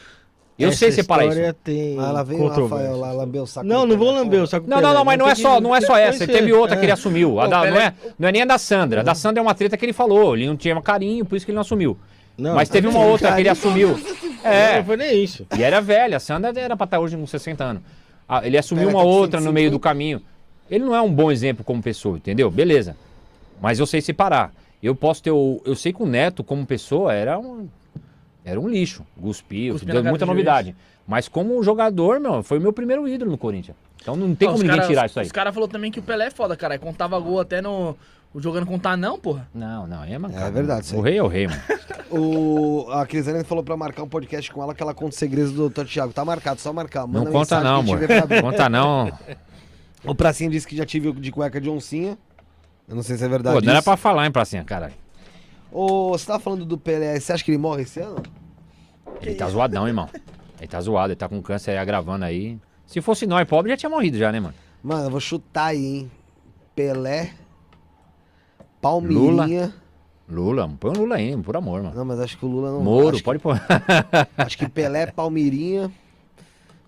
[0.57, 1.32] Eu Essa sei separar isso.
[1.34, 2.48] história Tem Ah, lá vem o.
[2.48, 3.68] Rafael lá, lambeu o saco.
[3.68, 5.76] Não, não vou lamber o saco Não, não, não, mas não é só, que- não
[5.76, 6.26] é só essa.
[6.28, 6.94] Teve outra que ele É.
[6.94, 7.40] assumiu.
[7.40, 9.02] A da- não, é, não é nem a da Sandra.
[9.02, 10.36] A da Sandra é uma treta que ele falou.
[10.36, 11.98] Ele não tinha carinho, por isso que ele não assumiu.
[12.38, 13.95] Não, mas teve uma outra que ele assumiu.
[14.45, 15.48] É, Não foi nem isso.
[15.57, 16.18] e era velha.
[16.18, 17.82] A Sandra era pra estar hoje com 60 anos.
[18.40, 19.72] Ah, ele assumiu uma outra no meio 150.
[19.72, 20.22] do caminho.
[20.70, 22.50] Ele não é um bom exemplo como pessoa, entendeu?
[22.50, 22.96] Beleza.
[23.62, 24.52] Mas eu sei separar.
[24.82, 25.62] Eu posso ter o.
[25.66, 27.68] Eu sei que o Neto, como pessoa, era um.
[28.44, 29.06] Era um lixo.
[29.22, 30.28] Cuspiu, na deu muita juiz.
[30.30, 30.76] novidade.
[31.08, 33.76] Mas como jogador, meu, foi o meu primeiro ídolo no Corinthians.
[34.02, 35.26] Então não tem Ó, como ninguém cara- tirar isso aí.
[35.26, 36.78] Os caras falaram também que o Pelé é foda, cara.
[36.80, 37.96] Contava gol até no.
[38.36, 39.48] Jogando com o Tanão, porra.
[39.54, 40.48] Não, não, aí é mancada.
[40.48, 41.00] É verdade, isso aí.
[41.00, 41.62] O rei é o rei, mano.
[42.10, 45.52] O, a Crislane falou pra marcar um podcast com ela que ela conta os segredos
[45.52, 45.86] do Dr.
[45.86, 46.14] Thiago.
[46.14, 47.02] Tá marcado, só marcar.
[47.02, 48.42] Não Manda conta não, que a gente amor.
[48.42, 49.12] Conta não.
[50.06, 52.18] O Pracinha disse que já tive o de cueca de oncinha.
[52.88, 53.56] Eu não sei se é verdade.
[53.56, 53.86] Pô, não era isso.
[53.86, 54.94] pra falar, hein, pracinha, caralho.
[55.72, 58.22] Ô, você tava falando do Pelé, você acha que ele morre esse ano?
[59.22, 60.10] Ele tá zoadão, irmão.
[60.60, 62.60] Ele tá zoado, ele tá com câncer aí agravando aí.
[62.86, 64.54] Se fosse nós pobre, já tinha morrido já, né, mano?
[64.84, 66.12] Mano, eu vou chutar aí, hein?
[66.76, 67.32] Pelé,
[68.84, 69.74] Palmeirinha.
[70.30, 71.96] Lula, põe o Lula aí, por amor, mano.
[71.96, 73.60] Não, mas acho que o Lula não Moro, acho, pode pôr.
[74.38, 75.90] acho que Pelé, Palmeirinha.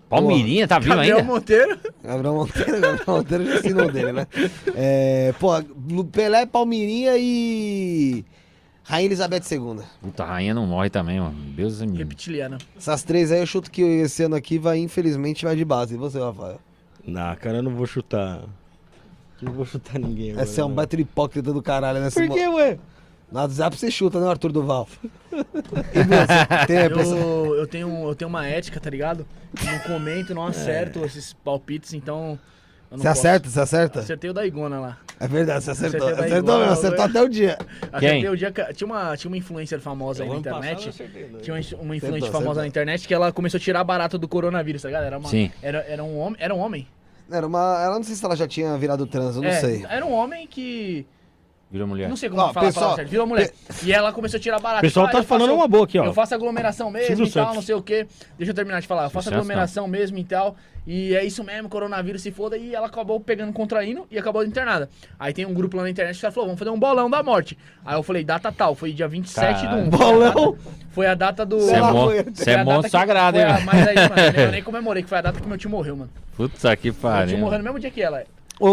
[0.08, 1.32] Palmeirinha, tá vivo Gabriel ainda?
[1.32, 1.78] Monteiro.
[2.04, 4.26] Gabriel Monteiro, Gabriel Monteiro já ensinou dele, né?
[4.74, 5.50] É, pô,
[6.04, 8.24] Pelé, Palmeirinha e.
[8.84, 9.82] Rainha Elizabeth II.
[10.00, 11.34] Puta, a rainha não morre também, mano.
[11.56, 11.98] Deus me...
[11.98, 12.58] Reptiliana.
[12.76, 15.94] Essas três aí eu chuto que esse ano aqui vai, infelizmente, vai de base.
[15.94, 16.60] E você, Rafael?
[17.04, 18.44] Não, cara, eu não vou chutar.
[19.40, 20.44] Não vou chutar ninguém agora.
[20.44, 20.74] Essa é um não.
[20.74, 22.10] baita hipócrita do caralho, né?
[22.10, 22.78] Por que, ué?
[23.30, 24.88] No WhatsApp você chuta, né, Arthur Duval?
[26.68, 29.26] Eu, eu, tenho, eu tenho uma ética, tá ligado?
[29.60, 32.38] Eu não comento, não acerto esses palpites, então.
[32.90, 34.00] Você acerta, você acerta?
[34.00, 34.98] Acertei o da Igona lá.
[35.18, 36.08] É verdade, você acertou.
[36.08, 37.58] Acertei Acertou acertou até o dia.
[37.92, 38.62] Acertei o dia que.
[38.72, 40.90] Tinha uma, tinha uma influencer famosa aí na internet.
[41.42, 42.54] Tinha uma, uma influencer Acertou, famosa acertou.
[42.62, 45.04] na internet que ela começou a tirar barato do coronavírus, tá ligado?
[45.04, 45.50] Era, uma, Sim.
[45.60, 46.36] Era, era um homem.
[46.40, 46.86] Era um homem.
[47.30, 47.82] Era uma.
[47.82, 49.84] Ela não sei se ela já tinha virado trans, eu não É, sei.
[49.88, 51.06] Era um homem que.
[51.68, 52.08] Virou mulher.
[52.08, 53.10] Não sei como Ó, falar a pessoal, palavra certa.
[53.10, 53.50] Virou mulher.
[53.82, 54.78] E ela começou a tirar barato.
[54.78, 56.04] O pessoal Ah, tá falando faço- uma boa aqui, ó.
[56.04, 57.54] Eu faço aglomeração mesmo Silvio e tal, Santos.
[57.56, 58.06] não sei o quê.
[58.38, 59.04] Deixa eu terminar de falar.
[59.04, 60.56] Eu faço Silvio Santos, aglomeração mesmo e tal.
[60.86, 62.56] E é isso mesmo, coronavírus se foda.
[62.56, 64.88] E ela acabou pegando, contraindo e acabou internada.
[65.18, 67.20] Aí tem um grupo lá na internet que ela falou: vamos fazer um bolão da
[67.24, 67.58] morte.
[67.84, 68.76] Aí eu falei: data tal.
[68.76, 69.90] Foi dia 27 do 1.
[69.90, 69.90] Caralho.
[69.90, 70.58] Bolão?
[70.92, 71.58] Foi a data do.
[71.58, 72.04] Você é, Ela mon...
[72.06, 73.66] foi- é a monstro sagrado, hein, a- mano?
[73.66, 75.68] Mas aí, mano, eu nem- eu nem comemorei, que foi a data que meu tio
[75.68, 76.10] morreu, mano.
[76.36, 77.38] Puta que Meu tio pariu.
[77.38, 78.22] morreu no mesmo dia que ela.
[78.58, 78.68] O,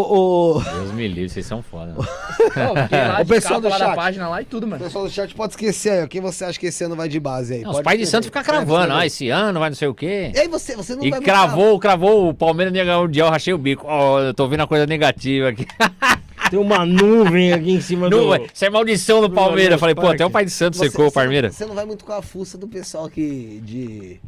[0.58, 1.94] o, Deus me livre, vocês são foda.
[1.98, 3.96] lá O de pessoal do chat.
[3.96, 4.82] página lá e tudo, o mano.
[4.82, 6.08] pessoal do chat pode esquecer aí, ó.
[6.08, 7.62] Quem você acha que esse ano vai de base aí?
[7.62, 8.06] Não, os pais de.
[8.06, 10.32] Santos ficam cravando, ah, esse ano vai não sei o quê.
[10.34, 13.04] E aí você, você não E vai muito cravou, cravou o Palmeiras ia ganhar o
[13.04, 13.86] Mundial, rachei o bico.
[13.86, 15.66] Ó, eu tô vendo a coisa negativa aqui.
[16.50, 18.36] Tem uma nuvem aqui em cima Não, do...
[18.54, 19.74] isso é maldição do Palmeiras.
[19.74, 21.56] Eu falei, pô, até o pai de Santos Você- secou o você não- Palmeiras.
[21.56, 24.20] Você não vai muito com a fuça do pessoal que de,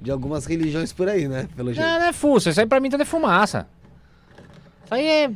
[0.00, 1.46] de algumas religiões por aí, né?
[1.54, 1.86] Pelo jeito.
[1.86, 3.66] Não, não é fuça, isso aí pra mim tudo é fumaça.
[4.84, 5.30] Isso aí é.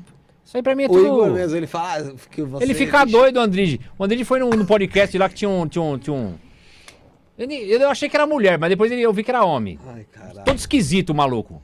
[0.44, 1.34] Isso aí pra mim é o Igor tudo.
[1.34, 2.64] mesmo, ele fala ah, que você...
[2.64, 3.80] Ele fica doido, o Andrige.
[3.98, 5.68] O Andrige foi num, num podcast lá que tinha um.
[5.68, 6.34] Tinha um, tinha um...
[7.38, 9.78] Ele- eu achei que era mulher, mas depois ele- eu vi que era homem.
[9.86, 10.44] Ai, caralho.
[10.44, 11.62] Todo esquisito, o maluco.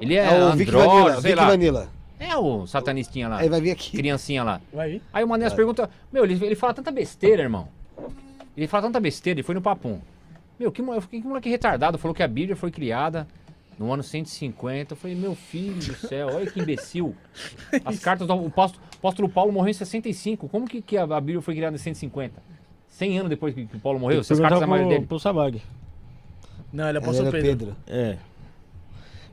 [0.00, 1.46] Ele é, É o Vic Vanilla, sei Vic lá.
[1.46, 1.88] Vanilla.
[2.18, 3.38] É o satanistinha lá.
[3.38, 3.96] Aí vai vir aqui.
[3.96, 4.60] Criancinha lá.
[4.72, 5.02] Vai aí.
[5.12, 5.88] Aí eu mandei as perguntas.
[6.12, 7.68] Meu, ele, ele fala tanta besteira, irmão.
[8.56, 10.00] Ele fala tanta besteira, ele foi no papum.
[10.58, 11.96] Meu, que, eu que moleque retardado.
[11.96, 13.26] Falou que a Bíblia foi criada
[13.80, 14.92] no ano 150.
[14.92, 17.16] Eu falei, meu filho do céu, olha que imbecil.
[17.82, 20.50] As cartas do o apóstolo, Paulo morreu em 65.
[20.50, 22.42] Como que, que a, a Bíblia foi criada em 150?
[22.86, 24.20] 100 anos depois que, que Paulo morreu?
[24.20, 25.06] Essas cartas pro, dele.
[25.06, 25.62] pro Sabag.
[26.70, 27.48] Não, ele é Ele apóstolo Pedro.
[27.48, 27.76] Pedro.
[27.86, 28.18] É.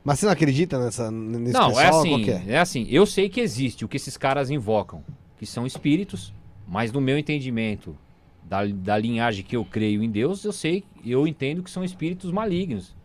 [0.02, 1.86] Mas você não acredita nessa, nesse Não, pessoal?
[1.86, 2.44] é Qual assim, que é?
[2.48, 2.88] é assim.
[2.90, 5.04] Eu sei que existe o que esses caras invocam,
[5.38, 6.34] que são espíritos,
[6.66, 7.98] mas no meu entendimento
[8.42, 12.32] da, da linhagem que eu creio em Deus, eu sei, eu entendo que são espíritos
[12.32, 12.96] malignos,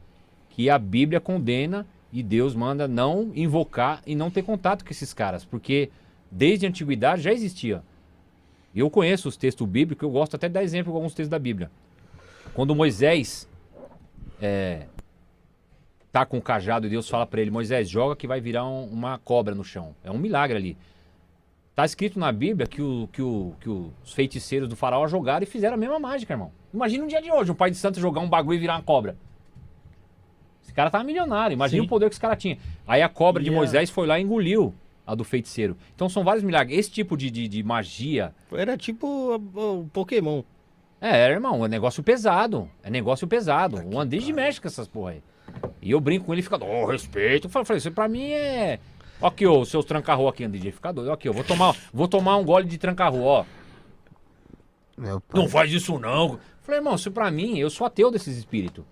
[0.54, 5.14] que a Bíblia condena e Deus manda não invocar e não ter contato com esses
[5.14, 5.90] caras, porque
[6.30, 7.82] desde a antiguidade já existia.
[8.74, 11.38] Eu conheço os textos bíblicos, eu gosto até de dar exemplo com alguns textos da
[11.38, 11.70] Bíblia.
[12.52, 13.48] Quando Moisés
[14.42, 14.86] é,
[16.10, 18.84] tá com o cajado e Deus fala pra ele, Moisés, joga que vai virar um-
[18.86, 19.94] uma cobra no chão.
[20.04, 20.76] É um milagre ali.
[21.74, 25.46] Tá escrito na Bíblia que, o, que, o, que os feiticeiros do faraó jogaram e
[25.46, 26.52] fizeram a mesma mágica, irmão.
[26.74, 28.82] Imagina um dia de hoje, um pai de santo jogar um bagulho e virar uma
[28.82, 29.16] cobra.
[30.72, 31.86] Esse cara tava milionário, imagina Sim.
[31.86, 32.56] o poder que esse cara tinha.
[32.88, 34.74] Aí a cobra de Moisés foi lá e engoliu
[35.06, 35.76] a do feiticeiro.
[35.94, 36.78] Então são vários milagres.
[36.78, 40.42] Esse tipo de, de, de magia, Era tipo o, Pokémon.
[40.98, 42.70] é, irmão, é negócio pesado.
[42.82, 43.82] É negócio pesado.
[43.84, 45.22] o Andrés mexe com essas porra aí.
[45.82, 47.48] E eu brinco com ele e fica, oh, respeito.
[47.48, 48.78] Eu falei, isso pra mim é.
[49.20, 51.10] Ó aqui, ó, os seus tranca-rua aqui, DJ, fica doido.
[51.10, 53.44] Ó Aqui, ó, vou tomar, vou tomar um gole de tranca-rua, ó.
[55.34, 56.38] Não faz isso não.
[56.62, 58.84] Falei, irmão, isso pra mim, eu sou ateu desses espíritos.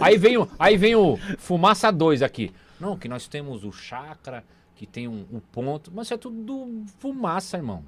[0.00, 2.52] Aí vem o, aí vem o Fumaça 2 aqui.
[2.80, 4.44] Não, que nós temos o chakra,
[4.76, 5.90] que tem um, um ponto.
[5.94, 7.82] Mas isso é tudo fumaça, irmão.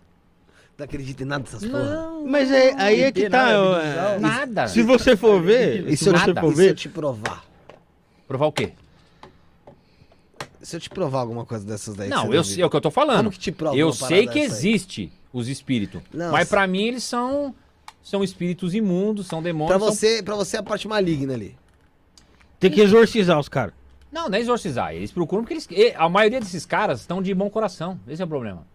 [0.76, 1.84] Não acredita em nada dessas porra.
[1.84, 3.44] Não, Mas é, aí é que tá.
[3.44, 3.80] nada, visão.
[4.14, 4.66] é, nada.
[4.68, 6.40] se você for ver, E se se eu, você nada.
[6.40, 7.44] for e se eu ver, te provar?
[8.26, 8.72] Provar o quê?
[10.62, 12.08] Se eu te provar alguma coisa dessas daí.
[12.08, 13.18] não, você eu sei é o que eu tô falando.
[13.18, 14.44] Como que te prova eu sei que aí?
[14.44, 16.02] existe os espíritos.
[16.12, 17.54] Não, mas se- pra mim eles são
[18.02, 19.76] são espíritos imundos, são demônios.
[19.76, 21.56] Pra são- você, pra você é a parte maligna ali.
[22.58, 23.74] tem que exorcizar os caras.
[24.12, 24.92] Não, não é exorcizar.
[24.94, 25.68] Eles procuram porque eles.
[25.96, 27.98] A maioria desses caras estão de bom coração.
[28.08, 28.66] Esse é o problema.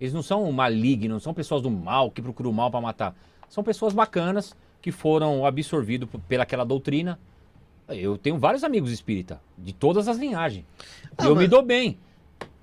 [0.00, 3.16] Eles não são malignos, não são pessoas do mal que procuram o mal pra matar.
[3.48, 7.18] São pessoas bacanas que foram absorvidos pelaquela doutrina.
[7.88, 10.64] Eu tenho vários amigos espírita, de todas as linhagens.
[11.16, 11.98] Ah, eu mas- me dou bem.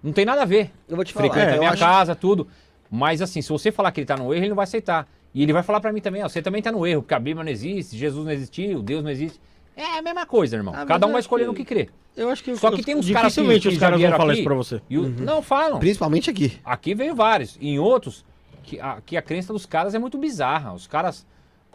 [0.03, 0.71] Não tem nada a ver.
[0.87, 1.29] Eu vou te falar.
[1.29, 2.47] Frequenta é, minha acho- casa, tudo.
[2.89, 5.07] Mas assim, se você falar que ele tá no erro, ele não vai aceitar.
[5.33, 7.19] E ele vai falar pra mim também, ó, você também tá no erro, porque a
[7.19, 9.39] Bíblia não existe, Jesus não existiu, Deus não existe.
[9.75, 10.73] É a mesma coisa, irmão.
[10.75, 11.89] Ah, Cada um vai escolher no que- crê.
[12.17, 14.11] Eu acho que Só que os- tem uns caras que, dificilmente que os caras vão
[14.11, 14.81] falar aqui, isso pra você.
[14.89, 15.79] e o- Não falam.
[15.79, 16.59] Principalmente aqui.
[16.65, 17.57] Aqui veio vários.
[17.61, 18.25] Em outros,
[18.63, 20.73] que a, que a crença dos caras é muito bizarra.
[20.73, 21.25] Os caras.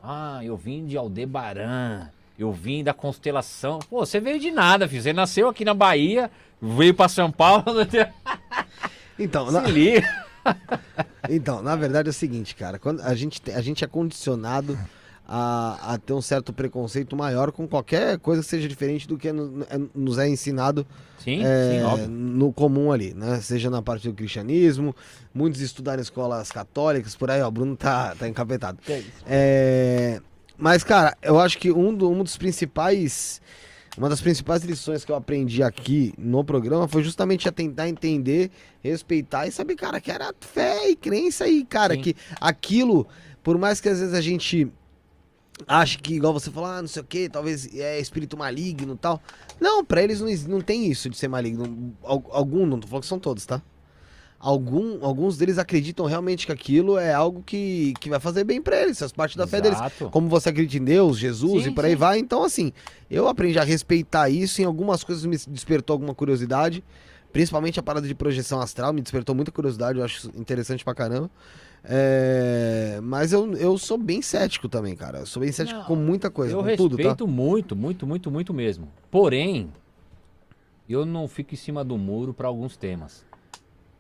[0.02, 2.08] Ah, eu vim de Aldebaran.
[2.38, 3.78] Eu vim da constelação.
[3.88, 5.00] Pô, você veio de nada, filho.
[5.02, 6.30] Você nasceu aqui na Bahia,
[6.60, 7.64] veio pra São Paulo.
[9.18, 10.25] Então, Se na, liga.
[11.28, 12.78] então, na verdade é o seguinte, cara.
[12.78, 14.78] Quando a gente, te- a gente é condicionado
[15.28, 19.32] a, a ter um certo preconceito maior com qualquer coisa que seja diferente do que
[19.32, 20.86] no- é- nos é ensinado
[21.18, 23.40] Sim, é, sim, no comum ali, né?
[23.40, 24.94] Seja na parte do cristianismo,
[25.34, 28.78] muitos estudaram escolas católicas, por aí, ó, o Bruno tá, tá encapetado.
[29.26, 30.20] É,
[30.56, 33.40] mas, cara, eu acho que um, do- um dos principais.
[33.96, 38.50] Uma das principais lições que eu aprendi aqui no programa foi justamente a tentar entender,
[38.82, 42.02] respeitar e saber, cara, que era fé e crença e, cara, Sim.
[42.02, 43.06] que aquilo,
[43.42, 44.70] por mais que às vezes a gente
[45.66, 48.98] ache que, igual você falou, ah, não sei o que, talvez é espírito maligno e
[48.98, 49.22] tal.
[49.58, 51.94] Não, pra eles não, não tem isso de ser maligno.
[52.04, 53.62] Al- Algum, não tô falando que são todos, tá?
[54.38, 58.82] Algum, alguns deles acreditam realmente que aquilo é algo que, que vai fazer bem pra
[58.82, 59.78] eles, faz parte da fé deles.
[59.78, 60.10] Exato.
[60.10, 61.96] Como você acredita em Deus, Jesus Sim, e por aí sim.
[61.96, 62.18] vai.
[62.18, 62.72] Então, assim,
[63.10, 64.60] eu aprendi a respeitar isso.
[64.60, 66.84] Em algumas coisas me despertou alguma curiosidade.
[67.32, 71.30] Principalmente a parada de projeção astral, me despertou muita curiosidade, eu acho interessante pra caramba.
[71.84, 75.18] É, Mas eu, eu sou bem cético também, cara.
[75.18, 77.26] Eu sou bem cético Não, com muita coisa, eu com respeito tudo, tá?
[77.26, 78.88] muito, muito, muito, muito mesmo.
[79.10, 79.70] Porém,
[80.88, 83.25] eu não fico em cima do muro para alguns temas.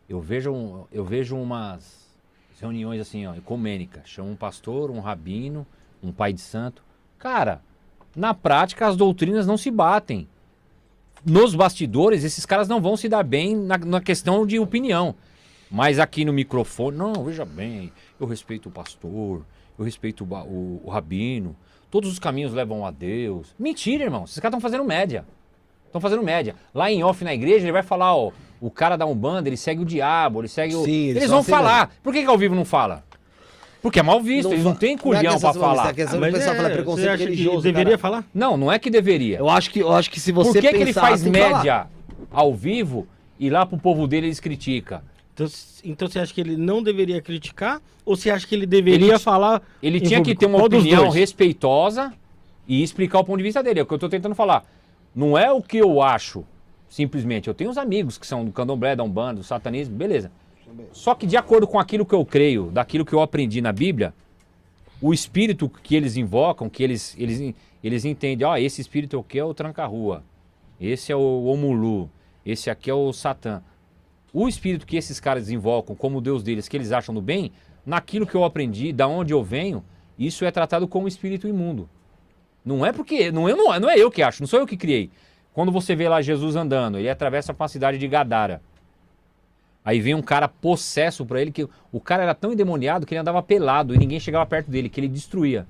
[0.08, 2.06] Eu vejo, eu vejo umas
[2.60, 4.08] reuniões assim, ó, ecumênicas.
[4.08, 5.66] Chama um pastor, um rabino,
[6.02, 6.82] um pai de santo.
[7.18, 7.60] Cara,
[8.14, 10.28] na prática as doutrinas não se batem.
[11.24, 15.14] Nos bastidores, esses caras não vão se dar bem na, na questão de opinião.
[15.68, 19.44] Mas aqui no microfone, não, veja bem, eu respeito o pastor,
[19.76, 21.56] eu respeito o, o- o rabino,
[21.90, 23.52] todos os caminhos levam a Deus.
[23.58, 25.26] Mentira, irmão, esses caras estão fazendo média.
[25.96, 26.54] Estão fazendo média.
[26.74, 29.82] Lá em off na igreja, ele vai falar, ó, o cara da Umbanda, ele segue
[29.82, 30.84] o diabo, ele segue o.
[30.84, 31.90] Sim, eles eles vão assim falar.
[32.02, 33.04] Por que, que ao vivo não fala?
[33.80, 35.90] Porque é mal visto, eles não têm é culhão pra falar.
[35.90, 37.98] É questão pessoal é, preconceito acha que deveria cara.
[37.98, 38.24] falar?
[38.34, 39.38] Não, não é que deveria.
[39.38, 41.30] Eu acho que, eu acho que se você Por que, que ele pensar, faz que
[41.30, 41.86] média
[42.30, 43.06] ao vivo
[43.38, 45.00] e lá pro povo dele eles criticam?
[45.32, 45.46] Então,
[45.84, 47.80] então você acha que ele não deveria criticar?
[48.04, 49.62] Ou você acha que ele deveria Ele- falar?
[49.82, 50.40] Ele tinha que público?
[50.40, 52.12] ter uma opinião respeitosa
[52.66, 53.80] e explicar o ponto de vista dele.
[53.80, 54.64] É o que eu tô tentando falar.
[55.16, 56.44] Não é o que eu acho,
[56.90, 57.48] simplesmente.
[57.48, 60.30] Eu tenho uns amigos que são do candomblé, da umbanda, do satanismo, beleza.
[60.92, 64.12] Só que de acordo com aquilo que eu creio, daquilo que eu aprendi na Bíblia,
[65.00, 69.44] o espírito que eles invocam, que eles, eles, eles entendem, ó, esse espírito aqui é
[69.44, 70.22] o tranca-rua,
[70.78, 72.10] esse é o Omulu,
[72.44, 73.62] esse aqui é o Satã.
[74.34, 77.52] O espírito que esses caras invocam como Deus deles, que eles acham do bem,
[77.86, 79.82] naquilo que eu aprendi, da onde eu venho,
[80.18, 81.88] isso é tratado como espírito imundo.
[82.66, 84.76] Não é porque, não, eu, não, não é eu que acho, não sou eu que
[84.76, 85.08] criei.
[85.54, 88.60] Quando você vê lá Jesus andando, ele atravessa a cidade de Gadara.
[89.84, 93.20] Aí vem um cara possesso pra ele, que o cara era tão endemoniado que ele
[93.20, 95.64] andava pelado e ninguém chegava perto dele, que ele destruía.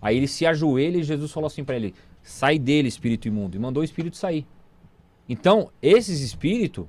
[0.00, 1.92] Aí ele se ajoelha e Jesus falou assim pra ele:
[2.22, 3.56] sai dele, espírito imundo.
[3.56, 4.46] E mandou o espírito sair.
[5.28, 6.86] Então, esses espíritos,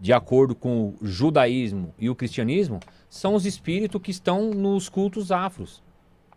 [0.00, 5.30] de acordo com o judaísmo e o cristianismo, são os espíritos que estão nos cultos
[5.30, 5.84] afros.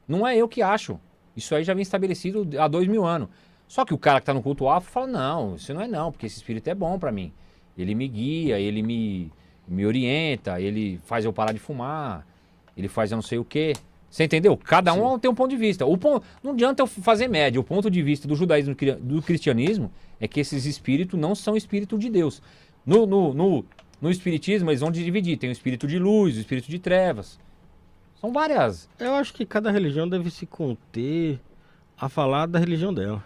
[0.08, 1.00] Não é eu que acho.
[1.36, 3.30] Isso aí já vem estabelecido há dois mil anos.
[3.68, 6.12] Só que o cara que está no culto afro fala: não, isso não é não,
[6.12, 7.32] porque esse espírito é bom para mim.
[7.78, 9.32] Ele me guia, ele me,
[9.68, 12.28] me orienta, ele faz eu parar de fumar,
[12.76, 13.74] ele faz eu não sei o quê.
[14.10, 14.58] Você entendeu?
[14.58, 15.86] Cada um tem um ponto de vista.
[15.86, 17.62] O ponto, não adianta eu fazer média.
[17.62, 19.90] O ponto de vista do judaísmo e do cristianismo
[20.20, 22.42] é que esses espíritos não são espíritos de Deus.
[22.86, 23.66] No, no, no,
[24.02, 25.38] No espiritismo, eles vão dividir.
[25.38, 27.40] Tem o espírito de luz, o espírito de trevas.
[28.22, 28.88] São várias.
[29.00, 31.40] Eu acho que cada religião deve se conter
[32.00, 33.24] a falar da religião dela.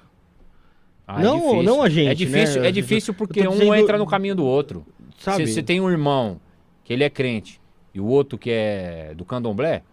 [1.07, 1.63] Ah, é Não- difícil.
[1.63, 2.69] não a gente, É difícil, né?
[2.69, 4.85] é difícil porque tô um dizendo- entra no caminho do outro.
[5.19, 5.45] Sabe?
[5.45, 6.39] Se você tem um irmão
[6.83, 7.59] que ele é crente
[7.93, 9.83] e o outro que é do candomblé,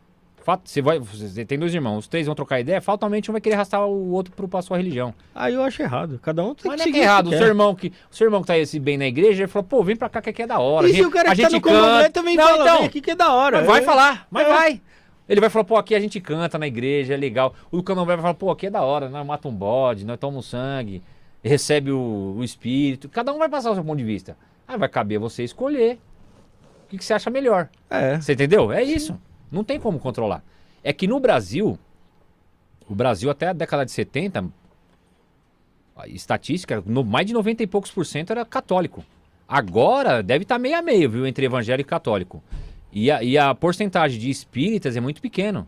[0.65, 3.55] você, vai, você tem dois irmãos, os três vão trocar ideia, fatalmente um vai querer
[3.55, 5.15] arrastar o outro pro, pra sua religião.
[5.35, 6.19] Aí eu acho errado.
[6.23, 7.27] Cada um tem Mas que não é que é o errado.
[7.27, 7.39] O quer.
[7.39, 9.85] seu irmão que, o seu irmão que tá esse bem na igreja, ele falou, pô,
[9.85, 10.87] vem pra cá que aqui é da hora.
[10.87, 12.11] E A se gente- o cara a que tá gente no candomblé canta.
[12.11, 13.59] também Não, fala, então, vem aqui que é da hora.
[13.59, 13.85] mas vai É.
[13.85, 14.49] falar, mas É.
[14.51, 14.83] vai.
[15.33, 17.55] Ele vai falar, pô, aqui a gente canta na igreja, é legal.
[17.71, 20.19] O do candomblé vai falar, pô, aqui é da hora, nós mata um bode, nós
[20.19, 21.03] tomamos sangue,
[21.43, 23.09] recebe o, o espírito.
[23.09, 24.37] Cada um vai passar o seu ponto de vista.
[24.69, 25.99] Aí vai caber você escolher
[26.85, 27.71] o que, que você acha melhor.
[27.89, 28.21] É.
[28.21, 28.71] Você entendeu?
[28.71, 29.19] É isso.
[29.51, 30.45] Não tem como controlar.
[30.85, 31.79] É que no Brasil,
[32.87, 34.45] o Brasil até a década de 70,
[35.97, 39.03] a estatística, no- mais de 90 e poucos por cento era católico.
[39.49, 42.43] Agora deve estar meio a meio, viu, entre evangélico e católico.
[42.93, 45.67] E a, e a porcentagem de espíritas é muito pequeno.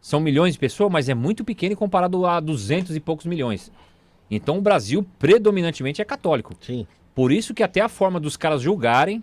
[0.00, 3.70] São milhões de pessoas, mas é muito pequeno comparado a 200 e poucos milhões.
[4.30, 6.54] Então o Brasil predominantemente é católico.
[6.60, 6.86] Sim.
[7.14, 9.22] Por isso que até a forma dos caras julgarem,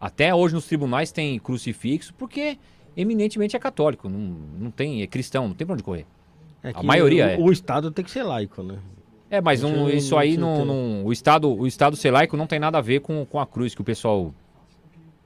[0.00, 2.58] até hoje nos tribunais tem crucifixo, porque
[2.96, 4.18] eminentemente é católico, não,
[4.58, 6.06] não tem, é cristão, não tem pra onde correr.
[6.62, 7.38] É A maioria o, é.
[7.38, 8.78] o Estado tem que ser laico, né?
[9.30, 12.60] É, mas Não isso aí não, não- o estado, o estado ser laico não tem
[12.60, 14.32] nada a ver com, com a cruz que o pessoal,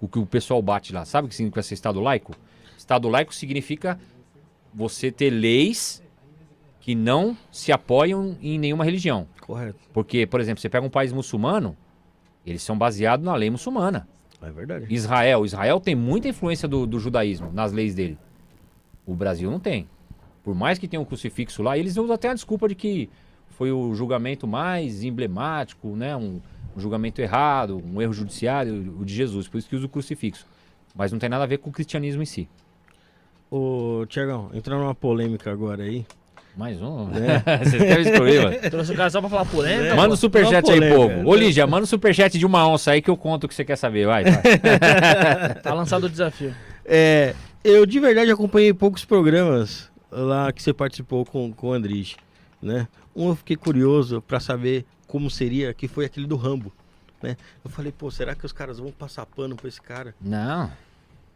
[0.00, 1.04] o que o pessoal bate lá.
[1.04, 2.34] Sabe o que significa ser estado laico?
[2.76, 3.98] Estado laico significa
[4.72, 6.02] você ter leis
[6.80, 9.26] que não se apoiam em nenhuma religião.
[9.40, 9.78] Correto.
[9.92, 11.76] Porque, por exemplo, você pega um país muçulmano,
[12.46, 14.08] eles são baseados na lei muçulmana.
[14.40, 14.86] É verdade.
[14.88, 15.44] Israel.
[15.44, 18.16] Israel tem muita influência do, do judaísmo nas leis dele.
[19.04, 19.88] O Brasil não tem.
[20.42, 23.10] Por mais que tenha um crucifixo lá, eles usam até a desculpa de que
[23.50, 26.16] foi o julgamento mais emblemático, né?
[26.16, 26.40] Um,
[26.78, 29.48] um julgamento errado, um erro judiciário, o de Jesus.
[29.48, 30.46] Por isso que usa o crucifixo.
[30.94, 32.48] Mas não tem nada a ver com o cristianismo em si.
[33.50, 36.06] Ô, Tiagão, entrando numa polêmica agora aí.
[36.56, 37.08] Mais um.
[37.62, 38.70] Vocês querem excluir, mano?
[38.70, 39.94] Trouxe o cara só pra falar polêmica.
[39.94, 40.16] Manda o pô.
[40.16, 41.08] superchat aí, povo.
[41.08, 41.22] né?
[41.24, 43.64] Ô, Lígia, manda o superchat de uma onça aí que eu conto o que você
[43.64, 44.06] quer saber.
[44.06, 44.34] Vai, vai.
[45.62, 46.54] Tá lançado o desafio.
[46.84, 52.16] É, eu de verdade acompanhei poucos programas lá que você participou com, com o Andrige,
[52.62, 52.88] né?
[53.14, 56.72] Um eu fiquei curioso pra saber como seria, que foi aquele do Rambo,
[57.20, 57.36] né?
[57.64, 60.70] Eu falei, pô, será que os caras vão passar pano pra esse cara, Não,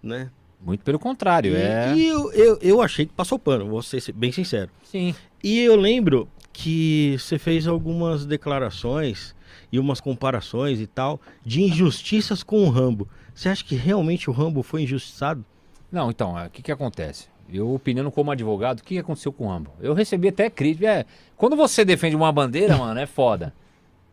[0.00, 0.30] né?
[0.64, 1.52] muito pelo contrário.
[1.52, 1.94] E, é...
[1.96, 4.70] e eu, eu, eu achei que passou pano, vou ser bem sincero.
[4.84, 5.12] Sim.
[5.42, 9.34] E eu lembro que você fez algumas declarações
[9.72, 13.08] e umas comparações e tal de injustiças com o Rambo.
[13.34, 15.44] Você acha que realmente o Rambo foi injustiçado?
[15.90, 17.26] Não, então, o que que acontece?
[17.52, 19.70] Eu opinando como advogado, o que que aconteceu com o Rambo?
[19.80, 20.88] Eu recebi até crítica.
[20.88, 23.52] É, quando você defende uma bandeira, mano, é foda.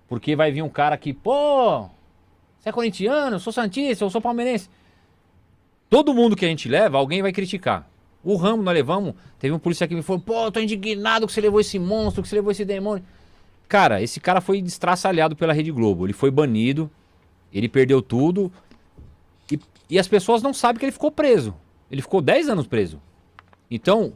[0.09, 1.87] Porque vai vir um cara que, pô,
[2.59, 4.67] você é corintiano, eu sou santista, eu sou palmeirense.
[5.89, 7.87] Todo mundo que a gente leva, alguém vai criticar.
[8.23, 11.31] O Rambo nós levamos, teve um policial que me falou, pô, eu tô indignado que
[11.31, 13.05] você levou esse monstro, que você levou esse demônio.
[13.67, 16.05] Cara, esse cara foi destraçalhado pela Rede Globo.
[16.05, 16.89] Ele foi banido,
[17.53, 18.51] ele perdeu tudo.
[19.51, 19.59] E,
[19.91, 21.55] e as pessoas não sabem que ele ficou preso.
[21.89, 22.99] Ele ficou 10 anos preso.
[23.69, 24.11] Então,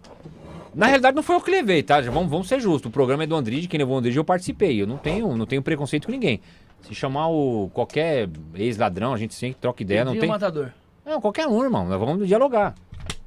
[0.76, 2.02] na realidade não foi eu que levei, tá?
[2.02, 2.90] Já vamos, vamos ser justos.
[2.90, 4.82] O programa é do Andrige, quem levou o Andrige eu participei.
[4.82, 6.40] Eu não tenho, não tenho preconceito com ninguém.
[6.82, 10.28] Se chamar o qualquer ex-ladrão, a gente sempre troca ideia, não tem.
[10.28, 10.72] Matador.
[11.06, 11.88] Não, qualquer um, irmão.
[11.88, 12.76] Nós vamos dialogar.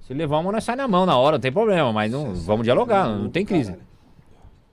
[0.07, 1.93] Se levar uma, nós sai na mão na hora, não tem problema.
[1.93, 3.75] Mas não, vamos dialogar, não, tem crise.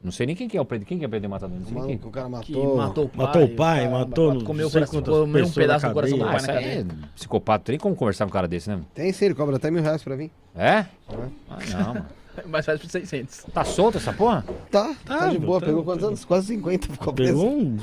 [0.04, 0.86] Não sei nem quem que é o Pedro.
[0.86, 1.56] Quem que é o Pedro Matador?
[1.56, 1.98] Não O sei maluco quem.
[1.98, 2.76] que o cara Que matou.
[2.76, 3.26] matou o pai.
[3.26, 6.24] Matou o pai, cara, matou não comeu, coração, comeu um pessoas pedaço do coração do.
[6.26, 6.80] Ah, pai isso na cadeia.
[6.82, 6.86] é
[7.16, 7.64] psicopata.
[7.64, 8.82] Tem como conversar com um cara desse, né?
[8.94, 10.30] Tem sim, ele cobra até mil reais pra vir.
[10.56, 10.86] É?
[11.10, 12.06] Ah, não, mano.
[12.47, 13.45] Mas faz por 600.
[13.53, 14.43] Tá solto essa porra?
[14.72, 15.60] Tá, tá, Tá, de boa.
[15.60, 15.85] tá, pegou tá.
[15.91, 16.26] quantos anos?
[16.26, 17.34] Quase 50 ficou preso.
[17.34, 17.77] Pegou um,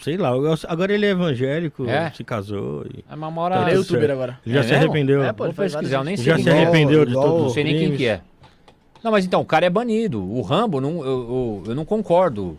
[0.00, 2.10] sei lá, eu- agora ele é evangélico, É?
[2.12, 3.56] se casou e É uma hora.
[3.56, 4.12] Tá Ele é tudo youtuber certo.
[4.12, 4.40] agora.
[4.46, 4.84] já É se mesmo?
[4.84, 5.22] arrependeu.
[5.24, 6.52] É, pô, ele Vou faz pesquisar, eu nem sei já se é.
[6.52, 8.20] arrependeu de todos Não sei nem quem que é.
[9.02, 10.22] Não, mas então, o cara é banido.
[10.22, 12.58] O Rambo, não, eu, eu, eu não concordo,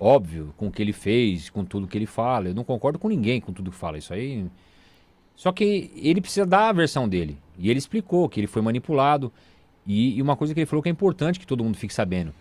[0.00, 2.48] óbvio, com o que ele fez, com tudo que ele fala.
[2.48, 3.98] Eu não concordo com ninguém com tudo que fala.
[3.98, 4.46] Isso aí.
[5.36, 7.36] Só que ele precisa dar a versão dele.
[7.58, 9.32] E ele explicou que ele foi manipulado.
[9.86, 12.34] E, e uma coisa que ele falou que é importante que todo mundo fique sabendo.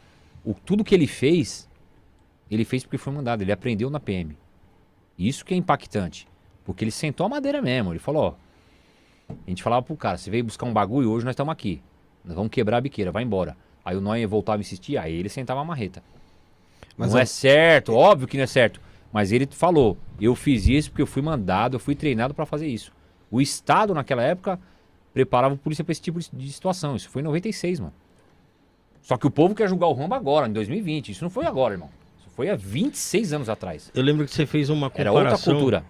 [0.45, 1.69] O, tudo que ele fez,
[2.49, 3.41] ele fez porque foi mandado.
[3.41, 4.37] Ele aprendeu na PM.
[5.17, 6.27] Isso que é impactante.
[6.65, 7.91] Porque ele sentou a madeira mesmo.
[7.91, 8.33] Ele falou, ó.
[9.29, 11.81] A gente falava pro cara, você veio buscar um bagulho, hoje nós estamos aqui.
[12.23, 13.55] Nós vamos quebrar a biqueira, vai embora.
[13.83, 16.03] Aí o Noia voltava a insistir, aí ele sentava a marreta.
[16.97, 18.79] Mas não eu- é certo, óbvio que não é certo.
[19.11, 22.67] Mas ele falou, eu fiz isso porque eu fui mandado, eu fui treinado para fazer
[22.67, 22.91] isso.
[23.31, 24.59] O Estado, naquela época,
[25.14, 26.95] preparava a polícia para esse tipo de- situação.
[26.95, 27.94] Isso foi em 96, mano.
[29.02, 31.10] Só que o povo quer julgar o Rambo agora, em 2020.
[31.11, 31.90] Isso não foi agora, irmão.
[32.19, 33.91] Isso foi há 26 anos atrás.
[33.94, 35.53] Eu lembro que você fez uma Era comparação.
[35.53, 35.85] outra cultura.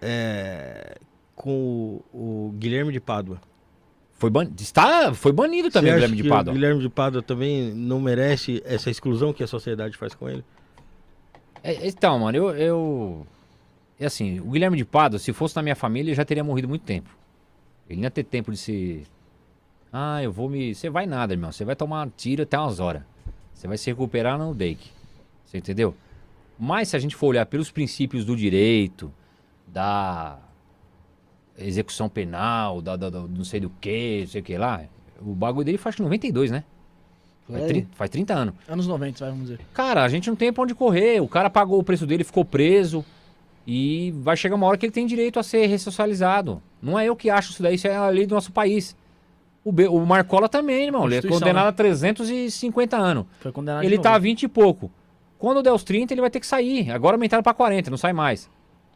[0.00, 0.96] é,
[1.34, 3.40] com o, o Guilherme de Pádua?
[4.14, 4.50] Foi, ban...
[4.58, 5.14] Está...
[5.14, 6.50] Foi banido também o Guilherme de Pádua.
[6.52, 10.44] O Guilherme de Pádua também não merece essa exclusão que a sociedade faz com ele?
[11.62, 13.26] É, então, mano, eu, eu.
[14.00, 16.82] É assim, o Guilherme de Pádua, se fosse na minha família, já teria morrido muito
[16.82, 17.10] tempo.
[17.88, 19.02] Ele não ia ter tempo de se.
[19.92, 20.74] Ah, eu vou me.
[20.74, 21.50] Você vai nada, irmão.
[21.50, 23.02] Você vai tomar tiro até umas horas.
[23.54, 24.90] Você vai se recuperar no Dake.
[25.44, 25.94] Você entendeu?
[26.58, 29.10] Mas se a gente for olhar pelos princípios do direito,
[29.66, 30.38] da
[31.56, 34.82] execução penal, da, da- da- não sei do que, não sei o que lá,
[35.20, 36.64] o bagulho dele faz 92, né?
[37.50, 37.66] Faz, É.
[37.66, 38.54] tri- faz 30 anos.
[38.68, 39.60] Anos 90, vai, vamos dizer.
[39.72, 41.20] Cara, a gente não tem pra onde correr.
[41.22, 43.04] O cara pagou o preço dele, ficou preso.
[43.70, 46.62] E vai chegar uma hora que ele tem direito a ser ressocializado.
[46.80, 48.96] Não é eu que acho isso daí, isso é a lei do nosso país.
[49.62, 51.04] O, Be- o Marcola também, irmão.
[51.04, 51.68] Ele é condenado né?
[51.68, 53.26] a 350 anos.
[53.40, 54.22] Foi condenado ele tá a novo.
[54.22, 54.90] 20 e pouco.
[55.38, 56.90] Quando der os 30, ele vai ter que sair.
[56.90, 58.48] Agora aumentaram pra 40, não sai mais.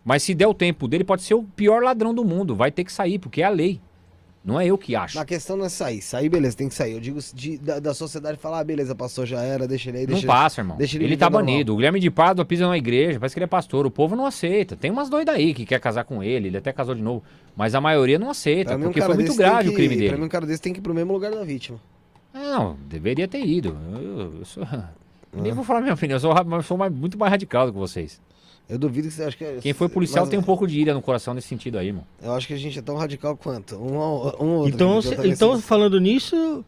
[0.03, 2.57] Mas se der o tempo dele, pode ser o pior ladrão do mundo.
[2.57, 3.79] Vai ter que sair, porque é a lei.
[4.45, 5.21] Não é eu que acho.
[5.21, 6.03] A questão não é sair.
[6.03, 6.95] Sair, beleza, tem que sair.
[6.95, 10.05] Eu digo de- da, da sociedade falar, ah, beleza, passou, já era, deixa ele aí,
[10.05, 10.77] Não deixa passa, irmão.
[10.77, 11.73] deixa ele ele tá banido.
[11.73, 13.87] O Guilherme de Pádua pisa na igreja, parece que ele é pastor.
[13.87, 14.75] O povo não aceita.
[14.75, 17.23] Tem umas doidas aí que quer casar com ele, ele até casou de novo.
[17.57, 19.75] Mas a maioria não aceita, Pra mim, um porque cara foi muito grave que- o
[19.75, 20.17] crime Pra dele.
[20.19, 21.79] mim, um cara desse tem que ir pro mesmo lugar da vítima.
[22.35, 23.77] Não, deveria ter ido.
[23.95, 24.65] Eu, eu sou...
[25.35, 27.73] eu Nem vou falar minha opinião, eu sou, eu sou mais- muito mais radical do
[27.73, 28.21] que vocês.
[28.73, 29.45] Eu duvido que você acha que...
[29.45, 31.89] é- Quem foi policial mas- tem um pouco de ira no coração nesse sentido aí,
[31.89, 32.07] irmão.
[32.23, 33.77] Eu acho que a gente é tão radical quanto.
[33.77, 34.69] Um, um ou outro.
[34.75, 36.65] Então, se- também então sou- falando nisso,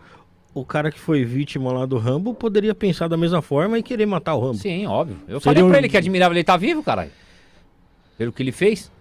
[0.52, 4.05] o cara que foi vítima lá do Rambo poderia pensar da mesma forma e querer
[4.05, 4.59] matar o Rambo.
[4.59, 5.16] Sim, óbvio.
[5.26, 7.10] Eu Seria falei pra um- ele que admirável ele tá vivo, caralho.
[8.18, 8.93] Pelo que ele fez.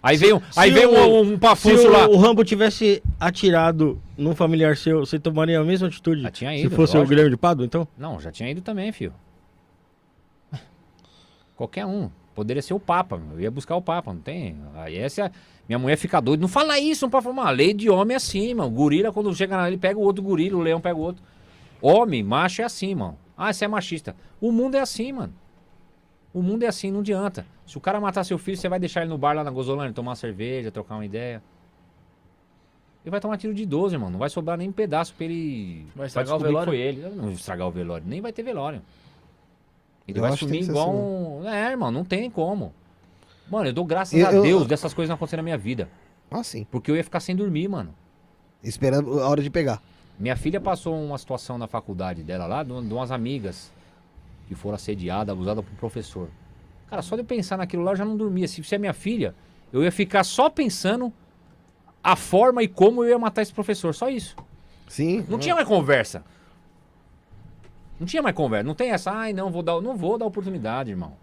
[0.00, 2.06] Aí veio, aí se veio o- um, um Se pafuço o, lá.
[2.08, 6.22] o Rambo tivesse atirado num familiar seu, você tomaria a mesma atitude?
[6.22, 7.08] Já tinha se ido, fosse o lógico.
[7.08, 7.88] Guilherme de Pádua, então?
[7.98, 9.12] Não, já tinha ido também, filho.
[11.56, 12.08] Qualquer um.
[12.36, 14.58] Poderia ser o Papa, eu ia buscar o Papa, não tem?
[14.74, 15.30] Aí essa é
[15.66, 16.38] Minha mulher fica doida.
[16.38, 17.48] Não fala isso, não pode falar.
[17.48, 18.68] A lei de homem é assim, mano.
[18.68, 21.24] O gorila, quando chega na ele pega o outro gorila, o leão pega o outro.
[21.80, 23.16] Homem, macho é assim, mano.
[23.34, 24.14] Ah, você é machista.
[24.38, 25.32] O mundo é assim, mano.
[26.34, 27.46] O mundo é assim, não adianta.
[27.66, 29.94] Se o cara matar seu filho, você vai deixar ele no bar lá na Gozolândia,
[29.94, 31.42] tomar uma cerveja, trocar uma ideia.
[33.02, 34.10] Ele vai tomar tiro de 12, mano.
[34.10, 35.86] Não vai sobrar nem um pedaço pra ele.
[35.96, 36.70] Vai estragar o velório?
[36.70, 37.00] Foi ele.
[37.00, 38.04] Não vai estragar o velório.
[38.06, 38.82] Nem vai ter velório.
[40.06, 40.98] Ele Eu vai sumir igual assim.
[41.46, 41.48] um.
[41.48, 42.72] É, irmão, não tem como.
[43.50, 45.88] Mano, eu dou graças Eu- a eu- Deus dessas coisas não acontecerem na minha vida.
[46.30, 46.66] Ah, sim.
[46.70, 47.94] Porque eu ia ficar sem dormir, mano.
[48.62, 49.80] Esperando a hora de pegar.
[50.18, 53.70] Minha filha passou uma situação na faculdade dela lá, de um- umas amigas
[54.48, 56.28] que foram assediadas, abusadas por um professor.
[56.88, 58.46] Cara, só de eu pensar naquilo lá eu já não dormia.
[58.48, 59.34] Se você é minha filha,
[59.72, 61.12] eu ia ficar só pensando
[62.02, 63.94] a forma e como eu ia matar esse professor.
[63.94, 64.36] Só isso.
[64.88, 65.24] Sim.
[65.28, 66.24] Não tinha mais conversa.
[67.98, 68.64] Não tinha mais conversa.
[68.64, 71.14] Não tem essa, ai, não, vou dar, não vou dar oportunidade, irmão.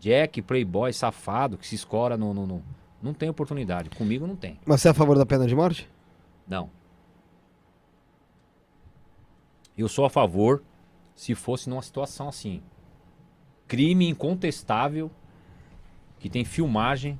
[0.00, 2.62] Jack, playboy, safado, que se escora no, no, no-
[3.02, 3.90] Não tem oportunidade.
[3.90, 4.58] Comigo não tem.
[4.66, 5.88] Mas você é a favor da pena de morte?
[6.48, 6.68] Não.
[9.76, 10.62] Eu sou a favor
[11.14, 12.62] se fosse numa situação assim.
[13.68, 15.10] Crime incontestável,
[16.18, 17.18] que tem filmagem.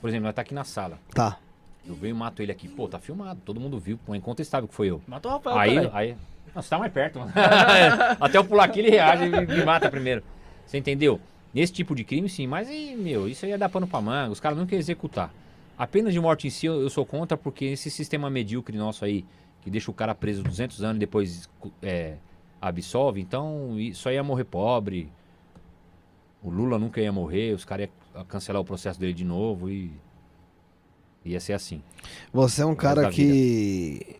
[0.00, 0.98] Por exemplo, nós tá aqui na sala.
[1.14, 1.38] Tá.
[1.86, 2.68] Eu venho e mato ele aqui.
[2.68, 3.40] Pô, tá filmado.
[3.44, 3.98] Todo mundo viu.
[4.04, 5.00] Pô, é incontestável que foi eu.
[5.06, 6.16] Matou o Rafael, Aí, aí.
[6.54, 7.32] Não, você tá mais perto, mano.
[8.20, 10.22] Até eu pular aqui, ele reage e me, mata primeiro.
[10.66, 11.20] Você entendeu?
[11.52, 12.46] Nesse tipo de crime, sim.
[12.46, 14.32] Mas, aí, meu, isso aí ia dar pano pra manga.
[14.32, 15.32] Os caras nunca iam executar.
[15.76, 19.04] A pena de morte em si, eu eu sou contra, porque esse sistema medíocre nosso
[19.04, 19.24] aí,
[19.62, 21.48] que deixa o cara preso 200 anos e depois
[21.82, 22.16] é,
[22.60, 25.10] absolve, então isso aí ia morrer pobre.
[26.42, 29.90] O Lula nunca ia morrer, os caras iam cancelar o processo dele de novo e.
[31.22, 31.82] Ia ser assim.
[32.32, 34.16] Você é um cara que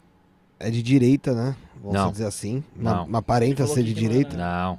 [0.58, 1.56] é de direita, né?
[1.80, 2.12] Vamos Não.
[2.12, 2.62] dizer assim.
[2.76, 3.04] Não.
[3.04, 4.36] Uma, aparenta ser de é, direita.
[4.36, 4.78] Não.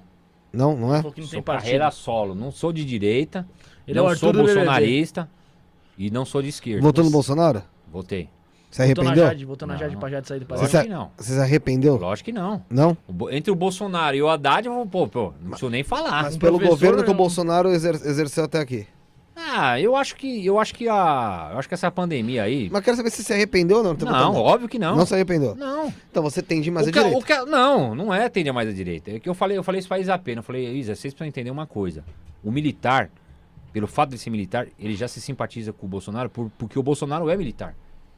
[0.54, 0.98] Não, não é?
[0.98, 2.36] Falou que não sou carreira solo.
[2.36, 3.48] Não sou de direita.
[3.88, 5.30] Ele é não o sou bolsonarista.
[5.98, 6.82] E não sou de esquerda.
[6.82, 7.64] Votou no Bolsonaro?
[7.92, 8.30] Votei.
[8.70, 9.28] Você Votou na arrependeu?
[9.30, 9.76] Jade, votou na.
[9.76, 10.62] Jade pra Jade sair do país.
[10.62, 11.12] Lógico se, que não.
[11.18, 11.98] você se arrependeu?
[11.98, 12.64] Lógico que não.
[12.70, 12.98] Não?
[13.32, 16.24] Entre o Bolsonaro e o Haddad, eu vou, pô, pô, não preciso nem falar.
[16.24, 18.88] Mas um pelo governo que o um- Bolsonaro exer- exerceu até aqui.
[19.54, 22.84] Ah, eu acho que eu acho que a eu acho que essa pandemia aí Mas
[22.84, 23.94] quero saber se você se arrependeu ou não.
[23.94, 24.96] Não, óbvio que não.
[24.96, 25.56] Não se arrependeu.
[25.56, 25.94] Não.
[26.10, 27.26] Então você tende mais O à que- direita.
[27.26, 29.12] que- não, não é tender mais à direita.
[29.12, 30.40] É que eu falei, eu falei isso pra Isa Pena.
[30.40, 32.04] Eu falei, Isa, vocês precisam entender uma coisa.
[32.44, 33.10] O militar,
[33.74, 36.84] pelo fato de ser militar, ele já se simpatiza com o Bolsonaro por- porque o
[36.84, 37.76] Bolsonaro é militar.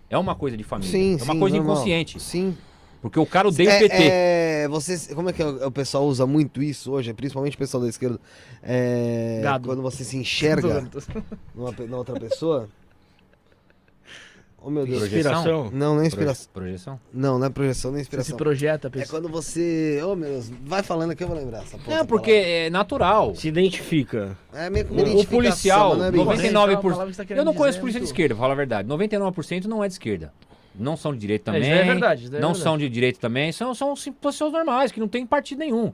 [0.10, 0.92] É uma coisa de família.
[0.92, 1.76] Sim, é uma sim, coisa normal.
[1.76, 2.20] inconsciente.
[2.20, 2.56] Sim.
[3.04, 3.96] Porque o cara odeia o é, PT.
[4.00, 7.84] é, vocês, como é que o, o pessoal usa muito isso hoje, principalmente o pessoal
[7.84, 8.18] da esquerda?
[8.64, 9.68] É, Gado.
[9.68, 10.88] Quando você se enxerga
[11.54, 12.70] numa, na outra pessoa.
[14.66, 15.04] Oh, meu Deus.
[15.04, 15.70] Inspiração.
[15.74, 16.48] Não, não é inspiração.
[16.54, 17.00] Proje- Projeção?
[17.14, 18.38] Não, não é projeção, nem Você se inspiração.
[18.38, 19.22] projeta, É pessoal.
[19.22, 20.00] quando você.
[20.06, 21.98] Ô, meu Deus, vai falando que eu vou lembrar essa porra.
[22.00, 23.36] É, porque é natural.
[23.36, 24.38] Se identifica.
[24.54, 26.46] É meio que O- o policial, não é bem 99%.
[26.48, 28.54] Então, a palavra que você tá eu não conheço é polícia de esquerda, pra falar
[28.54, 28.88] a verdade.
[28.88, 30.32] 99% não é de esquerda.
[30.76, 31.70] Não são de direita É, também.
[31.72, 32.58] isso é verdade, é não verdade.
[32.60, 33.52] são de direita também.
[33.52, 35.94] São, são pessoas normais, que não tem partido nenhum.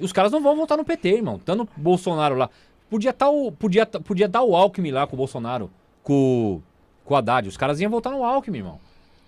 [0.00, 1.38] Os caras não vão votar no PT, irmão.
[1.38, 2.48] Tanto o Bolsonaro lá.
[2.88, 5.70] Podia, tá o, podia, tá- podia dar o Alckmin lá com o Bolsonaro,
[6.02, 6.60] com,
[7.04, 7.48] com o Haddad.
[7.48, 8.78] Os caras iam votar no Alckmin, irmão.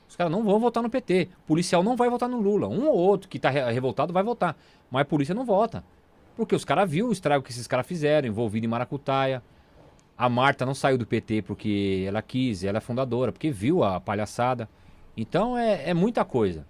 [0.09, 1.29] Os caras não vão votar no PT.
[1.45, 2.69] O policial não vai votar no Lula.
[2.69, 4.57] Um ou outro que tá re- revoltado vai votar.
[4.91, 5.83] Mas a polícia não vota.
[6.37, 9.43] Porque os caras viram o estrago que esses caras fizeram, envolvido em Maracutaia.
[10.19, 14.01] A Marta não saiu do PT porque ela quis, ela é fundadora, porque viu a
[14.01, 14.69] palhaçada.
[15.17, 16.67] Então é, é muita coisa.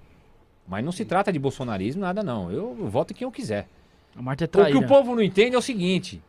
[0.66, 2.52] Mas não se trata de bolsonarismo, nada não.
[2.52, 3.66] Eu, voto em quem eu quiser.
[4.14, 4.78] A Marta é O traíra.
[4.78, 6.22] que o povo não entende é o seguinte: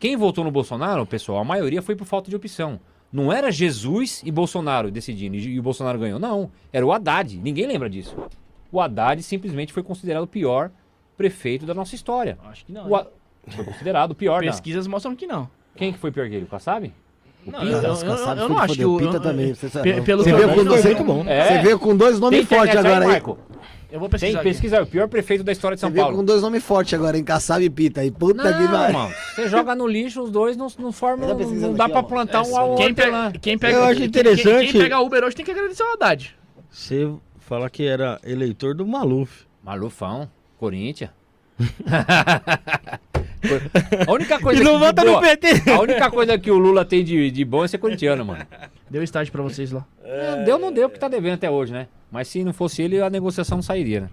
[0.00, 2.80] quem votou no Bolsonaro, pessoal, a maioria foi por falta de opção.
[3.12, 6.18] Não era Jesus e Bolsonaro decidindo e o Bolsonaro ganhou.
[6.18, 7.36] Não, era o Haddad.
[7.38, 8.16] Ninguém lembra disso.
[8.72, 10.72] O Haddad simplesmente foi considerado o pior
[11.16, 12.36] prefeito da nossa história.
[12.44, 12.90] Acho que não.
[12.90, 13.06] O
[13.48, 14.50] Foi considerado o pior da...
[14.50, 15.48] Pesquisas mostram que não.
[15.76, 16.44] Quem que foi pior que ele?
[16.44, 16.92] O Kassab?
[17.46, 18.94] Não, Pita, eu, eu- os eu- eu não acho que o.
[18.96, 19.94] O Pita eu- também, você sabe.
[19.94, 21.24] pe- pelo Você que veio eu com dois- muito bom.
[21.28, 21.46] É.
[21.46, 23.10] Você veio com dois nomes Tem fortes internet aí, agora, hein?
[23.12, 23.38] Marco?
[23.88, 24.40] Eu vou Tem pesquisar.
[24.40, 24.48] aqui.
[24.48, 26.18] pesquisa, é o pior prefeito da história de Você São veio Paulo.
[26.18, 27.22] com dois nomes fortes agora, hein?
[27.22, 28.04] Kassab e Pita.
[28.04, 28.92] E puta que Não, vai.
[28.92, 29.14] mano.
[29.34, 31.20] Você joga no lixo, os dois não, não formam.
[31.28, 32.02] Tá Não, pesquisando não dá aqui, pra ó.
[32.04, 33.26] plantar um Quem, hortelã.
[33.26, 33.76] pega, quem pega.
[33.78, 36.34] Eu acho quem- interessante- Quem, quem pega Uber hoje tem que agradecer ao Haddad.
[36.68, 39.46] Você fala que era eleitor do Maluf.
[39.62, 41.10] Malufão, Corinthians.
[44.06, 45.70] a única coisa E não vota no PT.
[45.70, 48.46] A única coisa que o Lula tem de, de bom é ser corintiano, mano.
[48.90, 49.86] Deu estágio pra vocês lá.
[50.04, 51.88] É, deu, não deu, porque tá devendo até hoje, né?
[52.10, 54.10] Mas se não fosse ele, a negociação não sairia, né?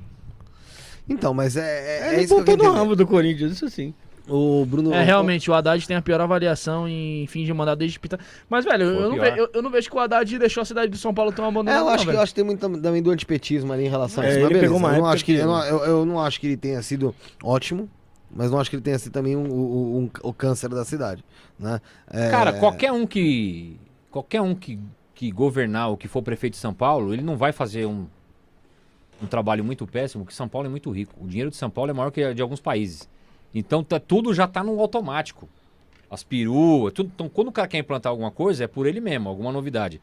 [1.07, 3.51] Então, mas é, é, é Ele isso que eu botou quero no ramo do Corinthians,
[3.51, 3.93] isso sim.
[4.27, 4.93] O Bruno.
[4.93, 8.17] É, realmente, o Haddad tem a pior avaliação em fim de mandato desde Pita.
[8.49, 10.89] Mas, velho, eu não, ve- eu, eu não vejo que o Haddad deixou a cidade
[10.91, 11.79] de São Paulo tão É, abandonada.
[11.81, 12.17] eu não, acho, que, velho.
[12.17, 14.39] eu acho que tem muito tam- também do antipetismo ali em relação a É, isso.
[14.39, 16.19] Mas ele beleza, pegou uma eu, não acho que, que- eu, não, eu, eu não
[16.21, 17.89] acho que ele tenha sido ótimo,
[18.33, 21.23] mas não acho que ele tenha sido também um, um- um- o câncer da cidade.
[21.59, 21.81] Né?
[22.09, 23.77] É, Cara, qualquer um que.
[24.09, 24.79] Qualquer um que,
[25.13, 28.05] que governar ou que for prefeito de São Paulo, ele não vai fazer um,
[29.21, 31.13] um trabalho muito péssimo, porque São Paulo é muito rico.
[31.19, 33.11] O dinheiro de São Paulo é maior que de alguns países.
[33.53, 35.47] Então tá, tudo já tá no automático.
[36.09, 37.11] As peruas, tudo.
[37.13, 39.99] Então, quando o cara quer implantar alguma coisa, é por ele mesmo, alguma novidade.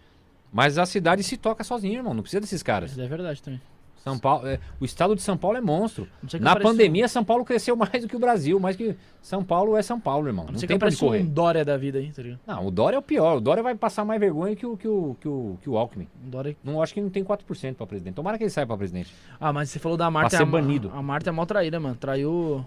[0.53, 2.13] Mas a cidade se toca sozinha, irmão.
[2.15, 2.91] Não precisa desses caras.
[2.91, 3.61] Isso é verdade também.
[4.03, 6.09] São Paulo, é, o estado de São Paulo é monstro.
[6.41, 9.77] Na apareceu- pandemia, São Paulo cresceu mais do que o Brasil, mais que São Paulo
[9.77, 10.47] é São Paulo, irmão.
[10.47, 11.21] Não Não tem pra correr.
[11.21, 12.23] um Dória da vida aí, tá?
[12.47, 13.37] Não, o Dória é o pior.
[13.37, 16.09] O Dória vai passar mais vergonha que o, que o, que o, que o Alckmin.
[16.25, 16.57] Dória...
[16.65, 18.15] Não acho que não tem 4% pra presidente.
[18.15, 19.15] Tomara que ele saia pra presidente.
[19.39, 20.31] Ah, mas você falou da Marta.
[20.31, 20.91] Pra é ser a, banido.
[20.95, 21.95] A Marta é mal traída, mano.
[21.95, 22.65] Traiu.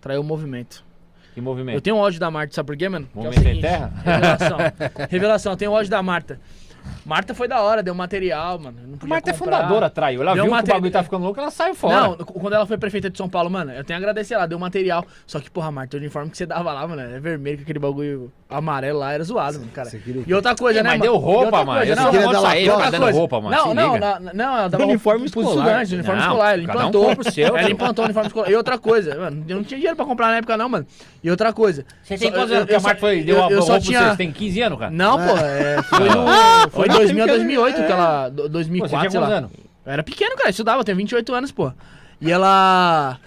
[0.00, 0.84] Traiu o movimento.
[1.34, 1.76] Que movimento.
[1.76, 3.06] Eu tenho ódio da Marta, sabe por quê, mano?
[3.12, 3.92] Que é o Movimento em seguinte, terra?
[4.04, 4.58] Revelação.
[5.08, 6.40] Revelação, eu tenho ódio da Marta.
[7.04, 8.76] Marta foi da hora, deu material, mano.
[9.00, 9.56] Não Marta é comprar.
[9.58, 10.22] fundadora, traiu.
[10.22, 12.00] Ela Deu viu que mate- o bagulho tá ficando louco, ela saiu fora.
[12.00, 14.58] Não, quando ela foi prefeita de São Paulo, mano, eu tenho a agradecer ela, deu
[14.58, 15.04] material.
[15.26, 17.78] Só que, porra, Marta, o uniforme que você dava lá, mano, é vermelho, com aquele
[17.78, 19.90] bagulho amarelo lá, era zoado, mano, cara.
[19.90, 21.10] queria E outra coisa, É, né, mas mano?
[21.12, 21.78] deu roupa, mano.
[21.78, 22.70] coisa, Eu não, queria posso dar Lacoste.
[22.70, 23.56] ficar dando roupa, mano.
[23.56, 25.48] Não, não, na- não, ela dava Uniforme escolar.
[25.50, 27.16] estudantes, uniforme Não, escolar, um implantou.
[27.32, 28.50] seu, ela implantou o uniforme escolar.
[28.50, 30.86] E outra coisa, mano, eu não tinha dinheiro pra comprar na época não, mano.
[31.22, 31.84] E outra coisa.
[32.02, 34.00] Você tem quantos anos que a Marta foi, deu eu- a roupa só pra tinha-
[34.00, 34.10] você?
[34.10, 34.90] Você tem 15 anos, cara?
[34.90, 36.69] Não, pô, é, foi no.
[36.70, 38.28] Foi em 2000 a 2008 que ela.
[38.28, 39.26] do- Pô, você 2004, tinha sei lá.
[39.28, 39.50] anos?
[39.86, 41.72] Eu era pequeno, cara, eu estudava, eu tenho 28 anos, pô.
[42.20, 43.18] E ela.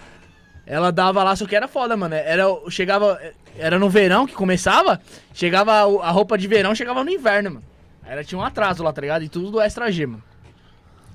[0.66, 2.14] Ela dava lá, só que era foda, mano.
[2.14, 3.20] Era, chegava.
[3.58, 5.00] Era no verão que começava,
[5.32, 5.72] chegava.
[5.72, 7.64] A roupa de verão chegava no inverno, mano.
[8.06, 9.22] Ela tinha um atraso lá, tá ligado?
[9.24, 10.22] E tudo do extra G, mano.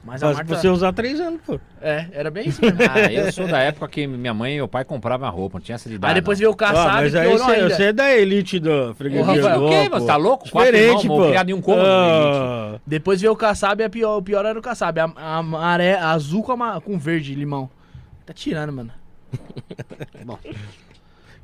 [0.03, 0.55] Mas a Mas Marta.
[0.55, 1.59] você usar três anos, pô.
[1.81, 2.77] É, era bem isso mesmo.
[2.89, 5.63] Ah, eu sou da época que minha mãe e meu pai compravam a roupa, não
[5.63, 6.43] tinha essa de dar, Aí depois não.
[6.43, 9.65] veio o Ah, Kassab mas aí você, você é da elite da freguesia Rafael, do
[9.65, 10.01] o quê, pô.
[10.05, 10.49] Tá louco?
[10.49, 11.27] Quatro Diferente, irmãos, pô.
[11.27, 14.57] criado em um cômodo, Ah, Depois veio o Kassab e a pior, o pior era
[14.57, 14.99] o Kassab.
[14.99, 17.69] A, a maré azul com, a com verde, limão.
[18.25, 18.91] Tá tirando, mano.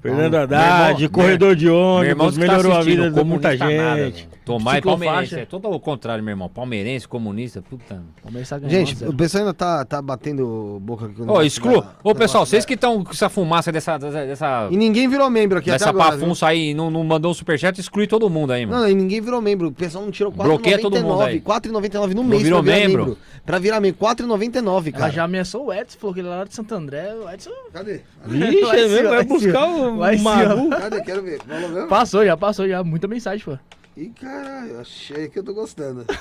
[0.10, 3.24] Fernando Haddad, irmão- corredor de Meu ônibus, irmão que tá melhorou a assistindo, vida de
[3.30, 3.72] muita nada,
[4.06, 4.16] gente.
[4.24, 4.36] velho.
[4.46, 6.48] Tomar e palmeirense, é todo o contrário, meu irmão.
[6.48, 8.04] Palmeirense, comunista, puta.
[8.22, 9.12] Palmeiras tá Gente, zero.
[9.12, 11.16] o pessoal ainda tá, tá batendo boca aqui.
[11.16, 11.96] com o Ô, exclua.
[12.04, 15.58] Ô, do pessoal, vocês que estão com essa fumaça dessa, dessa, E ninguém virou membro
[15.58, 16.12] aqui dessa até agora.
[16.12, 16.20] viu?
[16.20, 18.82] pafunça aí, não, não mandou um superchat, exclui todo mundo aí, mano.
[18.82, 19.70] Não, e ninguém virou membro.
[19.70, 21.26] O pessoal não tirou Bloqueia todo mundo 4,99.
[21.28, 21.42] aí.
[21.42, 23.04] 4,99 no Não mês virou pra virar membro?
[23.06, 23.18] membro.
[23.44, 24.00] Pra virar membro.
[24.00, 25.12] 4,99, Ela cara.
[25.12, 27.16] já ameaçou o Edson, falou que ele era lá de Santo André.
[27.16, 28.02] O Edson Cadê?
[28.26, 30.70] Vai é vai buscar o Vai Magu.
[30.70, 31.02] Cadê?
[31.02, 31.40] Quero ver.
[31.42, 31.88] Falou mesmo?
[31.88, 32.84] passou, já passou, já.
[32.84, 33.58] Muita mensagem, pô.
[33.98, 36.06] Ih, caralho, achei que eu tô gostando.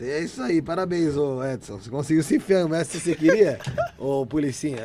[0.00, 1.76] É isso aí, parabéns, ô Edson.
[1.76, 3.58] Você conseguiu se enfiar no mestre se você queria?
[3.98, 4.78] Ô, policinha.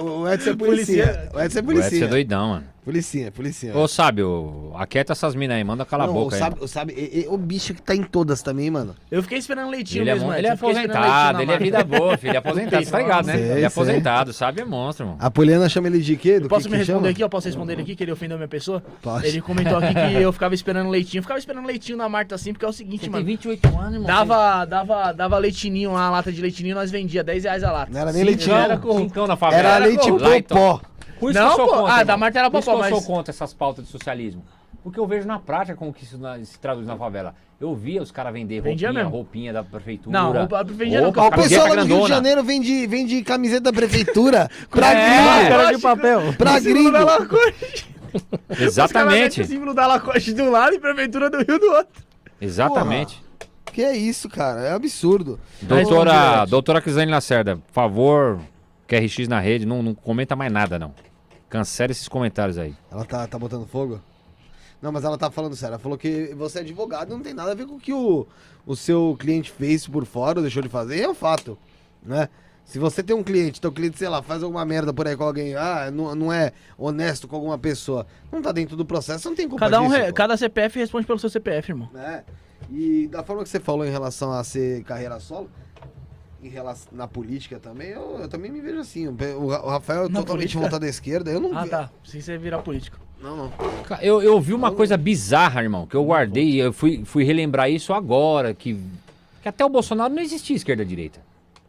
[0.00, 1.04] O Edson é policinha.
[1.34, 2.04] O Edson é O Edson policinha.
[2.04, 2.64] é doidão, mano.
[2.84, 3.76] Policinha, policinha.
[3.76, 6.40] Ô, Sábio, aquieta essas minas aí, manda calar a boca o aí.
[6.40, 8.96] sabe, o sabe, e- e- o bicho que tá em todas também, mano.
[9.08, 11.42] Eu fiquei esperando leitinho Ele é, mesmo, mon- ele é Eu fiquei esperando aposentado, leitinho
[11.42, 12.30] ele é vida boa, filho.
[12.30, 13.32] Ele é aposentado, você tá ligado, né?
[13.34, 13.64] Sei, ele é sei.
[13.66, 14.60] aposentado, sabe?
[14.62, 15.18] É monstro, mano.
[15.20, 16.40] A Poliana chama ele de quê?
[16.40, 17.10] Do posso que me que responder chama?
[17.12, 17.22] aqui?
[17.22, 18.82] Eu posso responder ele aqui, que ele ofendeu a minha pessoa?
[19.00, 19.26] Pode.
[19.28, 21.20] Ele comentou aqui que eu ficava esperando leitinho.
[21.20, 23.24] Eu ficava esperando leitinho na Marta assim, porque é o seguinte, mano.
[23.24, 24.06] 28 anos, irmão.
[24.08, 27.92] Dava, dava, dava leitinho, uma lata de leitinho, nós vendia 10 reais a lata.
[27.92, 28.56] Não era nem leitinho.
[28.56, 28.98] Era com...
[28.98, 29.68] Cincão na favela.
[29.68, 30.18] Era leite então.
[30.18, 30.80] popó.
[31.22, 31.72] Por isso Não, que eu sou pô.
[31.82, 31.92] contra.
[31.92, 32.06] Ah, irmão.
[32.06, 34.44] da Marta era Por isso que popó, eu sou mas- contra essas pautas de socialismo.
[34.82, 37.36] Porque eu vejo na prática como que isso na- se traduz na favela.
[37.60, 39.10] Eu via os caras vender roupinha, mesmo.
[39.10, 40.18] roupinha da prefeitura.
[40.18, 42.08] Não, roupa- vendia não, Roupa, Ó, o pessoal lá do Rio de.
[42.08, 45.76] Janeiro vende, vende camiseta da prefeitura pra É, gringo.
[45.76, 46.20] De papel.
[46.36, 47.36] Pra Símbolo da gringo.
[48.58, 49.40] Exatamente.
[49.40, 52.02] o símbolo da Lacoste do lado e prefeitura do Rio do outro.
[52.40, 53.22] Exatamente.
[53.66, 54.60] Que é isso, cara?
[54.62, 55.38] É absurdo.
[55.62, 58.40] Doutora, doutora Crisane Lacerda, por favor,
[58.86, 60.92] QRX na rede, não, não comenta mais nada, não.
[61.52, 62.74] Cancela esses comentários aí.
[62.90, 64.00] Ela tá, tá botando fogo?
[64.80, 65.74] Não, mas ela tá falando sério.
[65.74, 68.26] Ela falou que você é advogado não tem nada a ver com o que o,
[68.66, 71.00] o seu cliente fez por fora ou deixou de fazer.
[71.02, 71.58] É um fato,
[72.02, 72.30] né?
[72.64, 75.24] Se você tem um cliente, teu cliente, sei lá, faz alguma merda por aí com
[75.24, 79.36] alguém, ah, não, não é honesto com alguma pessoa, não tá dentro do processo, não
[79.36, 81.90] tem culpa Cada, um disso, re- cada CPF responde pelo seu CPF, irmão.
[81.92, 82.24] né?
[82.70, 85.50] E da forma que você falou em relação a ser carreira solo,
[86.42, 89.06] em relação, na política também, eu, eu também me vejo assim.
[89.08, 90.60] O, o Rafael é Na totalmente política?
[90.60, 91.90] voltado à esquerda, eu não Ah, ve- tá.
[92.04, 92.98] Se você virar político.
[93.22, 93.52] Não, não.
[94.00, 97.70] Eu, eu vi uma coisa bizarra, irmão, que eu guardei e eu fui, fui relembrar
[97.70, 98.76] isso agora, que,
[99.40, 101.20] que até o Bolsonaro não existia esquerda-direita.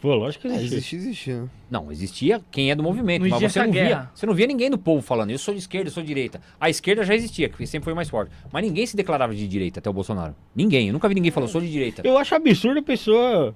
[0.01, 0.75] Pô, lógico que É, existe.
[0.75, 1.31] existe, existe.
[1.31, 1.47] né?
[1.71, 4.09] Não, existia quem é do movimento, Não mas existia você não via.
[4.13, 6.41] Você não via ninguém do povo falando, eu sou de esquerda, eu sou de direita.
[6.59, 8.31] A esquerda já existia, que sempre foi mais forte.
[8.51, 10.35] Mas ninguém se declarava de direita até o Bolsonaro.
[10.55, 10.87] Ninguém.
[10.87, 12.01] Eu nunca vi ninguém falando, sou de direita.
[12.03, 13.55] Eu acho absurdo a pessoa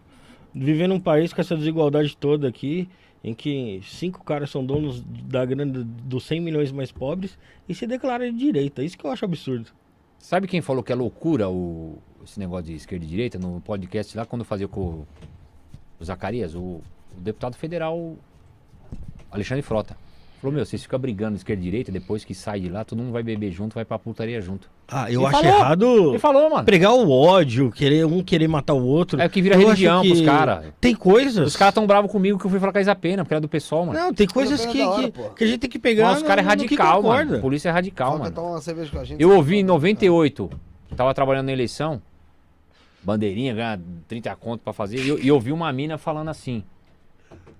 [0.57, 2.89] viver num país com essa desigualdade toda aqui,
[3.23, 7.37] em que cinco caras são donos da grana dos 100 milhões mais pobres
[7.67, 8.83] e se declara de direita.
[8.83, 9.71] Isso que eu acho absurdo.
[10.19, 14.15] Sabe quem falou que é loucura o, esse negócio de esquerda e direita no podcast
[14.17, 15.05] lá quando fazia com
[15.99, 18.15] o Zacarias, o, o deputado federal
[19.31, 19.97] Alexandre Frota.
[20.39, 23.11] Falou, meu, vocês ficam brigando esquerda e direita, depois que sai de lá, todo mundo
[23.11, 24.69] vai beber junto, vai pra putaria junto.
[24.87, 25.57] Ah, eu Ele acho falou.
[25.59, 26.63] errado Ele falou, mano.
[26.63, 29.19] pregar o ódio, querer um querer matar o outro.
[29.19, 30.65] É o que vira Eu religião que pros caras.
[30.79, 31.47] Tem coisas.
[31.47, 33.41] Os caras tão bravos comigo que eu fui falar com a Isa Pena, porque era
[33.41, 33.97] do pessoal, mano.
[33.99, 36.09] Não, tem coisas que, hora, que, que a gente tem que pegar.
[36.11, 37.39] Não, os caras é radical, mano.
[37.41, 38.31] Polícia é radical, mano.
[38.31, 39.19] tomar uma cerveja com a gente.
[39.19, 40.51] Eu ouvi em 98,
[40.95, 41.99] tava trabalhando na eleição,
[43.01, 46.63] bandeirinha, ganhar 30 conto pra fazer, e eu, e eu vi uma mina falando assim.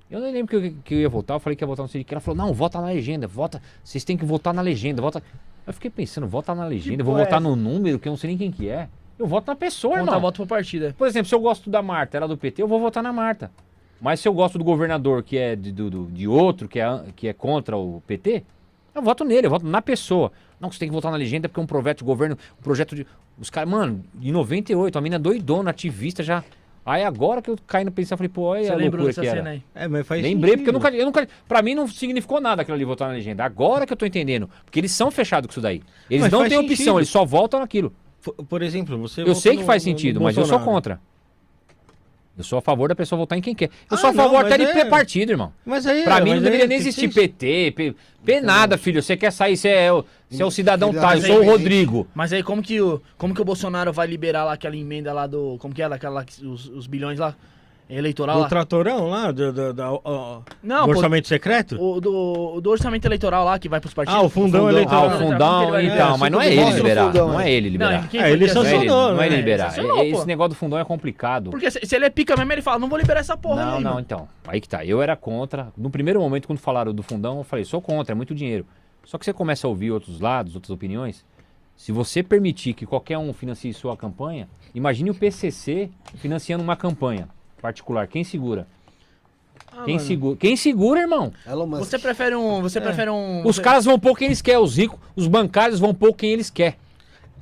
[0.10, 1.90] Eu nem lembro que eu, que eu ia votar, eu falei que ia votar no
[1.92, 2.06] que.
[2.14, 3.62] Ela falou, não, vota na legenda, vota.
[3.84, 5.22] Vocês têm que votar na legenda, vota.
[5.66, 8.18] Eu fiquei pensando, vota na legenda, eu vou é votar no número, que eu não
[8.18, 8.88] sei nem quem que é.
[9.20, 10.22] Eu voto na pessoa, Conta irmão.
[10.22, 10.86] voto pro partido.
[10.86, 10.94] é.
[10.94, 13.12] Por exemplo, se eu gosto da Marta, ela é do PT, eu vou votar na
[13.12, 13.52] Marta.
[14.00, 17.28] Mas se eu gosto do governador, que é de, do- de outro, que é, que
[17.28, 18.44] é contra o PT,
[18.96, 20.32] eu voto nele, eu voto na pessoa.
[20.60, 22.96] Não, você tem que votar na legenda porque é um projeto de governo, um projeto
[22.96, 23.06] de.
[23.40, 26.44] Os caras, mano, em 98, a mina doidona, ativista já.
[26.88, 29.22] Aí agora que eu caí no pensar, falei, pô, olha Você a lembrou loucura dessa
[29.22, 29.38] que era.
[29.40, 29.62] cena aí?
[29.76, 30.92] É, mas faz Lembrei, porque eu sentido.
[30.92, 31.28] nunca, eu nunca.
[31.46, 33.44] Pra mim não significou nada aquilo ali votar na legenda.
[33.44, 34.50] Agora que eu tô entendendo.
[34.64, 35.82] Porque eles são fechados com isso daí.
[36.10, 37.00] Eles Mas não têm opção, sentido.
[37.00, 37.92] eles só voltam naquilo.
[38.48, 39.22] Por- exemplo, você.
[39.22, 40.72] Eu sei que no- faz sentido, mas eu sou Bolsonaro.
[40.76, 41.02] contra.
[42.38, 43.66] Eu sou a favor da pessoa votar em quem quer.
[43.66, 45.52] Eu Ah, sou a não, favor mas até de é- partido, irmão.
[45.66, 46.04] Mas aí.
[46.04, 49.02] Pra mim não deveria aí nem existir PT, P, P nada, filho.
[49.02, 51.46] Você quer sair, você é o, você é o cidadão da eu sou o.
[51.46, 52.08] Rodrigo.
[52.14, 55.26] Mas aí como que o, como que o Bolsonaro vai liberar lá aquela emenda lá
[55.26, 55.58] do...
[55.60, 55.96] Como que era?
[55.96, 57.36] Aquela, que- os, os bilhões lá?
[57.90, 58.50] Eleitoral Do lá?
[58.50, 61.78] tratorão lá, do, do, da- ó, Não, do pô, orçamento secreto?
[61.82, 64.20] o do, do orçamento eleitoral lá que vai pros partidos.
[64.20, 64.68] Ah, o fundão fundão.
[64.68, 65.00] Ah, eleitoral.
[65.00, 66.18] o Como que ele fundão, vai então, liberar?
[66.18, 67.06] mas não é Mostra ele o liberar.
[67.08, 67.50] fundão, Não é.
[67.50, 68.02] é ele liberar.
[68.02, 69.42] Não, quem É, foi ele que Não é ele, sancionou, não é ele né?
[69.42, 69.68] liberar.
[69.80, 70.26] Esse pô.
[70.26, 71.50] negócio do fundão é complicado.
[71.50, 73.78] Porque se, se ele é pica mesmo, ele fala, não vou liberar essa porra Não,
[73.78, 74.02] aí, não, mano.
[74.02, 74.28] então.
[74.46, 74.84] Aí que tá.
[74.84, 75.70] Eu era contra.
[75.78, 78.66] No primeiro momento, quando falaram do fundão, eu falei, sou contra, é muito dinheiro.
[79.06, 81.26] Só que você começa a ouvir outros lados, outras opiniões.
[81.78, 87.30] Se você permitir que qualquer um financie sua campanha, imagine o PCC financiando uma campanha
[87.62, 88.08] particular.
[88.08, 88.68] Quem segura?
[89.72, 90.38] Ah, Quem segura?
[90.38, 91.32] Quem segura, irmão?
[91.78, 92.62] Você prefere um...
[92.62, 93.40] Você prefere um...
[93.46, 96.32] Os você- caras vão pôr quem eles querem, os ricos, os bancários vão pôr quem
[96.32, 96.76] eles querem.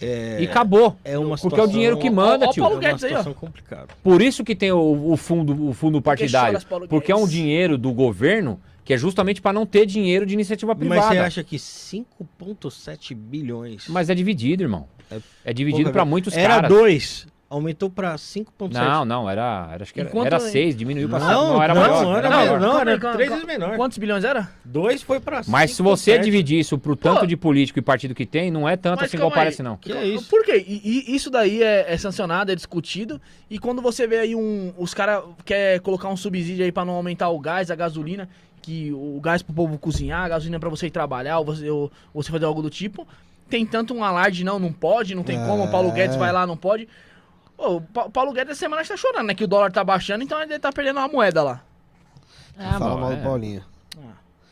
[0.01, 0.97] É, E acabou.
[1.05, 2.63] é uma Porque é o dinheiro que manda, Ó, ó, tio.
[2.63, 3.17] Paulo é uma Guedes aí, ó.
[3.19, 3.87] situação complicada.
[4.03, 6.49] Por isso que tem o, o fundo, o fundo partidário.
[6.49, 10.25] choras, Paulo Porque é um dinheiro do governo que é justamente para não ter dinheiro
[10.25, 10.99] de iniciativa privada.
[11.01, 13.85] Mas você acha que 5,7 bilhões.
[13.87, 14.85] Mas é dividido, irmão.
[15.09, 16.69] É É dividido para muitos Era caras.
[16.69, 18.73] 2, aumentou pra 5,7.
[18.73, 21.73] Não, não, era, era acho que era, Enquanto- era seis, diminuiu pra Não, não, era
[21.73, 22.17] não, maior.
[22.17, 22.59] era era.
[22.59, 23.77] Não, Calma era aí, calma- três calma- vezes menor.
[23.77, 24.49] Quantos bilhões era?
[24.65, 26.23] 2 foi pra Mas se você 5,7.
[26.23, 27.25] dividir isso pro tanto Pô.
[27.25, 29.35] de político e partido que tem, não é tanto Mas assim igual aí.
[29.35, 29.77] parece, não.
[29.77, 30.27] Que é isso?
[30.29, 30.63] Por quê?
[30.67, 33.21] E, e isso daí é, é sancionado, é discutido.
[33.49, 34.73] E quando você vê aí um.
[34.77, 38.27] Os caras querem colocar um subsídio aí pra não aumentar o gás, a gasolina.
[38.61, 41.91] que o gás pro povo cozinhar, a gasolina pra você ir trabalhar, ou você, ou
[42.15, 43.07] você fazer algo do tipo.
[43.47, 45.91] Tem tanto um alarde, não, não pode, não tem como, o Paulo É.
[45.91, 46.87] Guedes vai lá, não pode.
[47.57, 49.33] Ô, o Pa- Paulo Guedes essa semana está chorando, né?
[49.35, 51.61] Que o dólar tá baixando, então ele tá perdendo uma moeda lá.
[52.57, 53.15] Ah, Fala bom, mal é.
[53.15, 53.61] do Paulinho.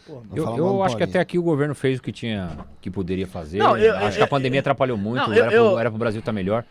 [0.05, 2.57] Pô, Não Eu, fala eu acho que até aqui o governo fez o que tinha,
[2.81, 3.59] que poderia fazer.
[3.59, 5.15] Não, eu- acho eu- que a pandemia eu- atrapalhou muito.
[5.29, 6.65] Não, eu- era, era pro Brasil estar melhor.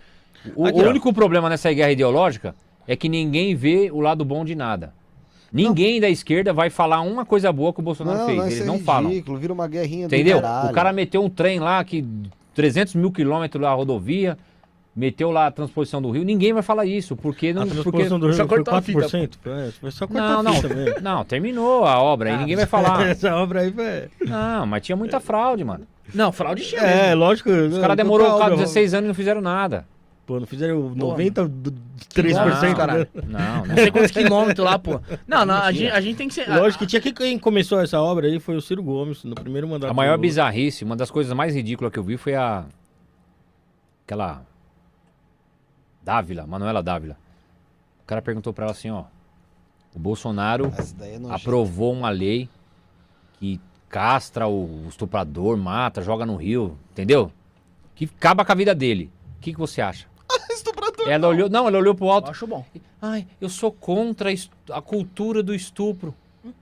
[0.55, 0.89] O, Aqui, o ó.
[0.91, 2.55] único problema nessa guerra ideológica
[2.87, 4.93] é que ninguém vê o lado bom de nada.
[5.51, 8.39] Ninguém da esquerda vai falar uma coisa boa que o Bolsonaro Não, fez.
[8.39, 9.11] não, Eles isso é não falam.
[9.11, 10.39] ridículo, vira uma guerrinha Entendeu?
[10.39, 12.05] O cara meteu um trem lá que
[12.55, 14.37] 300 mil quilômetros lá a rodovia,
[14.95, 16.25] meteu lá a transposição do Rio.
[16.25, 17.63] Ninguém vai falar isso, porque não.
[17.63, 17.81] A Porque...
[17.83, 19.31] transposição do Rio só foi cortou a fita, 4%.
[19.47, 20.53] é, Foi só cortar Não, não,
[21.03, 23.07] não, terminou a obra aí, Ah, ninguém vai falar.
[23.09, 24.09] Essa obra aí foi...
[24.27, 25.87] Não, mas tinha muita fraude, mano.
[26.15, 27.21] Não, fraude tinha É, mesmo.
[27.21, 27.51] lógico.
[27.51, 29.87] Os caras demorou quase 16 anos e não fizeram nada.
[30.27, 31.49] Pô, não fizeram Pô, 93%,
[32.69, 33.09] não, caralho.
[33.15, 33.23] né?
[33.27, 33.75] Não, não.
[33.75, 35.01] Sei quantos quilômetros lá, pô.
[35.27, 36.49] Não, não, a gente, a gente tem que ser...
[36.49, 39.67] Lógico que tinha que quem começou essa obra aí foi o Ciro Gomes, no primeiro
[39.67, 39.91] mandato.
[39.91, 42.65] A maior bizarrice, uma das coisas mais ridículas que eu vi foi a.
[44.07, 44.43] Aquela.
[46.03, 47.17] Dávila, Manuela Dávila.
[48.03, 49.05] O cara perguntou pra ela assim: ó.
[49.95, 52.49] O Bolsonaro é aprovou uma lei
[53.39, 57.31] que castra o estuprador, mata, joga no rio, entendeu?
[57.95, 59.11] Que acaba com a vida dele.
[59.37, 60.07] O que, que você acha?
[60.51, 61.07] Estuprador.
[61.09, 62.31] Ela olhou, não, ela olhou pro Eu alto.
[62.31, 62.65] acho bom.
[63.03, 64.31] Ai, eu sou contra
[64.71, 66.15] a cultura do estupro.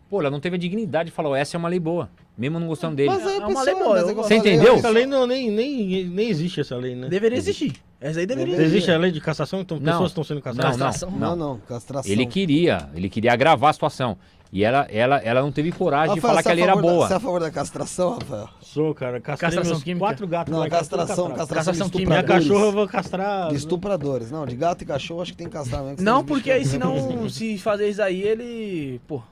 [0.08, 2.66] Pô, ela não teve a dignidade e falou: essa é uma lei boa, mesmo não
[2.68, 3.10] gostando dele.
[3.10, 4.74] Mas aí, É uma pessoal, lei boa, mas é eu Você falei, entendeu?
[4.76, 7.08] Essa lei não, nem, nem, nem existe essa lei, né?
[7.08, 7.74] Deveria existir.
[8.00, 8.56] Essa aí deveria.
[8.62, 9.92] Existe a lei de cassação, então Não.
[9.92, 10.76] pessoas estão sendo casadas.
[10.76, 11.10] Não, Castração.
[11.18, 12.10] Não, não, castração.
[12.10, 14.16] Ele queria, ele queria agravar a situação.
[14.52, 16.64] E ela, ela, ela não teve coragem de Rafael, falar você que a é lei
[16.64, 17.06] era favor da- boa.
[17.06, 18.48] Você é a favor da castração, Rafael?
[18.60, 19.20] Sou, cara.
[19.20, 20.06] Castrei Castração meus química?
[20.06, 21.36] quatro gatos Não, lá tudo castração, castrado.
[21.38, 22.08] castração, Castração de química.
[22.10, 22.48] Minha estupradores.
[22.48, 23.48] cachorra eu vou castrar.
[23.50, 24.30] De estupradores.
[24.32, 25.98] Não, de gato e cachorro acho que tem que castrar mesmo.
[25.98, 29.00] que Não, senão os porque aí bichos- senão, se fazer isso aí, ele.
[29.06, 29.22] Pô.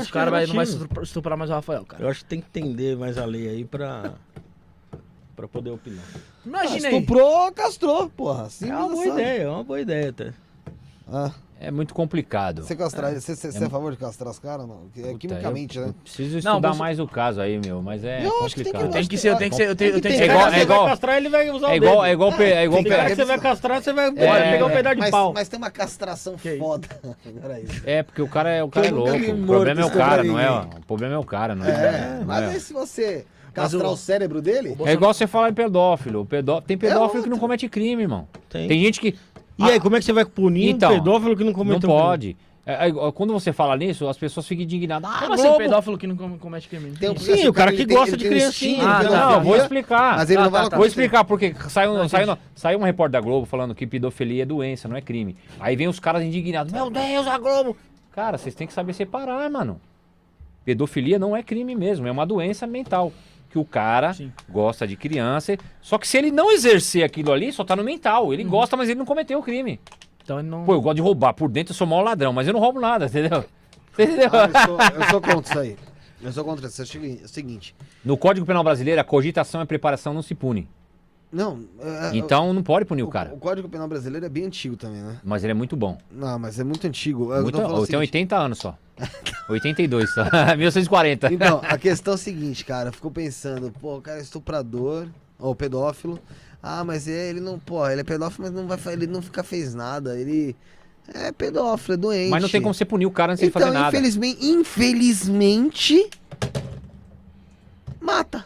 [0.00, 0.64] Os que caras é vai- não vai
[1.02, 2.02] estuprar- mais o Rafael, cara.
[2.02, 4.14] Eu acho que tem que entender mais a lei aí pra,
[5.36, 6.04] pra poder opinar.
[6.14, 6.94] Ah, Imagina aí.
[6.96, 8.46] Estuprou, castrou, porra.
[8.46, 9.12] É Simples uma boa assim.
[9.12, 10.32] ideia, é uma boa ideia até.
[11.08, 11.30] Ah,
[11.64, 12.62] É muito complicado.
[12.64, 14.66] você, castrar, você, você, você é a favor de castrar os caras?
[14.66, 15.90] Não, é Puta, quimicamente, eu, né?
[15.90, 18.90] eu preciso Não, estudar você- mais o caso aí, meu, mas é Eu complicado.
[18.90, 20.80] Tem que ser, eu tenho que ser, eu tenho, que É igual- Você é igual-
[20.80, 22.04] vai castrar, ele vai usar É o igual, dedo.
[22.06, 25.10] é igual, é igual que você vai castrar, você vai É, pegar um pedaço de
[25.10, 25.32] pau.
[25.32, 26.88] mas tem uma castração foda.
[27.40, 27.64] Peraí.
[27.84, 29.12] É, porque o cara é, o cara é louco.
[29.16, 30.50] O problema é o cara, não é?
[30.50, 31.70] O problema é o cara, não é?
[31.70, 32.46] É, não mas é.
[32.54, 33.24] aí se você
[33.54, 34.74] castrar o- o cérebro dele...
[34.84, 36.22] É igual você falar em pedófilo.
[36.22, 36.60] O pedó...
[36.60, 38.26] Tem pedófilo que não comete crime, irmão.
[38.48, 38.66] Tem.
[38.66, 39.14] Tem gente que.
[39.66, 41.80] E aí, como é que você vai punir Então, um pedófilo que não Não cometeu
[41.80, 41.94] crime?
[42.00, 42.36] pode.
[42.64, 45.10] É, é igual- quando você fala nisso, as pessoas ficam indignadas.
[45.12, 45.58] Ah, Como assim um Globo!
[45.58, 46.92] pedófilo que não com- comete crime?
[46.92, 48.74] Tem um- Sim, esse o cara que tem- gosta de criancinha.
[48.76, 50.16] instinto Ah, não, Não, vou explicar.
[50.18, 50.76] Mas ele Ah, não tá, vai tá.
[50.76, 54.46] Vou explicar, porque saiu, Não, saiu, saiu uma repórter da Globo falando que pedofilia é
[54.46, 55.36] doença, não é crime.
[55.58, 56.72] Aí vem os caras indignados.
[56.72, 57.76] Meu Deus, a Globo!
[58.12, 59.80] Cara, vocês têm que saber separar, mano.
[60.64, 63.12] Pedofilia não é crime mesmo, é uma doença mental.
[63.52, 64.32] Que o cara Sim.
[64.48, 65.58] gosta de criança.
[65.82, 68.26] Só que se ele não exercer aquilo ali, só tá no mental.
[68.26, 68.32] Uhum.
[68.32, 69.78] Ele gosta, mas ele não cometeu o crime.
[70.24, 70.64] Então ele não.
[70.64, 71.34] Pô, eu gosto de roubar.
[71.34, 73.44] Por dentro eu sou mau ladrão, mas eu não roubo nada, entendeu?
[73.92, 74.30] Entendeu?
[74.32, 75.76] Ah, eu, sou, eu sou contra isso aí.
[76.22, 76.80] Eu sou contra isso.
[76.80, 77.74] É o segui- o seguinte.
[78.02, 80.66] No Código Penal Brasileiro, a cogitação e preparação não se pune.
[81.32, 83.32] Não, é- Então não pode punir o, o cara.
[83.32, 85.18] o Código Penal brasileiro é bem antigo também, né?
[85.24, 85.96] Mas ele é muito bom.
[86.10, 87.32] Não, mas é muito antigo.
[87.32, 88.76] Eu Muito, eu tenho seguinte, 80 anos só.
[89.48, 90.24] 82 só.
[90.56, 91.32] 1940.
[91.32, 92.92] Então, a questão é a seguinte, cara.
[92.92, 95.06] Ficou pensando, pô, o cara é estuprador,
[95.38, 96.18] ou pedófilo.
[96.62, 99.74] Ah, mas é, ele não, pô, ele é pedófilo, mas não vai, ele nunca fez
[99.74, 100.18] nada.
[100.18, 100.54] Ele
[101.14, 102.30] é pedófilo, é doente.
[102.30, 103.88] Mas não tem como você punir o cara antes de Então, fazer nada.
[103.88, 106.10] infelizmente, infelizmente,
[108.00, 108.44] mata.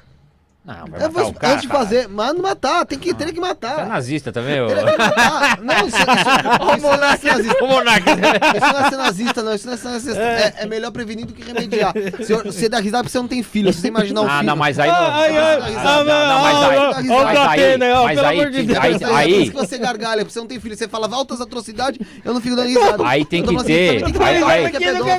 [0.67, 1.53] Não, vai Eu matar vou, o cara.
[1.53, 3.87] antes de fazer, mas não matar, tem que, tem que Você é matar.
[3.87, 4.69] nazista também, ô?
[4.69, 5.61] Ele vai matar.
[5.63, 5.97] Não, isso, isso,
[6.77, 7.65] isso não é ser nazista.
[7.65, 8.11] Ô, Monarca.
[8.11, 9.55] Isso não é ser nazista, não.
[9.55, 10.21] Isso não é ser nazista.
[10.23, 11.93] É, é melhor prevenir do que remediar.
[12.21, 13.73] Se eu- você dá risada porque você não tem filho.
[13.73, 14.47] Se você imaginar um Ah, filho.
[14.49, 14.97] não, mas aí não.
[14.97, 18.51] Ai, ai, Ah, não, não, mas ah, aí- ah, mas aí- mas pelo aí- amor
[18.51, 18.79] de Deus.
[18.79, 20.77] aí- Aí, aí- por isso que você gargalha, porque você não tem filho.
[20.77, 23.07] Você falava altas atrocidades, eu não fico dando risada.
[23.07, 25.19] Aí tem Eu que ter- aí- matar é tem, que é estudar.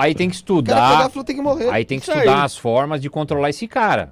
[0.00, 1.02] Aí tem que estudar
[2.38, 2.44] aí.
[2.44, 4.10] as formas de controlar esse cara.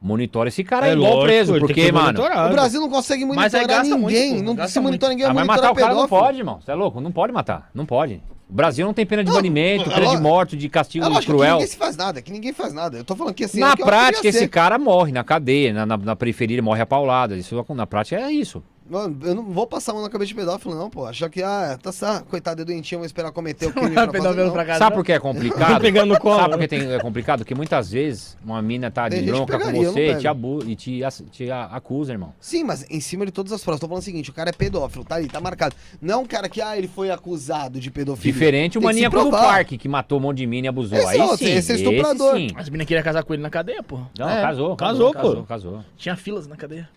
[0.00, 1.58] Monitora esse cara É aí, igual lógico, preso.
[1.58, 2.20] Porque, mano.
[2.22, 4.44] O Brasil não consegue Mas monitorar muito, ninguém.
[4.44, 6.60] pô, não se monitora ninguém, Ah, mas monitora matar o cara não pode, irmão.
[6.60, 7.00] Você é louco?
[7.00, 7.68] Não pode matar.
[7.74, 8.22] Não pode.
[8.48, 11.08] O Brasil não tem pena de Não, banimento, é pena de morte, de castigo É
[11.08, 11.52] lógico que cruel.
[11.56, 12.96] ninguém se faz nada, que ninguém faz nada.
[12.96, 13.60] Eu tô falando que assim.
[13.60, 14.48] Na é que prática, esse ser.
[14.48, 17.36] cara morre na cadeia, na, na, na periferia, ele morre a paulada.
[17.36, 18.62] Isso, na prática é isso.
[18.90, 21.04] Mano, eu não vou passar a mão na cabeça de pedófilo, não, pô.
[21.06, 24.44] Achar que, ah, tá certo, coitado é doentinho, vou esperar cometer o crime pra fazer,
[24.44, 24.52] não.
[24.52, 24.78] pra casa.
[24.78, 25.80] Sabe por que é complicado?
[25.82, 26.36] Pegando no colo.
[26.40, 27.38] Sabe por que tem- é complicado?
[27.40, 29.92] Porque muitas vezes uma mina tá Tem de gente que bronca com pegaria, eu não
[29.92, 30.20] você pego.
[30.20, 31.00] te abu e te,
[31.30, 32.32] te a- acusa, irmão.
[32.40, 33.80] Sim, mas em cima de todas as provas.
[33.80, 35.74] Tô falando o seguinte, o cara é pedófilo, tá ali, tá marcado.
[36.00, 38.32] Não é um cara que, ah, ele foi acusado de pedofilia.
[38.32, 39.46] Diferente o Tem que se maníaco do provar.
[39.46, 40.96] parque que matou um monte de mina e abusou.
[40.98, 42.36] Esse Aí é outro, sim, esse é estuprador.
[42.36, 42.48] sim.
[42.56, 44.00] As meninas queriam casar com ele na cadeia, pô.
[44.18, 45.18] Não, É, casou, casou, casou, pô.
[45.18, 45.84] casou, casou.
[45.96, 46.88] Tinha filas na cadeia.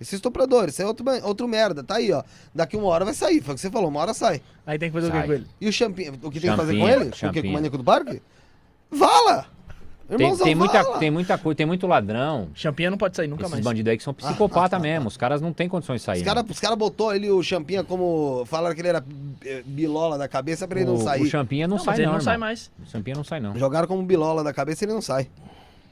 [0.00, 2.22] Esse estuprador, esse é outro, outro merda, tá aí, ó.
[2.54, 4.42] Daqui uma hora vai sair, foi o que você falou, uma hora sai.
[4.66, 5.20] Aí tem que fazer o Sai.
[5.22, 5.46] que com ele?
[5.60, 7.08] E o champinha, o que tem que fazer com Champinha, ele?
[7.08, 7.52] O que, com o champinha.
[7.52, 8.22] maníaco do parque?
[8.90, 9.46] Vala!
[10.08, 10.98] Tem, Irmãozão, tem, muita, vala!
[10.98, 12.48] tem muita coisa, tem muito ladrão.
[12.54, 13.64] Champinha não pode sair nunca Esses mais.
[13.64, 15.08] bandidos aí que são psicopata mesmo.
[15.08, 16.18] Os caras não têm condições de sair.
[16.18, 16.26] Os né?
[16.32, 18.44] caras cara botou ele, o Champinha, como.
[18.46, 19.04] Falaram que ele era
[19.44, 21.22] eh, bilola da cabeça pra ele não o, sair.
[21.22, 22.70] o Champinha não, Não, sai mas ele não, não sai mais.
[22.80, 23.58] O Champinha não sai não.
[23.58, 25.28] Jogaram como bilola da cabeça e ele não sai.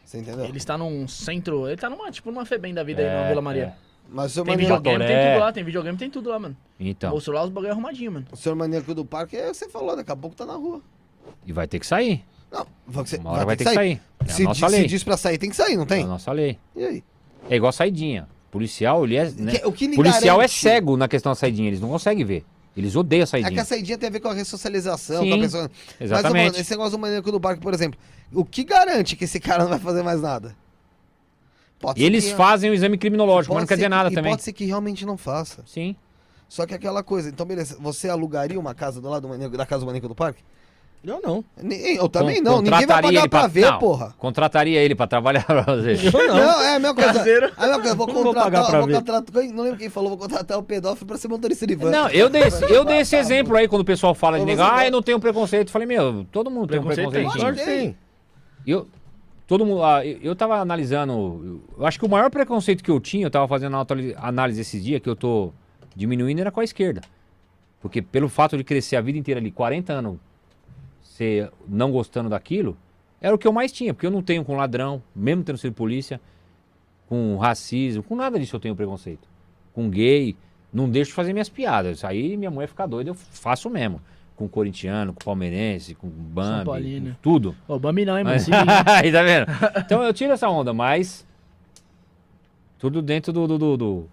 [0.05, 0.45] Você entendeu?
[0.45, 1.67] Ele está num centro.
[1.67, 3.75] Ele tá numa, tipo, numa FEBEM da vida aí, É, na Vila Maria.
[4.09, 5.33] Mas o senhor, Tem maníaco, videogame, tem Jatoré.
[5.35, 5.53] tudo lá.
[5.53, 6.57] Tem videogame, tem tudo lá, mano.
[6.79, 8.27] Então, Mostrou lá os bagulho arrumadinho, mano.
[8.31, 10.81] o senhor maníaco do parque, é, você falou, daqui a pouco tá na rua.
[11.47, 12.25] e vai ter que sair.
[12.53, 14.01] Não, você, Uma hora vai ter que sair.
[14.21, 14.81] É a se, nossa di- lei.
[14.83, 16.05] se diz pra sair, tem que sair, não É tem?
[16.05, 16.59] a nossa lei.
[16.77, 17.05] E aí?
[17.51, 18.29] É igual saidinha.
[18.51, 19.31] Policial, ele é.
[19.33, 19.53] né?
[19.59, 21.69] Que- o que Policial é garante- cego na questão da saidinha.
[21.69, 22.45] Eles não conseguem ver.
[22.77, 23.53] Eles odeiam a É saidinha.
[23.53, 25.71] que a saidinha tem a ver com a ressocialização, Sim, com a pessoa.
[25.99, 26.43] Mas Exatamente.
[26.45, 27.99] falando, esse negócio do maníaco do parque, por exemplo,
[28.33, 30.55] o que garante que esse cara não vai fazer mais nada?
[31.85, 34.11] Pode ser Eles que- fazem o exame criminológico, pode mas não quer dizer que- nada
[34.11, 34.33] e também.
[34.33, 35.63] Pode ser que realmente não faça.
[35.67, 35.95] Sim.
[36.49, 39.81] Só que aquela coisa, então beleza, você alugaria uma casa do lado do da casa
[39.81, 40.43] do maníaco do parque?
[41.07, 41.45] Eu não.
[41.63, 44.15] Nem- Eu também Con- não, ninguém vai pagar ele pra ver, não, porra.
[44.19, 45.97] Contrataria ele pra trabalhar pra você.
[46.09, 46.35] Eu não.
[46.35, 47.13] Não, é a mesma coisa.
[47.13, 47.47] Caseiro.
[47.47, 48.95] É a mesma coisa, vou Não vou contratar, pagar pra vou ver.
[48.95, 51.91] contratar, não lembro quem falou, vou contratar o pedófilo pra ser motorista de van.
[51.91, 54.79] Não, eu dei, esse- eu dei esse exemplo aí quando o pessoal fala de negar,
[54.79, 55.69] ah, eu não tenho preconceito.
[55.69, 57.29] Eu falei, meu, todo mundo tem um Preconceito tem.
[57.29, 57.41] preconceito.
[57.43, 57.97] Claro que tem.
[58.67, 58.87] Eu,
[59.47, 63.01] todo mundo, ah, eu, eu tava analisando, eu, acho que o maior preconceito que eu
[63.01, 65.53] tinha, eu tava fazendo uma análise esses dias, que eu tô
[65.95, 67.03] diminuindo, era com a esquerda.
[67.81, 70.19] Porque pelo fato de crescer a vida inteira ali, 40 anos,
[71.01, 72.77] ser não gostando daquilo,
[73.21, 75.73] era o que eu mais tinha, porque eu não tenho com ladrão, mesmo tendo sido
[75.73, 76.21] polícia,
[77.07, 79.29] com racismo, com nada disso eu tenho preconceito.
[79.73, 80.37] Com gay,
[80.73, 81.99] não deixo de fazer minhas piadas.
[81.99, 84.01] Isso aí minha mulher fica doida, eu faço mesmo.
[84.37, 87.11] Com corintiano, com palmeirense, com Bambi, Paulino.
[87.11, 87.55] com tudo.
[87.69, 88.37] Ô, Bambi não, hein, mano?
[88.37, 88.49] Mas...
[88.87, 89.47] Aí, tá vendo?
[89.79, 91.25] Então eu tiro essa onda, mas.
[92.79, 94.09] Tudo dentro do, do, do- do-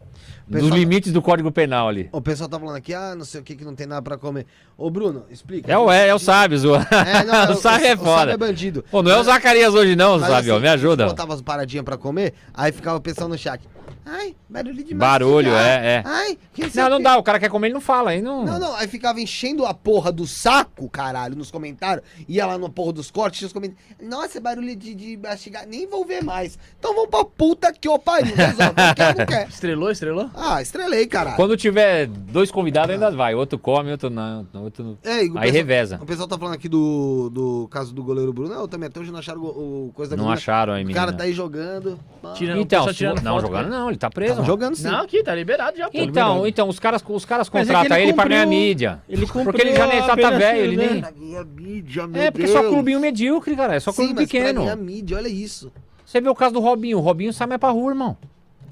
[0.48, 2.10] dos Pessoal- limites do Código Penal ali.
[2.12, 4.18] O pessoal tá falando aqui, ah, não sei o que, que não tem nada pra
[4.18, 4.46] comer.
[4.78, 5.72] Ô, Bruno, explica.
[5.72, 6.86] É o, é, é o sábio, Zoa.
[6.92, 8.32] É, não, o sábio é O sábio foda.
[8.34, 8.84] é bandido.
[8.92, 10.54] Pô, não é o Zacarias hoje, não, Mas, sábio.
[10.56, 11.04] assim, Me ajuda.
[11.06, 13.62] gente Botava as paradinhas pra comer, aí ficava o pessoal no chat.
[14.06, 15.84] Ai, barulho de Barulho, mastigar.
[15.84, 16.04] é, é.
[16.06, 17.18] Ai, que Não, o não dá.
[17.18, 18.12] O cara quer comer, ele não fala.
[18.12, 18.44] Aí não...
[18.46, 22.06] Não, não, aí ficava enchendo a porra do saco, caralho, nos comentários.
[22.28, 23.82] Ia lá no porra dos cortes, os comentários.
[24.02, 25.66] Nossa, barulho de, de mastigar.
[25.68, 26.58] Nem vou ver mais.
[26.80, 28.74] Então vamos pra puta que o não resolve.
[28.78, 29.48] Não quer, não quer.
[29.48, 30.30] Estrelou, estrelou?
[30.36, 31.36] Ah, estrelei, caralho.
[31.36, 33.36] Quando tiver dois convidados, ainda vai.
[33.36, 34.48] Outro come, outro não.
[34.56, 34.84] Outro...
[34.84, 34.98] não.
[35.04, 36.00] É, o Aí pessoal- reveza.
[36.02, 38.54] O pessoal tá falando aqui do, do caso do goleiro Bruno.
[38.54, 40.38] Não, também até hoje não acharam o, o coisa da Não menina.
[40.38, 41.00] acharam aí, O menina.
[41.06, 42.00] cara tá aí jogando.
[42.36, 43.80] Tirando, Então, tirando não, foto, jogando cara.
[43.80, 44.36] não, ele tá preso.
[44.36, 44.88] Tava jogando sim.
[44.88, 45.92] Não, aqui, tá liberado já, pô.
[45.94, 46.48] Então, liberado.
[46.48, 49.02] então os caras, os caras Mas é contratam ele ele pra ganhar mídia.
[49.08, 51.14] Ele Porque ele já nem tá, tá velho, ele né?
[51.18, 51.46] nem.
[51.46, 52.74] Mídia, meu É, porque só Deus.
[52.74, 53.76] clubinho medíocre, cara.
[53.76, 54.62] É só Sim, clube mas pra pequeno.
[54.62, 55.72] ganhar mídia, olha isso.
[56.06, 56.98] Você vê o caso do Robinho.
[56.98, 58.18] O Robinho sai mais pra rua, irmão.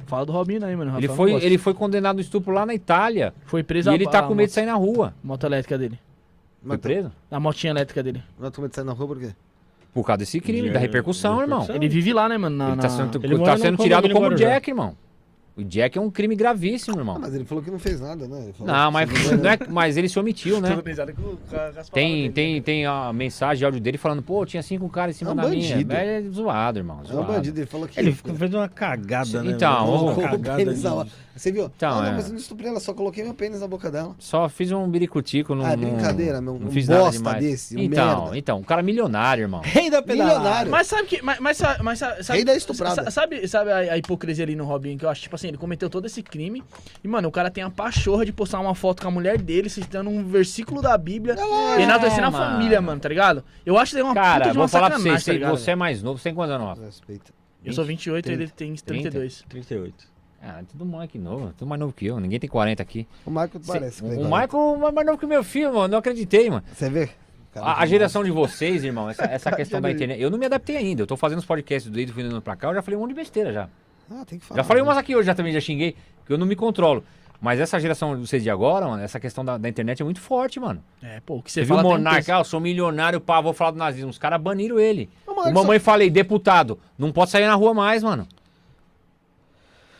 [0.07, 0.97] Fala do Robinho aí, mano.
[0.97, 3.33] Ele foi, não ele foi condenado no estupro lá na Itália.
[3.45, 5.13] Foi preso E ele tá com medo de sair na rua.
[5.23, 5.99] Moto elétrica dele.
[6.65, 7.11] Foi preso?
[7.31, 8.21] A motinha elétrica dele.
[8.39, 9.29] Não tô medo de sair na rua por quê?
[9.93, 11.59] Por causa desse crime, De- da repercussão, de irmão.
[11.61, 11.75] repercussão.
[11.75, 12.55] Ele vive lá, né, mano?
[12.55, 14.49] Na, Ele tá na- sendo, Ele tá sendo tirado como Guarujá.
[14.49, 14.95] Jack, irmão.
[15.59, 17.17] O Jack é um crime gravíssimo, Ah, irmão.
[17.19, 18.43] mas ele falou que não fez nada, né?
[18.43, 20.69] Ele falou Não, mas, se não é, mas ele se omitiu, né?
[21.91, 22.29] Tem, dele.
[22.33, 25.33] tem, tem a mensagem de áudio dele falando, pô, tinha cinco caras em cima É
[25.33, 25.85] um da bandido.
[25.87, 25.99] minha.
[25.99, 26.99] É zoado, irmão.
[26.99, 27.33] É um Zoado.
[27.33, 27.99] bandido, ele falou que.
[27.99, 29.51] Ele fez uma cagada, né?
[29.51, 31.11] Então, uma cagada de-.
[31.35, 31.71] Você viu?
[31.73, 32.11] Então, ah, não, é.
[32.15, 34.13] mas eu não estuprei ela, só coloquei meu pênis na boca dela.
[34.19, 35.55] Só fiz um biricutico.
[35.55, 37.39] Não, Ah, é não- brincadeira, meu, Não um fiz nada bosta demais.
[37.43, 38.37] desse, um então, merda.
[38.37, 39.61] então, um cara milionário, irmão.
[39.63, 40.37] Rei da pedalada.
[40.39, 40.71] Milionário.
[40.71, 41.21] Mas sabe que.
[41.21, 43.03] Mas, mas, mas sa- sabe, Rei da estuprada.
[43.05, 44.97] sa- Sabe, sabe a, a hipocrisia ali no Robinho?
[44.97, 46.63] Que eu acho, tipo assim, ele cometeu todo esse crime.
[47.03, 49.69] E, mano, o cara tem a pachorra de postar uma foto com a mulher dele,
[49.69, 51.35] citando um versículo da Bíblia.
[51.77, 53.43] e enaltecendo a família, mano, tá ligado?
[53.65, 55.57] Eu acho que tem uma Cara, puta de uma vou falar pra você, tá ligado?
[55.57, 56.79] você é mais novo, você tem quantos anos?
[56.79, 57.33] Respeita.
[57.63, 59.43] Eu sou 28 e ele 30, tem 32.
[59.49, 60.07] 38.
[60.41, 63.05] Ah, tudo moleque novo, tudo mais novo que eu, ninguém tem 40 aqui.
[63.25, 64.01] O Michael parece.
[64.01, 64.47] o que tem o quarenta.
[64.57, 66.63] Michael é mais novo que o meu filho, mano, não acreditei, mano.
[66.73, 67.09] Você vê?
[67.55, 70.77] A, a geração de vocês, irmão, essa, essa questão da internet, eu não me adaptei
[70.77, 73.01] ainda, eu tô fazendo os podcasts do Ido vindo pra cá, eu já falei um
[73.01, 73.69] monte de besteira já.
[74.09, 74.59] Ah, tem que falar.
[74.61, 74.87] Já falei né?
[74.89, 77.03] umas aqui hoje, já também já xinguei, que eu não me controlo.
[77.41, 80.19] Mas essa geração de vocês de agora, mano, essa questão da, da internet é muito
[80.19, 80.83] forte, mano.
[81.01, 82.33] É, pô, o que você Você viu o fala tem Monark, peso.
[82.33, 84.09] ah, eu sou milionário, pá, vou falar do nazismo.
[84.09, 85.09] Os caras baniram ele.
[85.25, 88.27] Ô, O Monark, mamãe falei, deputado, não pode sair na rua mais, mano.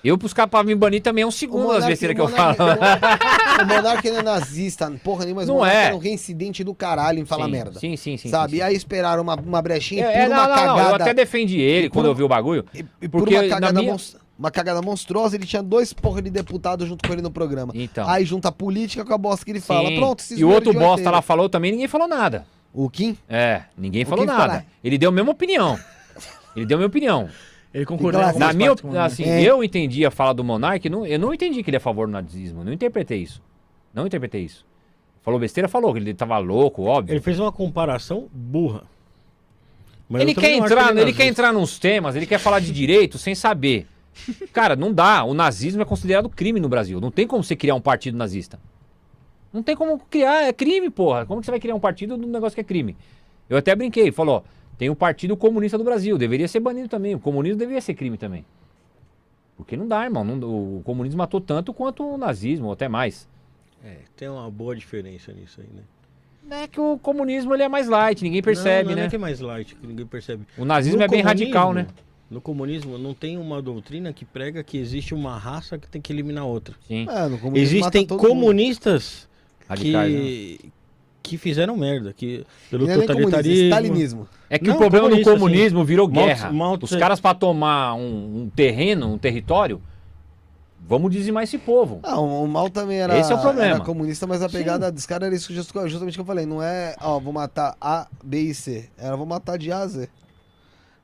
[0.03, 2.55] Eu caras pra me banir também é um segundo das besteiras que eu falo.
[3.61, 5.83] O Monark ele é nazista, porra nenhuma, mas Não o Monark é.
[5.87, 7.79] era um reincidente do caralho em falar sim, merda.
[7.79, 8.29] Sim, sim, sim.
[8.29, 8.51] sabe?
[8.51, 10.89] sim, E aí esperaram uma, uma brechinha É, e por não, uma não, não, cagada.
[10.89, 12.65] eu até defendi ele por quando eu vi o bagulho.
[12.73, 15.91] E, e por Porque uma na cagada, minha- mons- uma cagada monstruosa, ele tinha dois
[15.91, 17.73] porra de deputados junto com ele no programa.
[17.75, 18.07] Então.
[18.09, 19.89] Aí junta a política com a bosta que ele fala.
[19.89, 19.97] Sim.
[19.97, 22.45] Pronto, E o outro bosta lá falou também, ninguém falou nada.
[22.73, 23.17] O Kim?
[23.27, 24.39] É, ninguém O falou nada.
[24.39, 24.65] falar?
[24.81, 25.77] Ele deu a mesma opinião.
[26.55, 27.27] Ele deu a minha opinião.
[27.73, 28.21] Ele concordou.
[28.21, 29.41] Em Na minha, partes com op- o- assim, É.
[29.43, 32.07] eu entendi a fala do Monark, não, eu não entendi que ele é a favor
[32.07, 33.41] do nazismo, não interpretei isso.
[33.93, 34.65] Não interpretei isso.
[35.21, 37.13] Falou besteira, falou que ele tava louco, óbvio.
[37.13, 38.83] Ele fez uma comparação burra.
[40.07, 41.23] Mas Ele quer entrar, que ele, é quer nazista.
[41.25, 43.85] entrar nos temas, ele quer falar de direito sem saber.
[44.51, 45.23] Cara, não dá.
[45.23, 46.99] O nazismo é considerado crime no Brasil.
[46.99, 48.59] Não tem como você criar um partido nazista.
[49.53, 51.25] Não tem como criar, é crime, porra.
[51.27, 52.97] Como que você vai criar um partido de um negócio que é crime?
[53.47, 54.41] Eu até brinquei, falou, ó,
[54.79, 57.13] tem o Partido Comunista do Brasil, deveria ser banido também.
[57.13, 58.45] O comunismo deveria ser crime também.
[59.57, 60.23] Porque não dá, irmão.
[60.23, 60.39] não-
[60.77, 63.27] o comunismo matou tanto quanto o nazismo, ou até mais.
[63.83, 66.63] É, tem uma boa diferença nisso aí, né?
[66.63, 69.05] É que o comunismo ele é mais light, ninguém percebe, não, não né?
[69.05, 70.45] é que é mais light, que ninguém percebe.
[70.57, 71.85] O nazismo No é bem radical, né?
[72.31, 76.13] No comunismo não tem uma doutrina que prega que existe uma raça que tem que
[76.13, 76.73] eliminar outra.
[76.87, 77.05] Sim.
[77.09, 79.27] É, no comunismo Existem comunistas
[79.67, 80.69] Radicais, né?
[81.29, 83.65] Que, fizeram merda, que pelo não é nem comunista, é totalitarismo.
[83.69, 84.27] stalinismo.
[84.49, 86.51] É que Não, o problema do comunismo virou Mao- guerra.
[86.51, 89.81] Mao Os caras pra tomar um, um terreno, um território,
[90.87, 91.99] vamos dizimar esse povo.
[92.03, 93.75] Ah, o mal também era, Esse é o problema.
[93.75, 96.45] era comunista, mas a pegada dos caras era isso just- justamente que eu falei.
[96.45, 98.89] Não é, ó, vou matar A, B e C.
[98.97, 100.09] Era vou matar de A a Z.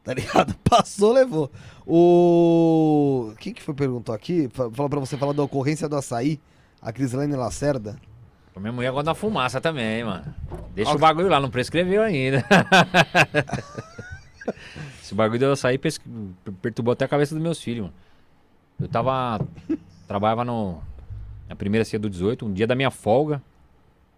[0.03, 0.55] Tá ligado?
[0.69, 1.49] Passou, levou.
[1.87, 3.31] O.
[3.39, 4.49] Quem que foi perguntou aqui?
[4.53, 6.39] Fa- Falou pra você falar da ocorrência do açaí.
[6.81, 7.95] A Crislane Lacerda.
[8.57, 10.33] Minha mulher gosta da fumaça também, mano.
[10.73, 12.43] Deixa Ó, o bagulho lá, não prescreveu ainda.
[15.01, 15.99] Esse bagulho deu sair pes-
[16.61, 17.93] perturbou até a cabeça dos meus filhos, mano.
[18.79, 19.39] Eu tava.
[20.07, 20.81] trabalhava no.
[21.47, 23.41] Na primeira ceia do 18, um dia da minha folga.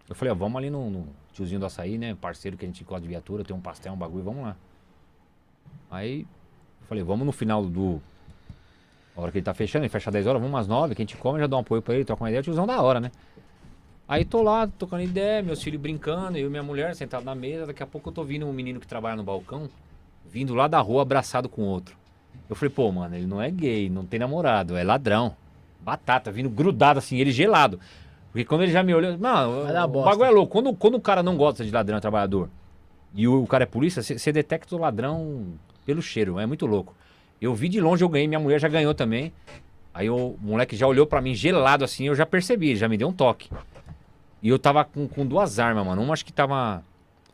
[0.08, 2.16] Eu falei, ó, vamos ali no, no tiozinho do açaí, né?
[2.18, 4.56] Parceiro que a gente gosta de viatura, tem um pastel, um bagulho, vamos lá.
[5.90, 6.22] Aí,
[6.80, 8.00] eu falei, vamos no final do.
[9.14, 11.04] A hora que ele tá fechando, ele fecha 10 horas, vamos às 9, que a
[11.04, 13.00] gente come, já dá um apoio pra ele, troca uma ideia, o tiozão da hora,
[13.00, 13.10] né?
[14.08, 17.66] Aí tô lá, tocando ideia, meus filhos brincando, eu e minha mulher sentado na mesa,
[17.66, 19.68] daqui a pouco eu tô vindo um menino que trabalha no balcão,
[20.26, 21.94] vindo lá da rua abraçado com outro.
[22.48, 25.36] Eu falei, pô, mano, ele não é gay, não tem namorado, é ladrão.
[25.82, 27.78] Batata, vindo grudado assim, ele gelado.
[28.32, 30.52] Porque quando ele já me olhou, mano, o bagulho é louco.
[30.52, 32.48] Quando, quando o cara não gosta de ladrão, é trabalhador,
[33.14, 35.48] e o, o cara é polícia, você detecta o ladrão
[35.84, 36.94] pelo cheiro, é muito louco.
[37.42, 39.34] Eu vi de longe, eu ganhei, minha mulher já ganhou também.
[39.92, 43.08] Aí o moleque já olhou pra mim gelado assim, eu já percebi, já me deu
[43.08, 43.50] um toque.
[44.42, 46.02] E eu tava com, com duas armas, mano.
[46.02, 46.82] Uma acho que tava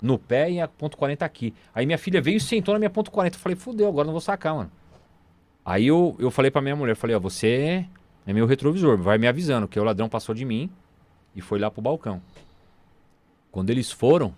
[0.01, 1.55] no pé e a ponto .40 aqui.
[1.75, 3.35] Aí minha filha veio e sentou na minha ponto .40.
[3.35, 4.71] Eu falei, fudeu, agora não vou sacar, mano.
[5.65, 7.87] Aí eu, eu falei pra minha mulher, falei, ó, você
[8.27, 10.71] é meu retrovisor, vai me avisando, que o ladrão passou de mim
[11.35, 12.21] e foi lá pro balcão.
[13.51, 14.35] Quando eles foram,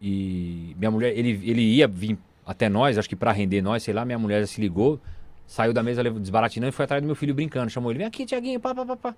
[0.00, 3.92] e minha mulher, ele, ele ia vir até nós, acho que pra render nós, sei
[3.92, 4.98] lá, minha mulher já se ligou,
[5.46, 7.70] saiu da mesa desbaratinando e foi atrás do meu filho brincando.
[7.70, 9.14] Chamou ele, vem aqui, Tiaguinho, pá, pá, pá, pá.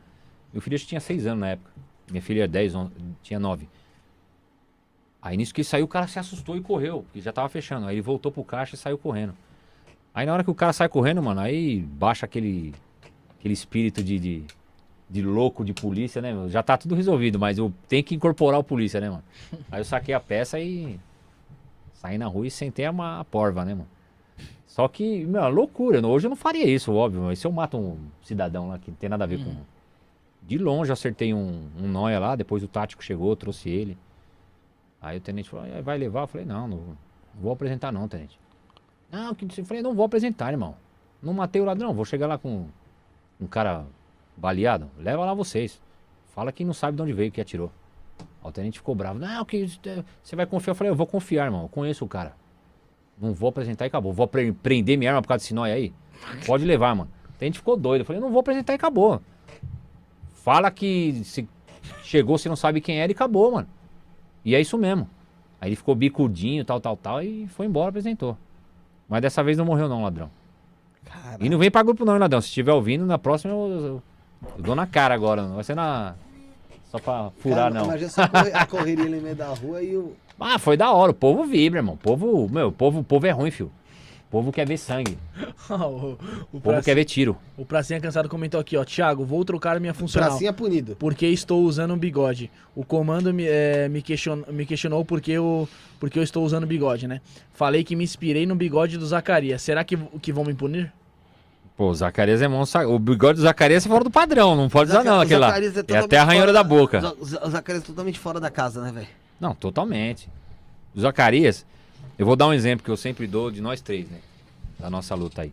[0.53, 1.71] Meu filho acho que tinha seis anos na época.
[2.11, 2.91] Minha filha é 10, on-
[3.23, 3.69] tinha 9.
[5.21, 7.87] Aí nisso que ele saiu, o cara se assustou e correu, porque já tava fechando.
[7.87, 9.35] Aí ele voltou pro caixa e saiu correndo.
[10.15, 12.75] Aí na hora que o cara sai correndo, mano, aí baixa aquele,
[13.39, 14.43] aquele espírito de, de,
[15.11, 16.33] de louco de polícia, né?
[16.33, 16.49] meu?
[16.49, 19.25] Já tá tudo resolvido, mas eu tenho que incorporar o polícia, né, mano?
[19.71, 20.99] Aí eu saquei a peça e
[21.95, 23.89] saí na rua e sentei a, porva, né, mano?
[24.67, 26.05] Só que, meu, é loucura.
[26.07, 27.23] Hoje eu não faria isso, óbvio.
[27.23, 29.57] Mas se eu mato um cidadão lá que não tem nada a ver com.
[30.49, 33.99] De longe acertei um, um nóia lá, depois o tático chegou, trouxe ele.
[35.01, 36.23] Aí o tenente falou, "Ah, vai levar?
[36.23, 36.97] Eu falei, não, não
[37.39, 38.41] vou apresentar não, tenente.
[39.13, 40.75] Não, que eu falei, não vou apresentar, irmão.
[41.23, 42.67] Não matei o ladrão, vou chegar lá com
[43.39, 43.85] um cara
[44.37, 44.91] baleado.
[44.99, 45.83] Leva lá vocês.
[46.29, 47.71] Fala que não sabe de onde veio, que atirou.
[48.43, 49.19] O tenente ficou bravo.
[49.19, 49.67] Não, que
[50.23, 50.71] você vai confiar.
[50.71, 51.65] Eu falei, eu vou confiar, irmão.
[51.65, 52.35] Eu conheço o cara.
[53.21, 54.13] Não vou apresentar e acabou.
[54.15, 55.93] Vou pre- prender minha arma por causa desse nóia aí?
[56.47, 57.11] Pode levar, mano.
[57.29, 58.01] O tenente ficou doido.
[58.03, 59.21] Eu falei, não vou apresentar e acabou.
[60.49, 61.47] Fala que se
[62.03, 63.69] chegou, você não sabe quem era e acabou, mano.
[64.43, 65.07] E é isso mesmo.
[65.61, 68.35] Aí ele ficou bicudinho, tal, tal, tal, e foi embora, apresentou.
[69.07, 70.31] Mas dessa vez não morreu não, ladrão.
[71.05, 72.41] Cara, E não vem pra grupo não, hein, ladrão.
[72.41, 74.03] Se estiver ouvindo, na próxima eu, eu-
[74.57, 75.43] eu dou na cara agora.
[75.43, 76.15] Não vai ser na...
[76.91, 77.85] Só pra furar, não.
[77.85, 78.23] Imagina só
[78.55, 80.15] a correria ali no meio da rua e o.
[80.41, 81.11] Ah, foi da hora.
[81.11, 81.97] O povo vibra, irmão.
[81.97, 83.71] O povo, meu, o povo, o povo é ruim, filho.
[84.29, 85.17] O povo quer ver sangue.
[85.71, 86.19] o, o,
[86.53, 87.35] O povo quer ver tiro.
[87.57, 88.85] o Pracinha Cansado comentou aqui, ó.
[88.85, 90.29] Thiago, vou trocar minha funcional.
[90.29, 90.95] Pracinha punido.
[90.97, 92.51] Porque estou usando um bigode.
[92.77, 95.67] O comando me, eh, me, question, me questionou porque eu,
[95.99, 97.23] porque eu estou usando bigode, né?
[97.55, 99.63] Falei que me inspirei no bigode do Zacarias.
[99.63, 100.93] Será que, que vão me punir?
[101.75, 102.93] Pô, o Zacarias é monstro.
[102.93, 105.47] O bigode do Zacarias é fora do padrão, não pode usar não aquele lá.
[105.47, 107.15] Zacarias É, totalmente até a ranhora fora da boca.
[107.19, 109.09] O Zacarias é totalmente fora da casa, né, velho?
[109.41, 110.29] Não, totalmente.
[110.95, 111.65] O Zacarias,
[112.19, 114.19] eu vou dar um exemplo que eu sempre dou de nós três, né?
[114.79, 115.53] Da nossa luta aí.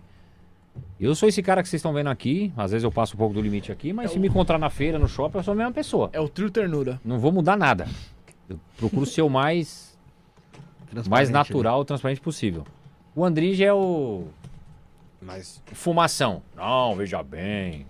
[0.99, 3.33] Eu sou esse cara que vocês estão vendo aqui, às vezes eu passo um pouco
[3.33, 5.71] do limite aqui, mas se me encontrar na feira, no shopping, eu sou a mesma
[5.71, 6.09] pessoa.
[6.11, 6.99] É o trio ternura.
[7.03, 7.87] Não vou mudar nada.
[8.49, 9.97] Eu procuro ser o mais,
[11.07, 12.65] mais natural, transparente possível.
[13.15, 14.25] O Andrige é o
[15.21, 16.41] Mas fumação.
[16.55, 17.85] Não, veja bem.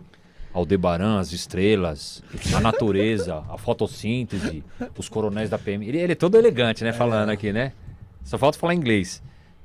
[0.54, 2.24] Aldebaran, as estrelas,
[2.56, 4.64] a natureza, a fotossíntese,
[4.98, 5.86] os coronéis da PM.
[5.86, 6.94] Ele, ele é todo elegante, né?
[6.94, 7.74] Falando aqui, né?
[8.26, 9.24] Só falta falar inglês.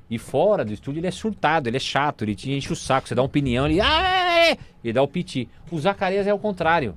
[0.09, 3.07] E fora do estúdio ele é surtado, ele é chato, ele te enche o saco.
[3.07, 3.81] Você dá uma opinião, ele.
[3.81, 5.49] Ah, é, é", ele dá o piti.
[5.69, 6.95] O Zacarias é o contrário.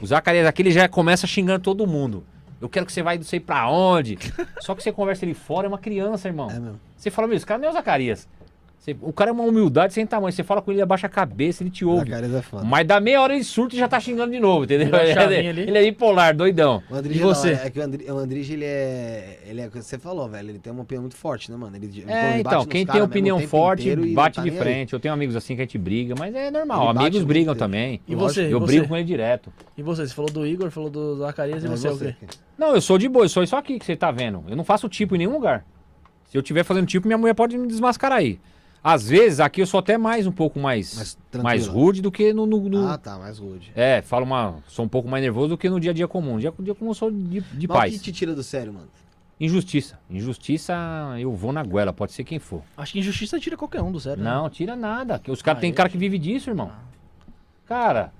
[0.00, 2.24] O Zacarias aqui ele já começa xingando todo mundo.
[2.60, 4.18] Eu quero que você vai não sei pra onde.
[4.60, 6.50] Só que você conversa ele fora, é uma criança, irmão.
[6.50, 6.74] É.
[6.96, 8.28] Você fala, meu, esse cara não é o Zacarias.
[8.78, 10.32] Você- o cara é uma humildade sem tamanho.
[10.32, 12.12] Você fala com ele, ele abaixa a cabeça, ele te o ouve.
[12.12, 12.64] É foda.
[12.64, 14.88] Mas dá meia hora ele surta e já tá xingando de novo, entendeu?
[14.98, 16.82] Ele, é- ele é bipolar, doidão.
[16.88, 17.48] O Andrige E é da você?
[17.54, 17.66] hora.
[17.66, 19.40] É que o Andri- o Andrige, ele é.
[19.46, 20.48] Ele é o que você falou, velho.
[20.50, 21.76] Ele tem uma opinião muito forte, né, mano?
[21.76, 24.64] Ele, É, então, quem tem opinião forte não bate tá de nem aí.
[24.64, 24.92] frente.
[24.92, 26.88] Eu tenho amigos assim que a gente briga, mas é normal.
[26.88, 28.00] Amigos brigam também.
[28.06, 28.42] E você?
[28.52, 29.52] Eu e brigo com ele direto.
[29.76, 30.06] E você?
[30.06, 32.14] Você falou do Igor, falou do Zacarias e Não, você, é o quê?
[32.56, 34.44] Não, eu sou de boa, eu sou isso aqui que você tá vendo.
[34.48, 35.64] Eu não faço tipo em nenhum lugar.
[36.30, 38.38] Se eu tiver fazendo tipo, minha mulher pode me desmascarar aí.
[38.82, 42.32] Às vezes, aqui eu sou até mais um pouco mais, Mais mais, rude do que
[42.32, 42.46] no.
[42.46, 43.72] no- no- Ah, tá, mais rude.
[43.74, 44.56] É, falo uma.
[44.68, 46.34] Sou um pouco mais nervoso do que no dia a dia comum.
[46.34, 47.92] No dia a dia comum eu sou de, de Mas o paz.
[47.92, 48.88] que te tira do sério, mano?
[49.40, 49.98] Injustiça.
[50.10, 50.74] Injustiça,
[51.18, 52.62] eu vou na goela, pode ser quem for.
[52.76, 54.22] Acho que injustiça tira qualquer um do sério.
[54.22, 54.30] né?
[54.30, 55.18] Não, tira nada.
[55.18, 55.74] que Os caras Ah, tem é?
[55.74, 56.70] cara que vive disso, irmão.
[57.66, 58.12] Cara,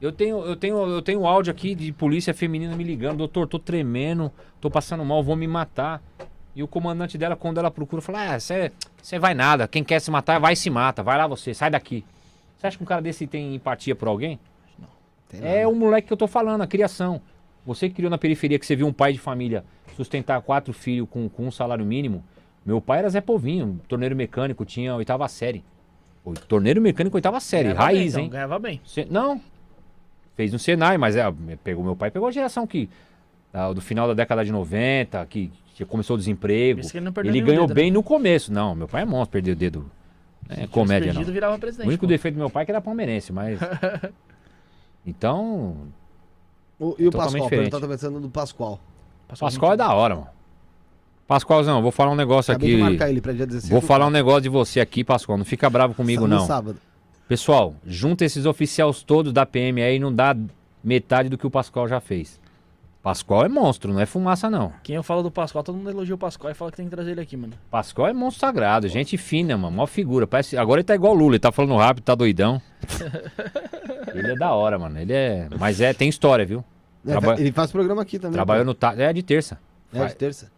[0.00, 3.46] eu tenho, eu tenho, eu tenho um áudio aqui de polícia feminina me ligando, doutor,
[3.46, 4.30] tô tremendo,
[4.60, 6.02] tô passando mal, vou me matar.
[6.56, 8.72] E o comandante dela, quando ela procura, fala: Ah, você
[9.20, 9.68] vai nada.
[9.68, 11.02] Quem quer se matar, vai e se mata.
[11.02, 12.02] Vai lá você, sai daqui.
[12.56, 14.40] Você acha que um cara desse tem empatia por alguém?
[15.28, 17.20] Tem É o moleque que eu tô falando, a criação.
[17.66, 21.06] Você que criou na periferia, que você viu um pai de família sustentar quatro filhos
[21.10, 22.24] com, com um salário mínimo.
[22.64, 25.62] Meu pai era Zé Povinho, torneiro mecânico, tinha a oitava série.
[26.24, 28.30] O torneiro mecânico, oitava série, Ganhava bem, raiz, então, hein?
[28.30, 28.80] Ganhava bem.
[28.84, 29.40] Cê- não,
[30.34, 31.30] fez no Senai, mas é,
[31.62, 32.88] pegou meu pai, pegou a geração que,
[33.52, 36.80] ah, do final da década de 90, que, que começou o desemprego.
[36.80, 37.74] Ele Ele ganhou dedo, né?
[37.74, 38.52] bem no começo.
[38.52, 39.90] Não, meu pai é monstro, perdeu o dedo.
[40.48, 41.14] É Se comédia, tivesse não.
[41.16, 41.88] perdido, virava O presidente.
[41.88, 42.06] único pô.
[42.06, 43.58] defeito do meu pai é que era palmeirense, mas.
[45.06, 45.76] então,
[46.78, 47.42] O- e o Totalmente Pascoal?
[47.50, 47.72] diferente.
[47.74, 48.80] Eu tô pensando do Pascoal.
[49.28, 50.28] Passou Pascoal é da hora, mano.
[51.26, 52.82] Pascoalzão, vou falar um negócio Acabei de aqui.
[52.90, 53.70] marcar ele pra dia 16.
[53.70, 55.36] Vou falar um negócio de você aqui, Pascoal.
[55.36, 56.46] Não fica bravo comigo, no não.
[56.46, 56.78] sábado.
[57.28, 60.36] Pessoal, junta esses oficiais todos da PM aí e não dá
[60.84, 62.40] metade do que o Pascoal já fez.
[63.06, 64.72] Pascoal é monstro, não é fumaça, não.
[64.82, 66.90] Quem eu falo do Pascoal, todo mundo elogia o Pascoal e fala que tem que
[66.90, 67.52] trazer ele aqui, mano.
[67.70, 69.76] Pascoal é monstro sagrado, gente fina, mano.
[69.76, 70.26] Mó figura.
[70.26, 70.56] Parece...
[70.56, 72.60] Agora ele tá igual o Lula, ele tá falando rápido, tá doidão.
[74.12, 74.98] ele é da hora, mano.
[74.98, 75.46] Ele é.
[75.56, 76.64] Mas é, tem história, viu?
[77.06, 78.32] É, Traba- Ele faz programa aqui também.
[78.32, 78.74] Trabalhou no.
[78.74, 79.56] tá- É de terça.
[79.94, 80.50] É, de terça.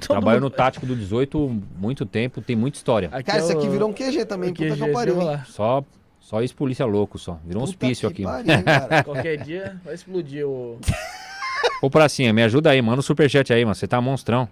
[0.00, 3.10] Trabalhou no tático do 18 muito tempo, tem muita história.
[3.12, 4.50] Aqui Cara, é isso aqui o- virou um QG também.
[4.50, 5.16] o Puta QG, que pariu.
[5.46, 5.84] Só,
[6.18, 7.38] só ex-polícia louco, só.
[7.44, 8.22] Virou um hospício aqui.
[8.24, 8.44] mano.
[8.44, 9.04] pariu.
[9.06, 10.80] Qualquer dia vai explodir o.
[11.82, 13.74] Ô, Pracinha, me ajuda aí, manda um superchat aí, mano.
[13.74, 14.48] Você tá monstrão.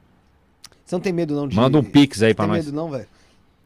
[0.84, 1.57] Você não tem medo não de...
[1.57, 2.65] Manda um pix aí Você pra tem nós.
[2.66, 3.07] medo não, velho?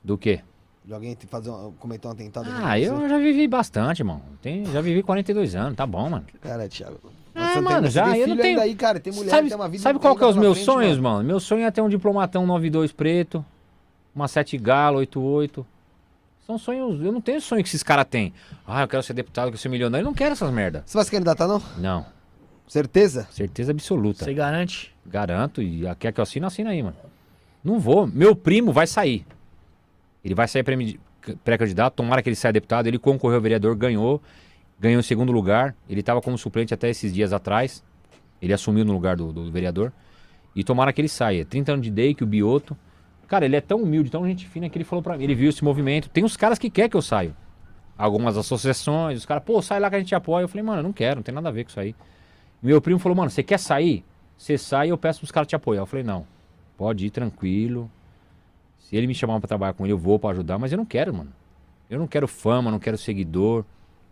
[0.04, 0.40] Do quê?
[0.84, 2.48] De alguém te fazer um, cometer um atentado?
[2.50, 2.88] Ah, você?
[2.88, 4.22] eu já vivi bastante, mano.
[4.40, 6.24] Tem, já vivi 42 anos, tá bom, mano.
[6.40, 6.98] Cara, Thiago.
[7.34, 8.98] Ah, você mano, tem, já, você tem eu não tenho- aí, cara.
[9.00, 11.16] Tem mulher, sabe tem uma vida sabe qual que é os meus frente, sonhos, mano.
[11.16, 11.28] mano?
[11.28, 13.44] Meu sonho é ter um diplomatão 92 preto,
[14.14, 15.66] uma 7 galo, 88.
[16.46, 18.32] São sonhos, eu não tenho sonho que esses caras têm.
[18.66, 20.02] Ah, eu quero ser deputado, eu quero ser milionário.
[20.04, 20.82] Eu não quero essas merda.
[20.86, 21.62] Você vai se candidatar, não?
[21.76, 22.06] Não,
[22.68, 23.26] Certeza?
[23.30, 24.24] certeza absoluta.
[24.24, 24.94] Você garante?
[25.06, 26.96] Garanto, e quer que eu assine, assina aí, mano.
[27.64, 28.06] Não vou.
[28.06, 29.26] Meu primo vai sair.
[30.24, 30.76] Ele vai sair pré-
[31.44, 32.86] pré-candidato, tomara que ele saia deputado.
[32.86, 34.22] Ele concorreu ao vereador, ganhou.
[34.78, 35.74] Ganhou em segundo lugar.
[35.88, 37.82] Ele estava como suplente até esses dias atrás.
[38.40, 39.92] Ele assumiu no lugar do, do vereador.
[40.54, 41.44] E tomara que ele saia.
[41.44, 42.76] 30 anos de day, que o Bioto.
[43.26, 45.24] Cara, ele é tão humilde, tão gente fina que ele falou pra mim.
[45.24, 46.08] Ele viu esse movimento.
[46.08, 47.34] Tem uns caras que quer que eu saia.
[47.96, 50.44] Algumas associações, os caras, pô, sai lá que a gente apoia.
[50.44, 51.94] Eu falei, mano, eu não quero, não tem nada a ver com isso aí.
[52.62, 54.04] Meu primo falou, mano, você quer sair?
[54.36, 55.80] Você sai e eu peço pros caras te apoiar.
[55.80, 56.26] Eu falei, não,
[56.76, 57.90] pode ir tranquilo.
[58.78, 60.84] Se ele me chamar pra trabalhar com ele, eu vou pra ajudar, mas eu não
[60.84, 61.32] quero, mano.
[61.90, 63.64] Eu não quero fama, não quero seguidor.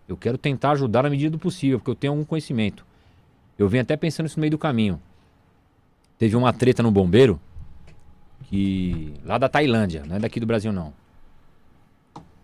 [0.08, 2.84] Eu quero tentar ajudar na medida do possível, porque eu tenho algum conhecimento.
[3.58, 5.00] Eu venho até pensando isso no meio do caminho.
[6.18, 7.40] Teve uma treta no bombeiro
[8.44, 9.14] que.
[9.24, 10.92] lá da Tailândia, não é daqui do Brasil, não.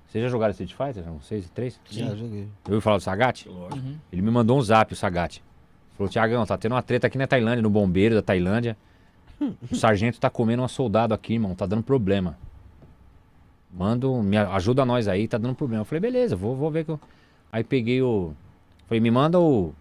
[0.06, 1.06] Vocês já jogaram Street Fighter?
[1.06, 1.20] Não?
[1.22, 1.80] Seis e três?
[1.88, 2.46] Já joguei.
[2.66, 3.48] Eu ouvi falar do Sagat?
[3.48, 3.96] Uhum.
[4.12, 5.42] Ele me mandou um zap, o Sagat.
[6.02, 8.76] Falou, Tiagão, tá tendo uma treta aqui na Tailândia, no bombeiro da Tailândia.
[9.70, 12.36] O sargento tá comendo um soldado aqui, irmão, tá dando problema.
[13.72, 15.82] Manda, me ajuda nós aí, tá dando problema.
[15.82, 17.00] Eu falei, beleza, vou, vou ver que eu...
[17.52, 18.32] Aí peguei o...
[18.86, 19.72] Falei, me manda o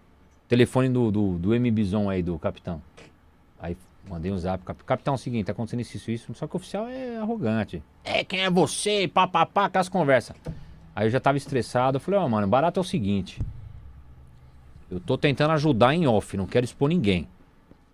[0.48, 1.72] telefone do, do, do M.
[2.10, 2.80] Aí, do capitão.
[3.60, 3.76] Aí
[4.08, 6.34] mandei um zap, cap- capitão, é o seguinte, tá acontecendo isso, isso.
[6.34, 7.82] Só que o oficial é arrogante.
[8.04, 9.08] É, quem é você?
[9.08, 10.36] Pá, pá, pá, aquelas conversas.
[10.94, 13.40] Aí eu já tava estressado, eu falei, ó, mano, barato é o seguinte.
[14.92, 17.26] Eu tô tentando ajudar em off, não quero expor ninguém.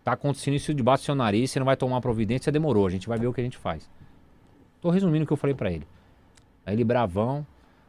[0.03, 3.07] Tá acontecendo isso debaixo do seu nariz, você não vai tomar providência, demorou, a gente
[3.07, 3.89] vai ver o que a gente faz.
[4.81, 5.87] Tô resumindo o que eu falei pra ele.
[6.67, 7.47] Aí ele bravão,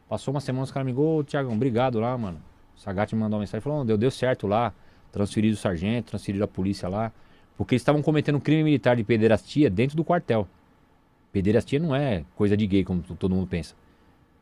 [0.08, 2.40] passou uma semana, os caras me ligou, ô Tiagão, obrigado lá, mano.
[2.76, 4.72] O Sagat me mandou uma mensagem, falou, "Não, deu, deu certo lá,
[5.10, 7.12] transferido o sargento, transferido a polícia lá.
[7.56, 10.46] Porque eles estavam cometendo um crime militar de pederastia dentro do quartel.
[11.32, 13.74] Pederastia não é coisa de gay, como todo mundo pensa.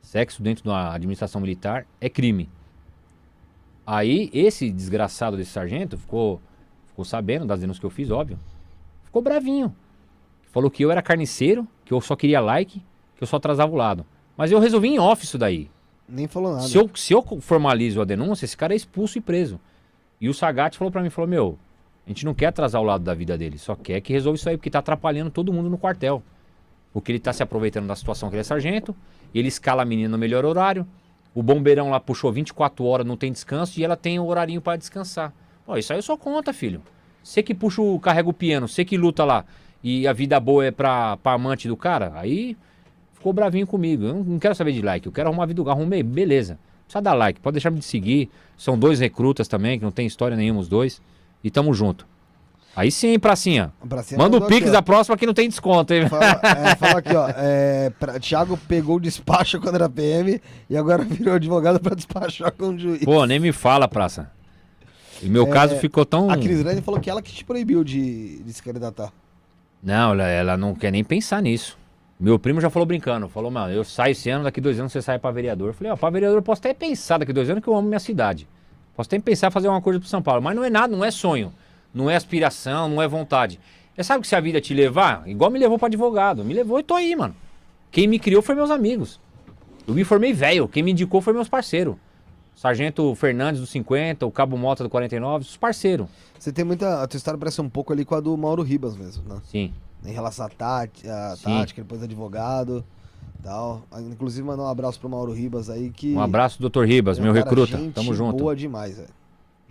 [0.02, 2.48] Sexo dentro da administração militar é crime.
[3.91, 6.42] Aí, esse desgraçado desse sargento ficou,
[6.89, 8.39] ficou sabendo das denúncias que eu fiz, óbvio.
[9.02, 9.75] Ficou bravinho.
[10.52, 12.81] Falou que eu era carniceiro, que eu só queria like,
[13.17, 14.05] que eu só atrasava o lado.
[14.36, 15.70] Mas eu resolvi em off isso daí.
[16.07, 16.68] Nem falou nada.
[16.68, 19.58] Se eu, se eu formalizo a denúncia, esse cara é expulso e preso.
[20.20, 21.58] E o Sagat falou pra mim, falou, meu,
[22.05, 24.50] a gente não quer atrasar o lado da vida dele, só quer que resolva isso
[24.50, 26.23] aí, porque tá atrapalhando todo mundo no quartel.
[26.92, 28.94] Porque ele tá se aproveitando da situação que ele é sargento,
[29.34, 30.86] ele escala a menina no melhor horário,
[31.39, 34.76] o bombeirão lá puxou 24 horas, não tem descanso, e ela tem o horarinho pra
[34.76, 35.33] descansar.
[35.65, 36.83] Pô, isso aí eu só conta, filho.
[37.23, 39.44] Você que puxa o, carrega o piano, você que luta lá,
[39.83, 42.57] e a vida boa é pra, pra amante do cara, aí
[43.12, 44.05] ficou bravinho comigo.
[44.05, 46.58] Eu não- quero saber de like, eu quero arrumar a vida do Arrumei, beleza.
[46.84, 48.31] Precisa dar like, pode deixar me de seguir.
[48.57, 51.02] São dois recrutas também, que não tem história nenhuma os dois.
[51.44, 52.07] E tamo junto.
[52.78, 53.73] Aí sim, pracinha.
[53.89, 56.08] Pra cima Manda o Pix aqui, da próxima que não tem desconto, hein?
[56.08, 57.28] Fala, é, fala aqui, ó.
[57.36, 60.40] É, pra- Thiago pegou o despacho quando era PM
[60.70, 63.05] e agora virou advogado pra despachar com o juiz.
[63.05, 64.31] Pô, nem me fala, praça.
[65.20, 66.31] E meu É, caso ficou tão.
[66.31, 69.12] A Cris Lane falou que ela que te proibiu de, de se candidatar.
[69.82, 71.76] Não, ela, ela não quer nem pensar nisso.
[72.20, 75.02] Meu primo já falou brincando, falou, mano, eu saio esse ano, daqui dois anos você
[75.02, 75.70] sai pra vereador.
[75.70, 77.89] Eu falei, ó, pra vereador eu posso até pensar daqui dois anos que eu amo
[77.89, 78.47] minha cidade.
[78.97, 81.05] Posso até pensar em fazer uma coisa pro São Paulo, mas não é nada, não
[81.05, 81.52] é sonho,
[81.99, 83.60] não é aspiração, não é vontade.
[83.94, 86.78] Você sabe que se a vida te levar, igual me levou pra advogado, me levou
[86.78, 87.35] e tô aí, mano.
[87.91, 89.20] Quem me criou foi meus amigos.
[89.86, 91.97] Eu me formei velho, quem me indicou foi meus parceiros.
[92.55, 96.07] Sargento Fernandes do 50, o Cabo Mota do 49, os parceiros.
[96.39, 97.02] Você tem muita.
[97.02, 99.41] A tua história parece um pouco ali com a do Mauro Ribas mesmo, né?
[99.44, 99.73] Sim.
[100.05, 102.85] Em relação à tática, tática depois advogado
[103.43, 103.83] tal.
[104.10, 106.15] Inclusive, mandar um abraço pro Mauro Ribas aí que.
[106.15, 107.77] Um abraço, doutor Ribas, é um meu recruta.
[107.77, 108.39] gente Tamo junto.
[108.39, 109.09] boa demais, velho.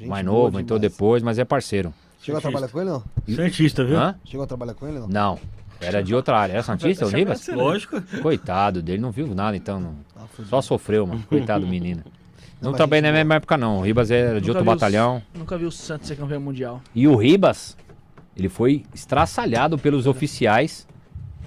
[0.07, 0.93] Mais novo, entrou demais.
[0.93, 1.93] depois, mas é parceiro.
[2.27, 3.03] Chegou a trabalhar com ele, não?
[3.35, 3.97] Santista, viu?
[3.97, 4.15] Hã?
[4.25, 5.07] Chegou a trabalhar com ele, não?
[5.07, 5.39] Não.
[5.79, 6.53] Era de outra área.
[6.53, 7.47] Era Santista, o Ribas?
[7.47, 8.01] Lógico.
[8.21, 9.79] Coitado dele, não viu nada então.
[9.79, 9.95] Não.
[10.15, 11.23] Ah, Só sofreu, mano.
[11.27, 12.03] Coitado do menino.
[12.59, 13.77] Não, trabalhei gente na mesma época, não.
[13.77, 15.21] O Ribas era de Nunca outro vi os- batalhão.
[15.35, 16.81] Nunca vi o Santos ser campeão mundial.
[16.95, 17.77] E o Ribas,
[18.35, 20.87] ele foi estraçalhado pelos oficiais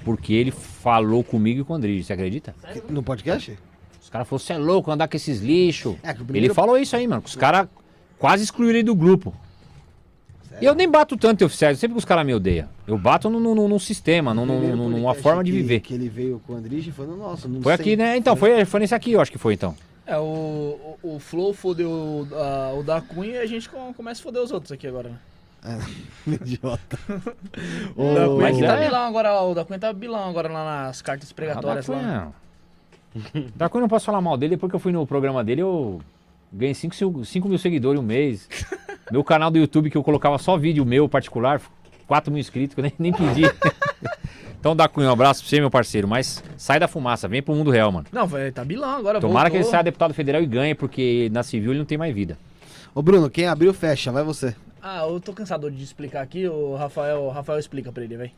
[0.04, 2.54] porque ele falou comigo e com o Andrige, você acredita?
[2.88, 3.58] No podcast?
[4.00, 5.96] Os caras falaram, você é louco andar com esses lixos.
[6.02, 7.22] É, que o Ele primeiro- falou isso aí, mano.
[7.26, 7.68] Os caras
[8.18, 9.34] quase excluíram ele do grupo.
[10.60, 12.66] E eu nem bato tanto em oficiais, sempre que os caras me odeiam.
[12.86, 15.80] Eu bato num, num, num sistema, num, num- numa forma de que- viver.
[15.80, 17.48] Que ele veio com o Andrige foi no nosso.
[17.48, 17.82] Não Foi sei.
[17.84, 18.16] aqui, né?
[18.16, 19.74] Então, foi, foi nesse aqui, eu acho que foi então.
[20.06, 22.26] É, o, o, o Flow fodeu
[22.76, 25.16] o da Cunha e a gente com- começa a foder os outros aqui agora, né?
[26.26, 26.98] Idiota.
[27.96, 28.84] O da Cunha mas que tá é.
[28.86, 32.02] bilão agora, o da Cunha tá bilão agora lá nas cartas pregatórias Ah, lá.
[33.14, 33.46] da Cunha.
[33.54, 36.00] Da Cunha não posso falar mal dele, porque eu fui no programa dele, eu
[36.52, 36.96] ganhei 5
[37.48, 38.48] mil seguidores em um mês.
[39.10, 41.60] Meu canal do YouTube, que eu colocava só vídeo meu particular,
[42.06, 43.42] 4 mil inscritos, que eu nem, nem pedi.
[44.58, 46.06] então, Cunha, um abraço pra você, meu parceiro.
[46.06, 48.06] Mas sai da fumaça, vem pro mundo real, mano.
[48.12, 49.72] Não, vai, tá bilão agora, Tomara que ele voltou.
[49.72, 52.38] saia deputado federal e ganhe, porque na civil ele não tem mais vida.
[52.94, 54.10] Ô, Bruno, quem abriu, fecha.
[54.10, 54.54] Vai você.
[54.82, 58.32] Ah, eu tô cansado de explicar aqui, o Rafael, o Rafael explica pra ele, vai.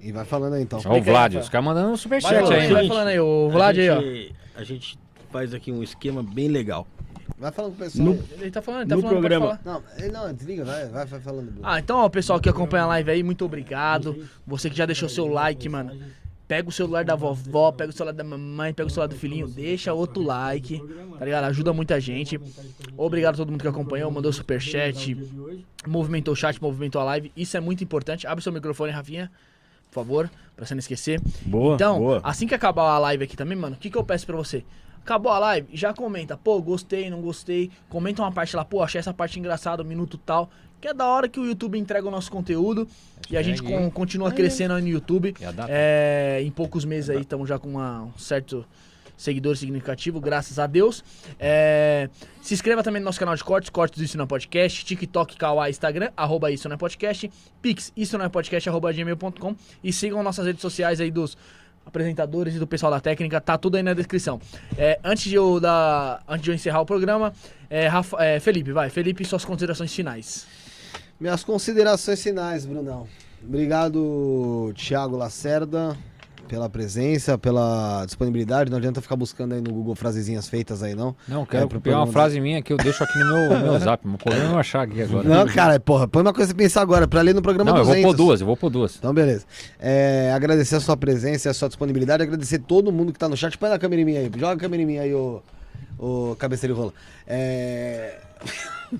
[0.00, 0.80] E vai falando aí, então.
[0.84, 3.78] Ó, o aí, Vlad, os caras mandando um superchat aí, vai, falando aí, o Vlad
[3.78, 3.98] aí, ó.
[3.98, 4.60] ó.
[4.60, 4.98] A gente
[5.30, 6.86] faz aqui um esquema bem legal.
[7.38, 8.04] Vai falando com o pessoal.
[8.08, 9.46] No- Ele tá falando, ele tá No falando, programa.
[9.58, 9.60] falar.
[9.64, 11.60] Não, ele não, desliga, vai, vai, vai falando, Bruno.
[11.62, 14.28] Ah, então, ó, o pessoal que acompanha a live aí, muito obrigado.
[14.46, 15.92] Você que já deixou seu like, mano.
[16.48, 19.46] Pega o celular da vovó, pega o celular da mamãe, pega o celular do filhinho,
[19.46, 20.82] deixa outro like,
[21.18, 21.44] tá ligado?
[21.44, 22.40] Ajuda muita gente.
[22.96, 25.14] Obrigado a todo mundo que acompanhou, mandou superchat,
[25.86, 27.30] movimentou o chat, movimentou a live.
[27.36, 28.26] Isso é muito importante.
[28.26, 29.30] Abre seu microfone, Rafinha,
[29.90, 31.20] por favor, pra você não esquecer.
[31.42, 32.20] Boa, Então, boa.
[32.24, 34.64] assim que acabar a live aqui também, mano, o que, que eu peço pra você?
[35.08, 37.70] Acabou a live, já comenta, pô, gostei, não gostei.
[37.88, 40.50] Comenta uma parte lá, pô, achei essa parte engraçada, um minuto tal.
[40.82, 42.86] Que é da hora que o YouTube entrega o nosso conteúdo
[43.30, 45.34] e a gente con- continua crescendo aí no YouTube.
[45.40, 46.38] É.
[46.38, 48.66] É, em poucos meses aí estamos já com uma- um certo
[49.16, 51.02] seguidor significativo, graças a Deus.
[51.40, 52.08] É,
[52.42, 55.36] se inscreva também no nosso canal de cortes, cortes do Isso Não é Podcast, TikTok,
[55.38, 57.28] Kawaii, Instagram, arroba Isso Não é Podcast,
[57.62, 61.36] Pix, Isso Não é Podcast, arroba gmail.com e sigam nossas redes sociais aí dos
[61.88, 64.40] apresentadores e do pessoal da técnica, tá tudo aí na descrição.
[64.76, 67.32] É, antes, de eu dar, antes de eu encerrar o programa,
[67.68, 68.88] é, Rafa- é, Felipe, vai.
[68.90, 70.46] Felipe, suas considerações finais.
[71.18, 73.06] Minhas considerações finais, Brunão.
[73.42, 75.96] Obrigado, Thiago Lacerda,
[76.48, 78.70] pela presença, pela disponibilidade.
[78.70, 81.14] Não adianta ficar buscando aí no Google frasezinhas feitas aí, não.
[81.28, 84.08] Não, É, quero pegar uma frase minha que eu deixo aqui no meu, meu zap.
[84.08, 85.28] O problema é eu achar aqui agora.
[85.28, 87.84] Não, cara, porra, põe uma coisa pra pensar agora, pra ler no programa Não, eu
[87.84, 88.02] 200.
[88.02, 88.96] vou pôr duas, eu vou pôr duas.
[88.96, 89.44] Então, beleza.
[89.78, 92.22] É, agradecer a sua presença e a sua disponibilidade.
[92.22, 93.56] Agradecer todo mundo que tá no chat.
[93.58, 94.30] Põe na câmera em mim aí.
[94.36, 95.42] Joga a câmera em mim aí, ô,
[95.98, 96.92] ô cabeceiro rola.
[97.26, 98.18] É...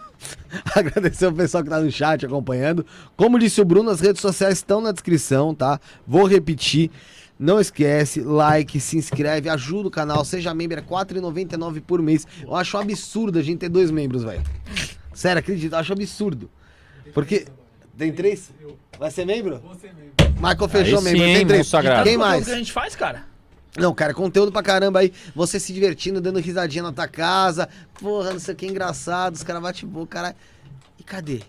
[0.75, 2.85] agradecer o pessoal que tá no chat acompanhando.
[3.17, 5.81] Como disse o Bruno, as redes sociais estão na descrição, tá?
[6.07, 6.91] Vou repetir.
[7.39, 12.27] Não esquece, like, se inscreve, ajuda o canal, seja membro, é R$ 4,99 por mês.
[12.43, 14.43] Eu acho um absurdo a gente ter dois membros, velho.
[15.15, 16.51] Sério, acredito, eu acho absurdo.
[17.15, 17.47] Porque.
[17.97, 18.51] Tem três?
[18.99, 19.61] Vai ser membro?
[19.61, 20.09] Vou ser membro.
[20.41, 21.71] Michael fechou membro, tem três.
[21.71, 22.45] Quem conteúdo mais?
[22.45, 23.25] que a gente faz, cara.
[23.77, 25.13] Não, cara, conteúdo pra caramba aí.
[25.35, 27.69] Você se divertindo, dando risadinha na tua casa.
[28.01, 29.35] Porra, não sei o que, engraçado.
[29.35, 30.37] Os caras batem boca, cara.
[30.99, 31.43] E cadê?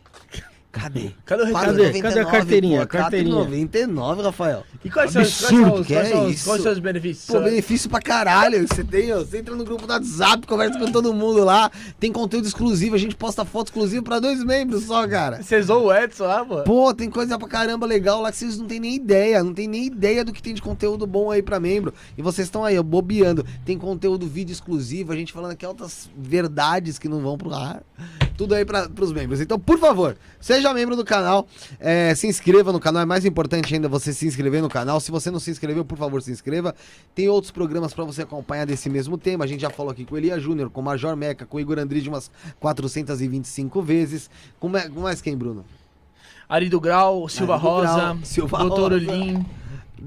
[0.82, 1.12] Cadê?
[1.26, 1.66] Cadê o recado?
[1.66, 1.84] Cadê?
[1.92, 2.82] 4,99, Cadê a carteirinha?
[2.82, 3.36] pô, Carteirinha.
[3.36, 4.64] 4,99, Rafael.
[4.84, 6.46] E quais são, os- Absurdo, quais são, é quais são os- isso?
[6.50, 7.26] quais são os benefícios?
[7.26, 8.68] Pô, benefício pra caralho.
[8.68, 11.70] Você tem, ó, você entra no grupo do WhatsApp, conversa com todo mundo lá.
[12.00, 15.42] Tem conteúdo exclusivo, a gente posta foto exclusiva pra dois membros só, cara.
[15.44, 16.64] Você zoou o Edson lá, pô?
[16.64, 19.44] Pô, tem coisa pra caramba legal lá que vocês não tem nem ideia.
[19.44, 21.94] Não tem nem ideia do que tem de conteúdo bom aí pra membro.
[22.18, 23.46] E vocês estão aí, ó, bobeando.
[23.66, 27.82] Tem conteúdo vídeo exclusivo, a gente falando aqui altas verdades que não vão pro ar.
[28.38, 29.42] Tudo aí pra, pros membros.
[29.42, 31.48] Então, por favor, seja membro do canal.
[31.80, 33.02] é, se inscreva no canal.
[33.02, 35.00] É mais importante ainda você se inscrever no canal.
[35.00, 36.74] Se você não se inscreveu, por favor, se inscreva.
[37.16, 39.44] Tem outros programas pra você acompanhar desse mesmo tema.
[39.44, 41.60] A gente já falou aqui com o Elia Júnior, com o Major Meca, com o
[41.60, 44.30] Igor Andrade umas 425 vezes.
[44.60, 45.66] Com, mais quem, Bruno?
[46.48, 49.12] Ari do Grau, Silva do Grau, Rosa, Silva Doutor Rosa.
[49.12, 49.46] Olim.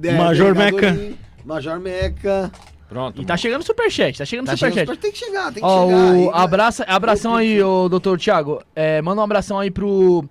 [0.02, 0.99] É, Major Meca.
[1.44, 2.50] Major Meca.
[2.89, 3.23] Pronto.
[3.23, 4.97] E tá chegando o superchat, tá chegando o Tá chegando superchat.
[4.97, 5.97] super- Tem que chegar, tem que Ó, chegar.
[5.97, 8.62] o aí, abraça, abração aí, ô doutor Thiago.
[8.74, 10.24] É, manda um abração aí pro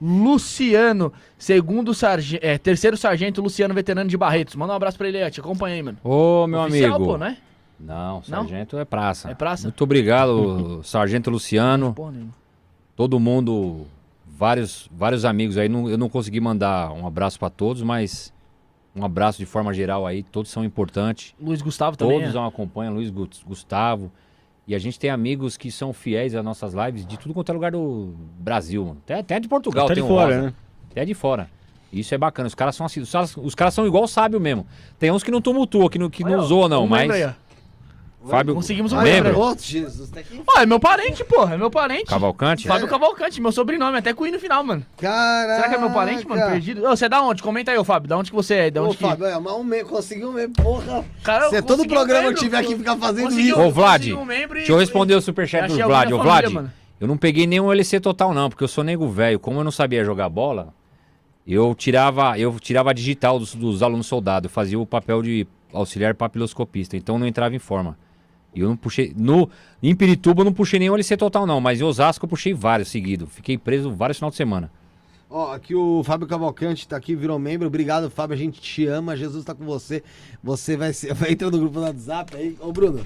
[0.00, 4.54] Luciano, segundo sargento, é, terceiro sargento Luciano, veterano de Barretos.
[4.54, 5.98] Manda um abraço pra ele te acompanha aí, mano.
[6.04, 7.12] Ô, meu Oficial, amigo.
[7.12, 7.36] pô, né?
[7.80, 9.30] Não, sargento é praça.
[9.30, 9.64] É praça?
[9.68, 11.94] Muito obrigado, sargento Luciano.
[11.94, 12.14] Porra.
[12.96, 13.86] Todo mundo,
[14.26, 15.68] vários, vários amigos aí.
[15.68, 18.32] Não- eu não consegui mandar um abraço pra todos, mas
[18.96, 20.22] um abraço de forma geral aí.
[20.24, 21.34] Todos são importantes.
[21.40, 22.18] Luiz Gustavo também.
[22.18, 22.36] Todos é.
[22.38, 24.10] não acompanham, Luiz Gu- Gustavo.
[24.68, 27.54] E a gente tem amigos que são fiéis às nossas lives de tudo quanto é
[27.54, 29.00] lugar do Brasil, mano.
[29.02, 30.46] Até, até de Portugal Até tem de um fora, Rosa.
[30.48, 30.54] né?
[30.90, 31.48] Até de fora.
[31.90, 32.46] Isso é bacana.
[32.48, 33.00] Os caras são assim.
[33.00, 34.66] Os caras, os caras são igual sábio mesmo.
[34.98, 37.10] Tem uns que não tumultuam, que não, que Olha, não zoam, não, mas.
[37.10, 37.32] ó.
[38.28, 38.54] Fábio.
[38.54, 39.38] Conseguimos um membro.
[39.38, 40.42] Ô, Jesus, tá aqui.
[40.46, 42.04] Ó, é meu parente, porra, é meu parente.
[42.06, 42.66] Cavalcante?
[42.68, 44.84] Fábio Cavalcante, meu sobrenome, até com I no final, mano.
[44.96, 45.56] Caraca.
[45.56, 46.42] Será que é meu parente, mano?
[46.50, 46.84] Perdido?
[46.86, 47.42] Ô, você é da onde?
[47.42, 48.08] Comenta aí, ô Fábio.
[48.08, 48.70] Da onde que você é?
[48.70, 49.02] Da Ô, onde que...
[49.04, 51.04] Fábio, é, mas um membro, conseguiu um membro, porra.
[51.22, 53.60] Cara, Se eu todo programa um membro, tiver que ficar fazendo consegui isso.
[53.60, 56.12] Ô, Vlad, um membro e- Deixa eu responder o superchat do Vlad.
[56.12, 56.72] Ô, Vlad, mano.
[57.00, 59.38] eu não peguei nenhum LC total, não, porque eu sou nego velho.
[59.40, 60.74] Como eu não sabia jogar bola,
[61.46, 64.50] eu tirava, eu tirava a digital dos, dos alunos soldados.
[64.50, 67.96] Eu fazia o papel de auxiliar papiloscopista, então não entrava em forma.
[68.58, 69.12] E eu não puxei.
[69.16, 69.48] No,
[69.82, 72.88] em Pirituba eu não puxei nenhum LC total, não, mas em Osasco eu puxei vários
[72.88, 73.28] seguidos.
[73.32, 74.70] Fiquei preso vários final de semana.
[75.30, 77.66] Ó, aqui o Fábio Cavalcante tá aqui, virou membro.
[77.66, 78.34] Obrigado, Fábio.
[78.34, 79.14] A gente te ama.
[79.16, 80.02] Jesus tá com você.
[80.42, 81.12] Você vai ser.
[81.14, 82.56] Vai entrar no grupo do WhatsApp aí.
[82.60, 83.04] Ô, Bruno.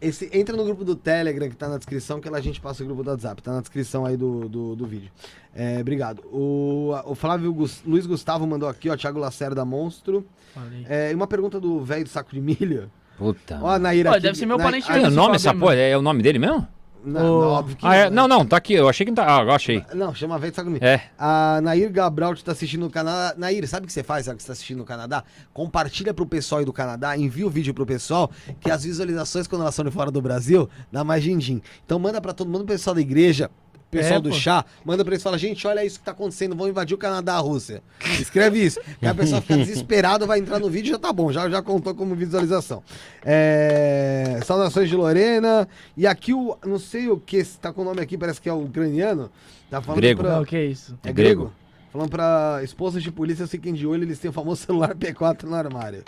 [0.00, 2.82] Esse, entra no grupo do Telegram que tá na descrição, que lá a gente passa
[2.82, 3.40] o grupo do WhatsApp.
[3.42, 5.10] Tá na descrição aí do, do, do vídeo.
[5.54, 6.20] É, obrigado.
[6.32, 8.96] O, o Flávio Gus- Luiz Gustavo mandou aqui, ó.
[8.96, 10.26] Thiago Lacerda Monstro.
[10.52, 10.84] Falei.
[10.88, 12.90] É, e uma pergunta do velho do saco de milho.
[13.18, 13.58] Puta.
[13.62, 14.10] Ó, a Naira.
[14.10, 15.66] Pô, aqui- deve ser meu parente ah, Tem o nome essa porra?
[15.74, 15.80] mano.
[15.80, 16.66] É o nome dele mesmo?
[17.06, 17.40] Não, Ô.
[17.42, 18.72] não, óbvio que Ah, é, não, não, tá aqui.
[18.72, 19.38] Eu achei que não tá.
[19.38, 19.84] Ah, eu achei.
[19.94, 20.82] Não, chama velho de milho.
[20.84, 21.02] É.
[21.18, 23.34] A Nair Gabriel tá assistindo no Canadá.
[23.36, 25.22] Nair, sabe o que você faz, sabe que você tá assistindo no Canadá?
[25.52, 29.60] Compartilha pro pessoal aí do Canadá, envia o vídeo pro pessoal, que as visualizações quando
[29.62, 31.60] elas são de fora do Brasil, dá mais din-din.
[31.84, 33.50] Então manda pra todo mundo, pessoal da igreja,
[33.94, 34.34] pessoal É, do pô.
[34.34, 36.98] chá, manda pra eles e fala, gente, olha isso que tá acontecendo, vão invadir o
[36.98, 37.82] Canadá, a Rússia.
[38.20, 38.80] Escreve isso.
[39.00, 41.94] que a pessoa fica desesperada, vai entrar no vídeo, já tá bom, já, já contou
[41.94, 42.82] como visualização.
[43.24, 44.40] É...
[44.44, 45.68] Saudações de Lorena.
[45.96, 48.52] E aqui o, não sei o que, tá com o nome aqui, parece que é
[48.52, 49.30] o ucraniano.
[49.70, 50.22] Tá falando Grego.
[50.22, 50.96] pra- Não, que isso.
[51.04, 51.42] é É grego?
[51.44, 51.52] grego.
[51.92, 55.54] Falando pra esposas de polícia fiquem de olho, eles têm o famoso celular P4 no
[55.54, 56.02] armário.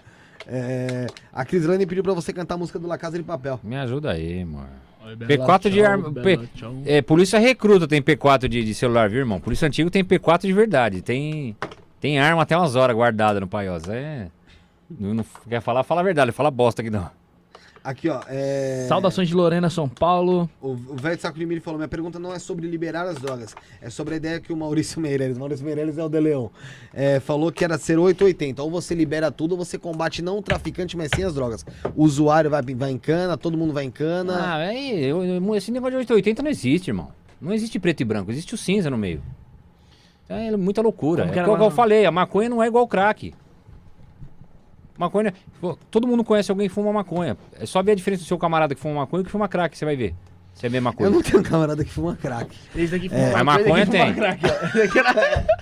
[0.48, 3.58] É, a Crislane pediu pra você cantar a música do La Casa de Papel.
[3.64, 4.68] Me ajuda aí, mano.
[5.26, 6.04] P4 de arma.
[6.22, 6.36] P-
[6.86, 9.40] É, polícia recruta tem P4 de, de celular, viu, irmão?
[9.40, 11.02] Polícia antigo tem P4 de verdade.
[11.02, 11.56] Tem,
[12.00, 13.94] tem arma até umas horas guardada no paiosa.
[13.94, 14.28] É.
[14.90, 17.10] Não, não quer falar, fala a verdade, fala bosta aqui não.
[17.86, 18.20] Aqui, ó.
[18.28, 18.84] É...
[18.88, 20.50] Saudações de Lorena, São Paulo.
[20.60, 23.14] O o velho de saco de milho falou: minha pergunta não é sobre liberar as
[23.16, 26.48] drogas, é sobre a ideia que o Maurício Meirelles, Maurício Meirelles é o De Leon,
[26.92, 28.60] é, falou que era ser 880.
[28.60, 31.64] Ou você libera tudo, ou você combate não o traficante, mas sim as drogas.
[31.94, 34.34] O usuário vai, vai em cana, todo mundo vai em cana.
[34.36, 37.12] Ah, aí, eu- eu- esse negócio de 880 não existe, irmão.
[37.40, 39.22] Não existe preto e branco, existe o cinza no meio.
[40.28, 41.22] É muita loucura.
[41.28, 43.32] Como É que eu falei, a maconha não é igual crack.
[44.98, 45.32] Maconha.
[45.90, 47.36] Todo mundo conhece alguém que fuma maconha.
[47.60, 49.76] É só ver a diferença do seu camarada que fuma maconha e que fuma crack,
[49.76, 50.14] você vai ver.
[50.54, 51.12] Se é a mesma Eu coisa.
[51.12, 52.56] não tenho um camarada que fuma crack.
[52.74, 53.30] Esse daqui É.
[53.32, 54.14] Mas maconha tem.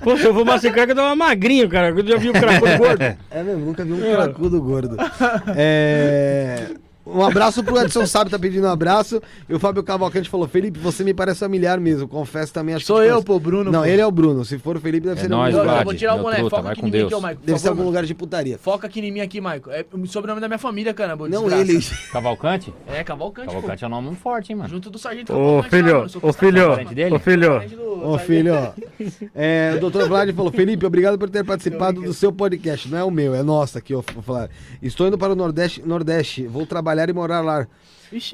[0.02, 1.88] Pô, se eu fumasse crack, eu dava magrinho, cara.
[1.88, 3.02] Eu já vi o cracudo gordo.
[3.02, 4.96] É mesmo, nunca vi um cracudo gordo.
[5.56, 6.68] É...
[7.06, 9.20] Um abraço pro Edson Sábio, tá pedindo um abraço.
[9.48, 12.08] E o Fábio Cavalcante falou: Felipe, você me parece familiar mesmo.
[12.08, 12.74] Confesso também.
[12.74, 13.70] Acho Sou que eu, conheço." pô, Bruno.
[13.70, 13.86] Não, pô.
[13.86, 14.44] ele é o Bruno.
[14.44, 15.84] Se for o Felipe, deve É ser nóis, o Eu, Bruno.
[15.84, 16.36] vou tirar o boné.
[16.36, 18.58] truta, Foca aqui com em mim aqui, ô, por Deve ser algum lugar de putaria.
[18.58, 19.62] Foca aqui em mim aqui, Michael.
[19.70, 21.28] É o sobrenome da minha família, caramba.
[21.28, 21.70] Não, desgraça.
[21.72, 21.84] ele.
[22.10, 22.74] Cavalcante?
[22.86, 24.62] É, Cavalcante, Cavalcante é um nome forte, hein, pô.
[24.62, 24.74] mano.
[24.74, 27.56] Junto do Sargento Ô, filho, sou ô, filho, ô, filho.
[28.02, 28.72] Ô, filho, ó.
[29.34, 32.88] É, o doutor Vlad falou: Felipe, obrigado por ter participado do seu podcast.
[32.88, 34.48] Não é o meu, é nosso aqui, vou falar.
[34.80, 36.46] Estou indo para o Nordeste, Nordeste.
[36.46, 37.66] Vou trabalhar e morar lá.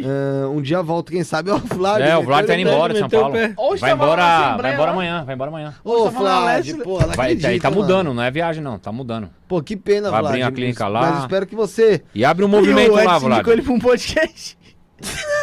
[0.05, 1.51] Ah, um dia volto, quem sabe.
[1.51, 2.03] Ó, o Vlad.
[2.03, 3.35] É, o Vlad tá indo embora de São Paulo.
[3.57, 5.75] Hoje Vai embora, Assembleia vai embora amanhã, vai embora amanhã.
[5.83, 7.83] Ô, Vlad, Leste- pô, Vai, tá, tá mano.
[7.83, 9.31] mudando, não é viagem não, tá mudando.
[9.49, 10.33] Pô, que pena, Vai Vlad.
[10.35, 11.01] abrir uma clínica mas- lá.
[11.13, 12.03] Mas espero que você.
[12.15, 13.33] E abre um movimento o lá, Edson Vlad.
[13.39, 14.59] indicou ele pra um podcast.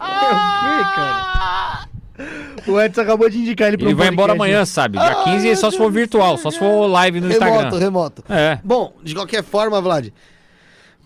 [0.00, 1.88] É o quê, cara?
[2.66, 4.98] O Edson acabou de indicar ele pra Ele vai embora amanhã, sabe?
[4.98, 7.78] Dia Ai, 15 só meu se for virtual, só se for live no Remoto, Instagram.
[7.78, 8.24] remoto.
[8.28, 8.58] É.
[8.62, 10.08] Bom, de qualquer forma, Vlad.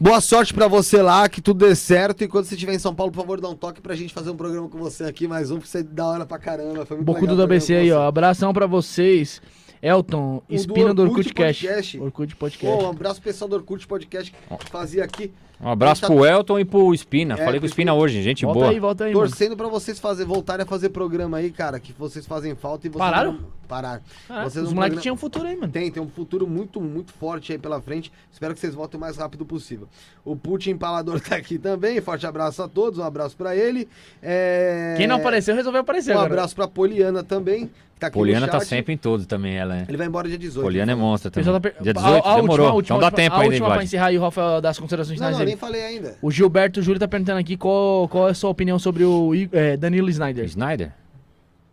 [0.03, 2.25] Boa sorte pra você lá, que tudo dê certo.
[2.25, 4.31] E quando você estiver em São Paulo, por favor, dá um toque pra gente fazer
[4.31, 5.29] um programa com você aqui.
[5.29, 6.85] Mais um, porque você é da hora pra caramba.
[6.85, 8.03] Foi muito Bocudo da BC aí, ó.
[8.09, 9.41] Abração pra vocês.
[9.81, 11.61] Elton, O do Espina do Orkut Orkut Cash.
[11.61, 12.01] Podcast.
[12.01, 12.85] Orkut Pô, Podcast.
[12.85, 15.31] um abraço pro pessoal do Orkut Podcast que fazia aqui.
[15.63, 17.35] Um abraço tá pro Elton e pro Espina.
[17.35, 18.71] É, Falei com pro o Espina hoje, gente Volta boa.
[18.73, 19.29] aí, volta aí, mano.
[19.29, 21.79] Torcendo pra vocês fazer, voltarem a fazer programa aí, cara.
[21.79, 23.33] Que vocês fazem falta e vocês Pararam?
[23.35, 24.03] não- Pararam.
[24.29, 25.73] Ah, Vocês os não moleques programa- tinham futuro aí, mano.
[25.73, 28.13] Tem, tem um futuro muito, muito forte aí pela frente.
[28.31, 29.89] Espero que vocês voltem o mais rápido possível.
[30.25, 31.99] O Putin Empalador tá aqui também.
[32.03, 33.89] Forte abraço a todos, um abraço pra ele.
[34.23, 34.95] É...
[34.99, 36.35] Quem não apareceu, resolveu aparecer Um agora.
[36.35, 37.71] abraço pra Poliana também.
[37.99, 39.85] Tá Poliana tá sempre em todos também, ela é.
[39.89, 40.65] Ele vai embora dia 18.
[40.65, 41.45] Poliana é monstro O também.
[41.45, 42.51] pessoal tá per- Dia a- 18, a, demorou.
[42.67, 45.15] última, a última, então dá tempo a ainda, última pra encerrar aí, Rafael, das considerações
[45.17, 45.52] finais dele.
[45.53, 46.17] Nem falei ainda.
[46.21, 49.77] O Gilberto Júlio tá perguntando aqui qual, qual é a sua opinião sobre o é,
[49.77, 50.45] Danilo Snyder.
[50.47, 50.93] Snyder?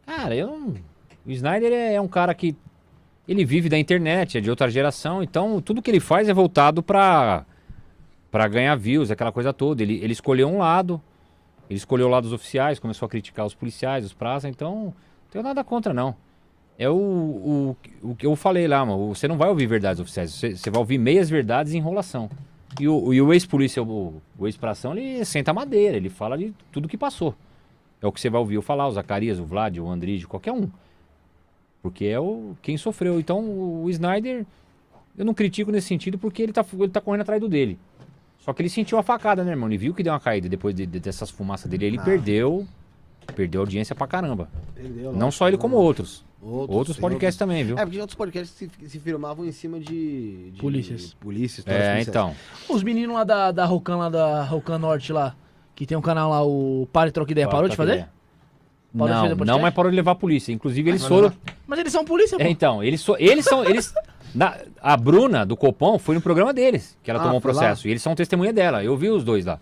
[0.06, 0.76] Cara, eu não...
[1.26, 2.56] O Snyder é é um cara que...
[3.28, 6.82] Ele vive da internet, é de outra geração, então tudo que ele faz é voltado
[6.82, 7.46] pra,
[8.32, 9.84] pra ganhar views, aquela coisa toda.
[9.84, 11.00] Ele, ele escolheu um lado,
[11.70, 14.94] ele escolheu o lado dos oficiais, começou a criticar os policiais, os praças, então não
[15.30, 16.16] tenho nada contra, não.
[16.76, 19.14] É o, o, o que eu falei lá, mano.
[19.14, 22.32] Você não vai ouvir verdades oficiais, você, você vai ouvir meias verdades e enrolação.
[22.80, 26.54] E o, e o ex-polícia, o, o ex-pração, ele senta a madeira, ele fala de
[26.72, 27.34] tudo que passou.
[28.02, 30.52] É o que você vai ouvir eu falar, o Zacarias, o Vlad, o Andrige, qualquer
[30.52, 30.70] um.
[31.82, 33.20] Porque é o quem sofreu.
[33.20, 33.40] Então
[33.84, 34.46] o Snyder,
[35.18, 37.80] eu não critico nesse sentido porque ele tá, ele tá correndo atrás do dele.
[38.40, 39.68] Só que ele sentiu a facada, né, irmão?
[39.68, 41.86] Ele viu que deu uma caída depois de- de- dessas fumaças dele.
[41.86, 42.04] Ele Ah.
[42.04, 42.66] perdeu.
[43.36, 44.50] Perdeu audiência pra caramba.
[44.78, 45.12] Entendeu?
[45.14, 46.24] Não só ele, como outros.
[46.42, 47.78] Outros tem podcasts também, viu?
[47.78, 50.52] É, porque outros podcasts se, se firmavam em cima de...
[50.52, 51.14] de Polícias.
[51.20, 51.68] Polícias.
[51.68, 52.34] É, então.
[52.70, 55.36] Os meninos lá da, da Rocan, lá da Rocan Norte lá,
[55.76, 58.08] que tem um canal lá, o Pare Troca Ideia, parou de fazer?
[58.98, 60.52] Parou de Não, fazer não, mas parou de levar a polícia.
[60.52, 61.32] Inclusive, eles mas foram.
[61.68, 62.44] Mas eles são polícia, pô.
[62.44, 63.64] É, então, eles, so- eles são.
[63.64, 63.94] Eles,
[64.34, 67.54] na- a Bruna, do Copom, foi no programa deles que ela Ah, tomou o foi
[67.54, 67.60] lá?
[67.60, 67.88] processo.
[67.88, 68.84] E eles são testemunha dela.
[68.84, 69.60] Eu vi os dois lá.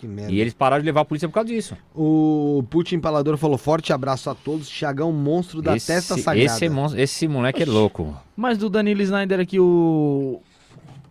[0.00, 0.32] Que merda.
[0.32, 1.76] E eles pararam de levar a polícia por causa disso.
[1.94, 4.66] O Putin Empalador falou, forte abraço a todos.
[4.66, 6.46] Tiagão, monstro da esse, testa sagrada.
[6.46, 8.16] esse, é monstro- esse moleque é louco.
[8.34, 10.40] Mas do Danilo Snyder aqui, o...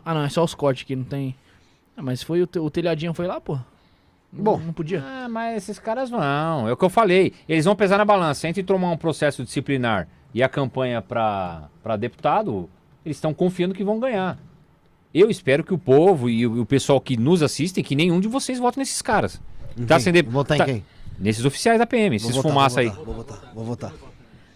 [0.03, 1.35] Ah, não, é só os cortes aqui, não tem...
[1.95, 3.59] Ah, mas foi o, te- o telhadinho foi lá, pô?
[4.33, 4.57] Não- Bom.
[4.65, 5.03] Não podia?
[5.05, 6.67] Ah, mas esses caras vão.
[6.67, 7.33] É o que eu falei.
[7.47, 8.47] Eles vão pesar na balança.
[8.47, 11.69] Entre tomar um processo disciplinar e a campanha para
[11.99, 12.67] deputado,
[13.05, 14.37] eles estão confiando que vão ganhar.
[15.13, 18.27] Eu espero que o povo e o, o pessoal que nos assistem, que nenhum de
[18.27, 19.41] vocês vote nesses caras.
[19.77, 20.85] Em Tá sendo- Votar tá- em quem?
[21.19, 22.89] Nesses oficiais da PM, Vou esses votar, fumaça aí.
[22.89, 23.91] vou votar, Vou votar, vou votar.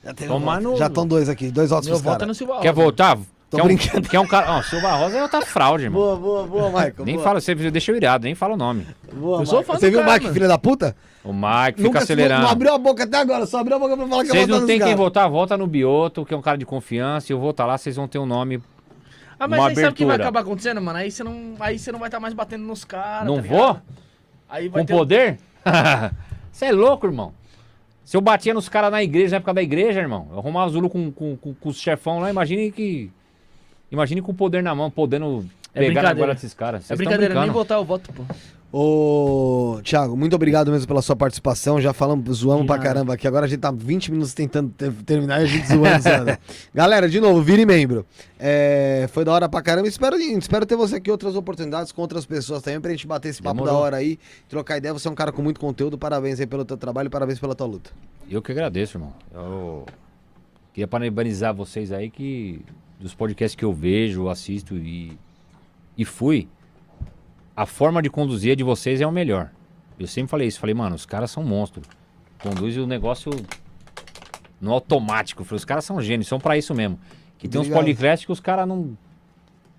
[0.03, 2.71] Já, tem Tomar um no- Já estão dois aqui, dois votos voto é Quer Rosa.
[2.73, 3.17] voltar?
[3.49, 4.09] Tô quer, um, brincando.
[4.09, 4.51] quer um cara.
[4.57, 6.01] Ó, Silva Rosa é outra fraude, irmão.
[6.01, 6.93] Boa, boa, boa, Michael.
[7.05, 7.23] nem boa.
[7.23, 8.87] fala, você deixa eu irado, nem fala o nome.
[9.13, 10.33] Boa, Eu sou fã Você viu o cara, Mike, mano.
[10.33, 10.95] filho da puta?
[11.23, 11.43] O Mike
[11.77, 12.41] fica Nunca acelerando.
[12.43, 14.59] Não abriu a boca até agora, só abriu a boca pra falar que Vocês votar
[14.59, 17.31] não tem quem votar, vota no Bioto, que é um cara de confiança.
[17.31, 18.61] E eu vou estar lá, vocês vão ter um nome.
[19.43, 20.29] Ah, mas uma aí sabe o que vai abertura.
[20.29, 20.99] acabar acontecendo, mano?
[20.99, 23.27] Aí você não, aí você não vai estar mais batendo nos caras.
[23.27, 23.81] não tá vou?
[24.49, 24.93] Aí vai Com ter...
[24.93, 25.37] poder?
[26.51, 27.33] Você é louco, irmão.
[28.05, 30.89] Se eu batia nos caras na igreja, na época da igreja, irmão, eu arrumava Zulu
[30.89, 33.09] com, com, com, com os chefão lá, imagine que.
[33.91, 36.09] Imagine com o poder na mão, podendo É brincadeira.
[36.11, 36.81] agora desses caras.
[36.83, 38.23] É Vocês tão brincadeira, nem votar eu voto, pô.
[38.75, 41.79] Ô, Thiago, muito obrigado mesmo pela sua participação.
[41.79, 43.27] Já falamos, zoamos pra caramba aqui.
[43.27, 46.01] Agora a gente tá 20 minutos tentando ter- terminar e a gente zoando.
[46.01, 46.37] zoando.
[46.73, 48.03] Galera, de novo, vire membro.
[48.39, 49.87] É, foi da hora pra caramba.
[49.87, 53.43] Espero, espero ter você aqui outras oportunidades com outras pessoas também pra gente bater esse
[53.43, 53.75] papo Demorou.
[53.75, 54.17] da hora aí,
[54.49, 54.91] trocar ideia.
[54.91, 55.95] Você é um cara com muito conteúdo.
[55.95, 57.91] Parabéns aí pelo teu trabalho, parabéns pela tua luta.
[58.27, 59.13] Eu que agradeço, irmão.
[59.31, 59.85] Eu
[60.73, 62.59] queria parabenizar vocês aí que
[62.99, 65.15] dos podcasts que eu vejo, assisto e,
[65.95, 66.47] e fui,
[67.55, 69.49] a forma de conduzir de vocês é o melhor.
[69.99, 71.85] Eu sempre falei isso, falei, mano, os caras são monstros.
[72.41, 73.31] Conduz o negócio
[74.59, 75.43] no automático.
[75.43, 76.99] Falei, os caras são gênios, são pra isso mesmo.
[77.37, 77.85] Que tem uns Obrigado.
[77.85, 78.97] podcasts que os caras não.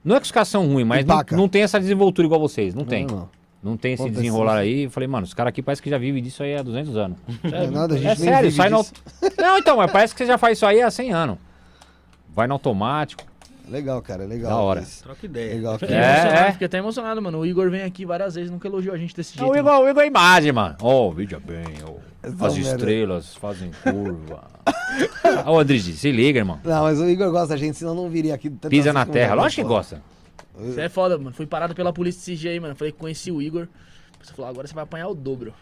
[0.05, 2.75] Não é que os caras são ruins, mas não, não tem essa desenvoltura igual vocês.
[2.75, 3.07] Não tem.
[3.07, 3.29] Não,
[3.63, 3.77] não.
[3.77, 4.85] Tem esse Pô, desenrolar aí.
[4.85, 7.19] Eu falei, mano, os caras aqui parece que já vivem disso aí há 200 anos.
[7.43, 8.83] Não é nada, a gente É sério, sai no...
[8.83, 8.93] disso.
[9.39, 11.39] Não, então, mas parece que você já faz isso aí há 100 anos.
[12.29, 13.23] Vai no automático.
[13.69, 14.51] Legal, cara, legal.
[14.51, 14.81] Da hora.
[14.81, 15.03] isso.
[15.03, 15.55] Troca ideia.
[15.55, 15.79] Legal.
[15.79, 16.53] Fiquei, É, é.
[16.53, 17.39] fiquei até emocionado, mano.
[17.39, 19.45] O Igor vem aqui várias vezes, nunca elogiou a gente desse jeito.
[19.45, 19.61] o, mano.
[19.61, 20.77] Igor, o Igor é imagem, mano.
[20.81, 21.95] Ó, veja bem, ó.
[22.23, 24.45] Essa As estrelas fazem curva.
[25.47, 26.59] Ô, Andrige, se liga, irmão.
[26.65, 28.49] Não, mas o Igor gosta da gente, senão não viria aqui.
[28.51, 29.35] Pisa na terra.
[29.35, 30.03] Lógico que gosta.
[30.57, 31.33] Você é foda, mano.
[31.33, 32.75] Fui parado pela polícia desse jeito, mano.
[32.77, 33.67] Falei que conheci o Igor.
[34.23, 35.53] Você falou, agora você vai apanhar o dobro.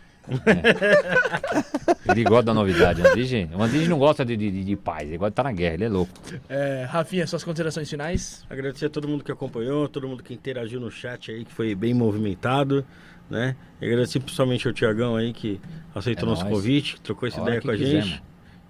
[2.08, 3.00] Ele gosta da novidade.
[3.02, 5.08] O Andrige, o Andrige não gosta de, de, de paz.
[5.08, 5.74] Ele gosta de estar na guerra.
[5.74, 6.12] Ele é louco.
[6.48, 8.44] É, Rafinha, suas considerações finais?
[8.48, 11.74] Agradecer a todo mundo que acompanhou, todo mundo que interagiu no chat aí, que foi
[11.74, 12.84] bem movimentado,
[13.30, 13.56] né?
[13.80, 15.60] E agradecer principalmente ao Tiagão aí, que
[15.94, 16.54] aceitou É nosso nóis.
[16.56, 18.10] convite, trocou essa A ideia com a quiser, gente.
[18.10, 18.22] mano.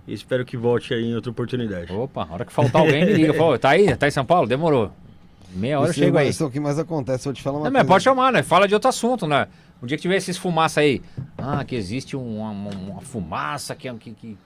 [0.07, 1.93] E espero que volte aí em outra oportunidade.
[1.93, 3.35] Opa, a hora que faltar alguém, me liga.
[3.39, 3.95] Fala, tá aí?
[3.97, 4.49] Tá em São Paulo?
[4.49, 4.91] Demorou.
[5.55, 6.29] Meia hora eu Isso, chego aí.
[6.31, 7.89] Isso é o que mais acontece, vou te falar uma Não, mas coisa.
[7.89, 8.43] pode chamar, né?
[8.43, 9.47] Fala de outro assunto, né?
[9.83, 11.03] Um dia que tiver esses fumaça aí.
[11.37, 13.95] Ah, que existe uma, uma, uma fumaça que é.
[13.95, 14.37] Que, que,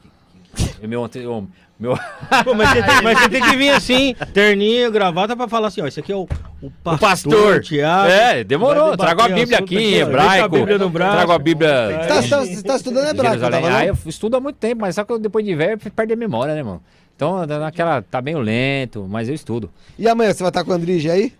[0.55, 1.49] que, que- meu, o-
[1.79, 1.95] meu,
[2.43, 5.83] Pô, mas, você tem, mas você tem que vir assim, terninho, gravata, pra falar assim,
[5.83, 6.27] ó, esse aqui é o,
[6.63, 7.61] o pastor, o pastor.
[7.61, 8.09] Tiago.
[8.11, 8.93] é, demorou.
[8.93, 10.45] debater Trago a Bíblia aqui em hebraico.
[10.47, 11.17] a Bíblia no braço.
[11.17, 11.89] Trago a Bíblia.
[11.89, 13.75] Você tá, tá- tá estudando hebraico, tá falando?
[13.75, 16.17] Ah, eu estudo há muito tempo, mas só que eu, depois de velho perde a
[16.17, 16.81] memória, né, irmão?
[17.15, 18.01] Então, dá naquela.
[18.01, 19.71] Tá meio lento, mas eu estudo.
[19.99, 21.33] E amanhã, você vai estar com o Andrige aí?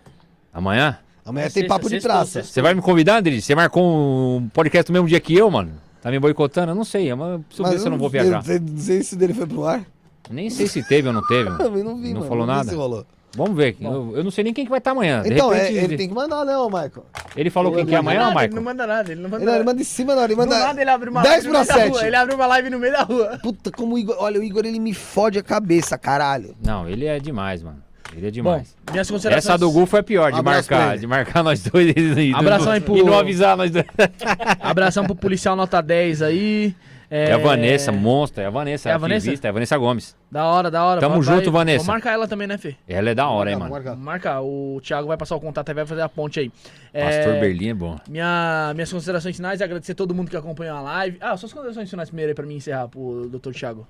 [0.53, 0.99] Amanhã?
[1.27, 2.31] Amanhã É tem sexta, papo de sextou, praça.
[2.31, 2.53] sextou.
[2.53, 3.39] Você vai me convidar, André?
[3.41, 3.83] Você marcou
[4.37, 5.71] um podcast no mesmo dia que eu, mano?
[6.01, 6.71] Tá me boicotando?
[6.71, 8.41] Eu não sei, mas eu preciso ver se eu não vou viajar.
[8.43, 9.83] sei- Não sei se dele foi pro ar.
[10.29, 11.49] Nem sei se teve ou não teve.
[11.49, 11.57] mano.
[11.63, 12.25] Também não vi, Não mano.
[12.29, 12.69] falou nada?
[12.69, 13.05] se rolou.
[13.35, 13.75] Vamos ver.
[13.79, 15.21] Eu, eu não sei nem quem que vai estar amanhã.
[15.21, 17.05] De Então, é, repente, ele tem que mandar, né, ô Michael?
[17.35, 18.47] ele falou quem que é Não amanhã, manda nada, Michael?
[18.47, 19.69] Ele não manda nada, ele não manda Ele, ele nada.
[19.71, 20.57] manda em cima, não, ele Do manda.
[20.59, 21.89] nada ele abre uma 10 live no pra meio da 7.
[21.91, 22.07] rua.
[22.07, 23.39] Ele abre uma live no meio da rua.
[23.43, 24.15] Puta, como o Igor.
[24.17, 26.55] Olha, o Igor ele me fode a cabeça, caralho.
[26.65, 27.83] Não, ele é demais, mano.
[28.15, 28.75] Ele é Bom, demais.
[28.91, 29.45] minhas considerações...
[29.45, 30.97] Essa do Gu foi a pior, de Abraço marcar.
[30.97, 33.85] De marcar nós dois e, Abração não, aí pro- e não avisar nós dois.
[34.59, 36.75] Abração pro policial nota 10 aí.
[37.09, 38.41] É a Vanessa, monstro.
[38.43, 39.27] É a Vanessa, É é a Vanessa?
[39.27, 40.13] ativista, é a Vanessa Gomes.
[40.29, 40.99] Da hora, da hora.
[40.99, 41.85] Tamo Vai- junto, Vanessa.
[41.85, 42.75] Vou marcar ela também, né, Fê?
[42.85, 43.71] Ela é da hora, hein, mano.
[43.71, 43.95] marcar.
[43.95, 46.51] Marca, o Thiago vai passar o contato aí, vai fazer a ponte aí.
[46.93, 47.97] É, Pastor Berlim é bom.
[48.09, 51.17] Minha, minhas considerações finais, agradecer todo mundo que acompanhou a live.
[51.21, 53.51] Ah, suas considerações finais primeiro aí pra mim encerrar, pro Dr.
[53.53, 53.87] Thiago.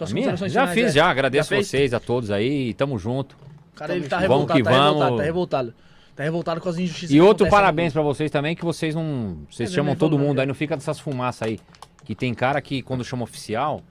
[0.00, 0.36] Suas A minha?
[0.36, 0.92] Já finais, fiz, é.
[0.92, 1.10] já.
[1.10, 2.72] Agradeço Já vocês, a todos aí.
[2.74, 3.36] Tamo junto.
[3.74, 5.18] Cara, ele tá Vamos revoltado, que tá revoltado, vamos.
[5.18, 5.74] tá revoltado.
[6.16, 9.38] Tá revoltado com as injustiças E outro parabéns pra vocês também, que vocês não.
[9.50, 10.42] Vocês É, chamam todo vamos, mundo né?
[10.42, 11.60] aí, não fica dessas fumaças aí.
[12.04, 13.82] Que tem cara que quando chama oficial,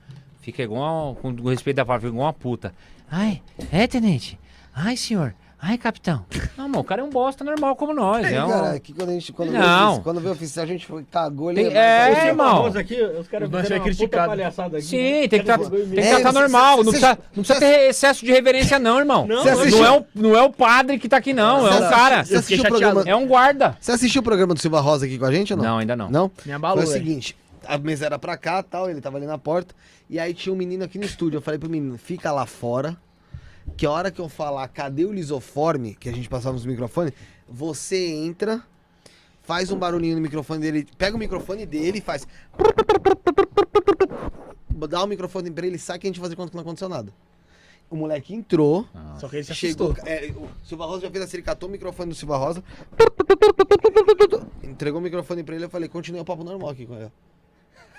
[0.41, 2.73] fica igual, com respeito da palavra, igual uma puta.
[3.09, 4.37] Ai, é, tenente?
[4.73, 5.33] Ai, senhor?
[5.61, 6.25] Ai, capitão?
[6.57, 8.25] Não, mano, o cara é um bosta normal como nós.
[8.25, 8.47] É, É, um...
[8.47, 9.33] cara, aqui quando a gente.
[9.33, 9.95] Quando Não.
[9.97, 11.63] Vê, quando vê oficial, a gente foi- cagou ele.
[11.65, 12.65] É, mais- irmão.
[12.67, 14.27] Aqui, os caras Os dois fizeram foi uma puta criticado.
[14.29, 14.85] palhaçada aqui.
[14.85, 16.77] Sim, tem que, tra- tem que É, tratar cê- normal.
[16.77, 19.27] cê- não, cê- precisa, não precisa ter excesso de reverência, não, irmão.
[19.27, 21.67] Não, Cê Não, é, o, não é o padre que tá aqui, não.
[21.67, 22.23] É Cê um cara.
[22.23, 23.03] Você assistiu o programa?
[23.05, 23.77] É um guarda.
[23.81, 25.65] Você assistiu o programa do Silva Rosa aqui com a gente ou não?
[25.65, 26.09] Não, ainda não.
[26.09, 26.31] Não?
[26.45, 27.35] Me abalou, Foi o seguinte,
[27.67, 29.75] a mesa era pra cá tal, ele tava ali na porta,
[30.09, 31.37] e aí tinha um menino aqui no estúdio.
[31.37, 32.95] Eu falei pro menino, fica lá fora,
[33.77, 37.13] que a hora que eu falar cadê o lisoforme, que a gente passava nos microfones,
[37.47, 38.61] você entra,
[39.41, 42.27] faz um barulhinho no microfone dele, pega o microfone dele e faz.
[44.89, 46.89] Dá o microfone pra ele, sai que a gente faz de conta que não aconteceu
[46.89, 47.13] nada.
[47.89, 48.85] O moleque entrou,
[49.19, 51.71] Só que ele se Chegou, é, o Silva Rosa já fez assim, ele catou o
[51.71, 52.63] microfone do Silva Rosa,
[54.63, 57.11] entregou o microfone pra ele, eu falei, continua o papo normal aqui com ele.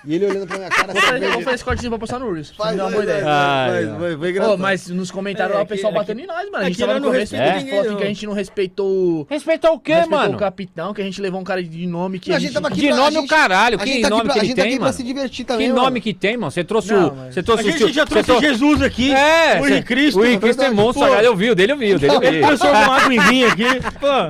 [0.07, 2.19] E ele olhando pra minha cara, Vou fazer, cerveja- vou fazer esse cortezinho pra postar
[2.19, 2.51] no Reels.
[2.53, 3.25] Pra Faz, você dar uma boa ideia.
[3.27, 3.85] Ai, ai.
[3.87, 4.59] vai, vai, Ô, engraçado.
[4.59, 6.57] mas nos comentários É, lá o aqui- pessoal aqui- batendo em nós, mano.
[6.57, 8.07] A gente aqui tava no não começo, respeita a gente ninguém, falou assim que a
[8.07, 10.35] gente não respeitou, Respeitou o quê, respeitou mano?
[10.37, 12.49] o capitão, que a gente levou um cara de nome que Não, a a gente
[12.49, 12.55] gente...
[12.55, 13.77] tava aqui Que pra- nome a o gente- caralho?
[13.81, 14.85] a gente Que tá aqui nome pra- que a ele gente tá tem, aqui pra
[14.87, 14.97] mano?
[14.97, 16.01] se divertir Que também, nome mano.
[16.01, 16.51] que tem, mano?
[16.51, 17.12] Você trouxe o.
[17.15, 17.67] mas- Você A trouxe o.
[17.73, 19.12] gente já você trouxe trou- Jesus aqui.
[19.15, 20.20] É, o Henrique Cristo.
[20.20, 21.23] O Henrique Cristo é monstro, Pô, cara.
[21.27, 22.41] Eu vi, o dele eu vi, o dele eu vi.
[22.41, 23.65] Transformou água em vinho aqui.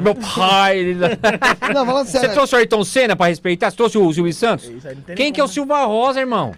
[0.02, 0.78] Meu pai.
[0.78, 0.94] ele-
[1.74, 2.34] Não, falando Você sério.
[2.34, 3.70] trouxe o Ayrton Senna pra respeitar?
[3.70, 4.66] Você trouxe o Silvio Santos?
[5.06, 5.59] Tem Quem que é o como.
[5.60, 6.52] Silva Rosa, irmão?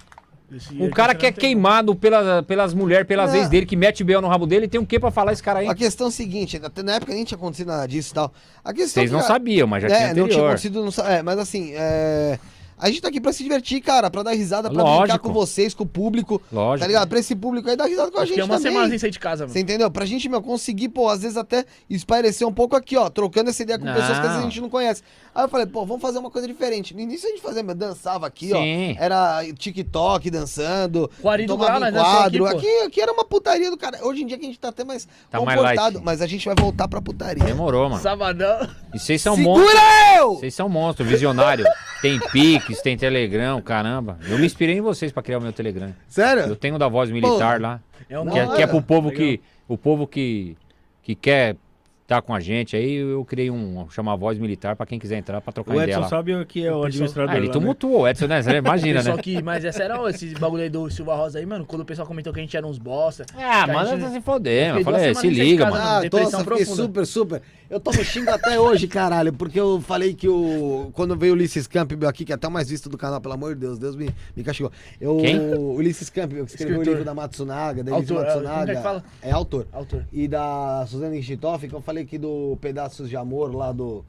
[0.54, 3.38] Esse Um aqui cara que é queimado pela, pelas mulheres, pelas Não.
[3.38, 4.20] ex dele, que mete o B.O.
[4.20, 5.66] no rabo dele, tem o que pra falar esse cara aí?
[5.68, 8.32] A questão é a seguinte, até na época nem tinha acontecido nada disso e tal.
[8.62, 10.46] A questão Vocês que, não cara, sabiam, mas já tinha É, não tinha anterior.
[10.48, 12.38] acontecido, não é, mas assim, é,
[12.78, 15.00] a gente tá aqui pra se divertir, cara, pra dar risada, pra Lógico.
[15.04, 16.80] brincar com vocês, com o público, Lógico.
[16.80, 17.08] tá ligado?
[17.08, 18.72] Pra esse público aí dar risada com a gente Fiquei uma também.
[18.72, 19.54] semana sem sair de casa, mano.
[19.54, 19.90] Você entendeu?
[19.90, 23.62] Pra gente, meu, conseguir, pô, às vezes até espairecer um pouco aqui, ó, trocando essa
[23.62, 23.94] ideia com Não.
[23.94, 25.02] pessoas que às vezes a gente não conhece.
[25.34, 26.92] Aí eu falei, pô, vamos fazer uma coisa diferente.
[26.94, 28.96] No início a gente fazia, meu, dançava aqui, Sim.
[28.98, 29.02] ó.
[29.02, 31.10] Era TikTok dançando.
[31.22, 32.44] Do tomava dançamos quadro.
[32.46, 32.58] aqui, pô.
[32.58, 33.98] Aqui, aqui era uma putaria do cara.
[34.06, 36.04] Hoje em dia que a gente tá até mais Tá mais comportado, light.
[36.04, 37.42] mas a gente vai voltar pra putaria.
[37.44, 38.02] Demorou, mano.
[38.02, 38.68] Sabadão.
[38.92, 39.82] E vocês são Segura monstros.
[40.18, 40.34] eu!
[40.34, 41.64] Vocês são monstros, visionário.
[42.02, 44.18] Tem Pix, tem Telegram, caramba.
[44.28, 45.88] Eu me inspirei em vocês pra criar o meu Telegram.
[45.88, 46.56] Eu Sério?
[46.56, 47.80] tenho da voz militar lá.
[48.10, 49.24] É um Que é, que é pro povo legal.
[49.26, 49.40] que.
[49.68, 50.56] O povo que,
[51.02, 51.56] que quer
[52.02, 52.76] estar com a gente.
[52.76, 53.86] Aí eu criei um.
[53.90, 56.08] Chama voz militar pra quem quiser entrar pra trocar O ideia Edson lá.
[56.08, 57.60] sabe o que é o pessoal- administrador Ah, ele lá, né?
[57.60, 58.42] tumultuou, o Edson, né?
[58.42, 59.16] Você imagina, né?
[59.18, 62.06] que, mas é sério, esse bagulho aí do Silva Rosa aí, mano, quando o pessoal
[62.06, 63.24] comentou que a gente era uns bosta.
[63.36, 64.78] Ah, manda gente- se foder, mano.
[64.78, 65.76] fiquei Falei, duas se liga, mano.
[65.82, 67.42] Ah, Depressão nossa, fiquei super, super.
[67.70, 70.90] Eu tô me xingando até hoje, caralho, porque eu falei que o.
[70.92, 73.32] Quando veio o Ulisses Campbell aqui, que é até o mais visto do canal, pelo
[73.32, 74.70] amor de Deus, Deus me, me castigou.
[75.00, 75.38] Eu, Quem?
[75.54, 76.92] O Ulisses Campbell, que escreveu Escritor.
[76.92, 78.72] o livro da Matsunaga, da Elise Autor, é, Matsunaga.
[78.72, 79.04] é que fala?
[79.22, 79.66] É autor.
[79.72, 80.04] Autor.
[80.12, 84.04] E da Suzana Enchitoff, que eu falei aqui do Pedaços de Amor lá do.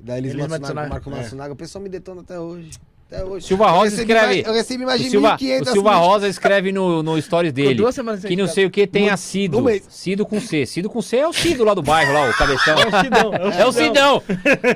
[0.00, 0.58] Da Elise Elise Matsunaga,
[0.88, 1.22] Matsunaga, com Marco é.
[1.22, 1.52] Matsunaga.
[1.52, 2.70] O pessoal me detona até hoje.
[3.10, 3.46] Até hoje.
[3.46, 5.94] Silva Eu Rosa recebi escreve- mais- eu recebi mais O de Silva, 1.500 o Silva.
[5.96, 9.06] Rosa escreve no, no stories dele duas semanas sem que não sei o que tem
[9.06, 9.56] No- a Cido.
[9.58, 9.82] no mês.
[9.88, 10.66] Cido com C.
[10.66, 12.76] Cido com C é o Cido lá do bairro, lá, o cabeção.
[12.78, 14.22] É o Sidão, É o Cidão.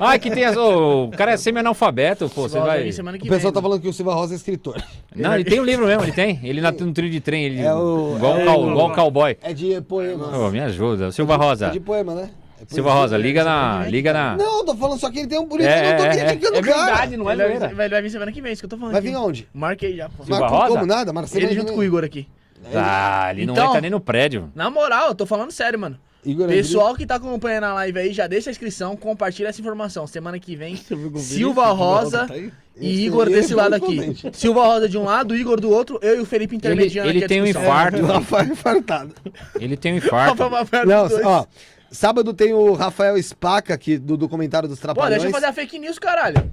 [0.01, 0.57] Ai, que tem as.
[0.57, 2.49] ô, o cara é semi-analfabeto, pô.
[2.49, 2.81] Você vai.
[2.81, 3.61] O pessoal vem, tá mano.
[3.61, 4.83] falando que o Silva Rosa é escritor.
[5.15, 6.39] Não, ele tem um livro mesmo, ele tem.
[6.43, 7.61] Ele na, no trilho de trem, ele.
[7.61, 9.37] É o- igual, é um cal- o- igual um cowboy.
[9.43, 10.35] É de poema.
[10.35, 11.11] Ô, me ajuda.
[11.11, 11.67] Silva Rosa.
[11.67, 12.29] É de poema, né?
[12.69, 12.93] É Silva.
[12.93, 13.85] Rosa, liga na.
[13.87, 14.37] Liga na.
[14.37, 15.45] Não, eu tô falando só que ele tem um.
[15.47, 16.25] Isso É, que eu não tô é, é.
[16.25, 16.85] criticando É o cara.
[16.85, 17.75] verdade, não é Ele vai, zoeira.
[17.75, 18.91] vai, vai vir semana que vem, isso que eu tô falando.
[18.93, 19.09] Vai aqui.
[19.09, 19.47] vir aonde?
[19.53, 20.09] Marquei já.
[20.09, 20.23] pô.
[20.23, 20.67] Silva Rosa?
[20.73, 21.13] Como nada?
[21.13, 22.27] Marcelo Ele junto com o Igor aqui.
[22.73, 24.49] Ah, ele não Então- entra nem no prédio.
[24.55, 25.97] Na moral, eu tô falando sério, mano.
[26.25, 30.07] Igor Pessoal que tá acompanhando a live aí, já deixa a inscrição, compartilha essa informação.
[30.07, 30.77] Semana que vem,
[31.17, 32.35] Silva Rosa tá
[32.77, 34.15] e Igor desse é lado aqui.
[34.31, 37.25] Silva Rosa de um lado, Igor do outro, eu e o Felipe intermediando ele aqui
[37.25, 37.97] a tem um infarto.
[38.01, 39.13] O Rafael infartado.
[39.59, 40.41] Ele tem um infarto.
[40.41, 41.25] Rafa vai perto Não, dos dois.
[41.25, 41.45] ó.
[41.93, 45.21] Sábado tem o Rafael Spaca aqui do documentário dos Pô, Trapalhões.
[45.21, 46.51] deixa eu fazer a fake news, caralho.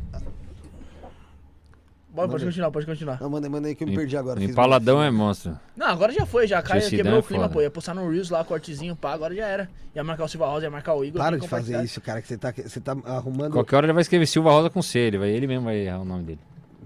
[2.10, 3.18] Bora, pode continuar, pode continuar.
[3.20, 4.42] Não, manda, manda aí que eu me perdi agora.
[4.42, 5.58] Empaladão é monstro.
[5.74, 7.54] Não, agora já foi, já caiu, quebrou é o clima, foda.
[7.54, 7.62] pô.
[7.62, 9.70] Ia postar no Reels lá, cortezinho, pá, agora já era.
[9.94, 11.22] Ia marcar o Silva Rosa, ia marcar o Igor.
[11.22, 13.52] Para de fazer isso, cara, que você tá, você tá arrumando.
[13.52, 14.98] Qualquer hora ele vai escrever Silva Rosa com C.
[14.98, 16.40] Ele, vai, ele mesmo vai errar o nome dele.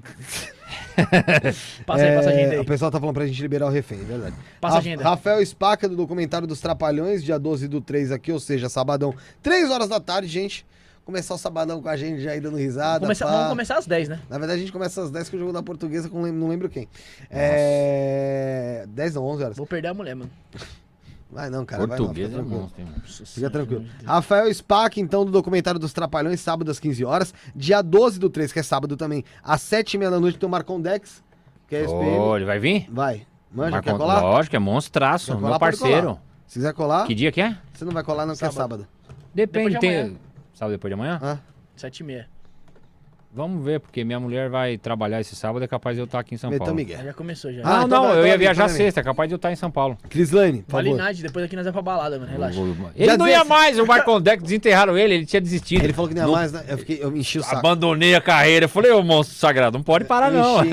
[1.87, 2.59] Passa aí, passa a É, agenda aí.
[2.61, 4.37] O pessoal tá falando pra gente liberar o refém, é verdade.
[4.61, 5.03] Passa a agenda.
[5.05, 9.71] Rafael Spaca do documentário dos Trapalhões, dia 12 do 3 aqui, ou seja, sabadão, 3
[9.71, 10.65] horas da tarde, gente.
[11.05, 13.01] Começar o sabadão com a gente já aí dando risada.
[13.01, 13.31] Começa- pá.
[13.33, 14.21] vamos começar às 10, né?
[14.31, 16.71] Na verdade, a gente começa às 10 com o jogo da portuguesa, com não lembro
[16.71, 16.89] quem.
[17.31, 18.87] É.
[18.89, 19.57] 10 não, 11 horas.
[19.59, 20.31] Vou perder a mulher, mano.
[21.31, 21.87] Vai não, cara.
[21.89, 22.91] Português vai é não, fica tranquilo.
[23.03, 23.27] monstro.
[23.27, 23.85] Fica tranquilo.
[24.05, 27.35] Rafael Spack, então, do documentário dos Trapalhões, sábado às 15 horas.
[27.57, 30.81] Dia 12 do 3, que é sábado também, às 7h30 da noite, tem o Marcon
[30.81, 31.25] Dex,
[31.67, 32.19] que é SPM.
[32.19, 32.87] Ô, ele vai vir?
[32.91, 33.27] Vai.
[33.53, 34.21] Manja, Marcon- quer colar?
[34.21, 35.35] Lógico, é monstraço.
[35.37, 36.19] Colar, Meu parceiro.
[36.47, 37.57] Se quiser colar, Que dia que é?
[37.73, 38.57] você não vai colar, não, que é Sábado.
[38.83, 38.89] sábado.
[39.35, 39.71] Depende.
[39.71, 40.19] Depois de Tem...
[40.53, 41.19] Sábado depois de amanhã?
[41.21, 41.39] Ah,
[41.75, 42.29] 7 e meia.
[43.37, 46.37] Vamos ver, porque minha mulher vai trabalhar esse sábado, é capaz de eu estar aqui
[46.37, 46.77] em São Metão Paulo.
[46.77, 47.03] Miguel.
[47.03, 47.63] Já começou já.
[47.65, 49.37] Ah, não, então não, vai- eu ia vai- viajar vai- sexta, é capaz de eu
[49.37, 49.99] estar em São Paulo.
[50.09, 51.03] Crislane, por Vale favor.
[51.03, 52.31] night, depois aqui nós vamos pra balada, mano.
[52.31, 52.61] Relaxa.
[52.61, 53.49] Ele Dia não ia 16.
[53.49, 55.83] mais, o Marcon Deck desenterraram ele, ele tinha desistido.
[55.83, 56.65] Ele falou que não ia Não- mais, né?
[56.69, 57.57] Eu, fiquei, eu enchi o saco.
[57.57, 58.67] Abandonei a carreira.
[58.67, 60.59] Eu falei, ô monstro sagrado, não pode parar não.
[60.61, 60.71] Eu enchi.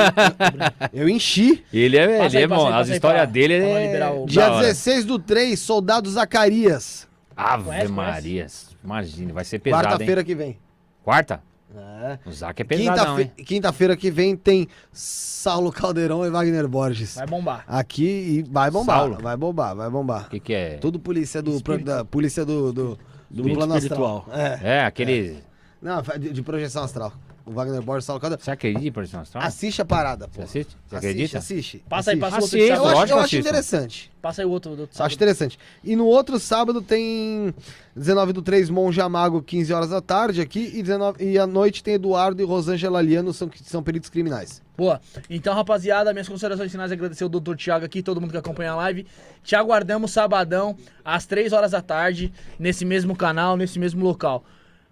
[0.93, 1.63] eu enchi.
[1.73, 4.07] Ele é, Passa ele aí, é bom, as histórias dele é...
[4.11, 4.61] o- Dia hora.
[4.61, 7.07] 16 do 3, Soldado Zacarias.
[7.35, 10.59] Ave Marias, imagina, vai ser pesado, Quarta-feira que vem.
[11.03, 11.41] Quarta?
[11.75, 12.19] É.
[12.25, 13.17] O Zac é pesadão?
[13.45, 17.15] Quinta-feira que vem tem Saulo Caldeirão e Wagner Borges.
[17.15, 17.63] Vai bombar.
[17.67, 19.17] Aqui e vai bombar, Saulo.
[19.21, 20.25] vai bombar, vai bombar.
[20.27, 20.77] O que que é?
[20.77, 23.77] Tudo polícia do da polícia do do, do plano astral.
[23.77, 24.25] espiritual.
[24.31, 24.59] É.
[24.77, 25.37] É, aquele...
[25.81, 27.13] Não, de, de projeção astral.
[27.51, 28.43] O Wagner Borges, Saulo Caldeirão.
[28.43, 29.43] Você acredita em projeção astral?
[29.43, 30.41] Assiste a parada, pô.
[30.41, 30.77] Você assiste?
[30.87, 31.37] Você acredita?
[31.37, 31.83] assiste.
[31.89, 32.21] Passa aí, assiste.
[32.21, 34.11] passa o outro Assiste, Eu acho, eu acho interessante.
[34.21, 35.59] Passa aí o outro do outro Acho interessante.
[35.83, 37.53] E no outro sábado tem
[37.93, 40.71] 19 do 3, Monja Mago, 15 horas da tarde aqui.
[40.73, 44.61] E, 19, e à noite tem Eduardo e Rosângela Liano, são, que são peritos criminais.
[44.77, 45.01] Boa.
[45.29, 48.75] Então, rapaziada, minhas considerações finais, agradecer o doutor Thiago aqui, todo mundo que acompanha a
[48.75, 49.05] live.
[49.43, 54.45] Te aguardamos sabadão, às 3 horas da tarde, nesse mesmo canal, nesse mesmo local.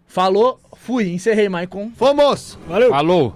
[0.10, 1.92] Falou, fui, encerrei, Maicon.
[1.96, 2.58] Fomos!
[2.68, 2.90] Valeu!
[2.90, 3.36] Falou!